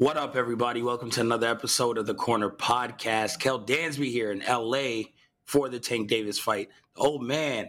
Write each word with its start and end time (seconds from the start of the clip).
What 0.00 0.16
up, 0.16 0.34
everybody? 0.34 0.80
Welcome 0.80 1.10
to 1.10 1.20
another 1.20 1.46
episode 1.46 1.98
of 1.98 2.06
the 2.06 2.14
Corner 2.14 2.48
Podcast. 2.48 3.38
Kel 3.38 3.60
Dansby 3.60 4.10
here 4.10 4.32
in 4.32 4.38
LA 4.38 5.10
for 5.44 5.68
the 5.68 5.78
Tank 5.78 6.08
Davis 6.08 6.38
fight. 6.38 6.70
The 6.94 7.02
old 7.02 7.22
man 7.22 7.68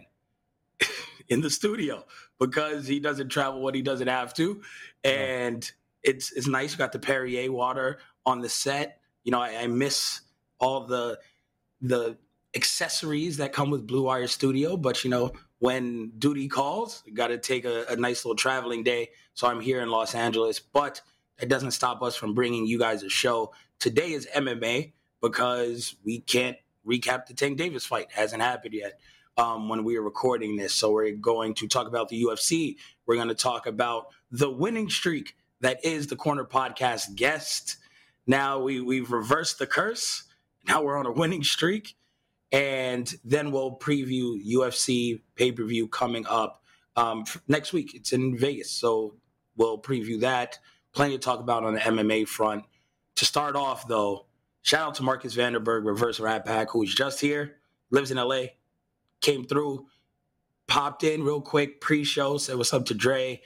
in 1.28 1.42
the 1.42 1.50
studio 1.50 2.06
because 2.40 2.86
he 2.86 3.00
doesn't 3.00 3.28
travel 3.28 3.60
when 3.60 3.74
he 3.74 3.82
doesn't 3.82 4.08
have 4.08 4.32
to, 4.36 4.62
and 5.04 5.70
it's 6.02 6.32
it's 6.32 6.46
nice. 6.46 6.72
We 6.72 6.78
got 6.78 6.92
the 6.92 6.98
Perrier 6.98 7.52
water 7.52 7.98
on 8.24 8.40
the 8.40 8.48
set. 8.48 9.02
You 9.24 9.32
know, 9.32 9.40
I, 9.42 9.64
I 9.64 9.66
miss 9.66 10.22
all 10.58 10.86
the 10.86 11.18
the 11.82 12.16
accessories 12.56 13.36
that 13.36 13.52
come 13.52 13.68
with 13.68 13.86
Blue 13.86 14.04
Wire 14.04 14.26
Studio, 14.26 14.78
but 14.78 15.04
you 15.04 15.10
know, 15.10 15.32
when 15.58 16.12
duty 16.18 16.48
calls, 16.48 17.02
got 17.12 17.26
to 17.26 17.36
take 17.36 17.66
a, 17.66 17.84
a 17.90 17.96
nice 17.96 18.24
little 18.24 18.36
traveling 18.36 18.84
day. 18.84 19.10
So 19.34 19.48
I'm 19.48 19.60
here 19.60 19.82
in 19.82 19.90
Los 19.90 20.14
Angeles, 20.14 20.60
but 20.60 21.02
that 21.42 21.48
doesn't 21.48 21.72
stop 21.72 22.04
us 22.04 22.14
from 22.14 22.34
bringing 22.34 22.66
you 22.66 22.78
guys 22.78 23.02
a 23.02 23.08
show. 23.08 23.52
Today 23.80 24.12
is 24.12 24.28
MMA 24.32 24.92
because 25.20 25.96
we 26.04 26.20
can't 26.20 26.56
recap 26.86 27.26
the 27.26 27.34
Tank 27.34 27.58
Davis 27.58 27.84
fight. 27.84 28.12
Hasn't 28.12 28.40
happened 28.40 28.74
yet 28.74 29.00
um, 29.36 29.68
when 29.68 29.82
we 29.82 29.96
are 29.96 30.02
recording 30.02 30.54
this. 30.54 30.72
So 30.72 30.92
we're 30.92 31.10
going 31.16 31.54
to 31.54 31.66
talk 31.66 31.88
about 31.88 32.08
the 32.08 32.22
UFC. 32.22 32.76
We're 33.06 33.16
going 33.16 33.26
to 33.26 33.34
talk 33.34 33.66
about 33.66 34.06
the 34.30 34.48
winning 34.48 34.88
streak 34.88 35.34
that 35.62 35.84
is 35.84 36.06
the 36.06 36.14
Corner 36.14 36.44
Podcast 36.44 37.16
guest. 37.16 37.76
Now 38.24 38.60
we 38.60 38.80
we've 38.80 39.10
reversed 39.10 39.58
the 39.58 39.66
curse. 39.66 40.22
Now 40.68 40.84
we're 40.84 40.96
on 40.96 41.06
a 41.06 41.12
winning 41.12 41.42
streak, 41.42 41.96
and 42.52 43.12
then 43.24 43.50
we'll 43.50 43.78
preview 43.78 44.40
UFC 44.46 45.20
pay 45.34 45.50
per 45.50 45.64
view 45.64 45.88
coming 45.88 46.24
up 46.28 46.62
um, 46.94 47.24
next 47.48 47.72
week. 47.72 47.96
It's 47.96 48.12
in 48.12 48.38
Vegas, 48.38 48.70
so 48.70 49.16
we'll 49.56 49.82
preview 49.82 50.20
that. 50.20 50.60
Plenty 50.92 51.14
to 51.14 51.18
talk 51.18 51.40
about 51.40 51.64
on 51.64 51.74
the 51.74 51.80
MMA 51.80 52.28
front. 52.28 52.64
To 53.16 53.24
start 53.24 53.56
off, 53.56 53.88
though, 53.88 54.26
shout 54.62 54.88
out 54.88 54.94
to 54.96 55.02
Marcus 55.02 55.34
Vanderberg, 55.34 55.86
Reverse 55.86 56.20
Rat 56.20 56.44
Pack, 56.44 56.70
who's 56.70 56.94
just 56.94 57.20
here, 57.20 57.56
lives 57.90 58.10
in 58.10 58.18
LA, 58.18 58.42
came 59.20 59.44
through, 59.44 59.86
popped 60.66 61.04
in 61.04 61.22
real 61.22 61.40
quick 61.40 61.80
pre-show, 61.80 62.36
said 62.36 62.56
what's 62.56 62.74
up 62.74 62.86
to 62.86 62.94
Dre, 62.94 63.40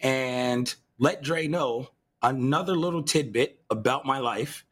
and 0.00 0.74
let 0.98 1.22
Dre 1.22 1.46
know 1.46 1.88
another 2.22 2.76
little 2.76 3.02
tidbit 3.02 3.60
about 3.70 4.04
my 4.04 4.18
life 4.18 4.64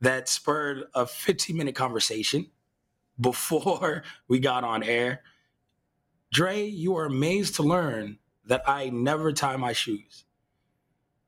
that 0.00 0.28
spurred 0.28 0.84
a 0.94 1.06
15 1.06 1.56
minute 1.56 1.74
conversation 1.74 2.50
before 3.20 4.02
we 4.26 4.40
got 4.40 4.64
on 4.64 4.82
air. 4.82 5.22
Dre, 6.32 6.64
you 6.64 6.96
are 6.96 7.04
amazed 7.04 7.56
to 7.56 7.62
learn 7.62 8.18
that 8.46 8.62
I 8.66 8.88
never 8.88 9.32
tie 9.32 9.56
my 9.56 9.72
shoes. 9.72 10.24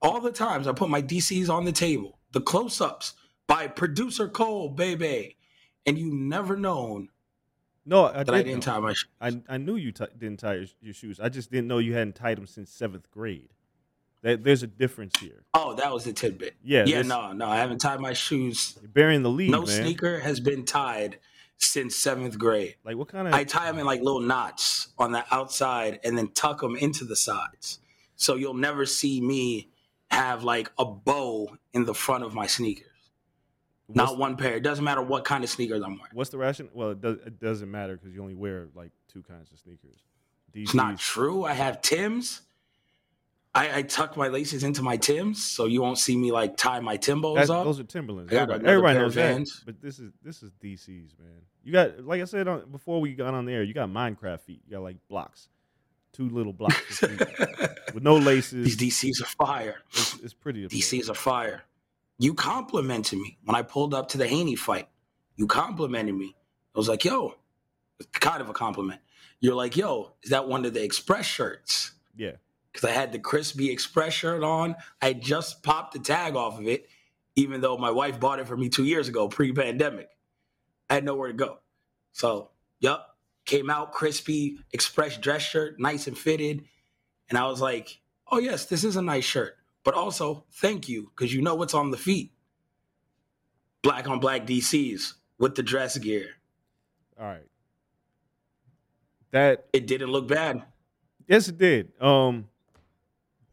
All 0.05 0.21
the 0.21 0.31
times 0.31 0.67
I 0.69 0.73
put 0.73 0.89
my 0.91 1.03
DCs 1.03 1.49
on 1.49 1.65
the 1.65 1.73
table, 1.73 2.19
the 2.33 2.41
close 2.41 2.81
ups 2.81 3.15
by 3.47 3.67
producer 3.67 4.29
Cole, 4.29 4.69
baby, 4.69 5.37
and 5.87 5.99
you 5.99 6.13
never 6.15 6.57
known 6.57 7.09
No, 7.87 8.05
I, 8.07 8.23
that 8.25 8.31
I 8.35 8.39
did 8.39 8.45
didn't 8.45 8.67
know. 8.67 8.73
tie 8.75 8.79
my 8.81 8.93
shoes. 8.93 9.09
I 9.21 9.41
I 9.49 9.57
knew 9.59 9.77
you 9.77 9.93
t- 9.93 10.05
didn't 10.19 10.41
tie 10.41 10.55
your, 10.55 10.67
your 10.83 10.95
shoes. 10.95 11.19
I 11.21 11.29
just 11.29 11.51
didn't 11.51 11.69
know 11.69 11.79
you 11.79 11.95
hadn't 11.95 12.15
tied 12.17 12.37
them 12.37 12.47
since 12.47 12.71
seventh 12.71 13.11
grade. 13.11 13.49
There- 14.23 14.37
there's 14.37 14.63
a 14.63 14.67
difference 14.67 15.19
here. 15.21 15.45
Oh, 15.55 15.75
that 15.75 15.93
was 15.93 16.05
the 16.05 16.13
tidbit. 16.13 16.55
Yeah, 16.63 16.85
Yeah, 16.87 17.03
no, 17.03 17.33
no, 17.33 17.47
I 17.49 17.57
haven't 17.57 17.79
tied 17.79 18.01
my 18.01 18.13
shoes. 18.13 18.77
You're 18.81 18.91
burying 18.91 19.23
the 19.23 19.31
lead, 19.31 19.51
No 19.51 19.61
man. 19.63 19.69
sneaker 19.83 20.21
has 20.21 20.39
been 20.41 20.65
tied 20.65 21.19
since 21.59 21.97
seventh 21.97 22.39
grade. 22.39 22.77
Like 22.85 22.97
what 22.97 23.09
kind 23.09 23.27
of? 23.29 23.33
I 23.35 23.45
tie 23.45 23.67
them 23.71 23.79
in 23.79 23.87
like 23.87 24.01
little 24.03 24.21
knots 24.21 24.89
on 24.99 25.13
the 25.13 25.25
outside 25.35 26.01
and 26.05 26.17
then 26.19 26.29
tuck 26.29 26.61
them 26.61 26.77
into 26.77 27.05
the 27.05 27.17
sides. 27.17 27.79
So 28.17 28.35
you'll 28.37 28.55
never 28.55 28.85
see 28.87 29.21
me 29.21 29.69
have 30.11 30.45
like 30.45 30.71
a 30.79 30.85
bow 30.85 31.57
in 31.73 31.85
the 31.85 31.95
front 31.95 32.25
of 32.25 32.35
my 32.35 32.47
sneakers. 32.47 32.89
Not 33.89 34.17
one 34.17 34.37
pair. 34.37 34.55
It 34.55 34.63
doesn't 34.63 34.85
matter 34.85 35.03
what 35.03 35.25
kind 35.25 35.45
of 35.45 35.51
sneakers 35.51 35.83
I'm 35.83 35.99
wearing. 35.99 36.15
what's 36.15 36.31
the 36.31 36.39
ration? 36.39 36.69
Well, 36.73 36.91
it, 36.91 37.01
does, 37.01 37.19
it 37.27 37.39
doesn't 37.39 37.71
matter 37.71 37.97
because 37.97 38.15
you 38.15 38.23
only 38.23 38.35
wear 38.35 38.69
like 38.75 38.93
two 39.13 39.23
kinds 39.23 39.53
of 39.53 39.59
sneakers. 39.59 39.99
It's 40.55 40.75
not 40.75 40.99
true. 40.99 41.45
I 41.45 41.53
have 41.53 41.83
Tims. 41.83 42.43
I, 43.55 43.79
I 43.79 43.83
tuck 43.83 44.17
my 44.17 44.29
laces 44.29 44.65
into 44.65 44.83
my 44.83 44.97
Tims, 44.97 45.45
so 45.45 45.67
you 45.67 45.81
won't 45.81 45.99
see 45.99 46.17
me 46.17 46.33
like 46.33 46.57
tie 46.57 46.81
my 46.81 46.97
Timbos 46.97 47.49
up. 47.51 47.65
those 47.65 47.79
are 47.79 47.85
Timberlands. 47.85 48.33
Everybody, 48.33 48.67
everybody 48.67 48.99
knows 48.99 49.15
that. 49.15 49.47
But 49.65 49.81
this 49.81 49.99
is 50.01 50.13
this 50.23 50.43
is 50.43 50.51
DCs, 50.63 51.19
man. 51.19 51.43
You 51.63 51.73
got 51.73 52.05
like 52.05 52.21
I 52.21 52.25
said 52.25 52.49
on, 52.49 52.71
before 52.71 53.01
we 53.01 53.15
got 53.15 53.35
on 53.35 53.45
the 53.45 53.53
air. 53.53 53.63
You 53.63 53.75
got 53.75 53.89
Minecraft 53.89 54.41
feet. 54.41 54.63
You 54.67 54.73
got 54.73 54.83
like 54.83 54.97
blocks, 55.09 55.49
two 56.15 56.29
little 56.31 56.53
blocks 56.53 57.01
with 57.03 58.03
no 58.03 58.17
laces. 58.17 58.77
These 58.77 59.03
DCs 59.03 59.23
are 59.23 59.47
fire. 59.47 59.77
It's, 59.93 60.19
it's 60.21 60.35
pretty. 60.35 60.65
absurd. 60.65 60.79
DCs 60.79 61.11
are 61.11 61.15
fire. 61.15 61.65
You 62.19 62.35
complimented 62.35 63.19
me 63.19 63.37
when 63.45 63.57
I 63.57 63.63
pulled 63.63 63.93
up 63.93 64.09
to 64.11 64.19
the 64.19 64.27
Haney 64.27 64.57
fight. 64.57 64.89
You 65.37 65.47
complimented 65.47 66.15
me. 66.15 66.35
I 66.75 66.79
was 66.79 66.89
like, 66.89 67.05
yo, 67.05 67.35
it's 67.99 68.09
kind 68.19 68.41
of 68.41 68.49
a 68.49 68.53
compliment. 68.53 69.01
You're 69.41 69.55
like, 69.55 69.77
yo, 69.77 70.13
is 70.23 70.31
that 70.31 70.49
one 70.49 70.65
of 70.65 70.75
the 70.75 70.83
Express 70.83 71.27
shirts? 71.27 71.93
Yeah. 72.17 72.33
Because 72.73 72.89
I 72.89 72.93
had 72.93 73.13
the 73.13 73.19
Crispy 73.19 73.71
Express 73.71 74.13
shirt 74.15 74.43
on. 74.43 74.77
I 75.03 75.13
just 75.13 75.63
popped 75.63 75.93
the 75.93 75.99
tag 75.99 76.37
off 76.37 76.59
of 76.59 76.67
it, 76.67 76.89
even 77.37 77.61
though 77.61 77.77
my 77.77 77.91
wife 77.91 78.19
bought 78.19 78.39
it 78.39 78.47
for 78.47 78.57
me 78.57 78.69
two 78.69 78.85
years 78.85 79.09
ago, 79.09 79.29
pre 79.29 79.53
pandemic. 79.53 80.09
I 80.89 80.95
had 80.95 81.05
nowhere 81.05 81.29
to 81.29 81.35
go. 81.35 81.59
So, 82.13 82.51
yup, 82.81 83.14
came 83.45 83.71
out 83.71 83.93
Crispy 83.93 84.59
Express 84.73 85.17
dress 85.17 85.43
shirt, 85.43 85.79
nice 85.79 86.07
and 86.07 86.17
fitted. 86.17 86.65
And 87.29 87.39
I 87.39 87.47
was 87.47 87.61
like, 87.61 88.01
oh, 88.31 88.39
yes, 88.39 88.67
this 88.67 88.85
is 88.85 88.97
a 88.97 89.03
nice 89.03 89.25
shirt. 89.25 89.57
But 89.85 89.95
also, 89.95 90.45
thank 90.53 90.89
you, 90.89 91.11
because 91.15 91.33
you 91.35 91.43
know 91.43 91.55
what's 91.55 91.75
on 91.75 91.91
the 91.91 91.97
feet. 91.97 92.33
Black 93.83 94.09
on 94.09 94.19
black 94.19 94.47
DCs 94.47 95.13
with 95.39 95.55
the 95.55 95.63
dress 95.63 95.99
gear. 95.99 96.29
All 97.21 97.27
right. 97.27 97.47
That 99.31 99.67
It 99.73 99.87
didn't 99.87 100.11
look 100.11 100.29
bad. 100.29 100.63
yes, 101.27 101.49
it 101.49 101.59
did. 101.59 101.93
Um, 102.01 102.49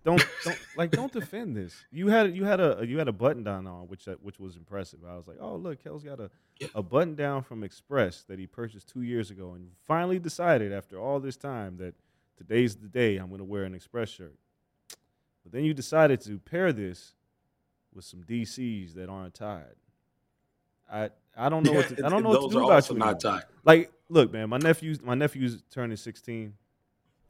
don't 0.03 0.25
don't 0.44 0.59
like 0.77 0.92
don't 0.92 1.12
defend 1.12 1.56
this. 1.56 1.75
You 1.92 2.07
had 2.07 2.36
you 2.36 2.44
had 2.44 2.59
a 2.59 2.83
you 2.88 2.98
had 2.98 3.07
a 3.07 3.12
button 3.13 3.44
down 3.44 3.68
on 3.68 3.88
which 3.88 4.07
uh, 4.07 4.15
which 4.21 4.39
was 4.39 4.56
impressive. 4.56 5.00
I 5.07 5.15
was 5.15 5.27
like, 5.27 5.38
oh 5.39 5.56
look, 5.56 5.83
Kel's 5.83 6.03
got 6.03 6.19
a 6.19 6.30
Yeah. 6.59 6.68
a 6.75 6.81
button 6.83 7.15
down 7.15 7.44
from 7.44 7.63
Express 7.63 8.24
that 8.24 8.39
he 8.39 8.48
purchased 8.48 8.88
two 8.88 9.01
years 9.03 9.31
ago, 9.31 9.53
and 9.53 9.71
finally 9.86 10.19
decided 10.19 10.71
after 10.74 11.00
all 11.00 11.19
this 11.19 11.38
time 11.38 11.77
that 11.77 11.94
today's 12.38 12.75
the 12.75 12.88
day 12.88 13.18
I'm 13.18 13.27
going 13.30 13.39
to 13.39 13.45
wear 13.45 13.63
an 13.63 13.74
Express 13.75 14.09
shirt. 14.09 14.36
But 15.44 15.51
then 15.53 15.63
you 15.63 15.74
decided 15.74 16.21
to 16.21 16.38
pair 16.39 16.71
this 16.71 17.13
with 17.94 18.06
some 18.06 18.24
DCs 18.24 18.94
that 18.95 19.09
aren't 19.09 19.33
tied. 19.33 19.75
I 20.92 21.09
I 21.36 21.50
don't 21.50 21.63
know 21.63 21.74
what 21.74 21.88
to, 21.89 21.95
I 22.06 22.09
don't 22.09 22.24
know 22.24 22.30
what 22.30 22.36
to 22.36 22.42
Those 22.42 22.51
do 22.51 22.59
are 22.59 22.63
about 22.63 22.74
also 22.74 22.94
you 22.94 23.00
not 23.00 23.19
tied. 23.19 23.44
Like, 23.63 23.92
look, 24.09 24.31
man, 24.33 24.50
my 24.50 24.57
nephew's 24.57 25.01
my 25.01 25.15
nephew's 25.15 25.63
turning 25.71 25.98
16, 25.98 26.53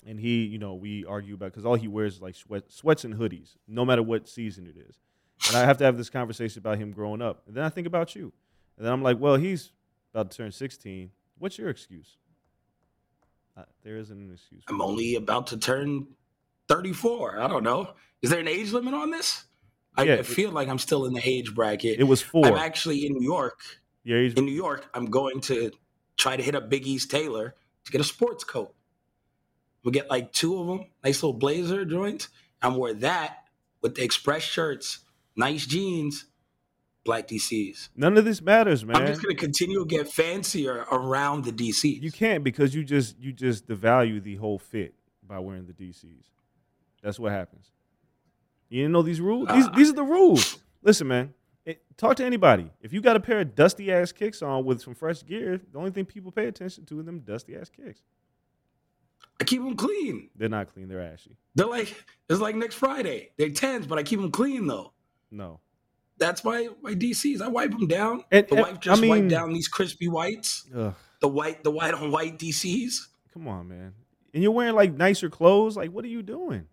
and 0.05 0.19
he, 0.19 0.43
you 0.45 0.57
know, 0.59 0.73
we 0.75 1.05
argue 1.05 1.35
about 1.35 1.51
because 1.51 1.65
all 1.65 1.75
he 1.75 1.87
wears 1.87 2.15
is 2.15 2.21
like 2.21 2.35
sweat, 2.35 2.71
sweats 2.71 3.03
and 3.03 3.15
hoodies, 3.15 3.55
no 3.67 3.85
matter 3.85 4.01
what 4.03 4.27
season 4.27 4.65
it 4.67 4.75
is. 4.77 4.99
And 5.47 5.57
I 5.57 5.61
have 5.65 5.77
to 5.77 5.83
have 5.83 5.97
this 5.97 6.09
conversation 6.09 6.59
about 6.59 6.77
him 6.77 6.91
growing 6.91 7.21
up, 7.21 7.43
and 7.47 7.55
then 7.55 7.63
I 7.63 7.69
think 7.69 7.87
about 7.87 8.15
you, 8.15 8.31
and 8.77 8.85
then 8.85 8.93
I'm 8.93 9.01
like, 9.01 9.19
well, 9.19 9.35
he's 9.35 9.71
about 10.13 10.29
to 10.31 10.37
turn 10.37 10.51
16. 10.51 11.09
What's 11.39 11.57
your 11.57 11.69
excuse? 11.69 12.17
Uh, 13.57 13.63
there 13.83 13.97
isn't 13.97 14.17
an 14.17 14.31
excuse. 14.31 14.63
I'm 14.69 14.81
only 14.81 15.15
about 15.15 15.47
to 15.47 15.57
turn 15.57 16.07
34. 16.69 17.39
I 17.39 17.47
don't 17.47 17.63
know. 17.63 17.93
Is 18.21 18.29
there 18.29 18.39
an 18.39 18.47
age 18.47 18.71
limit 18.71 18.93
on 18.93 19.09
this? 19.11 19.45
I, 19.97 20.03
Yeah, 20.03 20.13
I 20.13 20.17
it- 20.17 20.25
feel 20.25 20.51
like 20.51 20.67
I'm 20.69 20.77
still 20.77 21.05
in 21.05 21.13
the 21.13 21.21
age 21.27 21.53
bracket. 21.53 21.99
It 21.99 22.03
was 22.05 22.21
4 22.21 22.45
I'm 22.45 22.55
actually 22.55 23.05
in 23.05 23.13
New 23.13 23.23
York. 23.23 23.59
yeah, 24.03 24.19
he's, 24.21 24.33
In 24.35 24.45
New 24.45 24.53
York, 24.53 24.89
I'm 24.93 25.05
going 25.07 25.41
to 25.41 25.71
try 26.17 26.37
to 26.37 26.43
hit 26.43 26.55
up 26.55 26.69
Big 26.69 26.85
E's 26.87 27.05
tailor 27.07 27.55
to 27.85 27.91
get 27.91 27.99
a 27.99 28.03
sports 28.05 28.43
coat. 28.43 28.73
We'll 29.83 29.91
get 29.91 30.09
like 30.09 30.31
two 30.31 30.59
of 30.59 30.67
them, 30.67 30.85
nice 31.03 31.23
little 31.23 31.37
blazer 31.37 31.85
joints. 31.85 32.29
I'm 32.61 32.75
wear 32.77 32.93
that 32.95 33.45
with 33.81 33.95
the 33.95 34.03
express 34.03 34.43
shirts, 34.43 34.99
nice 35.35 35.65
jeans, 35.65 36.25
black 37.03 37.27
DCs. 37.27 37.89
none 37.95 38.15
of 38.17 38.25
this 38.25 38.41
matters, 38.41 38.85
man. 38.85 38.95
I'm 38.95 39.07
just 39.07 39.23
gonna 39.23 39.33
continue 39.35 39.79
to 39.79 39.85
get 39.85 40.07
fancier 40.07 40.85
around 40.91 41.45
the 41.45 41.51
DCs. 41.51 42.01
You 42.01 42.11
can't 42.11 42.43
because 42.43 42.75
you 42.75 42.83
just 42.83 43.19
you 43.19 43.31
just 43.33 43.67
devalue 43.67 44.21
the 44.21 44.35
whole 44.35 44.59
fit 44.59 44.93
by 45.27 45.39
wearing 45.39 45.65
the 45.65 45.73
DCs. 45.73 46.25
That's 47.01 47.19
what 47.19 47.31
happens. 47.31 47.71
You 48.69 48.81
didn't 48.83 48.91
know 48.93 49.01
these 49.01 49.19
rules? 49.19 49.47
These 49.49 49.65
Ah. 49.67 49.71
these 49.75 49.89
are 49.89 49.93
the 49.95 50.03
rules. 50.03 50.59
Listen, 50.83 51.07
man. 51.07 51.33
it- 51.65 51.81
talk 51.97 52.15
to 52.17 52.25
anybody. 52.25 52.69
If 52.81 52.91
you 52.93 53.01
got 53.01 53.15
a 53.15 53.19
pair 53.19 53.39
of 53.41 53.53
dusty 53.55 53.91
ass 53.91 54.11
kicks 54.11 54.41
on 54.41 54.65
with 54.65 54.81
some 54.81 54.93
fresh 54.95 55.23
gear, 55.23 55.59
the 55.71 55.77
only 55.77 55.91
thing 55.91 56.05
people 56.05 56.31
pay 56.31 56.47
attention 56.47 56.85
to 56.85 56.99
are 56.99 57.03
them 57.03 57.19
dusty 57.19 57.55
ass 57.55 57.69
kicks. 57.69 58.01
I 59.41 59.43
keep 59.43 59.63
them 59.63 59.75
clean. 59.75 60.29
They're 60.35 60.49
not 60.49 60.71
clean. 60.71 60.87
They're 60.87 61.01
ashy. 61.01 61.35
They're 61.55 61.65
like 61.65 61.95
it's 62.29 62.39
like 62.39 62.55
next 62.55 62.75
Friday. 62.75 63.31
They're 63.37 63.49
tens, 63.49 63.87
but 63.87 63.97
I 63.97 64.03
keep 64.03 64.21
them 64.21 64.29
clean 64.29 64.67
though. 64.67 64.93
No. 65.31 65.59
That's 66.19 66.43
my 66.43 66.69
my 66.83 66.93
DCs. 66.93 67.41
I 67.41 67.47
wipe 67.47 67.71
them 67.71 67.87
down. 67.87 68.23
And- 68.31 68.47
the 68.47 68.55
and- 68.55 68.61
wife 68.67 68.79
just 68.79 68.99
I 68.99 69.01
mean- 69.01 69.09
wiped 69.09 69.29
down 69.29 69.51
these 69.51 69.67
crispy 69.67 70.07
whites. 70.07 70.67
Ugh. 70.75 70.93
The 71.21 71.27
white 71.27 71.63
the 71.63 71.71
white 71.71 71.95
on 71.95 72.11
white 72.11 72.37
DCs. 72.37 72.93
Come 73.33 73.47
on, 73.47 73.67
man. 73.67 73.93
And 74.35 74.43
you're 74.43 74.51
wearing 74.51 74.75
like 74.75 74.93
nicer 74.93 75.29
clothes. 75.29 75.75
Like, 75.75 75.89
what 75.91 76.05
are 76.05 76.09
you 76.09 76.21
doing? 76.21 76.67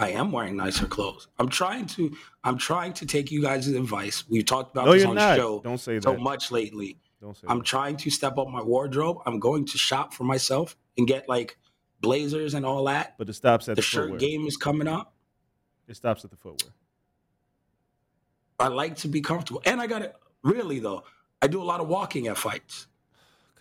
I 0.00 0.10
am 0.10 0.30
wearing 0.32 0.56
nicer 0.56 0.86
clothes. 0.86 1.28
I'm 1.38 1.48
trying 1.48 1.86
to. 1.86 2.16
I'm 2.42 2.58
trying 2.58 2.92
to 2.94 3.06
take 3.06 3.30
you 3.30 3.42
guys' 3.42 3.68
advice. 3.68 4.24
We've 4.28 4.44
talked 4.44 4.72
about 4.72 4.86
No, 4.86 4.92
this 4.92 5.04
on 5.04 5.14
not. 5.14 5.30
the 5.30 5.36
show 5.36 5.60
Don't 5.62 5.78
say 5.78 6.00
so 6.00 6.12
that. 6.12 6.20
much 6.20 6.50
lately. 6.50 6.98
Don't 7.20 7.36
say 7.36 7.46
that. 7.46 7.50
I'm 7.52 7.58
that. 7.58 7.64
trying 7.66 7.96
to 7.98 8.10
step 8.10 8.38
up 8.38 8.48
my 8.48 8.62
wardrobe. 8.62 9.18
I'm 9.26 9.38
going 9.40 9.64
to 9.66 9.78
shop 9.78 10.14
for 10.14 10.24
myself 10.24 10.76
and 10.98 11.06
get 11.06 11.28
like 11.28 11.56
blazers 12.00 12.54
and 12.54 12.66
all 12.66 12.84
that. 12.84 13.14
But 13.16 13.28
it 13.28 13.32
stops 13.34 13.68
at 13.68 13.76
The 13.76 13.80
the, 13.80 13.82
shirt 13.82 14.02
footwear. 14.10 14.18
game 14.18 14.46
is 14.46 14.56
coming 14.56 14.88
up. 14.88 15.14
It 15.86 15.96
stops 15.96 16.24
at 16.24 16.30
the 16.30 16.36
footwear. 16.36 16.72
I 18.58 18.68
like 18.68 18.96
to 18.96 19.08
be 19.08 19.20
comfortable, 19.20 19.62
and 19.64 19.80
I 19.80 19.86
got 19.86 20.02
it. 20.02 20.14
really 20.42 20.80
though. 20.80 21.04
I 21.40 21.46
do 21.46 21.62
a 21.62 21.64
lot 21.64 21.80
of 21.80 21.86
walking 21.88 22.26
at 22.26 22.36
fights. 22.36 22.88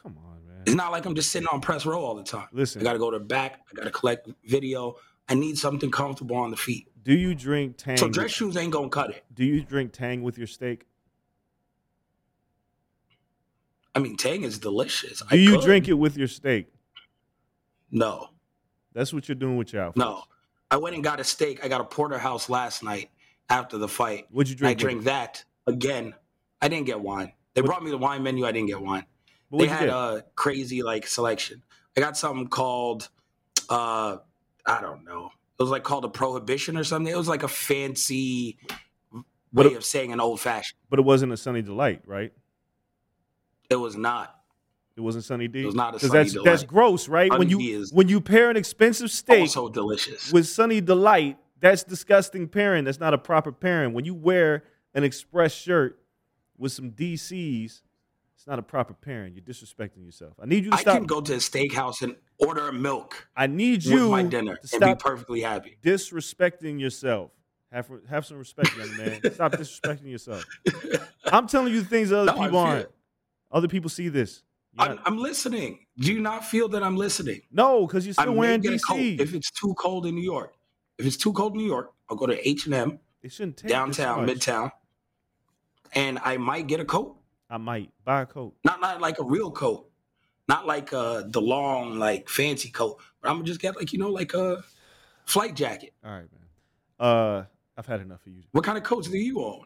Come 0.01 0.17
on, 0.17 0.47
man. 0.47 0.63
It's 0.65 0.75
not 0.75 0.91
like 0.91 1.05
I'm 1.05 1.13
just 1.13 1.31
sitting 1.31 1.47
on 1.51 1.61
press 1.61 1.85
row 1.85 2.03
all 2.03 2.15
the 2.15 2.23
time. 2.23 2.47
Listen. 2.51 2.81
I 2.81 2.83
got 2.83 2.93
to 2.93 2.99
go 2.99 3.11
to 3.11 3.19
the 3.19 3.25
back. 3.25 3.61
I 3.71 3.75
got 3.75 3.83
to 3.83 3.91
collect 3.91 4.27
video. 4.45 4.95
I 5.29 5.35
need 5.35 5.57
something 5.59 5.91
comfortable 5.91 6.35
on 6.37 6.49
the 6.49 6.57
feet. 6.57 6.87
Do 7.03 7.13
you 7.13 7.35
drink 7.35 7.77
Tang? 7.77 7.97
So 7.97 8.09
dress 8.09 8.31
shoes 8.31 8.57
ain't 8.57 8.71
gonna 8.73 8.89
cut 8.89 9.11
it. 9.11 9.23
do 9.33 9.45
you 9.45 9.61
drink 9.63 9.93
Tang 9.93 10.23
with 10.23 10.37
your 10.37 10.47
steak? 10.47 10.85
I 13.95 13.99
mean, 13.99 14.15
Tang 14.17 14.43
is 14.43 14.57
delicious. 14.59 15.21
Do 15.29 15.37
you 15.37 15.61
drink 15.61 15.87
it 15.87 15.93
with 15.93 16.17
your 16.17 16.27
steak? 16.27 16.67
No, 17.91 18.29
That's 18.93 19.13
what 19.13 19.27
you're 19.29 19.35
doing 19.35 19.57
with 19.57 19.73
your 19.73 19.83
outfits. 19.83 19.99
no. 19.99 20.23
I 20.69 20.75
went 20.77 20.95
and 20.95 21.03
got 21.03 21.19
a 21.21 21.23
steak. 21.23 21.63
I 21.63 21.69
got 21.69 21.79
a 21.79 21.85
porterhouse 21.85 22.49
last 22.49 22.83
night 22.83 23.09
after 23.49 23.77
the 23.77 23.87
fight. 23.87 24.27
What'd 24.31 24.49
you 24.59 24.67
I 24.67 24.73
drink? 24.73 24.77
with 24.77 24.79
drank 24.79 25.03
that 25.05 25.43
again. 25.65 26.13
I 26.61 26.67
didn't 26.67 26.87
get 26.87 26.99
wine. 26.99 27.31
They 27.53 27.61
What- 27.61 27.67
brought 27.67 27.83
me 27.83 27.89
the 27.91 27.97
wine 27.97 28.21
menu. 28.23 28.45
I 28.45 28.51
didn't 28.51 28.67
get 28.67 28.81
wine. 28.81 29.05
They 29.51 29.67
had 29.67 29.87
a 29.87 30.25
crazy 30.35 30.83
like 30.83 31.07
selection. 31.07 31.63
I 31.95 32.01
got 32.01 32.17
something 32.17 32.47
called 32.49 33.07
uh 33.69 34.17
I 34.65 34.81
don't 34.81 35.05
know. 35.05 35.31
It 35.57 35.63
was 35.63 35.71
like 35.71 35.83
called 35.83 36.03
a 36.03 36.09
prohibition 36.09 36.75
or 36.75 36.83
something. 36.83 37.11
It 37.11 37.17
was 37.17 37.29
like 37.29 37.43
a 37.43 37.47
fancy 37.47 38.57
way 39.53 39.73
a- 39.73 39.77
of 39.77 39.85
saying 39.85 40.11
an 40.11 40.19
old 40.19 40.41
fashioned. 40.41 40.77
but 40.89 40.99
it 40.99 41.03
wasn't 41.05 41.31
a 41.31 41.37
Sunny 41.37 41.61
Delight, 41.61 42.01
right? 42.05 42.33
It 43.69 43.77
was 43.77 43.95
not. 43.95 44.36
It 44.97 45.01
wasn't 45.01 45.23
Sunny 45.25 45.47
D. 45.47 45.61
It 45.61 45.65
was 45.67 45.75
not 45.75 45.95
a 45.95 45.99
Sunny 45.99 46.11
that's 46.11 46.43
that's 46.43 46.63
gross, 46.63 47.07
right? 47.07 47.31
when 47.37 47.49
you 47.49 47.85
when 47.91 48.09
you 48.09 48.19
pair 48.19 48.49
an 48.49 48.57
expensive 48.57 49.11
steak 49.11 49.41
Also 49.41 49.69
delicious. 49.69 50.31
with 50.33 50.47
Sunny 50.47 50.81
Delight, 50.81 51.37
that's 51.59 51.83
disgusting 51.83 52.47
pairing. 52.47 52.83
That's 52.83 52.99
not 52.99 53.13
a 53.13 53.17
proper 53.19 53.51
pairing. 53.51 53.93
When 53.93 54.05
you 54.05 54.15
wear 54.15 54.63
an 54.95 55.03
express 55.03 55.53
shirt 55.53 55.99
with 56.57 56.71
some 56.71 56.91
DCs, 56.91 57.81
it's 58.35 58.47
not 58.47 58.57
a 58.57 58.63
proper 58.63 58.95
pairing. 58.95 59.35
You're 59.35 59.43
disrespecting 59.43 60.03
yourself. 60.03 60.33
I 60.41 60.47
need 60.47 60.65
you 60.65 60.71
to 60.71 60.77
I 60.77 60.81
stop. 60.81 60.97
can 60.97 61.05
go 61.05 61.21
to 61.21 61.33
a 61.33 61.37
steakhouse 61.37 62.01
and 62.01 62.15
order 62.39 62.67
a 62.69 62.73
milk 62.73 63.27
I 63.35 63.45
need 63.45 63.83
with 63.85 63.93
you 63.93 64.09
my 64.09 64.23
dinner 64.23 64.55
to 64.55 64.75
and 64.77 64.95
be 64.97 64.99
perfectly 64.99 65.41
happy. 65.41 65.77
disrespecting 65.83 66.79
yourself. 66.79 67.29
Have 67.71 67.87
have 68.09 68.25
some 68.25 68.37
respect, 68.37 68.75
young 68.77 68.95
man. 68.97 69.19
Stop 69.33 69.51
disrespecting 69.51 70.09
yourself. 70.09 70.43
I'm 71.25 71.47
telling 71.47 71.73
you 71.73 71.81
the 71.81 71.87
things 71.87 72.09
that 72.09 72.19
other 72.19 72.33
No, 72.33 72.41
people 72.41 72.57
aren't. 72.59 72.85
it. 72.85 72.91
Other 73.51 73.67
people 73.67 73.89
see 73.89 74.07
this. 74.07 74.41
I'm, 74.79 74.99
I'm 75.05 75.17
listening. 75.17 75.79
Do 75.97 76.13
you 76.13 76.21
not 76.21 76.45
feel 76.45 76.69
that 76.69 76.83
I'm 76.83 76.95
listening? 76.95 77.41
no, 77.51 77.87
because 77.87 78.05
you're 78.05 78.15
I 78.17 78.23
still 78.23 78.33
may 78.33 78.39
wearing 78.39 78.65
a 78.67 78.79
coat 78.79 78.97
DC. 78.97 79.19
if 79.19 79.33
it's 79.33 79.51
too 79.51 79.73
cold 79.77 80.05
in 80.05 80.15
New 80.15 80.23
York. 80.23 80.53
If 80.97 81.05
it's 81.05 81.17
too 81.17 81.33
cold 81.33 81.53
in 81.53 81.59
New 81.59 81.67
York, 81.67 81.91
I'll 82.09 82.17
go 82.17 82.25
to 82.25 82.47
H 82.47 82.65
and 82.65 82.73
M 82.73 82.99
it 83.21 83.31
shouldn't 83.31 83.57
take 83.57 83.69
downtown, 83.69 84.27
midtown, 84.27 84.71
and 85.93 86.19
I 86.23 86.37
might 86.37 86.67
get 86.67 86.79
a 86.79 86.85
coat. 86.85 87.17
I 87.49 87.57
might 87.57 87.91
buy 88.03 88.21
a 88.21 88.25
coat. 88.25 88.55
Not 88.63 88.81
not 88.81 89.01
like 89.01 89.19
a 89.19 89.23
real 89.23 89.51
coat, 89.51 89.89
not 90.47 90.65
like 90.65 90.93
uh 90.93 91.23
the 91.27 91.41
long 91.41 91.97
like 91.99 92.29
fancy 92.29 92.69
coat, 92.69 92.99
but 93.21 93.29
I'm 93.29 93.37
gonna 93.37 93.45
just 93.45 93.59
get 93.59 93.75
like 93.75 93.93
you 93.93 93.99
know 93.99 94.09
like 94.09 94.33
a 94.33 94.63
flight 95.25 95.55
jacket. 95.55 95.93
All 96.03 96.11
right, 96.11 96.27
man. 96.31 96.47
Uh, 96.99 97.45
I've 97.77 97.85
had 97.85 98.01
enough 98.01 98.25
of 98.25 98.33
you. 98.33 98.43
What 98.51 98.63
kind 98.63 98.77
of 98.77 98.83
coats 98.83 99.07
do 99.07 99.17
you 99.17 99.39
own? 99.43 99.65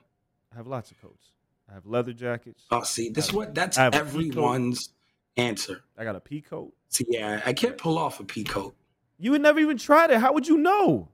I 0.52 0.58
have 0.58 0.68
lots 0.68 0.92
of 0.92 1.02
coats. 1.02 1.28
I 1.70 1.74
have 1.74 1.86
leather 1.86 2.14
jackets. 2.14 2.66
Oh, 2.72 2.84
see, 2.84 3.10
this 3.10 3.26
is 3.28 3.34
what 3.34 3.56
that's 3.56 3.78
I 3.78 3.84
have 3.84 3.94
a 3.94 3.98
pea 3.98 4.04
coat. 4.04 4.18
everyone's 4.18 4.90
answer. 5.38 5.82
I 5.98 6.04
got 6.04 6.16
a 6.16 6.20
pea 6.20 6.42
coat. 6.42 6.74
See, 6.90 7.06
yeah, 7.10 7.42
I 7.46 7.54
can't 7.54 7.78
pull 7.78 7.98
off 7.98 8.20
a 8.20 8.24
pea 8.24 8.44
coat. 8.44 8.76
You 9.20 9.32
would 9.32 9.42
never 9.42 9.60
even 9.60 9.78
tried 9.78 10.12
it. 10.12 10.18
How 10.20 10.34
would 10.34 10.48
you 10.48 10.58
know? 10.58 11.10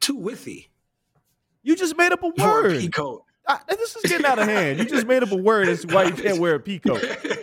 Too 0.00 0.16
withy 0.16 0.68
You 1.62 1.76
just 1.76 1.96
made 1.96 2.12
up 2.12 2.22
a 2.22 2.32
for 2.32 2.60
a 2.60 2.62
word. 2.62 2.80
pea 2.80 2.88
coat. 2.88 3.24
I- 3.46 3.58
this 3.68 3.96
is 3.96 4.02
getting 4.10 4.24
out 4.26 4.38
of 4.38 4.46
hand. 4.48 4.78
You 4.78 4.84
just 4.86 5.06
made 5.06 5.22
up 5.22 5.30
a 5.32 5.36
word 5.36 5.68
as 5.68 5.82
to 5.84 5.94
why 5.94 6.04
you 6.04 6.12
can't 6.12 6.38
wear 6.38 6.54
a 6.54 6.60
pea 6.60 6.78
coat. 6.78 7.02
yeah, 7.24 7.34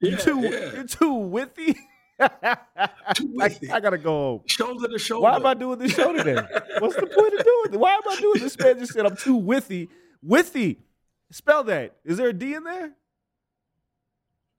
you 0.00 0.16
too, 0.16 0.40
yeah. 0.40 0.72
you're 0.72 0.84
too 0.84 1.12
withy. 1.14 1.74
Too 1.74 1.78
I, 2.20 3.48
withy. 3.48 3.70
I 3.70 3.80
gotta 3.80 3.98
go 3.98 4.10
home. 4.10 4.40
shoulder 4.46 4.88
to 4.88 4.98
shoulder. 4.98 5.22
Why 5.24 5.36
am 5.36 5.46
I 5.46 5.54
doing 5.54 5.78
this 5.78 5.92
show 5.92 6.12
today? 6.12 6.40
What's 6.78 6.96
the 6.96 7.06
point 7.06 7.34
of 7.34 7.44
doing 7.44 7.74
it? 7.74 7.78
Why 7.80 7.94
am 7.94 8.02
I 8.08 8.16
doing 8.16 8.40
this? 8.40 8.58
Man 8.58 8.78
just 8.80 8.92
said 8.94 9.06
I'm 9.06 9.16
too 9.16 9.38
withy. 9.40 9.88
Withy. 10.26 10.78
Spell 11.30 11.62
that. 11.64 11.96
Is 12.04 12.16
there 12.18 12.28
a 12.28 12.32
D 12.32 12.54
in 12.54 12.64
there? 12.64 12.92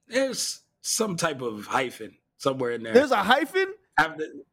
There's 0.08 0.62
some 0.80 1.16
type 1.16 1.40
of 1.40 1.66
hyphen 1.66 2.16
somewhere 2.38 2.72
in 2.72 2.82
there. 2.82 2.94
There's 2.94 3.10
a 3.10 3.22
hyphen? 3.22 3.74
The- 3.96 4.44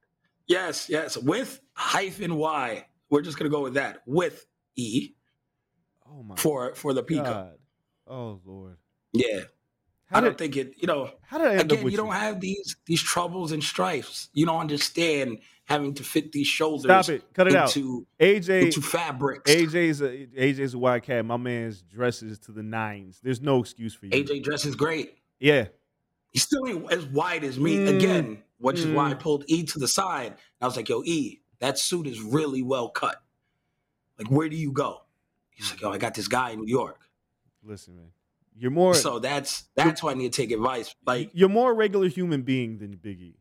yes, 0.47 0.89
yes, 0.89 1.17
with 1.17 1.59
hyphen 1.73 2.35
Y. 2.35 2.85
We're 3.09 3.21
just 3.21 3.37
gonna 3.37 3.49
go 3.49 3.61
with 3.61 3.73
that. 3.73 4.01
With 4.05 4.45
E 4.75 5.13
Oh 6.07 6.23
my 6.23 6.35
for 6.35 6.75
for 6.75 6.93
the 6.93 7.03
pea 7.03 7.17
coat. 7.17 7.25
God. 7.25 7.57
Oh 8.07 8.41
Lord. 8.45 8.77
Yeah. 9.13 9.41
How 10.05 10.17
I 10.17 10.21
don't 10.21 10.37
think 10.37 10.57
it. 10.57 10.73
You 10.77 10.87
know, 10.87 11.09
how 11.21 11.37
did 11.37 11.47
I 11.47 11.51
end 11.51 11.71
up 11.71 11.77
again, 11.77 11.89
you 11.89 11.97
don't 11.97 12.11
have 12.11 12.41
these 12.41 12.75
these 12.85 13.01
troubles 13.01 13.53
and 13.53 13.63
strifes. 13.63 14.29
You 14.33 14.45
don't 14.45 14.59
understand 14.59 15.39
having 15.63 15.93
to 15.93 16.03
fit 16.03 16.33
these 16.33 16.47
shoulders 16.47 16.83
Stop 17.05 17.07
it. 17.09 17.33
Cut 17.33 17.47
it 17.47 17.55
out. 17.55 17.75
into 17.75 18.05
AJ 18.19 18.63
into 18.63 18.81
fabrics. 18.81 19.49
AJ's 19.49 20.01
a 20.01 20.27
AJ's 20.27 20.73
a 20.73 20.77
white 20.77 21.03
cat. 21.03 21.25
My 21.25 21.37
man's 21.37 21.81
dresses 21.81 22.39
to 22.39 22.51
the 22.51 22.63
nines. 22.63 23.19
There's 23.23 23.39
no 23.39 23.59
excuse 23.59 23.93
for 23.93 24.07
you. 24.07 24.11
AJ 24.11 24.43
dresses 24.43 24.75
great. 24.75 25.17
Yeah. 25.41 25.67
He 26.31 26.39
still 26.39 26.65
ain't 26.67 26.89
as 26.91 27.05
wide 27.05 27.43
as 27.43 27.59
me. 27.59 27.75
Mm. 27.77 27.97
Again, 27.97 28.43
which 28.59 28.79
is 28.79 28.85
why 28.87 29.09
I 29.09 29.13
Mm. 29.15 29.19
pulled 29.19 29.43
E 29.47 29.63
to 29.65 29.79
the 29.79 29.87
side. 29.87 30.37
I 30.61 30.65
was 30.65 30.77
like, 30.77 30.87
"Yo, 30.87 31.03
E, 31.03 31.41
that 31.59 31.77
suit 31.77 32.07
is 32.07 32.21
really 32.21 32.61
well 32.61 32.89
cut. 32.89 33.21
Like, 34.17 34.29
where 34.29 34.47
do 34.47 34.55
you 34.55 34.71
go?" 34.71 35.01
He's 35.49 35.69
like, 35.71 35.81
"Yo, 35.81 35.91
I 35.91 35.97
got 35.97 36.13
this 36.13 36.27
guy 36.29 36.51
in 36.51 36.59
New 36.61 36.67
York." 36.69 37.09
Listen, 37.63 37.97
man. 37.97 38.11
You're 38.55 38.71
more 38.71 38.93
So 38.93 39.19
that's 39.19 39.63
that's 39.75 40.03
why 40.03 40.11
I 40.11 40.13
need 40.13 40.31
to 40.31 40.41
take 40.41 40.51
advice. 40.51 40.95
Like, 41.05 41.31
you're 41.33 41.49
more 41.49 41.71
a 41.71 41.73
regular 41.73 42.07
human 42.07 42.43
being 42.43 42.77
than 42.77 42.95
Big 42.97 43.19
E. 43.19 43.35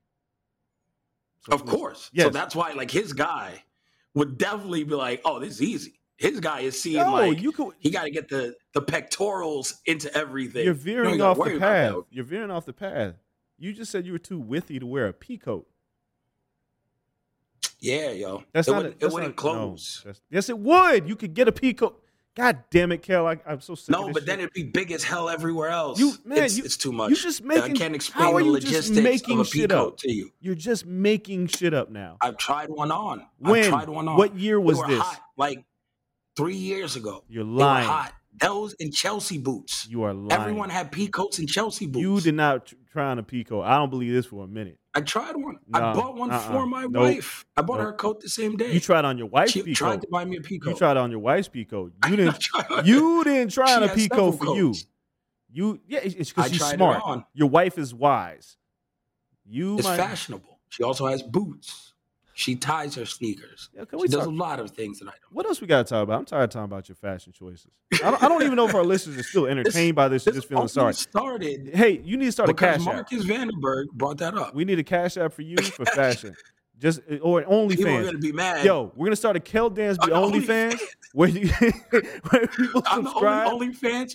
So 1.42 1.52
of 1.52 1.62
listen. 1.62 1.76
course. 1.78 2.10
So 2.16 2.30
that's 2.30 2.54
why, 2.56 2.72
like, 2.72 2.90
his 2.90 3.12
guy 3.12 3.64
would 4.14 4.38
definitely 4.38 4.84
be 4.84 4.94
like, 4.94 5.20
"Oh, 5.24 5.38
this 5.38 5.54
is 5.54 5.62
easy. 5.62 5.99
His 6.20 6.38
guy 6.38 6.60
is 6.60 6.80
seeing 6.80 6.98
Yo, 6.98 7.10
like 7.12 7.40
you 7.40 7.50
could. 7.50 7.70
he 7.78 7.88
got 7.90 8.04
to 8.04 8.10
get 8.10 8.28
the 8.28 8.54
the 8.74 8.82
pectorals 8.82 9.80
into 9.86 10.14
everything. 10.14 10.66
You're 10.66 10.74
veering 10.74 11.16
gotta 11.16 11.40
off 11.40 11.48
the 11.48 11.58
path. 11.58 11.94
You're 12.10 12.24
veering 12.26 12.50
off 12.50 12.66
the 12.66 12.74
path. 12.74 13.14
You 13.58 13.72
just 13.72 13.90
said 13.90 14.04
you 14.04 14.12
were 14.12 14.18
too 14.18 14.38
withy 14.40 14.78
to 14.78 14.84
wear 14.86 15.06
a 15.08 15.14
pea 15.14 15.38
coat. 15.38 15.66
Yeah, 17.80 18.10
yo. 18.10 18.44
That's 18.52 18.68
it 18.68 18.72
not. 18.72 18.76
wouldn't, 18.78 18.94
a, 18.96 18.98
that's 18.98 19.12
it 19.12 19.14
wouldn't 19.14 19.32
not, 19.32 19.36
close. 19.36 20.02
that's- 20.04 20.20
yes, 20.30 20.48
it 20.50 20.58
would. 20.58 21.08
You 21.08 21.16
could 21.16 21.32
get 21.32 21.48
a 21.48 21.52
pea 21.52 21.72
coat. 21.72 22.02
God 22.36 22.62
damn 22.70 22.92
it, 22.92 23.02
Kel! 23.02 23.26
I, 23.26 23.38
I'm 23.44 23.60
so 23.60 23.74
sick. 23.74 23.90
No, 23.90 24.12
but 24.12 24.24
then 24.24 24.38
it'd 24.38 24.52
be 24.52 24.62
big 24.62 24.92
as 24.92 25.02
hell 25.02 25.28
everywhere 25.28 25.70
else. 25.70 25.98
You- 25.98 26.14
man, 26.24 26.44
it's, 26.44 26.56
you- 26.58 26.64
it's 26.64 26.76
too 26.76 26.92
much. 26.92 27.10
you 27.10 27.16
just 27.16 27.42
I 27.42 27.46
making- 27.46 27.74
can't 27.76 27.90
how 27.92 27.94
explain 27.96 28.34
the 28.36 28.44
you 28.44 28.60
just 28.60 28.90
logistics 28.90 29.02
making 29.02 29.40
of 29.40 29.46
a 29.46 29.50
shit 29.50 29.70
peacoat 29.70 29.86
up? 29.88 29.96
to 29.98 30.12
you. 30.12 30.30
you're 30.40 30.54
just 30.54 30.86
making 30.86 31.48
shit 31.48 31.74
up 31.74 31.90
now. 31.90 32.18
I've 32.20 32.36
tried 32.36 32.68
one 32.70 32.92
on. 32.92 33.26
When? 33.38 33.64
I've 33.64 33.68
tried 33.70 33.88
one 33.88 34.06
on. 34.08 34.16
What 34.16 34.36
year 34.38 34.60
was 34.60 34.80
this? 34.86 35.00
Hot, 35.00 35.20
like 35.36 35.64
three 36.36 36.56
years 36.56 36.96
ago. 36.96 37.24
You're 37.28 37.44
lying. 37.44 37.86
hot. 37.88 38.12
Those 38.40 38.74
and 38.80 38.92
Chelsea 38.94 39.38
boots. 39.38 39.86
You 39.90 40.04
are 40.04 40.14
lying. 40.14 40.32
Everyone 40.40 40.70
had 40.70 40.92
peacoats 40.92 41.38
and 41.40 41.48
Chelsea 41.48 41.86
boots. 41.86 42.00
You 42.02 42.20
did 42.20 42.34
not 42.36 42.66
tr- 42.66 42.76
try 42.92 43.06
on 43.10 43.18
a 43.18 43.22
pea 43.22 43.42
coat. 43.44 43.62
I 43.62 43.76
don't 43.76 43.90
believe 43.90 44.12
this 44.12 44.26
for 44.26 44.44
a 44.44 44.48
minute. 44.48 44.78
I 44.94 45.00
tried 45.02 45.36
one. 45.36 45.58
No, 45.66 45.78
I 45.80 45.92
bought 45.94 46.14
one 46.16 46.30
uh-uh. 46.30 46.38
for 46.52 46.64
my 46.66 46.82
Nope. 46.82 46.94
wife. 46.94 47.44
I 47.56 47.62
bought 47.62 47.78
Nope. 47.78 47.84
her 47.86 47.90
a 47.90 47.96
coat 47.96 48.20
the 48.20 48.28
same 48.28 48.56
day. 48.56 48.72
You 48.72 48.80
tried 48.80 49.04
on 49.04 49.18
your 49.18 49.26
wife's 49.26 49.52
she 49.52 49.62
pea 49.62 49.74
tried 49.74 50.00
to 50.02 50.08
buy 50.10 50.24
me 50.24 50.36
a 50.36 50.40
peacoat. 50.40 50.66
You 50.70 50.74
tried 50.76 50.96
on 50.96 51.10
your 51.10 51.20
wife's 51.20 51.48
peacoat. 51.48 51.92
You 52.08 52.16
didn't. 52.16 52.44
You 52.86 53.24
didn't 53.24 53.50
try 53.52 53.74
on 53.76 53.82
a 53.82 53.88
has 53.88 53.96
pea 53.96 54.08
coat 54.08 54.32
several 54.32 54.52
for 54.54 54.56
you. 54.56 54.68
coats. 54.68 54.86
You 55.52 55.80
yeah, 55.88 55.98
it's 56.02 56.30
because 56.30 56.50
she's 56.50 56.58
tried 56.58 56.74
it 56.74 56.76
smart. 56.76 57.02
on. 57.04 57.24
Your 57.34 57.48
wife 57.50 57.76
is 57.78 57.92
wise. 57.92 58.56
You 59.44 59.74
It's 59.78 59.84
might, 59.86 59.96
fashionable. 59.96 60.60
She 60.68 60.84
also 60.84 61.06
has 61.08 61.22
boots. 61.22 61.89
She 62.40 62.56
ties 62.56 62.94
her 62.94 63.04
sneakers. 63.04 63.68
Yeah, 63.74 63.82
She 63.90 63.96
we 63.96 64.08
does 64.08 64.20
talk- 64.20 64.26
a 64.28 64.30
lot 64.30 64.60
of 64.60 64.70
things 64.70 64.98
that 65.00 65.08
I 65.08 65.10
don't. 65.10 65.32
What 65.32 65.44
else 65.44 65.60
we 65.60 65.66
got 65.66 65.86
to 65.86 65.90
talk 65.90 66.02
about? 66.04 66.20
I'm 66.20 66.24
tired 66.24 66.44
of 66.44 66.50
talking 66.50 66.64
about 66.64 66.88
your 66.88 66.96
fashion 66.96 67.34
choices. 67.34 67.66
I 68.02 68.10
don't, 68.10 68.22
I 68.22 68.28
don't 68.28 68.42
even 68.42 68.56
know 68.56 68.66
if 68.66 68.74
our 68.74 68.82
listeners 68.82 69.18
are 69.18 69.22
still 69.22 69.46
entertained 69.54 69.94
by 69.94 70.08
this. 70.08 70.26
or 70.26 70.30
This 70.30 70.36
Just 70.38 70.48
feeling 70.48 70.60
only 70.62 70.68
sorry. 70.68 70.94
started 70.94 71.70
Hey, 71.74 72.00
you 72.02 72.16
need 72.16 72.24
to 72.24 72.32
start 72.32 72.48
a 72.48 72.54
cash 72.54 72.80
app. 72.80 72.94
Marcus 72.94 73.26
Vandenberg 73.26 73.90
brought 73.92 74.16
that 74.18 74.34
up. 74.38 74.54
We 74.54 74.64
need 74.64 74.78
a 74.78 74.82
cash 74.84 75.18
app 75.18 75.34
for 75.34 75.42
you 75.42 75.58
for 75.58 75.84
fashion. 75.94 76.34
Just 76.78 77.00
eh, 77.10 77.18
or 77.20 77.42
OnlyFans. 77.42 77.68
People 77.76 77.88
are 77.96 78.02
going 78.04 78.12
to 78.14 78.18
be 78.20 78.32
mad. 78.32 78.64
Yo, 78.64 78.90
we're 78.96 79.08
gonna 79.08 79.16
start 79.16 79.36
a 79.36 79.40
Kel 79.40 79.70
Dansby 79.70 80.04
On 80.10 80.32
OnlyFans 80.32 80.72
OnlyFans. 80.72 80.80
where 81.12 81.28
you 81.28 81.48
where 82.30 82.46
people 82.46 82.82
I'm 82.86 83.04
the 83.04 83.10
subscribe. 83.10 83.52
only 83.52 83.68
OnlyFans 83.68 84.14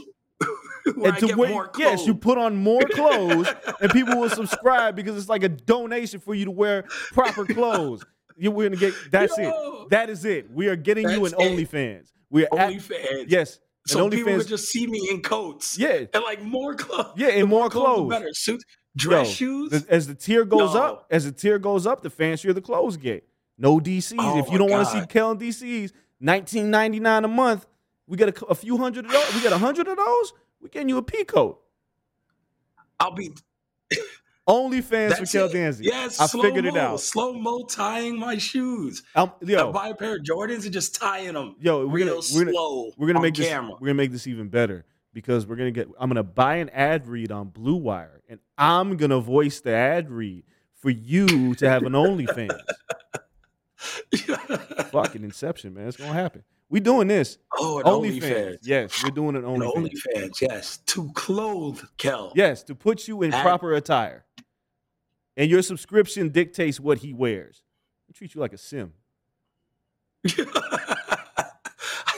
I 1.04 1.20
to 1.20 1.28
get 1.28 1.38
wait- 1.38 1.52
more 1.52 1.68
clothes. 1.68 1.80
yes, 2.00 2.06
you 2.08 2.14
put 2.16 2.38
on 2.38 2.56
more 2.58 2.82
clothes, 2.82 3.48
and 3.82 3.90
people 3.92 4.20
will 4.20 4.30
subscribe 4.30 4.96
because 4.96 5.16
it's 5.18 5.30
like 5.30 5.44
a 5.44 5.50
donation 5.50 6.20
for 6.20 6.36
you 6.36 6.46
to 6.46 6.52
wear 6.52 6.84
proper 7.14 7.46
clothes. 7.46 8.04
You, 8.38 8.52
we're 8.52 8.70
gonna 8.70 8.80
get 8.80 8.94
that's 9.12 9.38
Yo. 9.38 9.84
it. 9.84 9.90
That 9.92 10.10
is 10.10 10.26
it. 10.26 10.52
We 10.52 10.68
are 10.68 10.76
getting 10.76 11.10
you 11.10 11.26
an 11.26 11.32
That's. 11.32 11.44
OnlyFans. 11.44 12.12
We 12.30 12.46
are 12.48 12.60
at, 12.60 12.72
OnlyFans. 12.74 13.26
yes, 13.28 13.60
So 13.88 14.10
people 14.10 14.32
OnlyFans. 14.34 14.38
would 14.40 14.48
just 14.48 14.70
see 14.70 14.88
me 14.88 15.08
in 15.12 15.22
coats. 15.22 15.78
yeah, 15.78 16.06
And 16.14 16.24
like 16.24 16.42
more 16.42 16.74
clothes. 16.76 17.14
yeah, 17.16 17.28
and 17.30 17.48
more 17.48 17.70
the 17.70 17.80
clothes. 17.80 18.10
better. 18.10 18.34
Suits, 18.34 18.66
dress 18.96 19.28
Yo, 19.28 19.34
shoes. 19.34 19.70
the- 19.72 19.86
as 19.94 20.08
the 20.08 20.16
tier 20.16 20.44
goes 20.44 20.74
No. 20.74 20.82
up, 20.82 21.08
as 21.12 21.26
the 21.26 21.32
tier 21.32 21.60
goes 21.60 21.86
up, 21.88 22.02
the 22.02 22.10
fancier 22.10 22.52
the 22.52 22.62
clothes 22.62 22.98
get. 22.98 23.28
No 23.58 23.80
DCs. 23.80 24.16
Oh 24.20 24.40
if 24.40 24.50
you 24.52 24.58
don't 24.58 24.70
want 24.70 24.86
to 24.86 24.92
see 24.92 25.00
God. 25.00 25.10
Kel 25.10 25.36
DCs, 25.38 25.94
nineteen 26.20 26.70
ninety 26.70 27.00
nine 27.00 27.24
a 27.24 27.30
month. 27.30 27.66
We 28.08 28.18
get 28.18 28.42
a, 28.42 28.46
a 28.48 28.56
few 28.56 28.78
hundred 28.78 29.06
of 29.06 29.12
those. 29.12 29.34
We 29.34 29.42
get 29.42 29.54
a 29.54 29.58
hundred 29.58 29.88
of 29.88 29.96
those. 29.98 30.34
We 30.62 30.68
getting 30.70 30.90
you 30.90 30.98
a 30.98 31.02
peacoat. 31.04 31.58
I'll 33.00 33.12
be. 33.14 33.32
OnlyFans 34.48 35.14
for 35.14 35.20
That's 35.20 35.32
Kel. 35.32 35.50
Dansby. 35.50 35.86
Yes, 35.86 36.20
I 36.20 36.28
figured 36.28 36.66
it 36.66 36.78
out. 36.78 37.00
Slow 37.00 37.34
mo 37.34 37.64
tying 37.64 38.20
my 38.20 38.38
shoes. 38.38 39.02
Um, 39.16 39.32
I'm, 39.42 39.50
I 39.50 39.52
yo, 39.52 39.72
buy 39.72 39.88
a 39.90 39.96
pair 39.96 40.18
of 40.18 40.22
Jordans 40.22 40.66
and 40.66 40.74
just 40.74 40.94
tying 40.96 41.34
them. 41.34 41.56
yo, 41.60 41.88
we're 41.88 42.06
gonna 42.06 42.22
we're 42.34 42.46
gonna, 42.46 42.92
we're 42.98 43.08
gonna 43.08 43.20
on 43.20 43.24
make 43.24 43.34
this 43.36 43.48
camera. 43.48 43.74
we're 43.74 43.88
gonna 43.88 43.96
make 43.96 44.12
this 44.12 44.28
even 44.28 44.50
better 44.50 44.86
because 45.14 45.48
we're 45.48 45.56
gonna 45.56 45.72
get. 45.72 45.88
I'm 46.00 46.10
gonna 46.10 46.22
buy 46.24 46.58
an 46.58 46.70
ad 46.70 47.08
read 47.08 47.32
on 47.32 47.50
Blue 47.50 47.76
Wire, 47.76 48.22
and 48.30 48.40
I'm 48.58 48.98
gonna 48.98 49.20
voice 49.20 49.62
the 49.62 49.72
ad 49.72 50.12
read 50.12 50.44
for 50.76 50.92
you 50.92 51.56
to 51.56 51.68
have 51.68 51.82
an 51.84 51.94
OnlyFans. 51.94 52.60
Fucking 54.92 55.24
Inception, 55.24 55.74
man. 55.74 55.88
It's 55.88 55.98
gonna 55.98 56.14
happen. 56.14 56.44
We 56.76 56.82
doing 56.82 57.08
this. 57.08 57.38
oh, 57.58 57.80
an 57.80 57.86
OnlyFans. 57.86 58.22
OnlyFans. 58.22 58.58
Yes, 58.64 59.02
we're 59.02 59.10
doing 59.10 59.38
An 59.38 59.44
OnlyFans. 59.44 59.94
OnlyFans. 60.14 60.42
Yes, 60.42 60.78
to 60.88 61.10
clothe 61.14 61.80
Kel. 61.96 62.34
Yes, 62.36 62.64
to 62.64 62.76
put 62.76 63.08
you 63.08 63.22
in 63.22 63.34
Ad- 63.34 63.42
proper 63.44 63.76
attire. 63.76 64.26
And 65.38 65.50
your 65.50 65.62
subscription 65.62 66.28
dictates 66.28 66.78
what 66.78 66.98
he 66.98 67.14
wears. 67.14 67.62
We 68.10 68.14
treat 68.14 68.36
you 68.36 68.42
like 68.42 68.52
a 68.52 68.58
sim. 68.58 68.92
I 70.28 71.46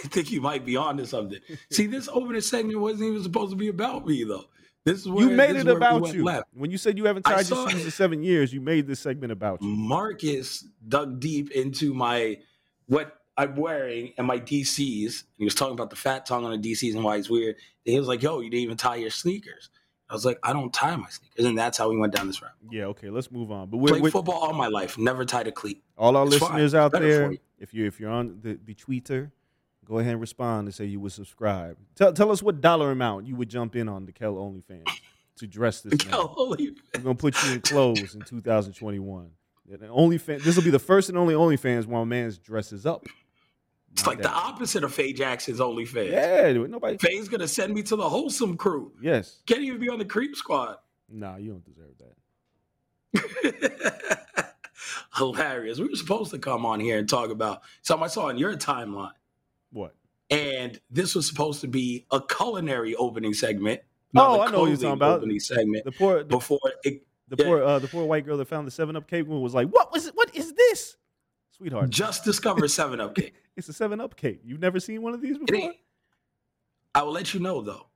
think 0.05 0.31
you 0.31 0.41
might 0.41 0.65
be 0.65 0.75
on 0.75 0.97
to 0.97 1.05
something. 1.05 1.37
See, 1.69 1.85
this 1.85 2.09
opening 2.11 2.41
segment 2.41 2.79
wasn't 2.79 3.09
even 3.09 3.21
supposed 3.21 3.51
to 3.51 3.57
be 3.57 3.67
about 3.67 4.07
me, 4.07 4.23
though. 4.23 4.45
This 4.85 5.01
is 5.01 5.07
where 5.07 5.29
you 5.29 5.35
made 5.35 5.51
it 5.51 5.57
is 5.57 5.65
where 5.65 5.75
we 5.75 5.77
about 5.77 6.11
you. 6.15 6.23
Left. 6.23 6.47
When 6.55 6.71
you 6.71 6.79
said 6.79 6.97
you 6.97 7.05
haven't 7.05 7.27
tried 7.27 7.47
your 7.47 7.69
shoes 7.69 7.85
in 7.85 7.91
seven 7.91 8.23
years, 8.23 8.51
you 8.51 8.61
made 8.61 8.87
this 8.87 9.01
segment 9.01 9.31
about 9.31 9.61
you. 9.61 9.67
Marcus 9.67 10.65
dug 10.87 11.19
deep 11.19 11.51
into 11.51 11.93
my 11.93 12.39
what 12.87 13.17
I'm 13.37 13.55
wearing 13.55 14.13
and 14.17 14.25
my 14.25 14.39
DCs. 14.39 15.05
And 15.21 15.23
He 15.37 15.43
was 15.45 15.55
talking 15.55 15.73
about 15.73 15.89
the 15.89 15.95
fat 15.95 16.25
tongue 16.25 16.43
on 16.45 16.59
the 16.59 16.71
DCs 16.73 16.95
and 16.95 17.03
why 17.03 17.17
it's 17.17 17.29
weird. 17.29 17.55
And 17.85 17.93
he 17.93 17.99
was 17.99 18.07
like, 18.07 18.21
"Yo, 18.23 18.39
you 18.39 18.49
didn't 18.49 18.63
even 18.63 18.77
tie 18.77 18.95
your 18.95 19.09
sneakers." 19.11 19.69
I 20.09 20.13
was 20.13 20.25
like, 20.25 20.39
"I 20.41 20.53
don't 20.53 20.73
tie 20.73 20.95
my 20.95 21.09
sneakers," 21.09 21.45
and 21.45 21.57
that's 21.57 21.77
how 21.77 21.89
we 21.89 21.97
went 21.97 22.15
down 22.15 22.27
this 22.27 22.41
route. 22.41 22.51
Yeah, 22.71 22.85
okay, 22.85 23.09
let's 23.09 23.29
move 23.31 23.51
on. 23.51 23.69
But 23.69 23.77
we're, 23.77 23.89
Played 23.89 24.01
we're- 24.03 24.11
football 24.11 24.35
all 24.35 24.53
my 24.53 24.67
life, 24.67 24.97
never 24.97 25.25
tied 25.25 25.47
a 25.47 25.51
cleat. 25.51 25.83
all 25.97 26.15
our 26.17 26.25
It's 26.25 26.33
listeners 26.41 26.73
It's 26.73 26.73
out 26.75 26.91
there, 26.93 27.33
if 27.59 27.73
you 27.73 27.85
if 27.85 27.99
you're 27.99 28.09
on 28.11 28.39
the, 28.41 28.57
the 28.65 28.73
Twitter, 28.73 29.31
go 29.85 29.99
ahead 29.99 30.13
and 30.13 30.21
respond 30.21 30.67
and 30.67 30.73
say 30.75 30.85
you 30.85 30.99
would 31.01 31.11
subscribe. 31.11 31.77
Tell 31.95 32.13
tell 32.13 32.31
us 32.31 32.41
what 32.41 32.61
dollar 32.61 32.91
amount 32.91 33.27
you 33.27 33.35
would 33.35 33.49
jump 33.49 33.75
in 33.75 33.87
on 33.89 34.05
the 34.05 34.11
Kel 34.13 34.35
OnlyFans 34.35 34.87
to 35.37 35.45
dress 35.47 35.81
this 35.81 36.03
man. 36.05 36.13
Yo, 36.15 36.27
holy 36.27 36.75
We're 36.95 37.01
gonna 37.01 37.15
put 37.15 37.35
you 37.45 37.53
in 37.53 37.61
clothes 37.61 38.15
in 38.15 38.21
2021. 38.21 39.29
And 39.69 39.81
OnlyFans. 39.81 40.43
This 40.43 40.55
will 40.55 40.63
be 40.63 40.69
the 40.69 40.79
first 40.79 41.09
and 41.09 41.17
only 41.17 41.33
OnlyFans 41.35 41.85
where 41.85 42.01
a 42.01 42.05
man 42.05 42.33
dresses 42.43 42.85
up. 42.85 43.05
It's 43.97 44.05
Not 44.05 44.11
like 44.11 44.21
the 44.21 44.29
opposite 44.29 44.83
of 44.83 44.93
Faye 44.93 45.11
Jackson's 45.11 45.59
OnlyFans. 45.59 46.11
Yeah, 46.11 46.51
nobody. 46.67 46.99
Faye's 46.99 47.27
gonna 47.27 47.47
send 47.47 47.73
me 47.73 47.81
to 47.81 47.95
the 47.95 48.07
wholesome 48.07 48.55
crew. 48.55 48.91
Yes. 49.01 49.39
Can't 49.47 49.61
even 49.61 49.79
be 49.79 49.89
on 49.89 49.97
the 49.97 50.05
creep 50.05 50.35
squad. 50.35 50.75
Nah, 51.09 51.37
you 51.37 51.49
don't 51.49 51.65
deserve 51.65 51.95
that. 53.15 54.23
Hilarious. 55.15 55.79
We 55.79 55.87
were 55.87 55.95
supposed 55.95 56.29
to 56.29 56.37
come 56.37 56.63
on 56.63 56.79
here 56.79 56.99
and 56.99 57.09
talk 57.09 57.31
about 57.31 57.63
something 57.81 58.03
I 58.03 58.07
saw 58.07 58.27
in 58.27 58.37
your 58.37 58.55
timeline. 58.55 59.13
What? 59.71 59.95
And 60.29 60.79
this 60.91 61.15
was 61.15 61.25
supposed 61.27 61.61
to 61.61 61.67
be 61.67 62.05
a 62.11 62.21
culinary 62.21 62.93
opening 62.95 63.33
segment. 63.33 63.81
Oh, 64.15 64.41
I 64.41 64.51
know 64.51 64.59
what 64.59 64.67
you're 64.67 64.75
talking 64.77 64.91
about. 64.91 65.17
Opening 65.17 65.39
segment 65.39 65.85
The 65.85 65.91
poor, 65.91 66.19
the, 66.19 66.25
before 66.25 66.59
it 66.83 67.03
the 67.29 67.35
yeah. 67.39 67.45
poor, 67.45 67.63
uh, 67.63 67.79
the 67.79 67.87
poor 67.87 68.05
white 68.05 68.25
girl 68.27 68.37
that 68.37 68.47
found 68.47 68.67
the 68.67 68.71
Seven 68.71 68.95
Up 68.95 69.07
cake 69.07 69.25
was 69.27 69.55
like, 69.55 69.69
"What 69.69 69.91
was 69.91 70.05
it? 70.05 70.15
What 70.15 70.35
is 70.35 70.53
this, 70.53 70.97
sweetheart? 71.49 71.89
just 71.89 72.23
discovered 72.23 72.69
Seven 72.69 73.01
Up 73.01 73.15
cake. 73.15 73.33
It's 73.57 73.67
a 73.67 73.73
Seven 73.73 73.99
Up 73.99 74.15
cake. 74.15 74.39
You've 74.45 74.59
never 74.61 74.79
seen 74.79 75.01
one 75.01 75.13
of 75.13 75.21
these 75.21 75.37
before? 75.37 75.73
I 76.95 77.01
will 77.03 77.11
let 77.11 77.33
you 77.33 77.39
know 77.39 77.61
though. 77.61 77.87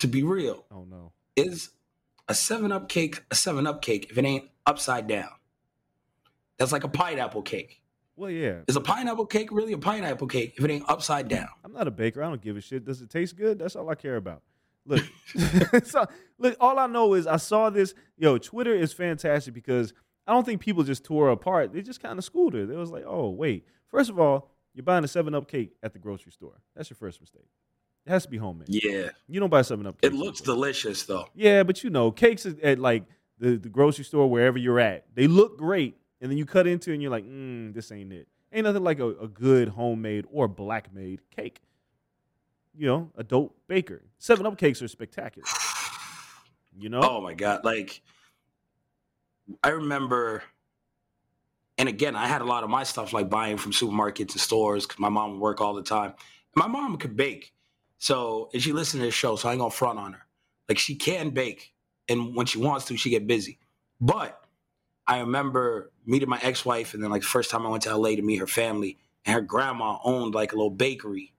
To 0.00 0.06
be 0.06 0.22
real, 0.22 0.64
Oh 0.70 0.84
no. 0.88 1.12
is 1.36 1.70
a 2.28 2.34
Seven 2.34 2.70
Up 2.70 2.88
cake 2.88 3.22
a 3.30 3.34
Seven 3.34 3.66
Up 3.66 3.82
cake 3.82 4.08
if 4.10 4.18
it 4.18 4.24
ain't 4.24 4.48
upside 4.66 5.06
down? 5.08 5.28
That's 6.58 6.72
like 6.72 6.84
a 6.84 6.88
pineapple 6.88 7.42
cake. 7.42 7.80
Well, 8.16 8.30
yeah. 8.30 8.60
Is 8.68 8.76
a 8.76 8.80
pineapple 8.82 9.26
cake 9.26 9.50
really 9.50 9.72
a 9.72 9.78
pineapple 9.78 10.26
cake 10.26 10.54
if 10.58 10.64
it 10.64 10.70
ain't 10.70 10.84
upside 10.88 11.28
down? 11.28 11.48
I'm 11.64 11.72
not 11.72 11.88
a 11.88 11.90
baker. 11.90 12.22
I 12.22 12.28
don't 12.28 12.40
give 12.42 12.56
a 12.56 12.60
shit. 12.60 12.84
Does 12.84 13.00
it 13.00 13.08
taste 13.10 13.36
good? 13.36 13.58
That's 13.58 13.76
all 13.76 13.88
I 13.88 13.94
care 13.94 14.16
about. 14.16 14.42
Look, 14.86 15.02
so, 15.84 16.06
look. 16.38 16.56
All 16.60 16.78
I 16.78 16.86
know 16.86 17.14
is 17.14 17.26
I 17.26 17.36
saw 17.36 17.70
this. 17.70 17.94
Yo, 18.18 18.36
Twitter 18.38 18.74
is 18.74 18.92
fantastic 18.92 19.54
because 19.54 19.92
I 20.26 20.32
don't 20.32 20.44
think 20.44 20.60
people 20.60 20.82
just 20.82 21.04
tore 21.04 21.30
apart. 21.30 21.72
They 21.72 21.80
just 21.82 22.02
kind 22.02 22.18
of 22.18 22.24
schooled 22.24 22.54
her. 22.54 22.66
They 22.66 22.76
was 22.76 22.90
like, 22.90 23.04
"Oh, 23.06 23.30
wait. 23.30 23.66
First 23.88 24.10
of 24.10 24.18
all, 24.20 24.50
you're 24.74 24.84
buying 24.84 25.04
a 25.04 25.08
Seven 25.08 25.34
Up 25.34 25.48
cake 25.48 25.72
at 25.82 25.92
the 25.92 25.98
grocery 25.98 26.32
store. 26.32 26.60
That's 26.74 26.90
your 26.90 26.96
first 26.96 27.20
mistake. 27.20 27.48
It 28.06 28.10
has 28.10 28.24
to 28.24 28.30
be 28.30 28.38
homemade. 28.38 28.68
Yeah. 28.70 29.10
You 29.28 29.40
don't 29.40 29.50
buy 29.50 29.62
Seven 29.62 29.86
Up. 29.86 30.00
Cake. 30.00 30.12
It 30.12 30.16
looks 30.16 30.40
delicious 30.40 31.02
though. 31.04 31.26
Yeah, 31.34 31.62
but 31.62 31.84
you 31.84 31.90
know, 31.90 32.10
cakes 32.10 32.46
at, 32.46 32.60
at 32.60 32.78
like 32.78 33.04
the, 33.38 33.56
the 33.56 33.68
grocery 33.68 34.04
store, 34.04 34.28
wherever 34.30 34.58
you're 34.58 34.80
at, 34.80 35.04
they 35.14 35.26
look 35.26 35.58
great, 35.58 35.96
and 36.20 36.30
then 36.30 36.38
you 36.38 36.46
cut 36.46 36.66
into 36.66 36.90
it 36.90 36.94
and 36.94 37.02
you're 37.02 37.10
like, 37.10 37.24
mm, 37.24 37.74
this 37.74 37.90
ain't 37.92 38.12
it. 38.12 38.28
Ain't 38.52 38.64
nothing 38.64 38.82
like 38.82 38.98
a, 38.98 39.08
a 39.10 39.28
good 39.28 39.68
homemade 39.68 40.24
or 40.30 40.48
black 40.48 40.92
made 40.92 41.20
cake. 41.30 41.60
You 42.76 42.86
know, 42.86 43.10
a 43.16 43.22
dope 43.22 43.56
baker. 43.68 44.02
Seven 44.18 44.46
Up 44.46 44.56
cakes 44.56 44.80
are 44.82 44.88
spectacular. 44.88 45.46
You 46.78 46.88
know, 46.88 47.00
Oh 47.04 47.20
my 47.20 47.34
god! 47.34 47.64
Like 47.64 48.00
I 49.62 49.70
remember, 49.70 50.42
and 51.80 51.88
again, 51.88 52.14
I 52.14 52.26
had 52.26 52.42
a 52.42 52.44
lot 52.44 52.62
of 52.62 52.68
my 52.68 52.84
stuff 52.84 53.14
like 53.14 53.30
buying 53.30 53.56
from 53.56 53.72
supermarkets 53.72 54.32
and 54.32 54.40
stores 54.40 54.86
because 54.86 54.98
my 54.98 55.08
mom 55.08 55.32
would 55.32 55.40
work 55.40 55.62
all 55.62 55.72
the 55.72 55.82
time. 55.82 56.12
My 56.54 56.66
mom 56.66 56.98
could 56.98 57.16
bake, 57.16 57.54
so 57.96 58.50
and 58.52 58.62
she 58.62 58.72
listened 58.72 59.00
to 59.00 59.06
the 59.06 59.10
show, 59.10 59.34
so 59.36 59.48
I 59.48 59.52
ain't 59.52 59.60
gonna 59.60 59.70
front 59.70 59.98
on 59.98 60.12
her. 60.12 60.26
Like 60.68 60.76
she 60.76 60.94
can 60.94 61.30
bake, 61.30 61.72
and 62.06 62.36
when 62.36 62.44
she 62.44 62.58
wants 62.58 62.84
to, 62.86 62.98
she 62.98 63.08
get 63.08 63.26
busy. 63.26 63.60
But 63.98 64.44
I 65.06 65.20
remember 65.20 65.90
meeting 66.04 66.28
my 66.28 66.38
ex-wife, 66.42 66.92
and 66.92 67.02
then 67.02 67.10
like 67.10 67.22
the 67.22 67.28
first 67.28 67.50
time 67.50 67.64
I 67.64 67.70
went 67.70 67.84
to 67.84 67.96
LA 67.96 68.10
to 68.10 68.20
meet 68.20 68.40
her 68.40 68.46
family, 68.46 68.98
and 69.24 69.32
her 69.32 69.40
grandma 69.40 69.96
owned 70.04 70.34
like 70.34 70.52
a 70.52 70.56
little 70.56 70.68
bakery, 70.68 71.32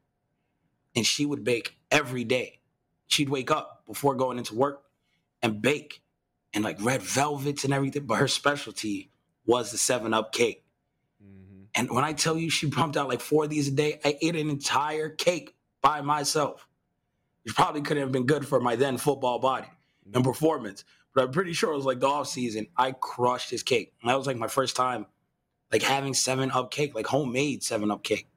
and 0.96 1.06
she 1.06 1.24
would 1.24 1.44
bake 1.44 1.78
every 1.92 2.24
day. 2.24 2.62
She'd 3.06 3.30
wake 3.30 3.52
up 3.52 3.84
before 3.86 4.16
going 4.16 4.40
into 4.40 4.56
work 4.56 4.82
and 5.44 5.62
bake, 5.62 6.02
and 6.52 6.64
like 6.64 6.84
red 6.84 7.04
velvets 7.04 7.64
and 7.64 7.76
everything. 7.76 8.08
But 8.08 8.16
her 8.16 8.28
specialty 8.28 9.11
was 9.46 9.72
the 9.72 9.78
Seven 9.78 10.14
Up 10.14 10.32
cake. 10.32 10.64
Mhm. 11.24 11.68
And 11.76 11.90
when 11.92 12.04
I 12.04 12.14
tell 12.14 12.38
you 12.38 12.50
she 12.50 12.70
pumped 12.70 12.98
out 12.98 13.08
like 13.08 13.22
four 13.22 13.46
of 13.46 13.50
these 13.50 13.68
a 13.68 13.72
day, 13.72 14.00
I 14.04 14.18
ate 14.22 14.36
an 14.36 14.50
entire 14.50 15.10
cake 15.10 15.56
by 15.82 16.02
myself. 16.02 16.68
Which 17.44 17.56
probably 17.56 17.82
couldn't 17.82 18.04
have 18.04 18.12
been 18.12 18.28
good 18.28 18.48
for 18.48 18.60
my 18.60 18.76
then 18.76 18.98
football 18.98 19.40
body 19.40 19.68
and 20.14 20.24
performance. 20.24 20.86
But 21.16 21.24
I'm 21.24 21.32
pretty 21.32 21.54
sure 21.54 21.74
it 21.74 21.76
was 21.76 21.86
like 21.86 22.00
the 22.00 22.08
off 22.08 22.28
season. 22.28 22.68
I 22.78 22.92
crushed 22.92 23.50
this 23.50 23.64
cake. 23.64 23.94
And 24.02 24.10
that 24.12 24.18
was 24.18 24.28
like 24.28 24.38
my 24.38 24.48
first 24.48 24.76
time 24.76 25.08
like 25.72 25.82
having 25.82 26.14
seven 26.14 26.52
up 26.52 26.72
cake, 26.72 26.94
like 26.94 27.08
homemade 27.08 27.64
seven 27.64 27.90
up 27.92 28.04
cake. 28.04 28.28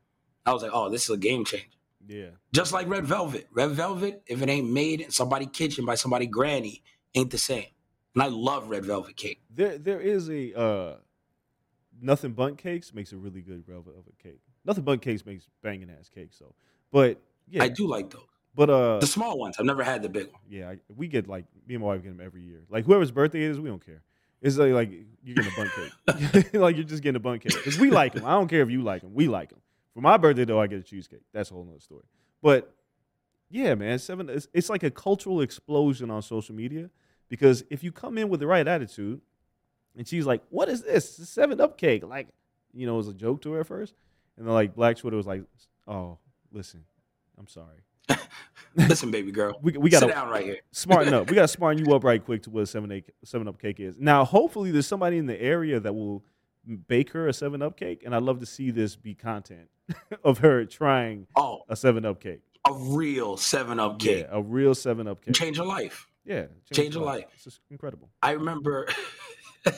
I 0.47 0.53
was 0.53 0.63
like, 0.63 0.73
oh, 0.73 0.91
this 0.91 1.05
is 1.05 1.11
a 1.11 1.17
game 1.17 1.45
changer. 1.45 1.67
Yeah. 2.07 2.31
Just 2.53 2.73
like 2.73 2.89
red 2.89 3.07
velvet. 3.07 3.49
Red 3.51 3.71
velvet, 3.71 4.23
if 4.27 4.43
it 4.43 4.49
ain't 4.49 4.71
made 4.71 5.01
in 5.01 5.11
somebody's 5.11 5.49
kitchen 5.53 5.85
by 5.85 5.95
somebody 5.95 6.27
granny, 6.27 6.83
ain't 7.15 7.31
the 7.31 7.39
same. 7.39 7.67
And 8.14 8.23
I 8.23 8.26
love 8.26 8.68
red 8.71 8.85
velvet 8.85 9.16
cake. 9.16 9.40
There 9.54 9.76
there 9.78 10.00
is 10.00 10.28
a 10.30 10.59
uh 10.59 10.97
nothing 12.00 12.33
bun 12.33 12.56
cakes 12.56 12.94
makes 12.94 13.12
a 13.12 13.16
really 13.16 13.40
good 13.40 13.64
red 13.66 13.85
velvet 13.85 14.18
cake. 14.23 14.40
Nothing 14.64 14.85
Bundt 14.85 15.02
Cakes 15.02 15.26
makes 15.26 15.47
banging 15.62 15.90
ass 15.90 16.09
cake. 16.09 16.30
So, 16.33 16.54
but 16.90 17.21
yeah, 17.49 17.62
I 17.64 17.68
do 17.68 17.87
like 17.87 18.09
those. 18.09 18.23
but 18.54 18.71
uh, 18.71 18.99
The 18.99 19.06
small 19.06 19.38
ones. 19.38 19.56
I've 19.59 19.66
never 19.66 19.83
had 19.85 20.00
the 20.02 20.09
big 20.09 20.28
one. 20.33 20.40
yeah, 20.49 20.71
I, 20.71 20.78
we 20.97 21.06
get 21.06 21.28
like 21.28 21.44
me 21.66 21.75
and 21.75 21.83
my 21.83 21.88
wife 21.88 22.02
get 22.02 22.16
them 22.16 22.25
every 22.25 22.40
year. 22.42 22.62
Like 22.71 22.87
whoever's 22.87 23.11
birthday 23.11 23.44
it 23.44 23.50
is, 23.50 23.61
we 23.61 23.68
don't 23.68 23.85
care. 23.85 24.02
It's 24.40 24.56
like, 24.56 24.73
like 24.73 24.90
you're 25.23 25.35
getting 25.37 25.52
a 25.52 25.56
Bundt 25.56 25.71
cake, 25.75 26.52
like 26.61 26.76
you're 26.76 26.85
just 26.87 27.02
getting 27.02 27.16
a 27.16 27.21
Bundt 27.21 27.42
cake 27.42 27.52
because 27.52 27.78
we 27.78 27.90
like 27.90 28.14
them. 28.14 28.25
I 28.25 28.30
don't 28.33 28.49
care 28.49 28.62
if 28.62 28.71
you 28.71 28.83
like 28.83 29.02
them, 29.02 29.12
we 29.12 29.28
like 29.28 29.50
them. 29.50 29.61
For 29.92 30.00
my 30.00 30.16
birthday 30.16 30.47
though, 30.47 30.61
I 30.61 30.66
get 30.66 30.78
a 30.78 30.83
cheesecake. 30.83 31.23
That's 31.35 31.50
a 31.50 31.54
whole 31.54 31.64
nother 31.64 31.80
story. 31.80 32.04
But 32.40 32.73
yeah, 33.50 33.75
man, 33.75 33.99
seven. 33.99 34.30
It's, 34.30 34.49
it's 34.54 34.71
like 34.71 34.83
a 34.83 34.90
cultural 34.90 35.42
explosion 35.42 36.11
on 36.11 36.23
social 36.23 36.54
media 36.54 36.88
because 37.35 37.64
if 37.69 37.83
you 37.83 37.91
come 37.91 38.17
in 38.17 38.29
with 38.29 38.38
the 38.38 38.47
right 38.47 38.67
attitude, 38.69 39.21
and 39.97 40.07
she's 40.07 40.25
like, 40.25 40.41
"What 40.50 40.69
is 40.69 40.83
this? 40.83 41.09
It's 41.11 41.19
a 41.19 41.26
Seven 41.26 41.61
Up 41.61 41.76
cake?" 41.76 42.05
Like, 42.05 42.29
you 42.73 42.87
know, 42.87 42.95
it 42.95 42.99
was 42.99 43.09
a 43.09 43.12
joke 43.14 43.43
to 43.43 43.50
her 43.53 43.61
at 43.61 43.67
first, 43.67 43.93
and 44.37 44.47
then 44.47 44.55
like 44.55 44.76
Black 44.76 44.97
Twitter 44.99 45.17
was 45.17 45.26
like, 45.26 45.43
"Oh, 45.88 46.19
listen, 46.53 46.85
I'm 47.37 47.49
sorry. 47.49 47.79
Listen, 48.76 49.11
baby 49.11 49.33
girl. 49.33 49.59
We 49.62 49.73
we 49.79 49.91
got 49.91 50.00
Sit 50.00 50.09
to 50.09 50.14
down 50.14 50.29
right 50.29 50.45
here. 50.45 50.59
smarten 50.71 51.12
up. 51.12 51.29
We 51.29 51.35
got 51.35 51.43
to 51.43 51.49
smarten 51.49 51.85
you 51.85 51.93
up 51.95 52.05
right 52.05 52.25
quick 52.25 52.43
to 52.45 52.50
what 52.50 52.62
a 52.62 52.67
seven 52.67 52.93
eight 52.93 53.11
seven 53.25 53.49
up 53.49 53.61
cake 53.61 53.81
is. 53.81 53.97
Now, 53.99 54.25
hopefully, 54.25 54.71
there's 54.71 54.87
somebody 54.87 55.19
in 55.19 55.26
the 55.26 55.41
area 55.41 55.81
that 55.81 55.93
will 55.93 56.25
bake 56.87 57.11
her 57.11 57.26
a 57.26 57.33
seven 57.33 57.62
up 57.62 57.76
cake, 57.76 58.03
and 58.05 58.14
I'd 58.14 58.23
love 58.23 58.38
to 58.41 58.47
see 58.47 58.71
this 58.71 58.95
be 58.97 59.14
content 59.14 59.69
of 60.25 60.38
her 60.38 60.64
trying 60.64 61.26
Oh, 61.37 61.62
a 61.69 61.75
seven 61.76 62.05
up 62.05 62.21
cake. 62.21 62.43
a 62.69 62.73
real 62.73 63.37
seven 63.37 63.79
up 63.81 63.99
cake. 63.99 64.26
Yeah, 64.29 64.37
a 64.38 64.41
real 64.43 64.75
seven 64.75 65.07
up 65.09 65.25
cake. 65.25 65.35
Change 65.35 65.57
her 65.59 65.64
life. 65.64 66.09
Yeah, 66.25 66.47
change 66.73 66.95
her 66.95 67.00
your 67.00 67.07
life. 67.07 67.26
It's 67.35 67.45
just 67.45 67.61
incredible. 67.71 68.11
I 68.23 68.33
remember 68.33 68.88
I 69.66 69.73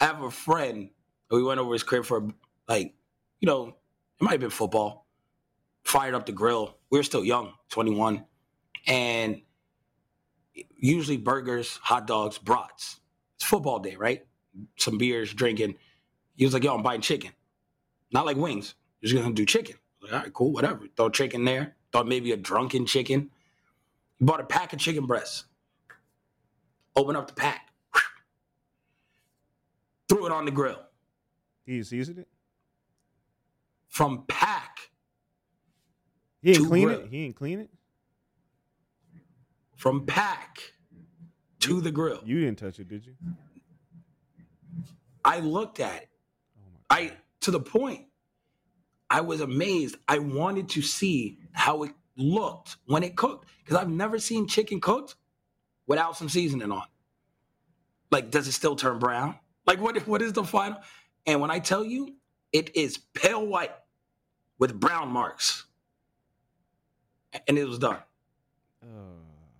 have 0.00 0.22
a 0.22 0.30
friend. 0.30 0.90
We 1.30 1.42
went 1.42 1.60
over 1.60 1.72
his 1.72 1.82
crib 1.82 2.04
for 2.04 2.28
like, 2.68 2.94
you 3.40 3.46
know, 3.46 3.68
it 3.68 3.74
might 4.24 4.32
have 4.32 4.40
been 4.40 4.50
football. 4.50 5.06
Fired 5.84 6.14
up 6.14 6.26
the 6.26 6.32
grill. 6.32 6.76
We 6.90 6.98
were 6.98 7.04
still 7.04 7.24
young, 7.24 7.52
21. 7.70 8.24
And 8.86 9.42
usually 10.76 11.16
burgers, 11.16 11.78
hot 11.82 12.06
dogs, 12.06 12.38
brats. 12.38 13.00
It's 13.36 13.44
football 13.44 13.78
day, 13.78 13.96
right? 13.96 14.26
Some 14.78 14.98
beers, 14.98 15.32
drinking. 15.32 15.76
He 16.34 16.44
was 16.44 16.54
like, 16.54 16.64
yo, 16.64 16.74
I'm 16.74 16.82
buying 16.82 17.00
chicken. 17.00 17.30
Not 18.12 18.26
like 18.26 18.36
wings. 18.36 18.74
He's 19.00 19.12
gonna 19.12 19.34
do 19.34 19.46
chicken. 19.46 19.76
Like, 20.02 20.12
all 20.12 20.18
right, 20.20 20.32
cool, 20.32 20.52
whatever. 20.52 20.86
Throw 20.96 21.10
chicken 21.10 21.44
there. 21.44 21.76
Thought 21.92 22.08
maybe 22.08 22.32
a 22.32 22.36
drunken 22.36 22.86
chicken. 22.86 23.30
He 24.18 24.24
bought 24.24 24.40
a 24.40 24.44
pack 24.44 24.72
of 24.72 24.78
chicken 24.78 25.06
breasts. 25.06 25.44
Open 26.96 27.16
up 27.16 27.28
the 27.28 27.34
pack. 27.34 27.68
Threw 30.08 30.26
it 30.26 30.32
on 30.32 30.44
the 30.44 30.50
grill. 30.50 30.80
He 31.64 31.82
seasoned 31.82 32.18
it. 32.20 32.28
From 33.88 34.24
pack, 34.28 34.90
He 36.42 36.50
ain't 36.52 36.58
To 36.62 36.68
clean 36.68 36.84
grill. 36.86 37.00
it. 37.02 37.08
He 37.08 37.24
ain't 37.24 37.36
clean 37.36 37.60
it. 37.60 37.70
from 39.76 40.06
pack 40.06 40.58
to 41.60 41.80
the 41.80 41.90
grill. 41.90 42.20
You 42.24 42.40
didn't 42.40 42.58
touch 42.58 42.78
it, 42.80 42.88
did 42.88 43.04
you? 43.06 43.14
I 45.24 45.40
looked 45.40 45.80
at 45.80 46.02
it. 46.02 46.08
Oh 46.58 46.70
my 46.90 46.96
I 46.96 47.12
to 47.40 47.50
the 47.50 47.60
point. 47.60 48.06
I 49.10 49.20
was 49.20 49.40
amazed. 49.40 49.96
I 50.08 50.18
wanted 50.18 50.68
to 50.70 50.82
see 50.82 51.38
how 51.52 51.82
it 51.84 51.92
looked 52.16 52.76
when 52.86 53.02
it 53.02 53.16
cooked 53.16 53.48
because 53.64 53.76
I've 53.76 53.90
never 53.90 54.18
seen 54.18 54.46
chicken 54.48 54.80
cooked 54.80 55.16
without 55.86 56.16
some 56.16 56.28
seasoning 56.28 56.70
on. 56.72 56.82
Like, 58.10 58.30
does 58.30 58.46
it 58.48 58.52
still 58.52 58.76
turn 58.76 58.98
brown? 58.98 59.36
Like, 59.66 59.80
what? 59.80 59.96
What 60.06 60.22
is 60.22 60.32
the 60.32 60.44
final? 60.44 60.78
And 61.26 61.40
when 61.40 61.50
I 61.50 61.58
tell 61.58 61.84
you, 61.84 62.14
it 62.52 62.74
is 62.76 62.98
pale 63.14 63.44
white 63.44 63.72
with 64.58 64.78
brown 64.78 65.08
marks, 65.08 65.64
and 67.48 67.58
it 67.58 67.66
was 67.66 67.78
done. 67.78 67.98
Uh, 68.82 68.86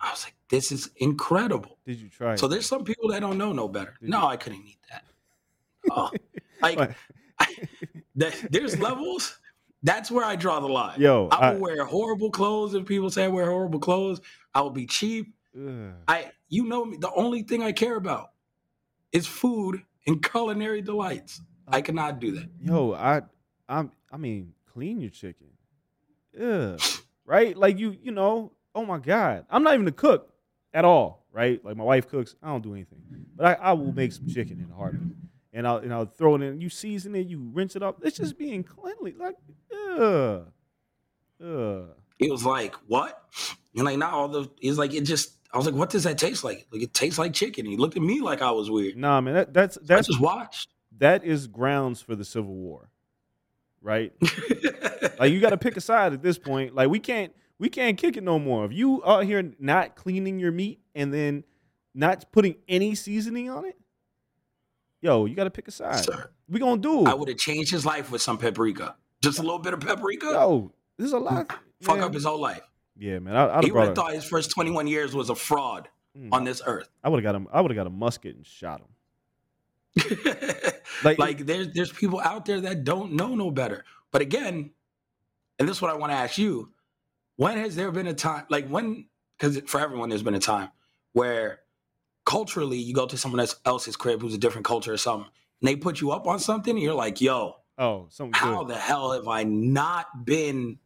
I 0.00 0.10
was 0.12 0.24
like, 0.24 0.34
this 0.48 0.70
is 0.70 0.90
incredible. 0.96 1.78
did 1.84 1.98
you 2.00 2.08
try? 2.08 2.36
So 2.36 2.46
it? 2.46 2.50
there's 2.50 2.66
some 2.66 2.84
people 2.84 3.08
that 3.10 3.20
don't 3.20 3.36
know 3.38 3.52
no 3.52 3.66
better. 3.68 3.94
Did 4.00 4.10
No, 4.10 4.20
you? 4.20 4.26
I 4.26 4.36
couldn't 4.36 4.62
eat 4.64 4.78
that. 4.90 5.04
Oh, 5.90 6.10
like 6.62 6.78
that- 8.16 8.46
there's 8.50 8.78
levels. 8.78 9.38
That's 9.82 10.10
where 10.10 10.24
I 10.24 10.36
draw 10.36 10.58
the 10.60 10.68
line. 10.68 11.00
Yo, 11.00 11.28
I 11.30 11.36
I- 11.36 11.52
will 11.52 11.60
wear 11.60 11.84
horrible 11.84 12.30
clothes 12.30 12.74
if 12.74 12.86
people 12.86 13.10
say 13.10 13.24
I 13.24 13.28
wear 13.28 13.46
horrible 13.50 13.80
clothes. 13.80 14.20
I 14.54 14.60
will 14.60 14.70
be 14.70 14.86
cheap. 14.86 15.34
Ugh. 15.56 15.94
I, 16.06 16.30
you 16.48 16.64
know 16.64 16.84
me. 16.84 16.96
The 16.98 17.12
only 17.12 17.42
thing 17.42 17.62
I 17.62 17.72
care 17.72 17.96
about 17.96 18.30
is 19.12 19.26
food 19.26 19.82
and 20.06 20.22
culinary 20.22 20.82
delights. 20.82 21.40
I 21.66 21.80
cannot 21.80 22.20
do 22.20 22.32
that. 22.32 22.48
Yo, 22.60 22.92
I, 22.92 23.22
I'm, 23.68 23.90
I 24.12 24.18
mean, 24.18 24.52
clean 24.72 25.00
your 25.00 25.10
chicken. 25.10 25.46
Yeah, 26.38 26.76
right. 27.24 27.56
Like 27.56 27.78
you, 27.78 27.96
you 28.02 28.12
know. 28.12 28.52
Oh 28.74 28.84
my 28.84 28.98
God, 28.98 29.46
I'm 29.48 29.62
not 29.62 29.72
even 29.74 29.88
a 29.88 29.92
cook 29.92 30.32
at 30.74 30.84
all. 30.84 31.24
Right? 31.32 31.62
Like 31.64 31.76
my 31.76 31.84
wife 31.84 32.08
cooks. 32.08 32.34
I 32.42 32.48
don't 32.48 32.62
do 32.62 32.72
anything, 32.72 33.02
but 33.34 33.58
I, 33.58 33.70
I 33.70 33.72
will 33.72 33.92
make 33.92 34.12
some 34.12 34.26
chicken 34.26 34.58
in 34.58 34.70
a 34.70 34.74
heartbeat, 34.74 35.16
and 35.52 35.66
I'll 35.66 35.78
and 35.78 35.92
I'll 35.92 36.06
throw 36.06 36.34
it 36.34 36.42
in. 36.42 36.60
You 36.60 36.70
season 36.70 37.14
it, 37.14 37.26
you 37.26 37.50
rinse 37.52 37.76
it 37.76 37.82
up. 37.82 38.00
It's 38.02 38.16
just 38.16 38.38
being 38.38 38.64
cleanly. 38.64 39.14
Like, 39.18 39.36
ugh, 39.72 40.46
ugh. 41.42 41.88
It 42.18 42.30
was 42.30 42.44
like 42.44 42.74
what? 42.86 43.22
And 43.74 43.84
like 43.84 43.98
not 43.98 44.12
all 44.12 44.28
the. 44.28 44.50
It's 44.60 44.78
like 44.78 44.94
it 44.94 45.02
just. 45.02 45.32
I 45.56 45.58
was 45.58 45.64
like, 45.64 45.74
what 45.74 45.88
does 45.88 46.04
that 46.04 46.18
taste 46.18 46.44
like? 46.44 46.66
Like 46.70 46.82
it 46.82 46.92
tastes 46.92 47.18
like 47.18 47.32
chicken. 47.32 47.64
He 47.64 47.78
looked 47.78 47.96
at 47.96 48.02
me 48.02 48.20
like 48.20 48.42
I 48.42 48.50
was 48.50 48.70
weird. 48.70 48.94
Nah, 48.94 49.22
man, 49.22 49.32
that, 49.32 49.54
that's 49.54 49.78
that's 49.82 50.06
just 50.06 50.20
watched. 50.20 50.68
that 50.98 51.24
is 51.24 51.46
grounds 51.46 52.02
for 52.02 52.14
the 52.14 52.26
Civil 52.26 52.52
War, 52.52 52.90
right? 53.80 54.12
like 55.18 55.32
you 55.32 55.40
got 55.40 55.50
to 55.50 55.56
pick 55.56 55.78
a 55.78 55.80
side 55.80 56.12
at 56.12 56.22
this 56.22 56.36
point. 56.36 56.74
Like 56.74 56.90
we 56.90 56.98
can't 56.98 57.32
we 57.58 57.70
can't 57.70 57.96
kick 57.96 58.18
it 58.18 58.22
no 58.22 58.38
more. 58.38 58.66
If 58.66 58.74
you 58.74 59.02
out 59.06 59.24
here 59.24 59.50
not 59.58 59.96
cleaning 59.96 60.38
your 60.38 60.52
meat 60.52 60.80
and 60.94 61.10
then 61.10 61.42
not 61.94 62.30
putting 62.32 62.56
any 62.68 62.94
seasoning 62.94 63.48
on 63.48 63.64
it, 63.64 63.78
yo, 65.00 65.24
you 65.24 65.34
got 65.34 65.44
to 65.44 65.50
pick 65.50 65.68
a 65.68 65.70
side. 65.70 66.04
Sir. 66.04 66.28
We 66.50 66.60
gonna 66.60 66.82
do. 66.82 67.06
I 67.06 67.14
would 67.14 67.30
have 67.30 67.38
changed 67.38 67.70
his 67.70 67.86
life 67.86 68.10
with 68.10 68.20
some 68.20 68.36
paprika. 68.36 68.96
Just 69.22 69.38
a 69.38 69.42
little 69.42 69.58
bit 69.58 69.72
of 69.72 69.80
paprika. 69.80 70.26
Yo, 70.26 70.70
is 70.98 71.14
a 71.14 71.18
lot. 71.18 71.50
fuck 71.80 71.96
man. 71.96 72.04
up 72.04 72.12
his 72.12 72.24
whole 72.24 72.42
life. 72.42 72.60
Yeah, 72.98 73.18
man. 73.18 73.36
I, 73.36 73.60
He 73.62 73.70
would 73.70 73.86
have 73.86 73.94
thought 73.94 74.12
his 74.14 74.24
first 74.24 74.50
21 74.50 74.86
years 74.86 75.14
was 75.14 75.30
a 75.30 75.34
fraud 75.34 75.88
Mm. 76.16 76.30
on 76.32 76.44
this 76.44 76.62
earth. 76.64 76.88
I 77.04 77.10
would 77.10 77.22
have 77.22 77.30
got 77.30 77.34
him. 77.38 77.46
I 77.52 77.60
would 77.60 77.70
have 77.70 77.76
got 77.76 77.86
a 77.86 77.90
musket 77.90 78.36
and 78.36 78.46
shot 78.46 78.80
him. 78.80 78.88
like, 81.04 81.18
Like- 81.18 81.44
there's 81.46 81.72
there's 81.72 81.92
people 81.92 82.20
out 82.20 82.46
there 82.46 82.60
that 82.62 82.84
don't 82.84 83.12
know 83.12 83.34
no 83.34 83.50
better. 83.50 83.84
But 84.12 84.22
again, 84.22 84.70
and 85.58 85.68
this 85.68 85.76
is 85.76 85.82
what 85.82 85.90
I 85.90 85.94
want 85.96 86.12
to 86.12 86.16
ask 86.16 86.38
you: 86.38 86.70
When 87.36 87.58
has 87.58 87.76
there 87.76 87.90
been 87.92 88.06
a 88.06 88.14
time, 88.14 88.46
like 88.48 88.66
when? 88.68 89.06
Because 89.38 89.60
for 89.66 89.78
everyone, 89.80 90.08
there's 90.08 90.22
been 90.22 90.34
a 90.34 90.38
time 90.38 90.70
where 91.12 91.60
culturally 92.24 92.78
you 92.78 92.94
go 92.94 93.06
to 93.06 93.18
someone 93.18 93.40
else- 93.40 93.56
else's 93.66 93.96
crib 93.96 94.22
who's 94.22 94.32
a 94.34 94.38
different 94.38 94.64
culture 94.66 94.92
or 94.94 94.96
something, 94.96 95.30
and 95.60 95.68
they 95.68 95.76
put 95.76 96.00
you 96.00 96.12
up 96.12 96.26
on 96.26 96.38
something, 96.38 96.74
and 96.74 96.82
you're 96.82 96.94
like, 96.94 97.20
"Yo, 97.20 97.56
Oh, 97.76 98.06
something 98.08 98.32
how 98.32 98.64
good. 98.64 98.74
the 98.74 98.78
hell 98.78 99.12
have 99.12 99.28
I 99.28 99.42
not 99.44 100.24
been 100.24 100.78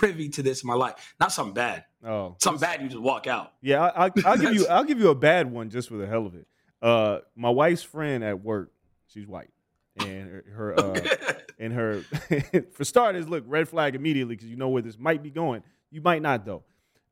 privy 0.00 0.30
to 0.30 0.42
this 0.42 0.62
in 0.62 0.66
my 0.66 0.74
life? 0.74 1.14
Not 1.20 1.30
something 1.30 1.52
bad. 1.52 1.84
Oh, 2.02 2.34
Something 2.38 2.60
bad, 2.60 2.80
you 2.80 2.88
just 2.88 3.02
walk 3.02 3.26
out. 3.26 3.52
Yeah, 3.60 3.82
I, 3.82 4.06
I, 4.06 4.10
I'll 4.24 4.38
give 4.38 4.54
you. 4.54 4.66
I'll 4.70 4.84
give 4.84 4.98
you 4.98 5.10
a 5.10 5.14
bad 5.14 5.52
one 5.52 5.68
just 5.68 5.88
for 5.88 5.96
the 5.98 6.06
hell 6.06 6.26
of 6.26 6.34
it. 6.34 6.46
Uh, 6.80 7.18
my 7.36 7.50
wife's 7.50 7.82
friend 7.82 8.24
at 8.24 8.42
work, 8.42 8.72
she's 9.08 9.26
white, 9.26 9.50
and 9.98 10.30
her, 10.30 10.44
her 10.54 10.80
uh, 10.80 11.00
and 11.58 11.74
her 11.74 12.00
for 12.72 12.84
starters, 12.84 13.28
look 13.28 13.44
red 13.46 13.68
flag 13.68 13.94
immediately 13.94 14.34
because 14.34 14.48
you 14.48 14.56
know 14.56 14.70
where 14.70 14.80
this 14.82 14.98
might 14.98 15.22
be 15.22 15.30
going. 15.30 15.62
You 15.90 16.00
might 16.00 16.22
not 16.22 16.46
though. 16.46 16.64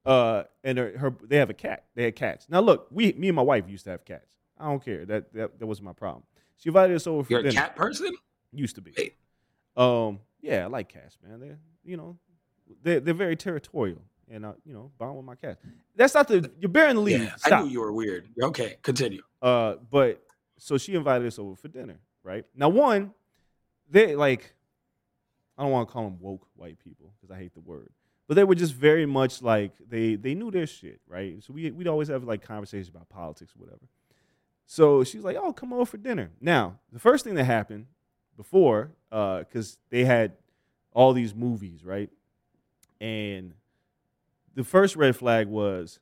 Uh, 0.07 0.44
and 0.64 0.79
her, 0.79 0.96
her 0.96 1.14
they 1.22 1.37
have 1.37 1.51
a 1.51 1.55
cat. 1.55 1.85
They 1.94 2.05
had 2.05 2.16
cats. 2.16 2.46
Now 2.48 2.61
look, 2.61 2.88
we 2.90 3.12
me 3.12 3.29
and 3.29 3.37
my 3.37 3.42
wife 3.42 3.64
used 3.68 3.85
to 3.85 3.90
have 3.90 4.07
cats. 4.07 4.31
I 4.59 4.64
don't 4.64 4.83
care. 4.83 5.05
That 5.05 5.35
that, 5.35 5.59
that 5.59 5.66
wasn't 5.66 5.85
my 5.85 5.92
problem. 5.92 6.22
She 6.57 6.70
invited 6.70 6.96
us 6.96 7.07
over 7.07 7.24
for 7.24 7.33
You're 7.33 7.46
a 7.46 7.53
cat 7.53 7.77
person? 7.77 8.12
Used 8.53 8.77
to 8.77 8.81
be. 8.81 9.12
Um, 9.77 10.20
Yeah, 10.40 10.64
I 10.64 10.66
like 10.68 10.88
cats, 10.88 11.18
man. 11.22 11.40
They're 11.40 11.59
you 11.85 11.96
know, 11.96 12.18
they're 12.83 13.00
they're 13.00 13.14
very 13.14 13.37
territorial, 13.37 14.02
and 14.31 14.46
I 14.46 14.52
you 14.64 14.72
know 14.72 14.90
bond 14.98 15.16
with 15.16 15.24
my 15.24 15.35
cats. 15.35 15.61
That's 15.96 16.14
not 16.14 16.28
the 16.28 16.50
you're 16.61 16.68
bearing 16.68 16.96
the 16.96 17.02
lead. 17.02 17.20
Yeah, 17.20 17.35
I 17.44 17.62
knew 17.62 17.68
you 17.68 17.81
were 17.81 17.92
weird. 17.92 18.28
Okay, 18.40 18.76
continue. 18.83 19.22
Uh, 19.42 19.74
but 19.90 20.22
so 20.59 20.78
she 20.78 20.94
invited 20.94 21.26
us 21.26 21.38
over 21.38 21.54
for 21.57 21.68
dinner, 21.68 21.98
right? 22.22 22.44
Now, 22.54 22.68
one, 22.68 23.12
they 23.90 24.16
like, 24.16 24.54
I 25.57 25.62
don't 25.62 25.72
want 25.72 25.88
to 25.88 25.92
call 25.92 26.04
them 26.04 26.18
woke 26.20 26.46
white 26.57 26.78
people 26.78 27.12
because 27.20 27.35
I 27.35 27.38
hate 27.38 27.54
the 27.54 27.61
word, 27.61 27.90
but 28.26 28.35
they 28.35 28.44
were 28.44 28.54
just 28.54 28.74
very 28.74 29.07
much 29.07 29.42
like 29.42 29.72
they 29.88 30.14
they 30.16 30.35
knew 30.35 30.50
their 30.50 30.66
shit, 30.66 31.00
right? 31.07 31.42
So 31.42 31.52
we 31.52 31.70
we'd 31.70 31.88
always 31.88 32.09
have 32.09 32.24
like 32.24 32.42
conversations 32.42 32.88
about 32.88 33.09
politics 33.09 33.52
or 33.57 33.64
whatever. 33.64 33.87
So 34.66 35.02
she 35.02 35.16
was 35.16 35.24
like, 35.24 35.37
"Oh, 35.37 35.52
come 35.52 35.72
over 35.72 35.87
for 35.87 35.96
dinner." 35.96 36.31
Now, 36.40 36.78
the 36.92 36.98
first 36.98 37.24
thing 37.24 37.35
that 37.37 37.44
happened 37.44 37.87
before, 38.37 38.92
because 39.11 39.78
they 39.90 40.04
had 40.04 40.35
all 40.92 41.12
these 41.12 41.35
movies, 41.35 41.85
right? 41.85 42.11
And 43.00 43.54
the 44.54 44.64
first 44.64 44.96
red 44.96 45.16
flag 45.16 45.46
was 45.48 46.00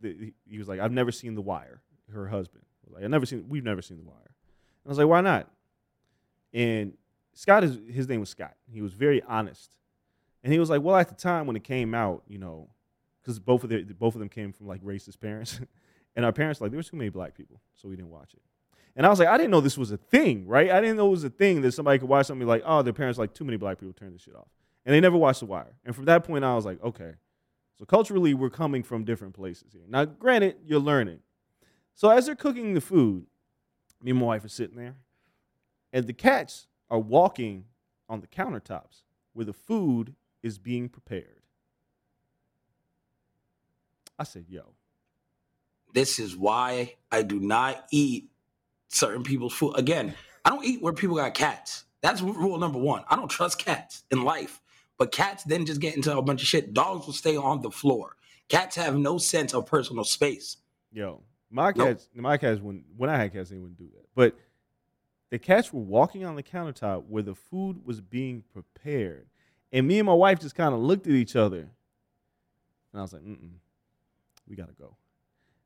the, 0.00 0.32
he 0.46 0.58
was 0.58 0.68
like, 0.68 0.80
"I've 0.80 0.92
never 0.92 1.12
seen 1.12 1.34
The 1.34 1.42
Wire." 1.42 1.82
Her 2.12 2.28
husband 2.28 2.64
was 2.84 2.94
like, 2.94 3.04
"I've 3.04 3.10
never 3.10 3.26
seen. 3.26 3.46
We've 3.48 3.64
never 3.64 3.82
seen 3.82 3.98
The 3.98 4.04
Wire." 4.04 4.16
And 4.24 4.86
I 4.86 4.88
was 4.88 4.98
like, 4.98 5.08
"Why 5.08 5.20
not?" 5.20 5.48
And 6.52 6.94
Scott 7.34 7.64
is 7.64 7.78
his 7.88 8.08
name 8.08 8.20
was 8.20 8.30
Scott. 8.30 8.54
He 8.70 8.82
was 8.82 8.92
very 8.92 9.22
honest, 9.22 9.76
and 10.42 10.52
he 10.52 10.58
was 10.58 10.70
like, 10.70 10.82
"Well, 10.82 10.96
at 10.96 11.08
the 11.08 11.14
time 11.14 11.46
when 11.46 11.56
it 11.56 11.64
came 11.64 11.94
out, 11.94 12.22
you 12.28 12.38
know, 12.38 12.70
because 13.22 13.38
both 13.38 13.64
of 13.64 13.70
their 13.70 13.82
both 13.84 14.14
of 14.14 14.20
them 14.20 14.28
came 14.28 14.52
from 14.52 14.66
like 14.66 14.82
racist 14.82 15.20
parents, 15.20 15.60
and 16.16 16.24
our 16.24 16.32
parents 16.32 16.60
like 16.60 16.70
there 16.70 16.78
was 16.78 16.88
too 16.88 16.96
many 16.96 17.10
black 17.10 17.36
people, 17.36 17.60
so 17.74 17.88
we 17.88 17.96
didn't 17.96 18.10
watch 18.10 18.34
it." 18.34 18.42
And 18.96 19.06
I 19.06 19.08
was 19.08 19.18
like, 19.18 19.28
I 19.28 19.36
didn't 19.36 19.50
know 19.50 19.60
this 19.60 19.78
was 19.78 19.92
a 19.92 19.96
thing, 19.96 20.46
right? 20.46 20.70
I 20.70 20.80
didn't 20.80 20.96
know 20.96 21.06
it 21.06 21.10
was 21.10 21.24
a 21.24 21.30
thing 21.30 21.60
that 21.62 21.72
somebody 21.72 21.98
could 21.98 22.08
watch 22.08 22.26
something 22.26 22.46
like, 22.46 22.62
oh, 22.66 22.82
their 22.82 22.92
parents 22.92 23.18
like 23.18 23.32
too 23.32 23.44
many 23.44 23.56
black 23.56 23.78
people 23.78 23.92
turn 23.92 24.12
this 24.12 24.22
shit 24.22 24.34
off, 24.34 24.48
and 24.84 24.94
they 24.94 25.00
never 25.00 25.16
watched 25.16 25.40
The 25.40 25.46
Wire. 25.46 25.74
And 25.84 25.94
from 25.94 26.06
that 26.06 26.24
point, 26.24 26.44
I 26.44 26.54
was 26.54 26.64
like, 26.64 26.82
okay, 26.82 27.12
so 27.78 27.84
culturally, 27.86 28.34
we're 28.34 28.50
coming 28.50 28.82
from 28.82 29.04
different 29.04 29.34
places 29.34 29.72
here. 29.72 29.84
Now, 29.88 30.04
granted, 30.04 30.56
you're 30.64 30.80
learning. 30.80 31.20
So 31.94 32.10
as 32.10 32.26
they're 32.26 32.34
cooking 32.36 32.74
the 32.74 32.80
food, 32.80 33.26
me 34.02 34.10
and 34.10 34.20
my 34.20 34.26
wife 34.26 34.44
are 34.44 34.48
sitting 34.48 34.76
there, 34.76 34.96
and 35.92 36.06
the 36.06 36.12
cats 36.12 36.68
are 36.90 36.98
walking 36.98 37.64
on 38.08 38.20
the 38.20 38.26
countertops 38.26 39.02
where 39.32 39.46
the 39.46 39.52
food 39.52 40.14
is 40.42 40.58
being 40.58 40.88
prepared. 40.88 41.40
I 44.18 44.24
said, 44.24 44.46
yo, 44.48 44.74
This 45.94 46.18
is 46.18 46.36
why 46.36 46.96
I 47.10 47.22
do 47.22 47.40
not 47.40 47.86
eat 47.90 48.30
certain 48.88 49.22
people's 49.22 49.54
food. 49.54 49.74
Again, 49.76 50.14
I 50.44 50.50
don't 50.50 50.64
eat 50.64 50.82
where 50.82 50.92
people 50.92 51.16
got 51.16 51.34
cats. 51.34 51.84
That's 52.02 52.20
rule 52.20 52.58
number 52.58 52.78
one. 52.78 53.04
I 53.08 53.16
don't 53.16 53.28
trust 53.28 53.58
cats 53.58 54.04
in 54.10 54.24
life. 54.24 54.60
But 55.00 55.12
cats 55.12 55.44
then 55.44 55.64
just 55.64 55.80
get 55.80 55.96
into 55.96 56.14
a 56.14 56.20
bunch 56.20 56.42
of 56.42 56.46
shit. 56.46 56.74
Dogs 56.74 57.06
will 57.06 57.14
stay 57.14 57.34
on 57.34 57.62
the 57.62 57.70
floor. 57.70 58.16
Cats 58.50 58.76
have 58.76 58.98
no 58.98 59.16
sense 59.16 59.54
of 59.54 59.64
personal 59.64 60.04
space. 60.04 60.58
Yo, 60.92 61.22
my 61.50 61.72
Nope. 61.74 61.86
cats, 61.88 62.08
my 62.14 62.36
cats 62.36 62.60
wouldn't. 62.60 62.84
When 62.98 63.08
I 63.08 63.16
had 63.16 63.32
cats, 63.32 63.48
they 63.48 63.56
wouldn't 63.56 63.78
do 63.78 63.88
that. 63.96 64.06
But 64.14 64.36
the 65.30 65.38
cats 65.38 65.72
were 65.72 65.80
walking 65.80 66.26
on 66.26 66.36
the 66.36 66.42
countertop 66.42 67.04
where 67.08 67.22
the 67.22 67.34
food 67.34 67.86
was 67.86 68.02
being 68.02 68.44
prepared, 68.52 69.26
and 69.72 69.88
me 69.88 69.98
and 70.00 70.04
my 70.04 70.12
wife 70.12 70.38
just 70.38 70.54
kind 70.54 70.74
of 70.74 70.80
looked 70.80 71.06
at 71.06 71.14
each 71.14 71.34
other, 71.34 71.60
and 71.60 71.70
I 72.94 73.00
was 73.00 73.14
like, 73.14 73.22
"Mm, 73.22 73.52
we 74.46 74.54
gotta 74.54 74.74
go." 74.78 74.96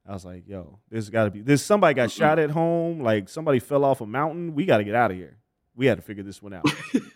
I 0.06 0.12
was 0.12 0.24
like, 0.24 0.46
"Yo, 0.46 0.78
there's 0.90 1.10
got 1.10 1.24
to 1.24 1.30
be. 1.32 1.40
There's 1.40 1.62
somebody 1.62 1.94
got 1.94 2.12
shot 2.12 2.38
at 2.38 2.50
home. 2.50 3.00
Like 3.00 3.28
somebody 3.28 3.58
fell 3.58 3.84
off 3.84 4.00
a 4.00 4.06
mountain. 4.06 4.54
We 4.54 4.64
got 4.64 4.78
to 4.78 4.84
get 4.84 4.94
out 4.94 5.10
of 5.10 5.16
here. 5.16 5.38
We 5.74 5.86
had 5.86 5.96
to 5.98 6.02
figure 6.02 6.22
this 6.22 6.40
one 6.40 6.52
out." 6.52 6.64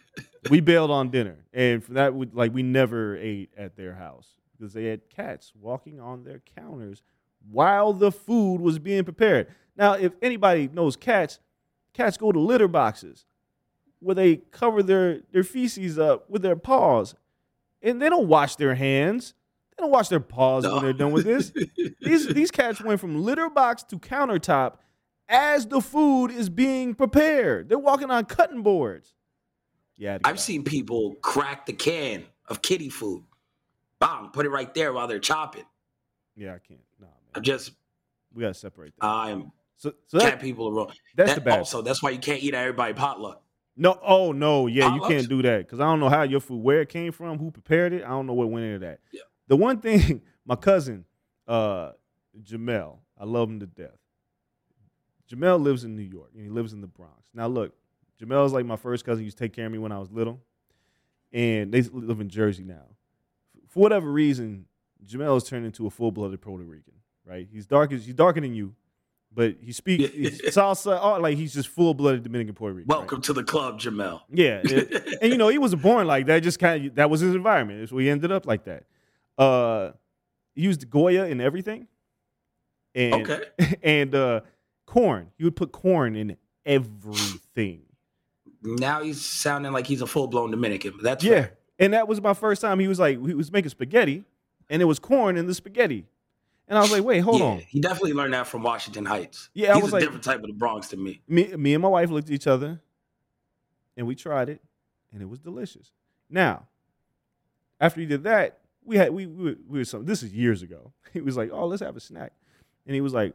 we 0.50 0.60
bailed 0.60 0.90
on 0.90 1.10
dinner, 1.10 1.36
and 1.52 1.82
for 1.82 1.94
that, 1.94 2.14
we, 2.14 2.26
like 2.32 2.52
we 2.52 2.62
never 2.62 3.16
ate 3.16 3.50
at 3.56 3.76
their 3.76 3.94
house 3.94 4.34
because 4.56 4.72
they 4.72 4.84
had 4.84 5.08
cats 5.08 5.52
walking 5.60 6.00
on 6.00 6.24
their 6.24 6.42
counters 6.56 7.02
while 7.50 7.92
the 7.92 8.10
food 8.10 8.60
was 8.60 8.78
being 8.78 9.04
prepared. 9.04 9.48
Now, 9.76 9.92
if 9.94 10.12
anybody 10.20 10.68
knows 10.72 10.96
cats, 10.96 11.38
cats 11.92 12.16
go 12.16 12.32
to 12.32 12.38
litter 12.38 12.68
boxes 12.68 13.26
where 14.00 14.14
they 14.14 14.36
cover 14.36 14.82
their, 14.82 15.20
their 15.32 15.44
feces 15.44 15.98
up 15.98 16.28
with 16.30 16.42
their 16.42 16.56
paws, 16.56 17.14
and 17.82 18.00
they 18.00 18.08
don't 18.08 18.28
wash 18.28 18.56
their 18.56 18.74
hands. 18.74 19.34
They 19.76 19.82
don't 19.82 19.90
wash 19.90 20.08
their 20.08 20.20
paws 20.20 20.66
when 20.66 20.82
they're 20.82 20.92
done 20.92 21.12
with 21.12 21.24
this. 21.24 21.52
these 22.00 22.26
these 22.28 22.50
cats 22.50 22.82
went 22.82 23.00
from 23.00 23.22
litter 23.22 23.48
box 23.48 23.84
to 23.84 23.98
countertop 23.98 24.78
as 25.28 25.66
the 25.66 25.80
food 25.80 26.28
is 26.32 26.48
being 26.48 26.94
prepared. 26.94 27.68
They're 27.68 27.78
walking 27.78 28.10
on 28.10 28.24
cutting 28.24 28.62
boards. 28.62 29.14
Yeah, 29.98 30.10
I 30.10 30.12
had 30.12 30.18
to 30.18 30.22
get 30.24 30.30
I've 30.30 30.40
seen 30.40 30.64
people 30.64 31.16
crack 31.22 31.66
the 31.66 31.72
can 31.72 32.24
of 32.46 32.62
kitty 32.62 32.88
food. 32.88 33.24
Bang, 34.00 34.30
put 34.32 34.46
it 34.46 34.50
right 34.50 34.72
there 34.74 34.92
while 34.92 35.08
they're 35.08 35.18
chopping. 35.18 35.64
Yeah, 36.36 36.54
I 36.54 36.58
can't. 36.58 36.80
Nah, 37.00 37.06
man. 37.06 37.14
I'm 37.34 37.42
just, 37.42 37.72
We 38.32 38.42
gotta 38.42 38.54
separate 38.54 38.94
that. 39.00 39.06
I'm 39.06 39.50
so, 39.76 39.92
so 40.06 40.18
that, 40.18 40.40
people 40.40 40.68
are 40.68 40.72
wrong. 40.72 40.92
that's 41.16 41.30
That- 41.30 41.34
the 41.36 41.40
bad. 41.40 41.58
Also, 41.58 41.82
that's 41.82 42.02
why 42.02 42.10
you 42.10 42.18
can't 42.18 42.42
eat 42.42 42.54
at 42.54 42.60
everybody 42.60 42.94
potluck. 42.94 43.42
No, 43.76 43.98
oh 44.02 44.32
no, 44.32 44.66
yeah, 44.66 44.92
you 44.92 45.00
can't 45.02 45.28
do 45.28 45.40
that 45.42 45.58
because 45.58 45.78
I 45.78 45.84
don't 45.84 46.00
know 46.00 46.08
how 46.08 46.22
your 46.22 46.40
food, 46.40 46.62
where 46.62 46.80
it 46.80 46.88
came 46.88 47.12
from, 47.12 47.38
who 47.38 47.52
prepared 47.52 47.92
it. 47.92 48.02
I 48.02 48.08
don't 48.08 48.26
know 48.26 48.32
what 48.32 48.50
went 48.50 48.66
into 48.66 48.80
that. 48.80 48.98
Yeah. 49.12 49.20
The 49.46 49.56
one 49.56 49.80
thing, 49.80 50.20
my 50.44 50.56
cousin, 50.56 51.04
uh, 51.46 51.92
Jamel, 52.42 52.98
I 53.16 53.24
love 53.24 53.48
him 53.48 53.60
to 53.60 53.66
death. 53.66 53.98
Jamel 55.30 55.62
lives 55.62 55.84
in 55.84 55.94
New 55.94 56.02
York 56.02 56.30
and 56.34 56.42
he 56.42 56.48
lives 56.48 56.72
in 56.72 56.80
the 56.80 56.86
Bronx. 56.88 57.28
Now 57.34 57.46
look, 57.46 57.72
Jamel's 58.20 58.52
like 58.52 58.66
my 58.66 58.76
first 58.76 59.04
cousin. 59.04 59.20
He 59.20 59.24
used 59.26 59.38
to 59.38 59.44
take 59.44 59.52
care 59.52 59.66
of 59.66 59.72
me 59.72 59.78
when 59.78 59.92
I 59.92 59.98
was 59.98 60.10
little, 60.10 60.40
and 61.32 61.72
they 61.72 61.82
live 61.82 62.20
in 62.20 62.28
Jersey 62.28 62.64
now. 62.64 62.84
For 63.68 63.80
whatever 63.80 64.10
reason, 64.10 64.66
Jamel 65.06 65.34
has 65.34 65.44
turned 65.44 65.66
into 65.66 65.86
a 65.86 65.90
full-blooded 65.90 66.40
Puerto 66.40 66.64
Rican. 66.64 66.94
Right? 67.24 67.46
He's 67.52 67.66
dark. 67.66 67.92
He's 67.92 68.06
darker 68.14 68.40
than 68.40 68.54
you, 68.54 68.74
but 69.32 69.56
he 69.60 69.72
speaks 69.72 70.04
salsa. 70.48 70.98
Oh, 71.00 71.20
like 71.20 71.36
he's 71.36 71.52
just 71.52 71.68
full-blooded 71.68 72.22
Dominican 72.22 72.54
Puerto 72.54 72.74
Rican. 72.74 72.88
right? 72.90 72.98
Welcome 72.98 73.20
to 73.22 73.32
the 73.34 73.44
club, 73.44 73.78
Jamel. 73.78 74.22
Yeah, 74.30 74.62
it- 74.64 75.18
and 75.22 75.30
you 75.30 75.36
know 75.38 75.48
he 75.48 75.58
wasn't 75.58 75.82
born 75.82 76.06
like 76.06 76.26
that. 76.26 76.42
Just 76.42 76.58
kind 76.58 76.86
of 76.86 76.94
that 76.94 77.10
was 77.10 77.20
his 77.20 77.34
environment. 77.34 77.88
So 77.90 77.98
he 77.98 78.08
ended 78.08 78.32
up 78.32 78.46
like 78.46 78.64
that. 78.64 78.84
Uh, 79.36 79.92
he 80.54 80.62
used 80.62 80.88
Goya 80.90 81.26
in 81.26 81.40
everything, 81.42 81.86
and 82.94 83.14
Okay. 83.30 83.76
and 83.82 84.14
uh, 84.14 84.40
corn. 84.86 85.28
He 85.36 85.44
would 85.44 85.54
put 85.54 85.70
corn 85.70 86.16
in 86.16 86.36
everything. 86.64 87.82
Now 88.62 89.02
he's 89.02 89.24
sounding 89.24 89.72
like 89.72 89.86
he's 89.86 90.00
a 90.02 90.06
full 90.06 90.26
blown 90.26 90.50
Dominican. 90.50 90.92
But 90.96 91.02
that's 91.02 91.24
Yeah, 91.24 91.48
and 91.78 91.92
that 91.92 92.08
was 92.08 92.20
my 92.20 92.34
first 92.34 92.60
time. 92.62 92.78
He 92.80 92.88
was 92.88 92.98
like 92.98 93.24
he 93.24 93.34
was 93.34 93.52
making 93.52 93.70
spaghetti, 93.70 94.24
and 94.68 94.82
it 94.82 94.86
was 94.86 94.98
corn 94.98 95.36
in 95.36 95.46
the 95.46 95.54
spaghetti, 95.54 96.06
and 96.66 96.76
I 96.76 96.80
was 96.80 96.90
like, 96.92 97.04
wait, 97.04 97.20
hold 97.20 97.40
Yeah, 97.40 97.46
on. 97.46 97.58
He 97.60 97.80
definitely 97.80 98.12
learned 98.14 98.34
that 98.34 98.46
from 98.46 98.62
Washington 98.62 99.04
Heights. 99.04 99.50
Yeah, 99.54 99.72
I 99.72 99.74
he's 99.74 99.84
was 99.84 99.92
a 99.92 99.94
like- 99.96 100.02
different 100.04 100.24
type 100.24 100.40
of 100.40 100.46
the 100.48 100.52
Bronx 100.54 100.88
to 100.88 100.96
me. 100.96 101.20
me, 101.28 101.54
me 101.56 101.74
and 101.74 101.82
my 101.82 101.88
wife 101.88 102.10
looked 102.10 102.28
at 102.28 102.34
each 102.34 102.46
other 102.46 102.80
and 103.96 104.06
we 104.06 104.14
tried 104.14 104.48
it 104.48 104.60
and 105.12 105.22
it 105.22 105.26
was 105.28 105.38
delicious. 105.38 105.92
Now, 106.28 106.64
after 107.80 108.00
he 108.00 108.06
did 108.06 108.24
that, 108.24 108.58
we 108.84 108.96
had 108.96 109.12
we 109.12 109.26
we, 109.26 109.44
were- 109.44 109.56
we 109.68 109.78
were 109.78 109.84
some 109.84 110.04
this 110.04 110.22
is 110.22 110.32
years 110.32 110.62
ago. 110.62 110.92
He 111.14 111.22
was 111.22 111.36
like, 111.38 111.50
"Oh, 111.52 111.66
let's 111.66 111.80
have 111.82 111.96
a 111.96 112.00
snack." 112.00 112.32
And 112.86 112.94
he 112.94 113.00
was 113.00 113.14
like, 113.14 113.32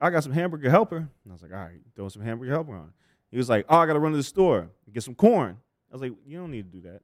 "I 0.00 0.08
got 0.10 0.22
some 0.22 0.32
hamburger 0.32 0.70
helper." 0.70 0.96
And 0.96 1.08
I 1.28 1.32
was 1.32 1.42
like, 1.42 1.52
"All 1.52 1.58
right, 1.58 1.80
throw 1.94 2.08
some 2.08 2.22
hamburger 2.22 2.52
helper 2.52 2.74
on." 2.74 2.92
He 3.30 3.36
was 3.36 3.48
like, 3.48 3.66
"Oh, 3.68 3.78
I 3.78 3.86
got 3.86 3.94
to 3.94 4.00
run 4.00 4.12
to 4.12 4.18
the 4.18 4.24
store 4.24 4.70
and 4.84 4.94
get 4.94 5.02
some 5.02 5.14
corn." 5.14 5.56
I 5.90 5.94
was 5.94 6.02
like, 6.02 6.12
"You 6.26 6.38
don't 6.38 6.50
need 6.50 6.70
to 6.70 6.78
do 6.78 6.88
that." 6.88 7.02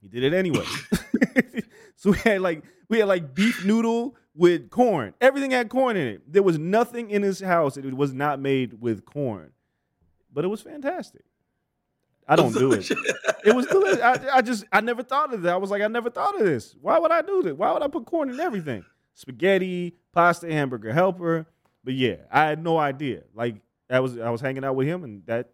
He 0.00 0.08
did 0.08 0.22
it 0.22 0.34
anyway. 0.34 0.64
so 1.96 2.10
we 2.10 2.18
had 2.18 2.40
like 2.40 2.62
we 2.88 2.98
had 2.98 3.08
like 3.08 3.34
beef 3.34 3.64
noodle 3.64 4.16
with 4.34 4.70
corn. 4.70 5.14
Everything 5.20 5.50
had 5.50 5.68
corn 5.68 5.96
in 5.96 6.08
it. 6.08 6.32
There 6.32 6.42
was 6.42 6.58
nothing 6.58 7.10
in 7.10 7.22
his 7.22 7.40
house 7.40 7.74
that 7.74 7.84
was 7.94 8.12
not 8.12 8.40
made 8.40 8.80
with 8.80 9.04
corn. 9.04 9.52
But 10.32 10.44
it 10.44 10.48
was 10.48 10.60
fantastic. 10.60 11.24
I 12.28 12.36
don't 12.36 12.52
do 12.52 12.72
it. 12.72 12.90
It 13.44 13.54
was 13.54 13.66
delicious. 13.66 14.00
I, 14.00 14.18
I 14.34 14.42
just 14.42 14.64
I 14.72 14.80
never 14.80 15.02
thought 15.02 15.32
of 15.32 15.42
that. 15.42 15.54
I 15.54 15.56
was 15.56 15.70
like, 15.70 15.82
I 15.82 15.86
never 15.86 16.10
thought 16.10 16.38
of 16.38 16.44
this. 16.44 16.74
Why 16.80 16.98
would 16.98 17.12
I 17.12 17.22
do 17.22 17.42
this? 17.42 17.52
Why 17.52 17.72
would 17.72 17.82
I 17.82 17.88
put 17.88 18.04
corn 18.04 18.30
in 18.30 18.40
everything? 18.40 18.84
Spaghetti, 19.14 19.94
pasta, 20.12 20.52
hamburger 20.52 20.92
helper. 20.92 21.46
But 21.84 21.94
yeah, 21.94 22.16
I 22.30 22.46
had 22.46 22.62
no 22.62 22.78
idea. 22.78 23.22
Like 23.34 23.56
I 23.88 24.00
was 24.00 24.18
I 24.18 24.30
was 24.30 24.40
hanging 24.40 24.64
out 24.64 24.76
with 24.76 24.86
him 24.86 25.04
and 25.04 25.24
that 25.26 25.50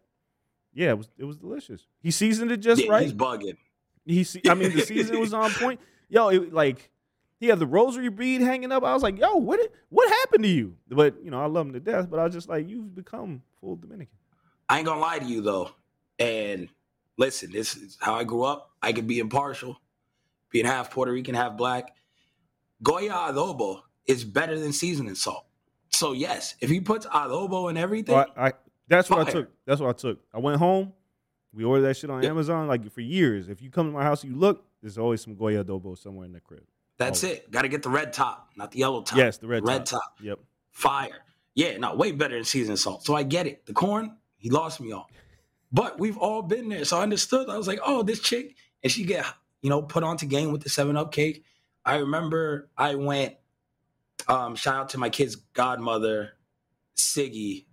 yeah, 0.73 0.91
it 0.91 0.99
was 0.99 1.09
it 1.19 1.25
was 1.25 1.37
delicious. 1.37 1.87
He 2.01 2.11
seasoned 2.11 2.51
it 2.51 2.59
just 2.59 2.83
Yeah, 2.83 2.91
right. 2.91 3.03
He's 3.03 3.13
bugging. 3.13 3.57
He, 4.05 4.25
se- 4.25 4.43
I 4.49 4.55
mean, 4.55 4.75
the 4.75 4.83
season 4.87 5.21
was 5.21 5.33
on 5.33 5.51
point. 5.53 5.81
Yo, 6.09 6.29
it, 6.29 6.53
like 6.53 6.91
he 7.39 7.47
had 7.49 7.59
the 7.59 7.67
rosary 7.67 8.09
bead 8.09 8.41
hanging 8.41 8.73
up. 8.73 8.85
I 8.85 8.95
was 8.95 9.03
like, 9.03 9.19
yo, 9.19 9.37
what 9.37 9.61
what 9.91 10.09
happened 10.09 10.45
to 10.45 10.51
you? 10.51 10.77
But 10.89 11.23
you 11.23 11.31
know, 11.31 11.41
I 11.41 11.47
love 11.47 11.67
him 11.67 11.73
to 11.75 11.81
death. 11.81 12.09
But 12.11 12.21
I 12.21 12.25
was 12.25 12.33
just 12.33 12.49
like, 12.49 12.69
you've 12.69 12.95
become 12.95 13.43
full 13.61 13.77
Dominican. 13.77 14.17
I 14.69 14.79
ain't 14.79 14.87
gonna 14.87 15.01
lie 15.01 15.19
to 15.19 15.25
you 15.25 15.43
though. 15.43 15.71
And 16.19 16.69
listen, 17.19 17.51
this 17.53 17.77
is 17.77 17.99
how 18.01 18.15
I 18.15 18.25
grew 18.25 18.45
up. 18.45 18.71
I 18.81 18.93
could 18.93 19.07
be 19.07 19.19
impartial, 19.19 19.81
being 20.51 20.67
half 20.67 20.91
Puerto 20.91 21.13
Rican, 21.13 21.35
half 21.35 21.57
black. 21.57 21.95
Goya 22.83 23.13
adobo 23.13 23.83
is 24.07 24.25
better 24.25 24.59
than 24.59 24.73
seasoning 24.73 25.15
salt. 25.15 25.47
So 26.03 26.13
yes, 26.13 26.57
if 26.61 26.69
he 26.69 26.81
puts 26.81 27.07
adobo 27.07 27.69
and 27.69 27.79
everything, 27.79 28.15
So 28.15 28.27
I, 28.37 28.49
I 28.49 28.53
that's 28.89 29.09
what 29.09 29.27
I 29.29 29.31
took. 29.31 29.49
That's 29.65 29.81
what 29.81 29.91
I 29.91 29.93
took. 29.93 30.19
I 30.35 30.39
went 30.39 30.59
home. 30.59 30.93
We 31.55 31.63
ordered 31.65 31.83
that 31.83 31.97
shit 31.97 32.11
on 32.11 32.23
Yeah. 32.23 32.31
Amazon 32.31 32.67
like 32.67 32.91
for 32.91 33.03
years. 33.03 33.49
If 33.49 33.63
you 33.63 33.71
come 33.71 33.87
to 33.87 33.93
my 33.93 34.03
house 34.03 34.25
and 34.25 34.33
you 34.33 34.39
look, 34.39 34.65
there's 34.83 34.99
always 34.99 35.21
some 35.21 35.37
goya 35.37 35.65
adobo 35.65 35.97
somewhere 35.97 36.27
in 36.27 36.33
the 36.33 36.41
crib. 36.41 36.65
That's 36.99 37.23
Oh. 37.23 37.29
it. 37.29 37.51
Got 37.53 37.63
to 37.63 37.69
get 37.69 37.83
the 37.85 37.89
red 37.89 38.13
top, 38.13 38.51
not 38.57 38.73
the 38.73 38.81
yellow 38.81 39.03
top. 39.03 39.17
Yes, 39.17 39.39
the 39.39 39.47
red, 39.47 39.65
red 39.65 39.87
top. 39.87 40.01
top. 40.03 40.15
Yep. 40.21 40.41
Fire. 40.71 41.25
Yeah, 41.55 41.77
no, 41.77 41.95
way 41.95 42.11
better 42.11 42.35
than 42.35 42.45
seasoned 42.45 42.81
salt. 42.81 43.05
So 43.05 43.15
I 43.15 43.23
get 43.23 43.47
it. 43.47 43.65
The 43.67 43.73
corn, 43.73 44.17
he 44.39 44.51
lost 44.51 44.81
me 44.81 44.91
on. 44.91 45.05
But 45.71 46.01
we've 46.01 46.19
all 46.19 46.43
been 46.43 46.69
there. 46.69 46.85
So 46.85 46.99
I 46.99 47.03
understood. 47.03 47.49
I 47.49 47.57
was 47.57 47.69
like, 47.69 47.79
oh, 47.85 48.03
this 48.03 48.19
chick, 48.21 48.57
and 48.83 48.91
she 48.91 49.05
get, 49.05 49.25
you 49.61 49.71
know, 49.71 49.83
put 49.83 50.03
onto 50.03 50.27
game 50.27 50.51
with 50.51 50.63
the 50.63 50.69
7 50.69 50.97
Up 50.97 51.13
cake. 51.13 51.45
I 51.85 51.97
remember 51.99 52.71
I 52.77 52.97
went, 52.97 53.37
um, 54.29 54.57
shout 54.57 54.75
out 54.75 54.89
to 54.91 54.99
my 54.99 55.11
kid's 55.11 55.37
godmother, 55.37 56.33
Siggy, 56.97 57.67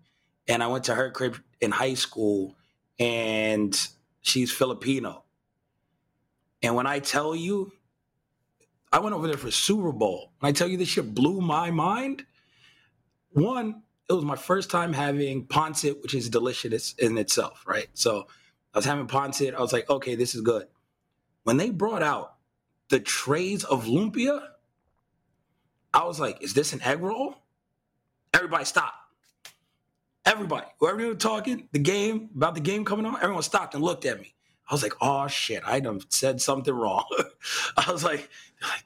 and 0.48 0.64
I 0.64 0.68
went 0.68 0.86
to 0.86 0.96
her 0.96 1.12
crib 1.12 1.38
in 1.62 1.72
high 1.72 1.94
school, 1.94 2.56
and 3.00 3.76
she's 4.22 4.52
Filipino. 4.52 5.24
And 6.62 6.76
when 6.76 6.88
I 6.88 7.00
tell 7.00 7.36
you, 7.36 7.72
I 8.92 9.00
went 9.00 9.16
over 9.16 9.28
there 9.28 9.38
for 9.38 9.52
Super 9.52 9.92
Bowl. 9.92 10.32
When 10.40 10.50
I 10.50 10.54
tell 10.54 10.68
you 10.68 10.78
this 10.78 10.90
shit 10.90 11.14
blew 11.14 11.42
my 11.42 11.72
mind, 11.72 12.26
one, 13.32 13.84
it 14.10 14.14
was 14.14 14.26
my 14.26 14.36
first 14.36 14.72
time 14.72 14.92
having 14.92 15.46
pancit, 15.46 16.02
which 16.02 16.16
is 16.16 16.30
delicious 16.30 16.94
in 16.94 17.18
itself, 17.18 17.64
right? 17.68 17.88
So 17.94 18.28
I 18.74 18.78
was 18.78 18.86
having 18.86 19.08
pancit. 19.08 19.54
I 19.54 19.62
was 19.62 19.72
like, 19.72 19.90
okay, 19.90 20.16
this 20.16 20.34
is 20.34 20.42
good. 20.42 20.68
When 21.44 21.58
they 21.58 21.70
brought 21.70 22.04
out 22.04 22.36
the 22.90 23.00
trays 23.00 23.64
of 23.64 23.86
lumpia, 23.86 24.42
I 26.00 26.06
was 26.06 26.18
like, 26.18 26.42
is 26.42 26.54
this 26.54 26.72
an 26.72 26.82
egg 26.82 27.02
roll? 27.02 27.36
Everybody 28.34 28.64
stop. 28.64 28.94
Everybody, 30.26 30.66
whoever 30.80 31.02
you 31.02 31.08
were 31.08 31.16
talking, 31.16 31.68
the 31.74 31.80
game, 31.80 32.30
about 32.38 32.56
the 32.56 32.62
game 32.62 32.86
coming 32.86 33.06
on, 33.06 33.18
everyone 33.22 33.44
stopped 33.44 33.74
and 33.74 33.84
looked 33.84 34.06
at 34.06 34.18
me. 34.18 34.34
I 34.70 34.74
was 34.74 34.82
like, 34.82 34.94
oh 35.02 35.28
shit, 35.28 35.62
I 35.66 35.82
done 35.82 36.00
said 36.08 36.40
something 36.40 36.74
wrong. 36.74 37.04
I 37.78 37.92
was 37.92 38.06
like, 38.06 38.30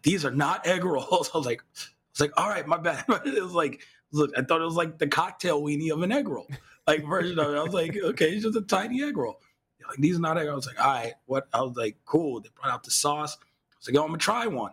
these 0.02 0.26
are 0.26 0.32
not 0.32 0.66
egg 0.66 0.84
rolls. 0.84 1.30
I 1.36 1.38
was 1.38 1.46
like, 1.46 1.62
I 1.62 1.86
was 2.14 2.22
like, 2.22 2.32
all 2.36 2.50
right, 2.50 2.66
my 2.66 2.78
bad. 2.78 3.06
it 3.26 3.44
was 3.44 3.54
like, 3.54 3.82
look, 4.12 4.32
I 4.36 4.42
thought 4.42 4.62
it 4.62 4.66
was 4.66 4.76
like 4.76 4.98
the 4.98 5.08
cocktail 5.08 5.62
weenie 5.62 5.92
of 5.92 6.02
an 6.02 6.12
egg 6.12 6.28
roll, 6.28 6.48
like 6.88 7.06
version 7.08 7.38
of 7.38 7.54
it. 7.54 7.58
I 7.60 7.62
was 7.62 7.76
like, 7.76 7.96
okay, 7.96 8.32
it's 8.32 8.44
just 8.44 8.58
a 8.58 8.62
tiny 8.62 9.04
egg 9.04 9.18
roll. 9.18 9.40
Like 9.88 9.98
these 9.98 10.18
are 10.18 10.22
not 10.22 10.40
egg. 10.40 10.48
rolls. 10.48 10.68
I 10.68 10.72
was 10.72 10.78
like, 10.78 10.84
all 10.84 10.94
right, 10.94 11.14
what? 11.28 11.48
I 11.54 11.62
was 11.62 11.78
like, 11.78 11.98
cool. 12.06 12.40
They 12.40 12.50
brought 12.60 12.74
out 12.74 12.84
the 12.84 12.92
sauce. 12.92 13.38
I 13.40 13.76
was 13.78 13.88
like, 13.88 13.94
yo, 13.94 14.02
I'm 14.02 14.08
gonna 14.08 14.18
try 14.18 14.48
one. 14.48 14.72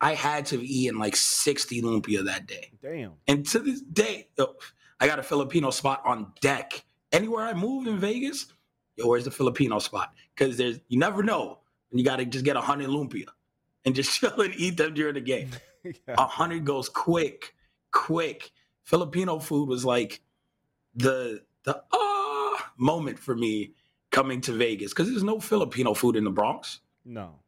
I 0.00 0.14
had 0.14 0.46
to 0.46 0.56
have 0.56 0.64
eaten 0.64 0.98
like 0.98 1.16
60 1.16 1.82
lumpia 1.82 2.24
that 2.24 2.46
day. 2.46 2.70
Damn. 2.82 3.12
And 3.26 3.44
to 3.48 3.58
this 3.58 3.80
day, 3.80 4.28
yo, 4.38 4.54
I 5.00 5.06
got 5.06 5.18
a 5.18 5.22
Filipino 5.22 5.70
spot 5.70 6.02
on 6.04 6.32
deck. 6.40 6.84
Anywhere 7.12 7.44
I 7.44 7.54
move 7.54 7.86
in 7.86 7.98
Vegas, 7.98 8.46
yo, 8.96 9.06
where's 9.08 9.24
the 9.24 9.30
Filipino 9.30 9.78
spot? 9.78 10.12
Because 10.34 10.56
there's 10.56 10.78
you 10.88 10.98
never 10.98 11.22
know. 11.22 11.58
And 11.90 11.98
you 11.98 12.04
gotta 12.04 12.24
just 12.24 12.44
get 12.44 12.56
a 12.56 12.60
hundred 12.60 12.88
lumpia 12.88 13.26
and 13.84 13.94
just 13.94 14.10
chill 14.20 14.40
and 14.40 14.54
eat 14.56 14.76
them 14.76 14.94
during 14.94 15.14
the 15.14 15.20
game. 15.20 15.50
A 16.08 16.26
hundred 16.26 16.64
goes 16.64 16.88
quick, 16.88 17.54
quick. 17.92 18.50
Filipino 18.82 19.38
food 19.38 19.68
was 19.68 19.84
like 19.84 20.20
the 20.94 21.42
the 21.64 21.82
ah 21.92 22.72
moment 22.76 23.18
for 23.18 23.34
me 23.34 23.72
coming 24.10 24.40
to 24.42 24.52
Vegas 24.52 24.92
because 24.92 25.08
there's 25.08 25.22
no 25.22 25.40
Filipino 25.40 25.94
food 25.94 26.16
in 26.16 26.24
the 26.24 26.30
Bronx. 26.30 26.80
No, 27.04 27.22
no, 27.22 27.24
there's, 27.24 27.36
there's 27.36 27.47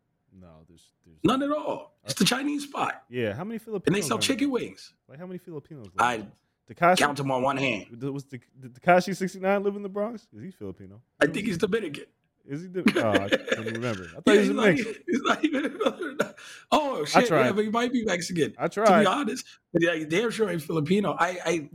None 1.23 1.43
at 1.43 1.51
all. 1.51 1.97
It's 2.05 2.15
the 2.15 2.25
Chinese 2.25 2.65
spot. 2.65 3.03
Yeah, 3.11 3.35
how 3.35 3.45
many 3.45 3.59
Filipinos? 3.59 3.87
And 3.87 3.95
they 3.95 4.07
sell 4.07 4.19
chicken 4.19 4.51
wings. 4.51 4.95
Like 5.09 5.19
how 5.19 5.27
many 5.27 5.39
Filipinos? 5.39 5.87
I 5.99 6.19
there? 6.19 6.27
Tekashi 6.71 6.99
count 6.99 7.17
them 7.17 7.31
on 7.31 7.43
one 7.43 7.57
hand. 7.57 7.87
Was 8.03 8.25
Tekashi 8.25 9.17
sixty 9.17 9.41
nine 9.41 9.63
live 9.63 9.77
in 9.77 9.83
the 9.83 9.89
Bronx? 9.89 10.27
Is 10.35 10.43
he 10.43 10.51
Filipino? 10.51 11.01
I 11.21 11.27
think 11.27 11.47
he's 11.47 11.59
Dominican. 11.59 12.05
Is 12.47 12.63
he? 12.63 12.69
The, 12.69 12.81
oh, 12.97 13.03
ah, 13.05 13.25
I 13.25 13.29
couldn't 13.29 13.75
remember. 13.75 14.05
I 14.05 14.21
thought 14.21 14.27
Yeah, 14.27 14.33
he 14.33 14.39
was 14.39 14.49
he's, 14.49 14.57
Mexican. 14.57 15.03
he's 15.07 15.23
not 15.23 15.45
even. 15.45 15.79
Oh 16.73 17.05
shit! 17.05 17.27
tried. 17.27 17.47
Yeah, 17.47 17.53
but 17.53 17.65
he 17.65 17.71
might 17.71 17.93
be 17.93 18.05
Mexican. 18.05 18.55
I 18.59 18.69
To 18.69 18.83
be 18.83 19.07
honest, 19.07 19.45
but 19.73 19.83
yeah, 19.83 20.05
damn 20.09 20.31
sure 20.31 20.49
ain't 20.49 20.63
Filipino. 20.63 21.17
I, 21.19 21.39
I, 21.45 21.71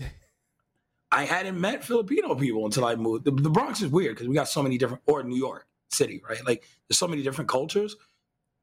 I 1.11 1.25
hadn't 1.25 1.59
met 1.59 1.83
Filipino 1.83 2.35
people 2.35 2.65
until 2.65 2.85
I 2.85 2.95
moved. 2.95 3.25
The, 3.25 3.31
the 3.31 3.49
Bronx 3.49 3.81
is 3.81 3.89
weird 3.89 4.15
because 4.15 4.27
we 4.27 4.33
got 4.33 4.47
so 4.47 4.63
many 4.63 4.77
different, 4.77 5.03
or 5.05 5.23
New 5.23 5.37
York 5.37 5.67
City, 5.89 6.21
right? 6.27 6.43
Like 6.45 6.63
there's 6.87 6.97
so 6.97 7.07
many 7.07 7.21
different 7.21 7.49
cultures, 7.49 7.95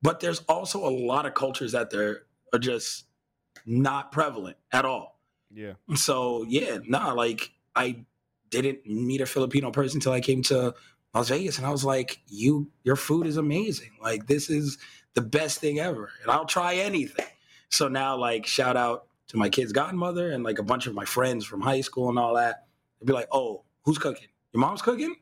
but 0.03 0.21
there's 0.21 0.41
also 0.49 0.87
a 0.87 0.91
lot 0.91 1.27
of 1.27 1.35
cultures 1.35 1.75
out 1.75 1.91
there 1.91 2.23
are 2.53 2.59
just 2.59 3.05
not 3.65 4.13
prevalent 4.13 4.57
at 4.73 4.85
all. 4.85 5.21
Yeah. 5.55 5.75
So 5.95 6.45
yeah, 6.49 6.79
nah, 6.87 7.13
like 7.13 7.53
I 7.75 8.05
didn't 8.51 8.87
meet 8.87 9.21
a 9.21 9.27
Filipino 9.27 9.71
person 9.71 9.99
until 9.99 10.13
I 10.13 10.21
came 10.21 10.43
to 10.45 10.75
Las 11.15 11.29
Vegas, 11.29 11.59
and 11.59 11.67
I 11.67 11.71
was 11.71 11.85
like, 11.85 12.21
"You, 12.27 12.71
your 12.85 12.97
food 12.97 13.27
is 13.27 13.37
amazing. 13.37 13.91
Like 14.01 14.27
this 14.27 14.51
is 14.51 14.79
the 15.15 15.21
best 15.21 15.61
thing 15.61 15.79
ever, 15.79 16.11
and 16.23 16.31
I'll 16.31 16.47
try 16.47 16.75
anything." 16.77 17.27
So 17.69 17.89
now, 17.89 18.17
like, 18.17 18.47
shout 18.47 18.77
out 18.77 19.07
to 19.29 19.37
my 19.37 19.49
kid's 19.49 19.73
godmother 19.73 20.31
and 20.31 20.45
like 20.45 20.59
a 20.59 20.63
bunch 20.63 20.87
of 20.87 20.95
my 20.95 21.05
friends 21.05 21.45
from 21.45 21.61
high 21.61 21.81
school 21.81 22.09
and 22.09 22.19
all 22.19 22.35
that. 22.35 22.67
They'd 22.99 23.07
be 23.07 23.13
like, 23.13 23.29
"Oh, 23.31 23.65
who's 23.85 23.99
cooking? 23.99 24.29
Your 24.53 24.61
mom's 24.61 24.83
cooking? 24.83 25.17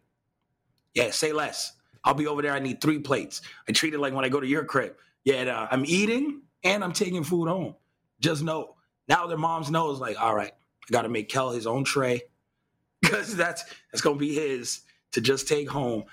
Yeah, 0.95 1.11
say 1.11 1.33
less. 1.33 1.73
I'll 2.05 2.15
be 2.15 2.27
over 2.27 2.43
there. 2.43 2.53
I 2.53 2.59
need 2.59 2.81
three 2.81 2.99
plates. 2.99 3.43
I 3.69 3.73
treat 3.73 3.95
it 3.95 4.01
like 4.01 4.15
when 4.15 4.25
I 4.25 4.29
go 4.29 4.41
to 4.41 4.47
your 4.47 4.65
crib. 4.65 4.97
Yeah, 5.25 5.45
nah, 5.45 5.65
uh, 5.65 5.69
I'm 5.71 5.85
eating 5.85 6.43
and 6.65 6.83
I'm 6.83 6.93
taking 6.93 7.25
food 7.25 7.49
home. 7.49 7.75
Just 8.21 8.43
know 8.43 8.77
now 9.09 9.27
their 9.27 9.39
moms 9.39 9.71
knows 9.71 10.01
like, 10.01 10.21
all 10.21 10.35
right, 10.35 10.53
I 10.53 10.93
got 10.93 11.03
to 11.03 11.09
make 11.09 11.29
Kel 11.29 11.51
his 11.51 11.67
own 11.67 11.85
tray 11.85 12.23
because 13.03 13.37
that's 13.37 13.65
that's 13.93 14.03
gonna 14.03 14.17
be 14.17 14.35
his 14.35 14.83
to 15.13 15.21
just 15.21 15.49
take 15.49 15.69
home. 15.69 16.05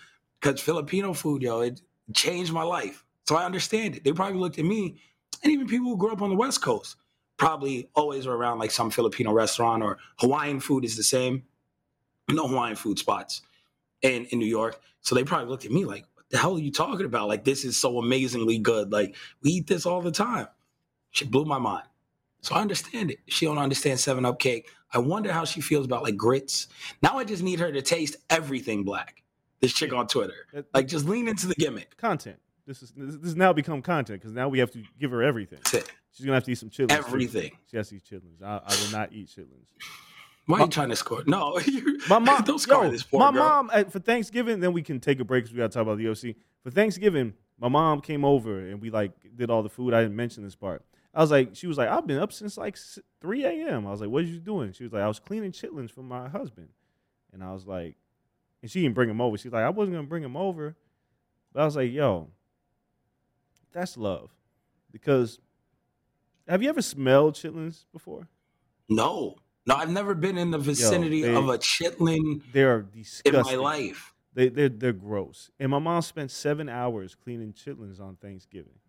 Because 0.41 0.61
Filipino 0.61 1.13
food, 1.13 1.41
yo, 1.41 1.61
it 1.61 1.81
changed 2.13 2.53
my 2.53 2.63
life. 2.63 3.03
So 3.27 3.35
I 3.35 3.45
understand 3.45 3.95
it. 3.95 4.03
They 4.03 4.13
probably 4.13 4.39
looked 4.39 4.59
at 4.59 4.65
me, 4.65 4.99
and 5.43 5.51
even 5.51 5.67
people 5.67 5.87
who 5.87 5.97
grew 5.97 6.11
up 6.11 6.21
on 6.21 6.29
the 6.29 6.35
West 6.35 6.61
Coast 6.61 6.95
probably 7.37 7.89
always 7.95 8.25
were 8.25 8.35
around 8.35 8.59
like 8.59 8.71
some 8.71 8.89
Filipino 8.89 9.31
restaurant 9.31 9.83
or 9.83 9.97
Hawaiian 10.19 10.59
food 10.59 10.83
is 10.85 10.97
the 10.97 11.03
same. 11.03 11.43
No 12.29 12.47
Hawaiian 12.47 12.75
food 12.75 12.99
spots 12.99 13.41
in, 14.01 14.25
in 14.25 14.39
New 14.39 14.45
York. 14.45 14.79
So 15.01 15.15
they 15.15 15.23
probably 15.23 15.47
looked 15.47 15.65
at 15.65 15.71
me 15.71 15.85
like, 15.85 16.05
what 16.13 16.25
the 16.29 16.37
hell 16.37 16.55
are 16.55 16.59
you 16.59 16.71
talking 16.71 17.05
about? 17.05 17.27
Like, 17.27 17.43
this 17.43 17.65
is 17.65 17.77
so 17.77 17.97
amazingly 17.99 18.57
good. 18.57 18.91
Like, 18.91 19.15
we 19.41 19.51
eat 19.51 19.67
this 19.67 19.85
all 19.85 20.01
the 20.01 20.11
time. 20.11 20.47
She 21.11 21.25
blew 21.25 21.45
my 21.45 21.59
mind. 21.59 21.87
So 22.41 22.55
I 22.55 22.61
understand 22.61 23.11
it. 23.11 23.19
She 23.27 23.45
don't 23.45 23.57
understand 23.57 23.99
Seven 23.99 24.25
Up 24.25 24.39
cake. 24.39 24.69
I 24.93 24.99
wonder 24.99 25.31
how 25.31 25.43
she 25.43 25.61
feels 25.61 25.85
about 25.85 26.03
like 26.03 26.15
grits. 26.15 26.67
Now 27.01 27.17
I 27.17 27.23
just 27.23 27.43
need 27.43 27.59
her 27.59 27.71
to 27.71 27.81
taste 27.81 28.15
everything 28.29 28.83
black. 28.83 29.23
This 29.59 29.73
chick 29.73 29.91
on 29.91 30.07
Twitter, 30.07 30.45
like, 30.73 30.87
just 30.87 31.05
lean 31.05 31.27
into 31.27 31.47
the 31.47 31.55
gimmick. 31.55 31.97
Content. 31.97 32.37
This 32.67 32.83
is 32.83 32.93
this 32.95 33.15
has 33.23 33.35
now 33.35 33.53
become 33.53 33.81
content 33.81 34.21
because 34.21 34.33
now 34.33 34.49
we 34.49 34.59
have 34.59 34.71
to 34.71 34.83
give 34.99 35.09
her 35.11 35.23
everything. 35.23 35.59
She's 35.65 36.25
gonna 36.25 36.35
have 36.35 36.43
to 36.43 36.51
eat 36.51 36.57
some 36.57 36.69
chitlins. 36.69 36.89
too. 36.89 36.95
Everything. 36.95 37.51
She 37.69 37.77
has 37.77 37.89
to 37.89 37.95
eat 37.95 38.03
chitlins. 38.03 38.43
I, 38.43 38.61
I 38.65 38.75
will 38.83 38.91
not 38.91 39.13
eat 39.13 39.27
chitlins. 39.27 39.65
Why 40.47 40.59
are 40.59 40.61
you 40.63 40.67
trying 40.69 40.89
to 40.89 40.95
score? 40.95 41.23
No, 41.27 41.59
you, 41.65 41.99
My 42.09 42.19
mom, 42.19 42.43
don't 42.43 42.57
score 42.59 42.85
yo, 42.85 42.91
this 42.91 43.03
poor 43.03 43.19
my 43.19 43.31
girl. 43.31 43.43
mom 43.43 43.69
uh, 43.71 43.83
for 43.83 43.99
Thanksgiving. 43.99 44.59
Then 44.61 44.73
we 44.73 44.81
can 44.81 44.99
take 44.99 45.19
a 45.19 45.25
break 45.25 45.43
because 45.43 45.53
we 45.53 45.57
got 45.59 45.71
to 45.71 45.75
talk 45.75 45.83
about 45.83 45.97
the 45.97 46.07
OC. 46.09 46.35
For 46.63 46.71
Thanksgiving, 46.71 47.33
my 47.59 47.67
mom 47.67 48.01
came 48.01 48.23
over 48.23 48.59
and 48.59 48.81
we 48.81 48.89
like 48.89 49.11
did 49.35 49.49
all 49.51 49.61
the 49.61 49.69
food. 49.69 49.93
I 49.93 50.01
didn't 50.01 50.15
mention 50.15 50.43
this 50.43 50.55
part. 50.55 50.83
I 51.13 51.19
was 51.21 51.31
like, 51.31 51.55
she 51.55 51.67
was 51.67 51.77
like, 51.77 51.89
I've 51.89 52.07
been 52.07 52.19
up 52.19 52.31
since 52.31 52.57
like 52.57 52.77
3 53.21 53.45
a.m. 53.45 53.87
I 53.87 53.91
was 53.91 54.01
like, 54.01 54.09
what 54.09 54.23
are 54.23 54.27
you 54.27 54.39
doing? 54.39 54.71
She 54.71 54.83
was 54.83 54.93
like, 54.93 55.01
I 55.03 55.07
was 55.07 55.19
cleaning 55.19 55.51
chitlins 55.51 55.91
for 55.91 56.03
my 56.03 56.29
husband, 56.29 56.69
and 57.33 57.43
I 57.43 57.51
was 57.53 57.65
like, 57.65 57.95
and 58.61 58.69
she 58.71 58.81
didn't 58.83 58.95
bring 58.95 59.09
him 59.09 59.19
over. 59.19 59.37
She's 59.37 59.51
like, 59.51 59.63
I 59.63 59.69
wasn't 59.69 59.95
gonna 59.95 60.07
bring 60.07 60.23
him 60.23 60.37
over, 60.37 60.75
but 61.53 61.61
I 61.61 61.65
was 61.65 61.75
like, 61.75 61.91
yo, 61.91 62.29
that's 63.73 63.97
love, 63.97 64.29
because 64.91 65.39
have 66.47 66.61
you 66.61 66.69
ever 66.69 66.81
smelled 66.81 67.33
chitlins 67.33 67.85
before? 67.91 68.27
No, 68.87 69.35
no, 69.67 69.75
I've 69.75 69.89
never 69.89 70.15
been 70.15 70.37
in 70.37 70.49
the 70.49 70.57
vicinity 70.57 71.21
they- 71.23 71.35
of 71.35 71.49
a 71.49 71.57
chitlin 71.57 72.41
They 72.53 72.63
are 72.63 72.87
in 73.25 73.33
my 73.33 73.55
life. 73.55 74.13
They 74.33 74.49
they're 74.49 74.69
they're 74.69 74.93
gross. 74.93 75.49
And 75.59 75.71
my 75.71 75.79
mom 75.79 76.01
spent 76.03 76.31
seven 76.31 76.69
hours 76.69 77.15
cleaning 77.15 77.53
chitlins 77.53 77.99
on 77.99 78.17
Thanksgiving. 78.17 78.79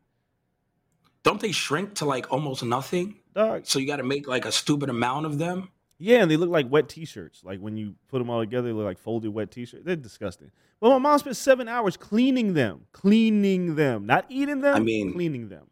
Don't 1.22 1.40
they 1.40 1.52
shrink 1.52 1.94
to 1.96 2.04
like 2.04 2.30
almost 2.32 2.62
nothing? 2.62 3.16
Dog. 3.34 3.66
So 3.66 3.78
you 3.78 3.86
got 3.86 3.96
to 3.96 4.02
make 4.02 4.28
like 4.28 4.44
a 4.44 4.52
stupid 4.52 4.88
amount 4.88 5.26
of 5.26 5.38
them. 5.38 5.70
Yeah, 5.98 6.22
and 6.22 6.30
they 6.30 6.36
look 6.36 6.50
like 6.50 6.70
wet 6.70 6.88
t-shirts. 6.88 7.42
Like 7.42 7.58
when 7.58 7.76
you 7.76 7.96
put 8.08 8.18
them 8.18 8.30
all 8.30 8.40
together, 8.40 8.68
they 8.68 8.72
look 8.72 8.84
like 8.84 8.98
folded 8.98 9.30
wet 9.30 9.50
t-shirts. 9.50 9.84
They're 9.84 9.96
disgusting. 9.96 10.52
But 10.80 10.90
my 10.90 10.98
mom 10.98 11.18
spent 11.18 11.36
seven 11.36 11.66
hours 11.66 11.96
cleaning 11.96 12.54
them, 12.54 12.82
cleaning 12.92 13.74
them, 13.74 14.06
not 14.06 14.26
eating 14.28 14.60
them. 14.60 14.76
I 14.76 14.78
mean, 14.80 15.12
cleaning 15.12 15.48
them. 15.48 15.66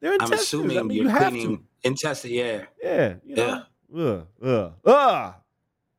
They're 0.00 0.12
I'm 0.12 0.20
intestines. 0.20 0.42
assuming 0.42 0.78
I 0.78 0.82
mean, 0.82 0.96
you're 0.98 1.04
you 1.06 1.10
have 1.10 1.32
cleaning 1.32 1.64
intestine. 1.82 2.30
Yeah, 2.32 2.58
to. 2.58 2.66
Yeah, 2.82 3.14
you 3.24 3.36
know. 3.36 3.62
Ugh, 3.94 4.26
ugh, 4.42 4.72
ugh. 4.84 5.34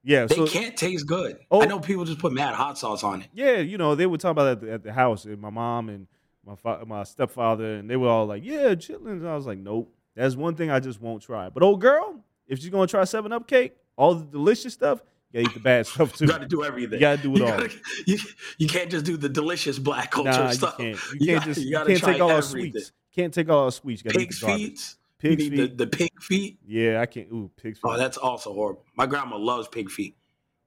Yeah, 0.03 0.25
they 0.25 0.35
so 0.35 0.47
can't 0.47 0.75
taste 0.77 1.05
good. 1.05 1.39
Oh. 1.51 1.61
I 1.61 1.65
know 1.65 1.79
people 1.79 2.05
just 2.05 2.19
put 2.19 2.31
mad 2.31 2.53
hot 2.55 2.77
sauce 2.77 3.03
on 3.03 3.21
it. 3.23 3.27
yeah, 3.33 3.57
you 3.57 3.77
know, 3.77 3.93
they 3.95 4.05
would 4.05 4.19
talk 4.21 4.31
about 4.31 4.61
that 4.61 4.69
at 4.69 4.83
the, 4.83 4.93
house, 4.93 5.25
and 5.25 5.39
my 5.41 5.49
mom 5.49 5.89
and 5.89 6.07
my 6.45 6.55
fa- 6.55 6.83
my 6.87 7.03
stepfather, 7.03 7.75
and 7.75 7.89
they 7.89 7.97
were 7.97 8.07
all 8.07 8.25
like, 8.25 8.43
"Yeah, 8.45 8.73
chitlins." 8.75 9.19
And 9.19 9.27
I 9.27 9.35
was 9.35 9.45
like, 9.45 9.57
"Nope, 9.57 9.93
that's 10.15 10.35
one 10.35 10.55
thing 10.55 10.71
I 10.71 10.79
just 10.79 11.01
won't 11.01 11.21
try." 11.21 11.49
But 11.49 11.61
old 11.63 11.81
girl, 11.81 12.23
if 12.47 12.59
she's 12.59 12.69
gonna 12.69 12.87
try 12.87 13.03
Seven 13.03 13.33
Up 13.33 13.47
cake, 13.47 13.75
all 13.97 14.15
the 14.15 14.23
delicious 14.25 14.73
stuff, 14.73 15.01
You 15.33 15.41
gotta 15.43 15.51
eat 15.51 15.53
the 15.55 15.59
bad 15.59 15.85
stuff 15.87 16.15
too. 16.15 16.23
You 16.25 16.31
got 16.31 16.39
to 16.39 16.47
do 16.47 16.63
everything. 16.63 16.93
You 16.93 16.99
gotta 17.01 17.21
do 17.21 17.33
it 17.33 17.39
You 17.39 17.45
all. 17.45 17.51
gotta- 17.57 17.73
you, 18.05 18.17
you 18.59 18.67
can't 18.67 18.89
just 18.89 19.03
do 19.03 19.17
the 19.17 19.27
delicious 19.27 19.77
black 19.77 20.09
culture 20.11 20.31
Nah, 20.31 20.47
you 20.49 20.53
stuff. 20.53 20.77
can't. 20.77 20.95
You 20.95 21.17
You 21.19 21.25
can't 21.27 21.39
gotta- 21.39 21.45
just. 21.53 21.59
you 21.59 21.65
You, 21.65 21.71
gotta 21.73 21.87
can't 21.89 21.99
try 21.99 22.13
take 22.13 22.21
all 22.21 22.31
our 22.31 22.41
sweets. 22.41 22.91
Can't 23.13 23.33
take 23.33 23.49
all 23.49 23.65
our 23.65 23.71
sweets. 23.71 24.03
You 24.05 24.11
gotta 24.11 24.19
Pig's 24.19 24.43
eat 24.45 24.95
garbage. 25.21 25.39
feet. 25.39 25.39
Pig's 25.39 25.43
you 25.43 25.49
need 25.49 25.77
the, 25.77 25.85
the 25.85 25.87
pig 25.87 26.21
feet. 26.21 26.59
Yeah, 26.65 27.01
I 27.01 27.05
can't. 27.05 27.27
Ooh, 27.31 27.51
pig 27.57 27.75
feet. 27.75 27.81
Oh, 27.83 27.97
that's 27.97 28.17
also 28.17 28.53
horrible. 28.53 28.83
My 28.95 29.05
grandma 29.05 29.37
loves 29.37 29.67
pig 29.67 29.89
feet. 29.89 30.15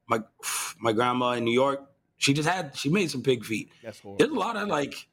My 0.09 0.21
my 0.81 0.93
grandma 0.93 1.33
in 1.33 1.45
New 1.45 1.55
York, 1.55 1.81
she 2.17 2.33
just 2.33 2.49
had 2.49 2.77
she 2.77 2.89
made 2.89 3.11
some 3.11 3.23
pig 3.23 3.45
feet. 3.45 3.71
that's 3.83 4.01
horrible. 4.01 4.19
There's 4.19 4.31
a 4.31 4.39
lot 4.39 4.57
of 4.57 4.69
like, 4.69 5.09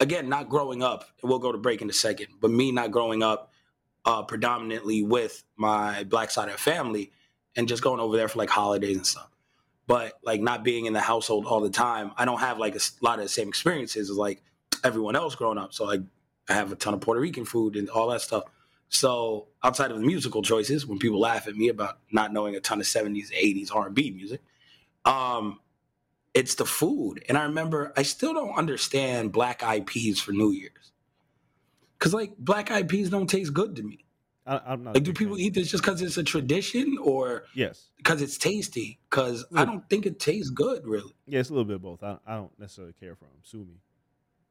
again, 0.00 0.28
not 0.28 0.48
growing 0.48 0.82
up. 0.82 1.04
And 1.22 1.30
we'll 1.30 1.38
go 1.38 1.52
to 1.52 1.58
break 1.58 1.82
in 1.82 1.90
a 1.90 1.94
second. 1.94 2.28
But 2.40 2.50
me 2.50 2.72
not 2.72 2.90
growing 2.90 3.22
up 3.22 3.52
uh, 4.04 4.22
predominantly 4.22 5.02
with 5.02 5.44
my 5.56 6.04
black 6.04 6.30
side 6.30 6.48
of 6.48 6.58
family, 6.58 7.12
and 7.56 7.68
just 7.68 7.82
going 7.82 8.00
over 8.00 8.16
there 8.16 8.28
for 8.28 8.38
like 8.38 8.50
holidays 8.50 8.96
and 8.96 9.06
stuff. 9.06 9.28
But 9.86 10.14
like 10.24 10.40
not 10.40 10.64
being 10.64 10.86
in 10.86 10.92
the 10.92 11.00
household 11.00 11.46
all 11.46 11.60
the 11.60 11.70
time, 11.70 12.12
I 12.16 12.24
don't 12.24 12.40
have 12.40 12.58
like 12.58 12.74
a 12.74 12.80
lot 13.00 13.18
of 13.18 13.24
the 13.24 13.28
same 13.28 13.48
experiences 13.48 14.10
as 14.10 14.16
like 14.16 14.42
everyone 14.84 15.16
else 15.16 15.34
growing 15.34 15.58
up. 15.58 15.74
So 15.74 15.84
like 15.84 16.00
I 16.48 16.54
have 16.54 16.72
a 16.72 16.76
ton 16.76 16.94
of 16.94 17.00
Puerto 17.00 17.20
Rican 17.20 17.44
food 17.44 17.76
and 17.76 17.88
all 17.90 18.08
that 18.08 18.20
stuff. 18.20 18.44
So 18.92 19.48
outside 19.64 19.90
of 19.90 19.98
the 19.98 20.06
musical 20.06 20.42
choices, 20.42 20.86
when 20.86 20.98
people 20.98 21.18
laugh 21.18 21.48
at 21.48 21.56
me 21.56 21.68
about 21.68 21.98
not 22.12 22.30
knowing 22.30 22.54
a 22.56 22.60
ton 22.60 22.78
of 22.78 22.86
70s, 22.86 23.32
80s 23.32 23.74
R&B 23.74 24.10
music, 24.10 24.42
um, 25.06 25.60
it's 26.34 26.56
the 26.56 26.66
food. 26.66 27.24
And 27.26 27.38
I 27.38 27.44
remember 27.44 27.94
I 27.96 28.02
still 28.02 28.34
don't 28.34 28.54
understand 28.54 29.32
black 29.32 29.62
eyed 29.62 29.86
peas 29.86 30.20
for 30.20 30.32
New 30.32 30.50
Year's. 30.50 30.92
Cause 31.98 32.12
like 32.12 32.36
black 32.36 32.70
eyed 32.70 32.88
peas 32.88 33.08
don't 33.08 33.28
taste 33.28 33.54
good 33.54 33.76
to 33.76 33.82
me. 33.82 34.04
I, 34.44 34.60
I'm 34.66 34.84
not. 34.84 34.94
Like, 34.94 35.04
do 35.04 35.12
people 35.14 35.38
eat 35.38 35.54
this 35.54 35.70
just 35.70 35.84
because 35.84 36.02
it's 36.02 36.18
a 36.18 36.22
tradition 36.24 36.98
or 37.00 37.44
Yes. 37.54 37.86
because 37.96 38.20
it's 38.20 38.36
tasty? 38.36 38.98
Because 39.08 39.44
I 39.54 39.64
don't 39.64 39.88
think 39.88 40.04
it 40.04 40.18
tastes 40.18 40.50
good, 40.50 40.84
really. 40.84 41.14
Yeah, 41.26 41.40
it's 41.40 41.48
a 41.48 41.52
little 41.52 41.64
bit 41.64 41.76
of 41.76 41.82
both. 41.82 42.02
I, 42.02 42.18
I 42.26 42.34
don't 42.34 42.58
necessarily 42.58 42.92
care 42.92 43.14
for 43.14 43.24
them. 43.24 43.38
Sue 43.42 43.58
me. 43.58 43.76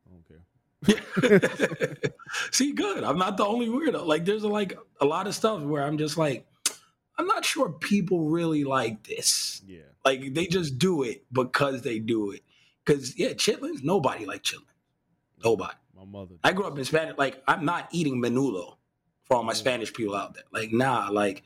I 0.07 0.13
don't 0.13 0.27
care. 0.27 0.45
See, 2.51 2.73
good. 2.73 3.03
I'm 3.03 3.17
not 3.17 3.37
the 3.37 3.45
only 3.45 3.67
weirdo. 3.67 4.05
Like, 4.05 4.25
there's 4.25 4.43
like 4.43 4.77
a 4.99 5.05
lot 5.05 5.27
of 5.27 5.35
stuff 5.35 5.61
where 5.61 5.83
I'm 5.83 5.97
just 5.97 6.17
like, 6.17 6.45
I'm 7.17 7.27
not 7.27 7.45
sure 7.45 7.69
people 7.69 8.29
really 8.29 8.63
like 8.63 9.03
this. 9.03 9.61
Yeah. 9.65 9.81
Like, 10.03 10.33
they 10.33 10.47
just 10.47 10.79
do 10.79 11.03
it 11.03 11.23
because 11.31 11.83
they 11.83 11.99
do 11.99 12.31
it. 12.31 12.41
Because 12.83 13.17
yeah, 13.17 13.29
chitlins. 13.29 13.83
Nobody 13.83 14.25
like 14.25 14.43
chitlins. 14.43 14.65
Nobody. 15.43 15.75
My 15.95 16.05
mother. 16.05 16.35
I 16.43 16.51
grew 16.53 16.65
up 16.65 16.77
in 16.77 16.85
Spanish. 16.85 17.15
Like, 17.17 17.43
I'm 17.47 17.65
not 17.65 17.87
eating 17.91 18.21
menudo 18.21 18.77
for 19.25 19.37
all 19.37 19.43
my. 19.43 19.53
Spanish 19.53 19.93
people 19.93 20.15
out 20.15 20.33
there. 20.33 20.43
Like, 20.51 20.71
nah. 20.71 21.09
Like, 21.11 21.43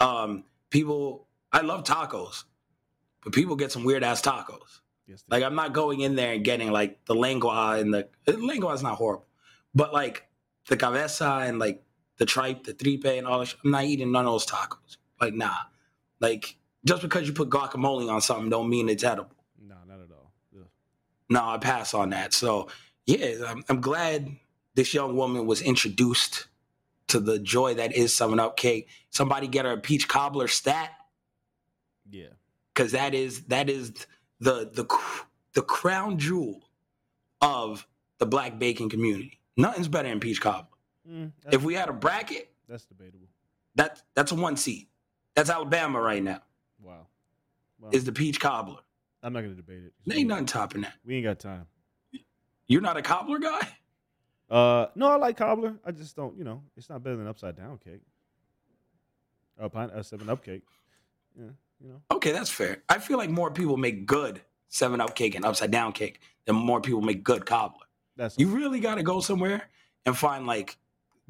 um, 0.00 0.44
people. 0.70 1.26
I 1.52 1.60
love 1.60 1.84
tacos, 1.84 2.44
but 3.22 3.32
people 3.32 3.54
get 3.54 3.70
some 3.70 3.84
weird 3.84 4.02
ass 4.02 4.20
tacos. 4.20 4.80
Yes, 5.06 5.22
Like 5.28 5.42
I'm 5.42 5.54
not 5.54 5.72
going 5.74 6.00
in 6.00 6.14
there 6.16 6.32
and 6.32 6.44
getting 6.44 6.72
like 6.72 7.04
the 7.04 7.14
lengua 7.14 7.76
and 7.78 7.92
the, 7.92 8.08
the 8.24 8.36
lengua 8.38 8.72
is 8.72 8.82
not 8.82 8.96
horrible, 8.96 9.26
but 9.74 9.92
like 9.92 10.26
the 10.68 10.76
cabeza 10.76 11.42
and 11.46 11.58
like 11.58 11.82
the 12.16 12.24
tripe, 12.24 12.64
the 12.64 12.72
tripe 12.72 13.04
and 13.04 13.26
all 13.26 13.40
that. 13.40 13.54
I'm 13.64 13.70
not 13.70 13.84
eating 13.84 14.12
none 14.12 14.24
of 14.24 14.32
those 14.32 14.46
tacos. 14.46 14.96
Like 15.20 15.34
nah, 15.34 15.54
like 16.20 16.56
just 16.84 17.02
because 17.02 17.26
you 17.26 17.32
put 17.34 17.50
guacamole 17.50 18.10
on 18.10 18.20
something 18.20 18.48
don't 18.48 18.68
mean 18.70 18.88
it's 18.88 19.04
edible. 19.04 19.30
no, 19.60 19.74
not 19.86 20.00
at 20.00 20.10
all. 20.10 20.32
No, 21.28 21.44
I 21.44 21.58
pass 21.58 21.92
on 21.94 22.10
that. 22.10 22.32
So 22.32 22.68
yeah, 23.06 23.44
I'm, 23.46 23.62
I'm 23.68 23.80
glad 23.82 24.34
this 24.74 24.94
young 24.94 25.16
woman 25.16 25.46
was 25.46 25.60
introduced 25.60 26.46
to 27.08 27.20
the 27.20 27.38
joy 27.38 27.74
that 27.74 27.94
is 27.94 28.14
Seven 28.16 28.40
Up 28.40 28.56
cake. 28.56 28.88
Somebody 29.10 29.46
get 29.48 29.66
her 29.66 29.72
a 29.72 29.78
peach 29.78 30.08
cobbler 30.08 30.48
stat 30.48 30.90
Yeah. 32.10 32.28
because 32.72 32.92
that 32.92 33.14
is 33.14 33.42
that 33.44 33.68
is 33.68 33.92
the 34.44 34.70
the 34.72 34.84
the 35.54 35.62
crown 35.62 36.18
jewel 36.18 36.60
of 37.40 37.86
the 38.18 38.26
black 38.26 38.58
baking 38.58 38.88
community. 38.90 39.40
Nothing's 39.56 39.88
better 39.88 40.08
than 40.08 40.20
peach 40.20 40.40
cobbler. 40.40 40.76
Mm, 41.10 41.32
If 41.52 41.62
we 41.62 41.74
had 41.74 41.88
a 41.88 41.92
bracket, 41.92 42.50
that's 42.68 42.84
debatable. 42.86 43.28
that 43.76 44.02
that's 44.14 44.32
a 44.32 44.34
one 44.34 44.56
seat. 44.56 44.88
That's 45.34 45.50
Alabama 45.50 46.00
right 46.00 46.22
now. 46.22 46.40
Wow. 46.80 47.06
Is 47.92 48.04
the 48.04 48.12
peach 48.12 48.38
cobbler? 48.40 48.80
I'm 49.22 49.32
not 49.32 49.40
gonna 49.42 49.54
debate 49.54 49.82
it. 49.84 49.92
There 50.06 50.18
ain't 50.18 50.28
nothing 50.28 50.46
topping 50.46 50.82
that. 50.82 50.94
We 51.04 51.16
ain't 51.16 51.24
got 51.24 51.38
time. 51.38 51.66
You're 52.66 52.80
not 52.82 52.96
a 52.96 53.02
cobbler 53.02 53.38
guy. 53.38 53.60
Uh, 54.50 54.86
no, 54.94 55.08
I 55.08 55.16
like 55.16 55.36
cobbler. 55.38 55.74
I 55.84 55.90
just 55.90 56.14
don't. 56.16 56.36
You 56.36 56.44
know, 56.44 56.62
it's 56.76 56.88
not 56.90 57.02
better 57.02 57.16
than 57.16 57.26
upside 57.26 57.56
down 57.56 57.78
cake. 57.78 58.02
Or 59.58 59.68
pine, 59.70 59.90
uh, 59.90 60.02
seven 60.02 60.28
up 60.28 60.44
cake. 60.44 60.62
Yeah, 61.38 61.50
you 61.84 61.90
know. 61.90 62.02
Okay, 62.10 62.32
that's 62.32 62.50
fair. 62.50 62.82
I 62.88 62.98
feel 62.98 63.18
like 63.18 63.30
more 63.30 63.50
people 63.50 63.76
make 63.76 64.06
good 64.06 64.40
seven 64.68 65.00
up 65.00 65.14
cake 65.14 65.34
and 65.34 65.44
upside 65.44 65.70
down 65.70 65.92
cake 65.92 66.20
than 66.46 66.56
more 66.56 66.80
people 66.80 67.00
make 67.02 67.22
good 67.22 67.44
cobbler. 67.46 67.86
That's 68.16 68.38
You 68.38 68.48
really 68.48 68.80
got 68.80 68.94
to 68.96 69.02
go 69.02 69.20
somewhere 69.20 69.62
and 70.06 70.16
find 70.16 70.46
like 70.46 70.78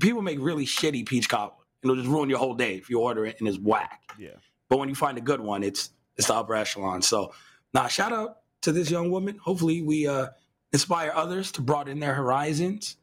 people 0.00 0.22
make 0.22 0.38
really 0.40 0.64
shitty 0.64 1.06
peach 1.06 1.28
cobbler. 1.28 1.64
It'll 1.82 1.96
just 1.96 2.08
ruin 2.08 2.30
your 2.30 2.38
whole 2.38 2.54
day 2.54 2.76
if 2.76 2.88
you 2.88 3.00
order 3.00 3.26
it 3.26 3.36
and 3.40 3.48
it's 3.48 3.58
whack. 3.58 4.00
yeah. 4.18 4.30
But 4.70 4.78
when 4.78 4.88
you 4.88 4.94
find 4.94 5.18
a 5.18 5.20
good 5.20 5.40
one, 5.40 5.62
it's 5.62 5.90
it's 6.16 6.28
the 6.28 6.34
upper 6.34 6.54
echelon. 6.54 7.02
So 7.02 7.34
now 7.74 7.88
shout 7.88 8.12
out 8.12 8.38
to 8.62 8.72
this 8.72 8.90
young 8.90 9.10
woman. 9.10 9.36
Hopefully 9.38 9.82
we 9.82 10.06
uh 10.06 10.28
inspire 10.72 11.12
others 11.14 11.52
to 11.52 11.60
broaden 11.60 11.98
their 12.00 12.14
horizons. 12.14 12.96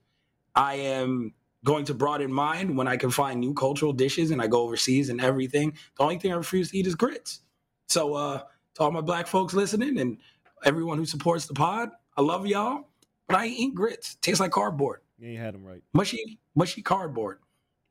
I 0.56 0.76
am 0.76 1.34
going 1.64 1.86
to 1.86 1.94
broaden 1.94 2.32
mine 2.32 2.76
when 2.76 2.88
I 2.88 2.98
can 2.98 3.12
find 3.12 3.40
new 3.40 3.54
cultural 3.54 3.94
dishes 3.94 4.32
and 4.32 4.42
I 4.42 4.48
go 4.48 4.62
overseas 4.62 5.10
and 5.10 5.22
everything. 5.22 5.74
The 5.98 6.04
only 6.04 6.18
thing 6.18 6.34
I 6.34 6.36
refuse 6.36 6.72
to 6.72 6.78
eat 6.78 6.88
is 6.88 6.96
grits. 6.96 7.42
So 7.88 8.14
uh 8.16 8.42
to 8.76 8.84
all 8.84 8.92
my 8.92 9.02
black 9.02 9.28
folks 9.28 9.54
listening 9.54 10.00
and 10.00 10.18
everyone 10.64 10.98
who 10.98 11.06
supports 11.06 11.46
the 11.46 11.54
pod, 11.54 11.90
I 12.18 12.22
love 12.22 12.48
y'all. 12.48 12.88
But 13.28 13.38
I 13.38 13.46
ain't 13.46 13.60
eat 13.60 13.76
grits. 13.76 14.16
Tastes 14.16 14.40
like 14.40 14.52
cardboard. 14.52 15.02
You 15.20 15.30
ain't 15.30 15.40
had 15.40 15.54
them 15.54 15.64
right. 15.64 15.82
Mushy, 15.94 16.40
mushy 16.56 16.82
cardboard. 16.82 17.40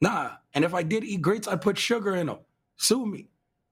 Nah. 0.00 0.32
And 0.54 0.64
if 0.64 0.74
I 0.74 0.82
did 0.82 1.04
eat 1.04 1.22
grits, 1.22 1.46
I'd 1.46 1.62
put 1.62 1.78
sugar 1.78 2.16
in 2.16 2.26
them. 2.26 2.38
Sue 2.76 3.06
me. 3.06 3.28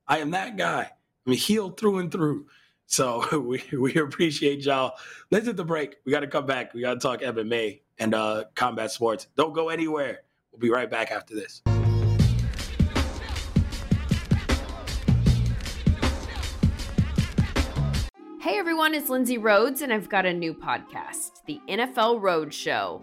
I 0.07 0.19
am 0.19 0.31
that 0.31 0.57
guy. 0.57 0.91
I'm 1.27 1.33
healed 1.33 1.79
through 1.79 1.99
and 1.99 2.13
through. 2.13 2.47
So 2.87 3.39
we, 3.41 3.63
we 3.77 3.97
appreciate 3.97 4.65
y'all. 4.65 4.95
Let's 5.31 5.47
hit 5.47 5.57
the 5.57 5.65
break. 5.65 5.97
We 6.05 6.13
got 6.13 6.21
to 6.21 6.27
come 6.27 6.47
back. 6.47 6.73
We 6.73 6.81
got 6.81 6.95
to 6.95 7.01
talk 7.01 7.21
MMA 7.21 7.81
and 7.99 8.15
uh, 8.15 8.45
combat 8.55 8.91
sports. 8.91 9.29
Don't 9.37 9.53
go 9.53 9.69
anywhere. 9.69 10.21
We'll 10.53 10.61
be 10.61 10.71
right 10.71 10.91
back 10.91 11.11
after 11.11 11.35
this. 11.35 11.63
Hey 18.41 18.57
everyone, 18.59 18.95
it's 18.95 19.11
Lindsay 19.11 19.37
Rhodes, 19.37 19.83
and 19.83 19.93
I've 19.93 20.09
got 20.09 20.25
a 20.25 20.33
new 20.33 20.55
podcast, 20.55 21.45
The 21.47 21.61
NFL 21.69 22.23
Road 22.23 22.55
Show. 22.55 23.03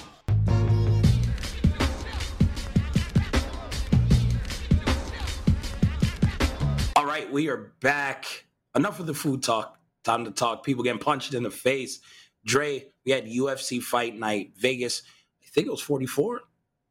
Right, 7.11 7.31
we 7.31 7.49
are 7.49 7.73
back. 7.81 8.45
Enough 8.73 9.01
of 9.01 9.05
the 9.05 9.13
food 9.13 9.43
talk. 9.43 9.77
Time 10.03 10.23
to 10.23 10.31
talk. 10.31 10.63
People 10.63 10.83
getting 10.83 10.99
punched 10.99 11.33
in 11.33 11.43
the 11.43 11.51
face. 11.51 11.99
Dre, 12.45 12.87
we 13.05 13.11
had 13.11 13.25
UFC 13.25 13.81
fight 13.81 14.17
night, 14.17 14.53
Vegas. 14.57 15.03
I 15.43 15.47
think 15.49 15.67
it 15.67 15.71
was 15.71 15.81
44. 15.81 16.41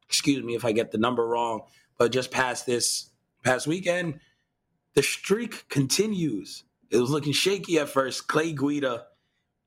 Excuse 0.06 0.44
me 0.44 0.54
if 0.54 0.64
I 0.64 0.72
get 0.72 0.90
the 0.90 0.98
number 0.98 1.26
wrong, 1.26 1.62
but 1.97 2.12
just 2.12 2.30
past 2.30 2.66
this 2.66 3.11
past 3.44 3.66
weekend, 3.66 4.20
the 4.94 5.03
streak 5.03 5.66
continues. 5.68 6.64
It 6.90 6.99
was 6.99 7.11
looking 7.11 7.32
shaky 7.32 7.78
at 7.78 7.88
first. 7.88 8.28
Clay 8.28 8.53
Guida. 8.53 9.07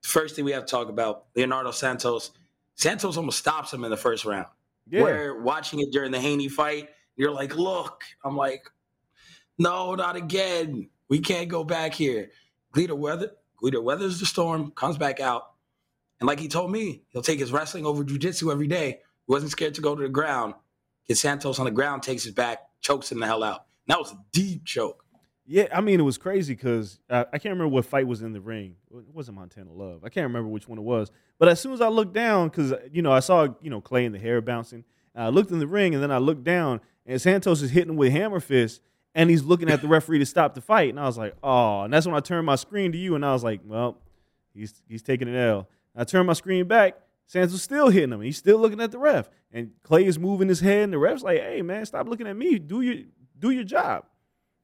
First 0.03 0.36
thing 0.36 0.45
we 0.45 0.51
have 0.51 0.65
to 0.65 0.71
talk 0.71 0.89
about, 0.89 1.25
Leonardo 1.36 1.71
Santos. 1.71 2.32
Santos 2.75 3.17
almost 3.17 3.39
stops 3.39 3.73
him 3.73 3.86
in 3.86 3.89
the 3.89 3.97
first 3.97 4.25
round. 4.25 4.47
Yeah. 4.88 5.01
Where 5.01 5.41
watching 5.41 5.80
it 5.80 5.91
during 5.91 6.11
the 6.11 6.19
Haney 6.19 6.49
fight, 6.49 6.89
you're 7.15 7.32
like, 7.32 7.55
look, 7.55 8.03
I'm 8.23 8.36
like, 8.36 8.69
no, 9.57 9.95
not 9.95 10.15
again. 10.15 10.89
We 11.09 11.19
can't 11.19 11.49
go 11.49 11.63
back 11.63 11.93
here. 11.93 12.31
Guida 12.73 12.95
weather, 12.95 13.31
Guida 13.61 13.81
weathers 13.81 14.19
the 14.19 14.25
storm, 14.25 14.71
comes 14.71 14.97
back 14.97 15.19
out, 15.19 15.53
and 16.19 16.27
like 16.27 16.39
he 16.39 16.47
told 16.47 16.71
me, 16.71 17.03
he'll 17.09 17.21
take 17.21 17.39
his 17.39 17.51
wrestling 17.51 17.85
over 17.85 18.03
jujitsu 18.03 18.51
every 18.51 18.67
day. 18.67 18.99
He 19.27 19.31
wasn't 19.31 19.51
scared 19.51 19.75
to 19.75 19.81
go 19.81 19.95
to 19.95 20.01
the 20.01 20.09
ground. 20.09 20.53
Gets 21.07 21.19
Santos 21.19 21.59
on 21.59 21.65
the 21.65 21.71
ground, 21.71 22.01
takes 22.01 22.23
his 22.23 22.33
back, 22.33 22.59
chokes 22.79 23.11
him 23.11 23.19
the 23.19 23.25
hell 23.25 23.43
out. 23.43 23.65
And 23.85 23.93
that 23.93 23.99
was 23.99 24.11
a 24.11 24.19
deep 24.31 24.65
choke. 24.65 25.03
Yeah, 25.45 25.67
I 25.73 25.81
mean 25.81 25.99
it 25.99 26.03
was 26.03 26.17
crazy 26.17 26.55
because 26.55 26.99
I, 27.09 27.15
uh, 27.15 27.25
I 27.33 27.37
can't 27.37 27.51
remember 27.51 27.67
what 27.67 27.85
fight 27.85 28.07
was 28.07 28.21
in 28.21 28.31
the 28.31 28.39
ring. 28.39 28.75
It 28.89 29.13
wasn't 29.13 29.35
Montana 29.35 29.73
Love. 29.73 30.05
I 30.05 30.09
can't 30.09 30.23
remember 30.23 30.47
which 30.47 30.69
one 30.69 30.77
it 30.77 30.83
was. 30.83 31.11
But 31.37 31.49
as 31.49 31.59
soon 31.59 31.73
as 31.73 31.81
I 31.81 31.89
looked 31.89 32.13
down, 32.13 32.47
because 32.47 32.71
uh, 32.71 32.79
you 32.91 33.01
know 33.01 33.11
I 33.11 33.19
saw 33.19 33.49
you 33.61 33.69
know 33.69 33.81
Clay 33.81 34.05
and 34.05 34.15
the 34.15 34.19
hair 34.19 34.39
bouncing, 34.39 34.85
I 35.13 35.27
looked 35.27 35.51
in 35.51 35.59
the 35.59 35.67
ring, 35.67 35.93
and 35.93 36.01
then 36.01 36.11
I 36.11 36.19
looked 36.19 36.45
down, 36.45 36.79
and 37.05 37.21
Santos 37.21 37.61
is 37.61 37.71
hitting 37.71 37.97
with 37.97 38.13
hammer 38.13 38.39
fist, 38.39 38.81
and 39.16 39.30
he's 39.30 39.43
looking 39.43 39.70
at 39.70 39.82
the 39.82 39.88
referee 39.88 40.20
to 40.20 40.26
stop 40.26 40.53
the 40.53 40.61
fight, 40.61 40.89
and 40.89 40.99
I 40.99 41.05
was 41.05 41.18
like, 41.18 41.36
oh, 41.43 41.82
and 41.82 41.93
that's 41.93 42.05
when 42.05 42.16
I 42.16 42.20
turned 42.20 42.45
my 42.45 42.55
screen 42.55 42.91
to 42.91 42.97
you, 42.97 43.16
and 43.16 43.26
I 43.26 43.34
was 43.34 43.43
like, 43.43 43.61
well, 43.66 43.97
he's 44.53 44.82
he's 44.88 45.01
taking 45.01 45.28
an 45.28 45.36
L. 45.36 45.68
I 45.95 46.03
turned 46.03 46.28
my 46.28 46.34
screen 46.34 46.68
back. 46.68 46.97
Santos 47.26 47.61
still 47.61 47.89
hitting 47.89 48.11
him. 48.11 48.22
He's 48.22 48.38
still 48.38 48.57
looking 48.57 48.82
at 48.82 48.91
the 48.91 48.99
ref, 48.99 49.30
and 49.51 49.72
Clay 49.84 50.05
is 50.05 50.20
moving 50.20 50.49
his 50.49 50.59
head, 50.59 50.84
and 50.84 50.93
the 50.93 50.97
ref's 50.97 51.24
like, 51.24 51.39
"Hey, 51.39 51.61
man, 51.61 51.86
stop 51.86 52.07
looking 52.07 52.28
at 52.28 52.36
me. 52.36 52.59
Do 52.59 52.82
your 52.82 53.03
do 53.39 53.51
your 53.51 53.64
job." 53.64 54.05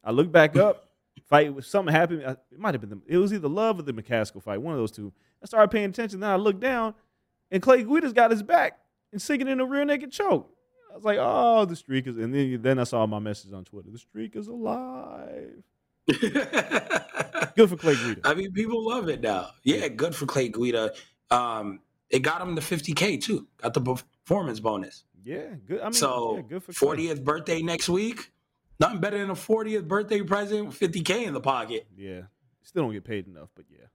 I 0.03 0.11
look 0.11 0.31
back 0.31 0.55
up. 0.55 0.85
Fight 1.27 1.53
was 1.53 1.67
something 1.67 1.93
happened. 1.93 2.21
It 2.23 2.57
might 2.57 2.73
have 2.73 2.81
been 2.81 2.89
the, 2.89 3.01
it 3.05 3.17
was 3.17 3.31
either 3.31 3.47
Love 3.47 3.79
or 3.79 3.83
the 3.83 3.93
McCaskill 3.93 4.41
fight, 4.41 4.61
one 4.61 4.73
of 4.73 4.79
those 4.79 4.91
two. 4.91 5.13
I 5.43 5.45
started 5.45 5.69
paying 5.69 5.89
attention. 5.89 6.21
Then 6.21 6.29
I 6.29 6.37
looked 6.37 6.59
down, 6.59 6.95
and 7.51 7.61
Clay 7.61 7.83
Guida's 7.83 8.13
got 8.13 8.31
his 8.31 8.41
back 8.41 8.79
and 9.11 9.21
sinking 9.21 9.47
in 9.47 9.59
a 9.59 9.65
rear 9.65 9.85
naked 9.85 10.11
choke. 10.11 10.51
I 10.91 10.95
was 10.95 11.03
like, 11.03 11.17
"Oh, 11.19 11.65
the 11.65 11.75
streak 11.75 12.07
is." 12.07 12.17
And 12.17 12.33
then 12.33 12.61
then 12.61 12.79
I 12.79 12.83
saw 12.83 13.05
my 13.05 13.19
message 13.19 13.53
on 13.53 13.63
Twitter: 13.63 13.89
"The 13.91 13.99
streak 13.99 14.35
is 14.35 14.47
alive." 14.47 15.63
Good 17.55 17.69
for 17.69 17.77
Clay 17.77 17.95
Guida. 17.95 18.21
I 18.23 18.33
mean, 18.33 18.51
people 18.51 18.87
love 18.87 19.09
it 19.09 19.21
now. 19.21 19.49
Yeah, 19.63 19.89
good 19.89 20.15
for 20.15 20.25
Clay 20.25 20.49
Guida. 20.49 20.93
Um, 21.29 21.81
it 22.09 22.19
got 22.19 22.41
him 22.41 22.55
the 22.55 22.61
50K 22.61 23.21
too. 23.21 23.47
Got 23.57 23.73
the 23.73 23.81
performance 23.81 24.59
bonus. 24.59 25.03
Yeah, 25.23 25.55
good. 25.67 25.81
I 25.81 25.85
mean, 25.85 25.93
so 25.93 26.37
yeah, 26.37 26.41
good 26.43 26.63
for 26.63 26.73
Clay. 26.73 27.07
40th 27.07 27.23
birthday 27.23 27.61
next 27.61 27.89
week. 27.89 28.31
Nothing 28.79 29.01
better 29.01 29.17
than 29.17 29.29
a 29.29 29.35
40th 29.35 29.87
birthday 29.87 30.21
present 30.21 30.67
with 30.67 30.79
50K 30.79 31.27
in 31.27 31.33
the 31.33 31.41
pocket. 31.41 31.85
Yeah, 31.97 32.21
still 32.63 32.83
don't 32.83 32.93
get 32.93 33.03
paid 33.03 33.27
enough, 33.27 33.49
but 33.55 33.65
yeah. 33.69 33.85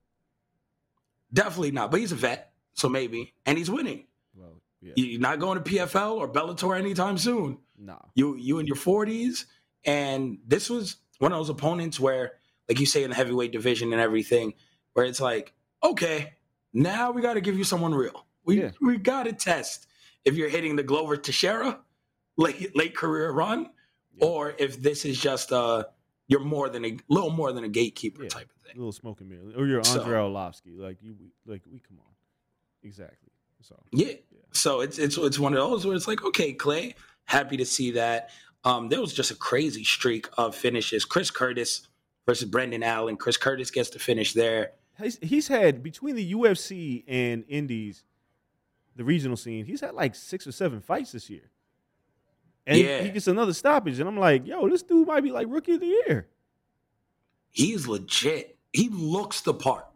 Definitely 1.32 1.72
not. 1.72 1.90
But 1.90 2.00
he's 2.00 2.12
a 2.12 2.16
vet, 2.16 2.52
so 2.74 2.88
maybe. 2.88 3.34
And 3.46 3.58
he's 3.58 3.70
winning. 3.70 4.04
Well, 4.36 4.60
yeah. 4.84 4.92
You're 4.96 5.20
not 5.20 5.38
going 5.38 5.62
to 5.62 5.70
PFL 5.70 6.16
or 6.16 6.28
Bellator 6.28 6.78
anytime 6.78 7.18
soon. 7.18 7.58
Nah. 7.78 7.98
You 8.14 8.36
you 8.36 8.58
in 8.58 8.66
your 8.66 8.76
40s, 8.76 9.44
and 9.84 10.38
this 10.46 10.68
was 10.70 10.96
one 11.18 11.32
of 11.32 11.38
those 11.38 11.48
opponents 11.50 11.98
where, 11.98 12.32
like 12.68 12.78
you 12.80 12.86
say 12.86 13.02
in 13.04 13.10
the 13.10 13.16
heavyweight 13.16 13.52
division 13.52 13.92
and 13.92 14.00
everything, 14.00 14.54
where 14.92 15.04
it's 15.04 15.20
like, 15.20 15.52
okay, 15.82 16.34
now 16.72 17.10
we 17.10 17.22
got 17.22 17.34
to 17.34 17.40
give 17.40 17.56
you 17.58 17.64
someone 17.64 17.94
real. 17.94 18.26
We 18.44 18.60
Yeah. 18.60 18.70
we 18.80 18.96
got 18.98 19.24
to 19.24 19.32
test 19.32 19.86
if 20.24 20.34
you're 20.36 20.48
hitting 20.48 20.76
the 20.76 20.82
Glover 20.82 21.16
Teixeira 21.16 21.80
late 22.36 22.76
late 22.76 22.94
career 22.96 23.30
run, 23.30 23.70
Yeah. 24.16 24.26
or 24.26 24.54
if 24.58 24.80
this 24.82 25.04
is 25.04 25.18
just 25.20 25.52
uh 25.52 25.84
you're 26.28 26.40
more 26.40 26.68
than 26.70 26.84
a 26.84 26.96
little 27.08 27.30
more 27.30 27.52
than 27.52 27.64
a 27.64 27.68
gatekeeper 27.68 28.22
Yeah. 28.24 28.28
type 28.30 28.50
of 28.54 28.62
thing. 28.62 28.76
little 28.76 28.92
smoke 28.92 29.20
and 29.20 29.28
mirror, 29.30 29.52
or 29.56 29.66
you're 29.66 29.84
So- 29.84 30.00
Andrei 30.00 30.18
Arlovsky. 30.18 30.78
Like 30.78 30.98
you, 31.02 31.14
like 31.46 31.62
we 31.70 31.78
come 31.80 31.98
on, 31.98 32.12
exactly. 32.82 33.30
So 33.62 33.82
Yeah. 33.92 34.14
So 34.54 34.80
it's 34.80 34.98
it's 34.98 35.16
it's 35.18 35.38
one 35.38 35.52
of 35.52 35.58
those 35.58 35.84
where 35.86 35.94
it's 35.96 36.08
like, 36.08 36.24
okay, 36.24 36.52
Clay, 36.52 36.94
happy 37.24 37.56
to 37.58 37.64
see 37.66 37.90
that. 37.92 38.30
Um, 38.64 38.88
there 38.88 39.00
was 39.00 39.12
just 39.12 39.30
a 39.30 39.34
crazy 39.34 39.84
streak 39.84 40.28
of 40.38 40.54
finishes. 40.54 41.04
Chris 41.04 41.30
Curtis 41.30 41.88
versus 42.24 42.48
Brendan 42.48 42.82
Allen. 42.82 43.16
Chris 43.16 43.36
Curtis 43.36 43.70
gets 43.70 43.90
to 43.90 43.98
finish 43.98 44.32
there. 44.32 44.70
he's, 45.02 45.18
he's 45.20 45.48
had 45.48 45.82
between 45.82 46.14
the 46.16 46.32
UFC 46.32 47.04
and 47.06 47.44
Indies, 47.48 48.04
the 48.96 49.04
regional 49.04 49.36
scene. 49.36 49.66
He's 49.66 49.80
had 49.82 49.92
like 49.94 50.14
six 50.14 50.46
or 50.46 50.52
seven 50.52 50.80
fights 50.80 51.12
this 51.12 51.28
year, 51.28 51.50
and 52.66 52.76
he- 52.78 52.84
Yeah. 52.86 53.02
he 53.02 53.10
gets 53.10 53.26
another 53.26 53.52
stoppage. 53.52 53.98
And 53.98 54.08
I'm 54.08 54.16
like, 54.16 54.46
yo, 54.46 54.66
this 54.68 54.82
dude 54.82 55.06
might 55.08 55.22
be 55.22 55.32
like 55.32 55.46
rookie 55.50 55.72
of 55.74 55.80
the 55.80 55.86
year. 56.06 56.28
He's 57.50 57.86
legit. 57.86 58.56
He 58.72 58.88
looks 58.88 59.42
the 59.42 59.52
part. 59.52 59.86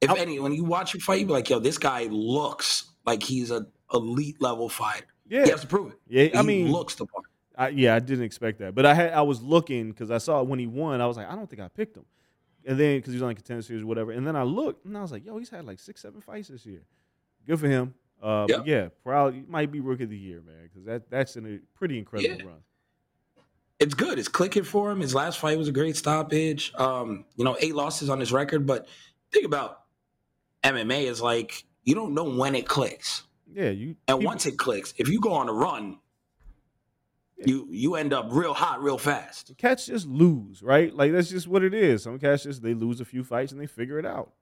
If 0.00 0.10
I- 0.10 0.18
any, 0.18 0.40
when 0.40 0.52
you 0.52 0.64
watch 0.64 0.94
him 0.94 1.00
fight, 1.00 1.20
you 1.20 1.26
be 1.26 1.32
like, 1.32 1.48
yo, 1.50 1.58
this 1.60 1.78
guy 1.78 2.04
looks 2.10 2.86
like 3.06 3.22
he's 3.22 3.50
a 3.50 3.66
elite 3.92 4.40
level 4.40 4.68
fighter. 4.68 5.06
Yeah, 5.28 5.44
He 5.44 5.50
has 5.50 5.62
to 5.62 5.66
prove 5.66 5.92
it. 5.92 5.98
yeah. 6.08 6.38
I 6.38 6.42
mean, 6.42 6.70
looks 6.70 6.94
the 6.96 7.06
part. 7.06 7.24
I, 7.56 7.68
yeah, 7.68 7.94
I 7.94 7.98
didn't 8.00 8.24
expect 8.24 8.58
that, 8.58 8.74
but 8.74 8.84
I 8.84 8.94
had 8.94 9.12
I 9.12 9.22
was 9.22 9.40
looking 9.40 9.90
because 9.90 10.10
I 10.10 10.18
saw 10.18 10.42
when 10.42 10.58
he 10.58 10.66
won. 10.66 11.00
I 11.00 11.06
was 11.06 11.16
like, 11.16 11.30
I 11.30 11.34
don't 11.36 11.48
think 11.48 11.62
I 11.62 11.68
picked 11.68 11.96
him, 11.96 12.04
and 12.66 12.78
then 12.78 12.98
because 12.98 13.12
he 13.12 13.16
was 13.16 13.22
on 13.22 13.28
the 13.28 13.34
contender 13.36 13.62
series 13.62 13.82
or 13.82 13.86
whatever, 13.86 14.10
and 14.10 14.26
then 14.26 14.34
I 14.36 14.42
looked 14.42 14.84
and 14.84 14.96
I 14.98 15.02
was 15.02 15.12
like, 15.12 15.24
yo, 15.24 15.38
he's 15.38 15.50
had 15.50 15.64
like 15.64 15.78
six, 15.78 16.02
seven 16.02 16.20
fights 16.20 16.48
this 16.48 16.66
year. 16.66 16.82
Good 17.46 17.60
for 17.60 17.68
him. 17.68 17.94
Uh, 18.22 18.46
yeah, 18.64 18.88
probably 19.04 19.44
might 19.46 19.70
be 19.70 19.80
rookie 19.80 20.04
of 20.04 20.10
the 20.10 20.16
year, 20.16 20.40
man, 20.44 20.64
because 20.64 20.84
that 20.86 21.08
that's 21.10 21.36
in 21.36 21.46
a 21.46 21.58
pretty 21.78 21.98
incredible 21.98 22.36
Yeah. 22.38 22.44
run. 22.46 22.58
it's 23.78 23.94
good. 23.94 24.18
It's 24.18 24.28
clicking 24.28 24.64
for 24.64 24.90
him. 24.90 25.00
His 25.00 25.14
last 25.14 25.38
fight 25.38 25.56
was 25.58 25.68
a 25.68 25.72
great 25.72 25.96
stoppage. 25.96 26.72
Um, 26.76 27.24
you 27.36 27.44
know, 27.44 27.56
eight 27.60 27.74
losses 27.74 28.08
on 28.10 28.18
his 28.18 28.32
record. 28.32 28.66
But 28.66 28.88
think 29.32 29.44
about 29.46 29.82
MMA 30.64 31.04
is 31.04 31.20
like 31.20 31.64
you 31.84 31.94
don't 31.94 32.14
know 32.14 32.24
when 32.24 32.54
it 32.54 32.66
clicks, 32.66 33.24
Yeah, 33.52 33.70
you 33.70 33.96
and 34.08 34.18
people- 34.18 34.22
once 34.24 34.46
it 34.46 34.56
clicks, 34.58 34.94
if 34.98 35.08
you 35.08 35.20
go 35.20 35.32
on 35.32 35.48
a 35.48 35.52
run, 35.52 35.98
you 37.44 37.66
you 37.70 37.94
end 37.96 38.12
up 38.12 38.28
real 38.30 38.54
hot 38.54 38.82
real 38.82 38.96
fast. 38.98 39.52
cats 39.58 39.86
just 39.86 40.06
lose, 40.06 40.62
right? 40.62 40.94
Like 40.94 41.12
that's 41.12 41.28
just 41.28 41.48
what 41.48 41.62
it 41.64 41.74
is. 41.74 42.04
Some 42.04 42.18
cats 42.18 42.44
just 42.44 42.62
they 42.62 42.74
lose 42.74 43.00
a 43.00 43.04
few 43.04 43.24
fights 43.24 43.52
and 43.52 43.60
they 43.60 43.66
figure 43.66 43.98
it 43.98 44.06
out. 44.06 44.32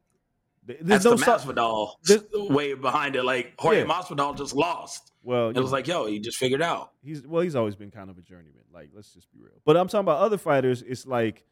There- 0.64 0.76
There's 0.80 1.02
That's 1.02 1.04
no 1.04 1.16
the 1.16 1.24
Masvidal 1.54 1.94
there's- 2.04 2.22
way 2.32 2.74
behind 2.74 3.16
it. 3.16 3.24
Like 3.24 3.54
Jorge 3.58 3.80
Yeah. 3.80 3.86
Masvidal 3.86 4.36
just 4.36 4.54
lost. 4.54 5.10
well, 5.24 5.48
It 5.48 5.56
was 5.56 5.70
know, 5.70 5.76
like, 5.76 5.86
yo, 5.88 6.06
he 6.06 6.20
just 6.20 6.36
figured 6.36 6.62
out. 6.62 6.92
he's 7.02 7.26
well, 7.26 7.42
he's 7.42 7.56
always 7.56 7.74
been 7.74 7.90
kind 7.90 8.10
of 8.10 8.18
a 8.18 8.22
journeyman. 8.22 8.62
Like, 8.72 8.90
let's 8.94 9.12
just 9.12 9.32
be 9.32 9.40
real. 9.40 9.60
But 9.64 9.76
I'm 9.76 9.88
talking 9.88 10.00
about 10.04 10.20
other 10.20 10.38
fighters. 10.38 10.82
It's 10.82 11.06
like 11.06 11.44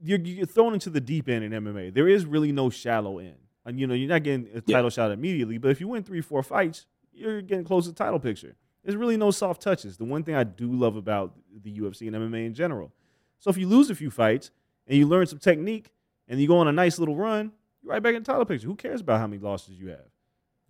you're, 0.00 0.18
you're 0.20 0.46
thrown 0.46 0.72
into 0.74 0.88
the 0.90 1.00
deep 1.00 1.28
end 1.28 1.44
in 1.44 1.52
MMA. 1.52 1.92
There 1.92 2.08
is 2.08 2.24
really 2.26 2.52
no 2.52 2.70
shallow 2.70 3.18
end, 3.18 3.36
and 3.66 3.78
you 3.78 3.86
know 3.86 3.92
you're 3.92 4.08
not 4.08 4.22
getting 4.22 4.46
a 4.54 4.62
Yeah. 4.66 4.76
title 4.76 4.88
shot 4.90 5.10
immediately. 5.10 5.58
But 5.58 5.70
if 5.72 5.80
you 5.80 5.88
win 5.88 6.02
three, 6.02 6.22
four 6.22 6.42
fights, 6.42 6.86
you're 7.12 7.42
getting 7.42 7.64
close 7.64 7.84
to 7.84 7.90
the 7.90 7.96
title 7.96 8.18
picture. 8.18 8.56
There's 8.82 8.96
really 8.96 9.16
no 9.18 9.30
soft 9.30 9.60
touches. 9.60 9.98
The 9.98 10.04
one 10.04 10.22
thing 10.22 10.34
I 10.34 10.44
do 10.44 10.72
love 10.72 10.96
about 10.96 11.34
the 11.62 11.70
UFC 11.80 12.06
and 12.06 12.16
MMA 12.16 12.46
in 12.46 12.54
general. 12.54 12.92
So 13.38 13.50
if 13.50 13.58
you 13.58 13.66
lose 13.66 13.90
a 13.90 13.94
few 13.94 14.10
fights 14.10 14.50
and 14.86 14.96
you 14.96 15.06
learn 15.06 15.26
some 15.26 15.38
technique 15.40 15.90
and 16.28 16.40
you 16.40 16.46
go 16.46 16.56
on 16.58 16.68
a 16.68 16.72
nice 16.72 16.98
little 16.98 17.16
run, 17.16 17.52
you're 17.82 17.92
right 17.92 18.02
back 18.02 18.14
in 18.14 18.22
the 18.22 18.26
title 18.26 18.44
picture. 18.46 18.66
Who 18.68 18.76
cares 18.76 19.00
about 19.02 19.18
how 19.20 19.26
many 19.26 19.42
losses 19.42 19.78
you 19.78 19.88
have? 19.88 20.06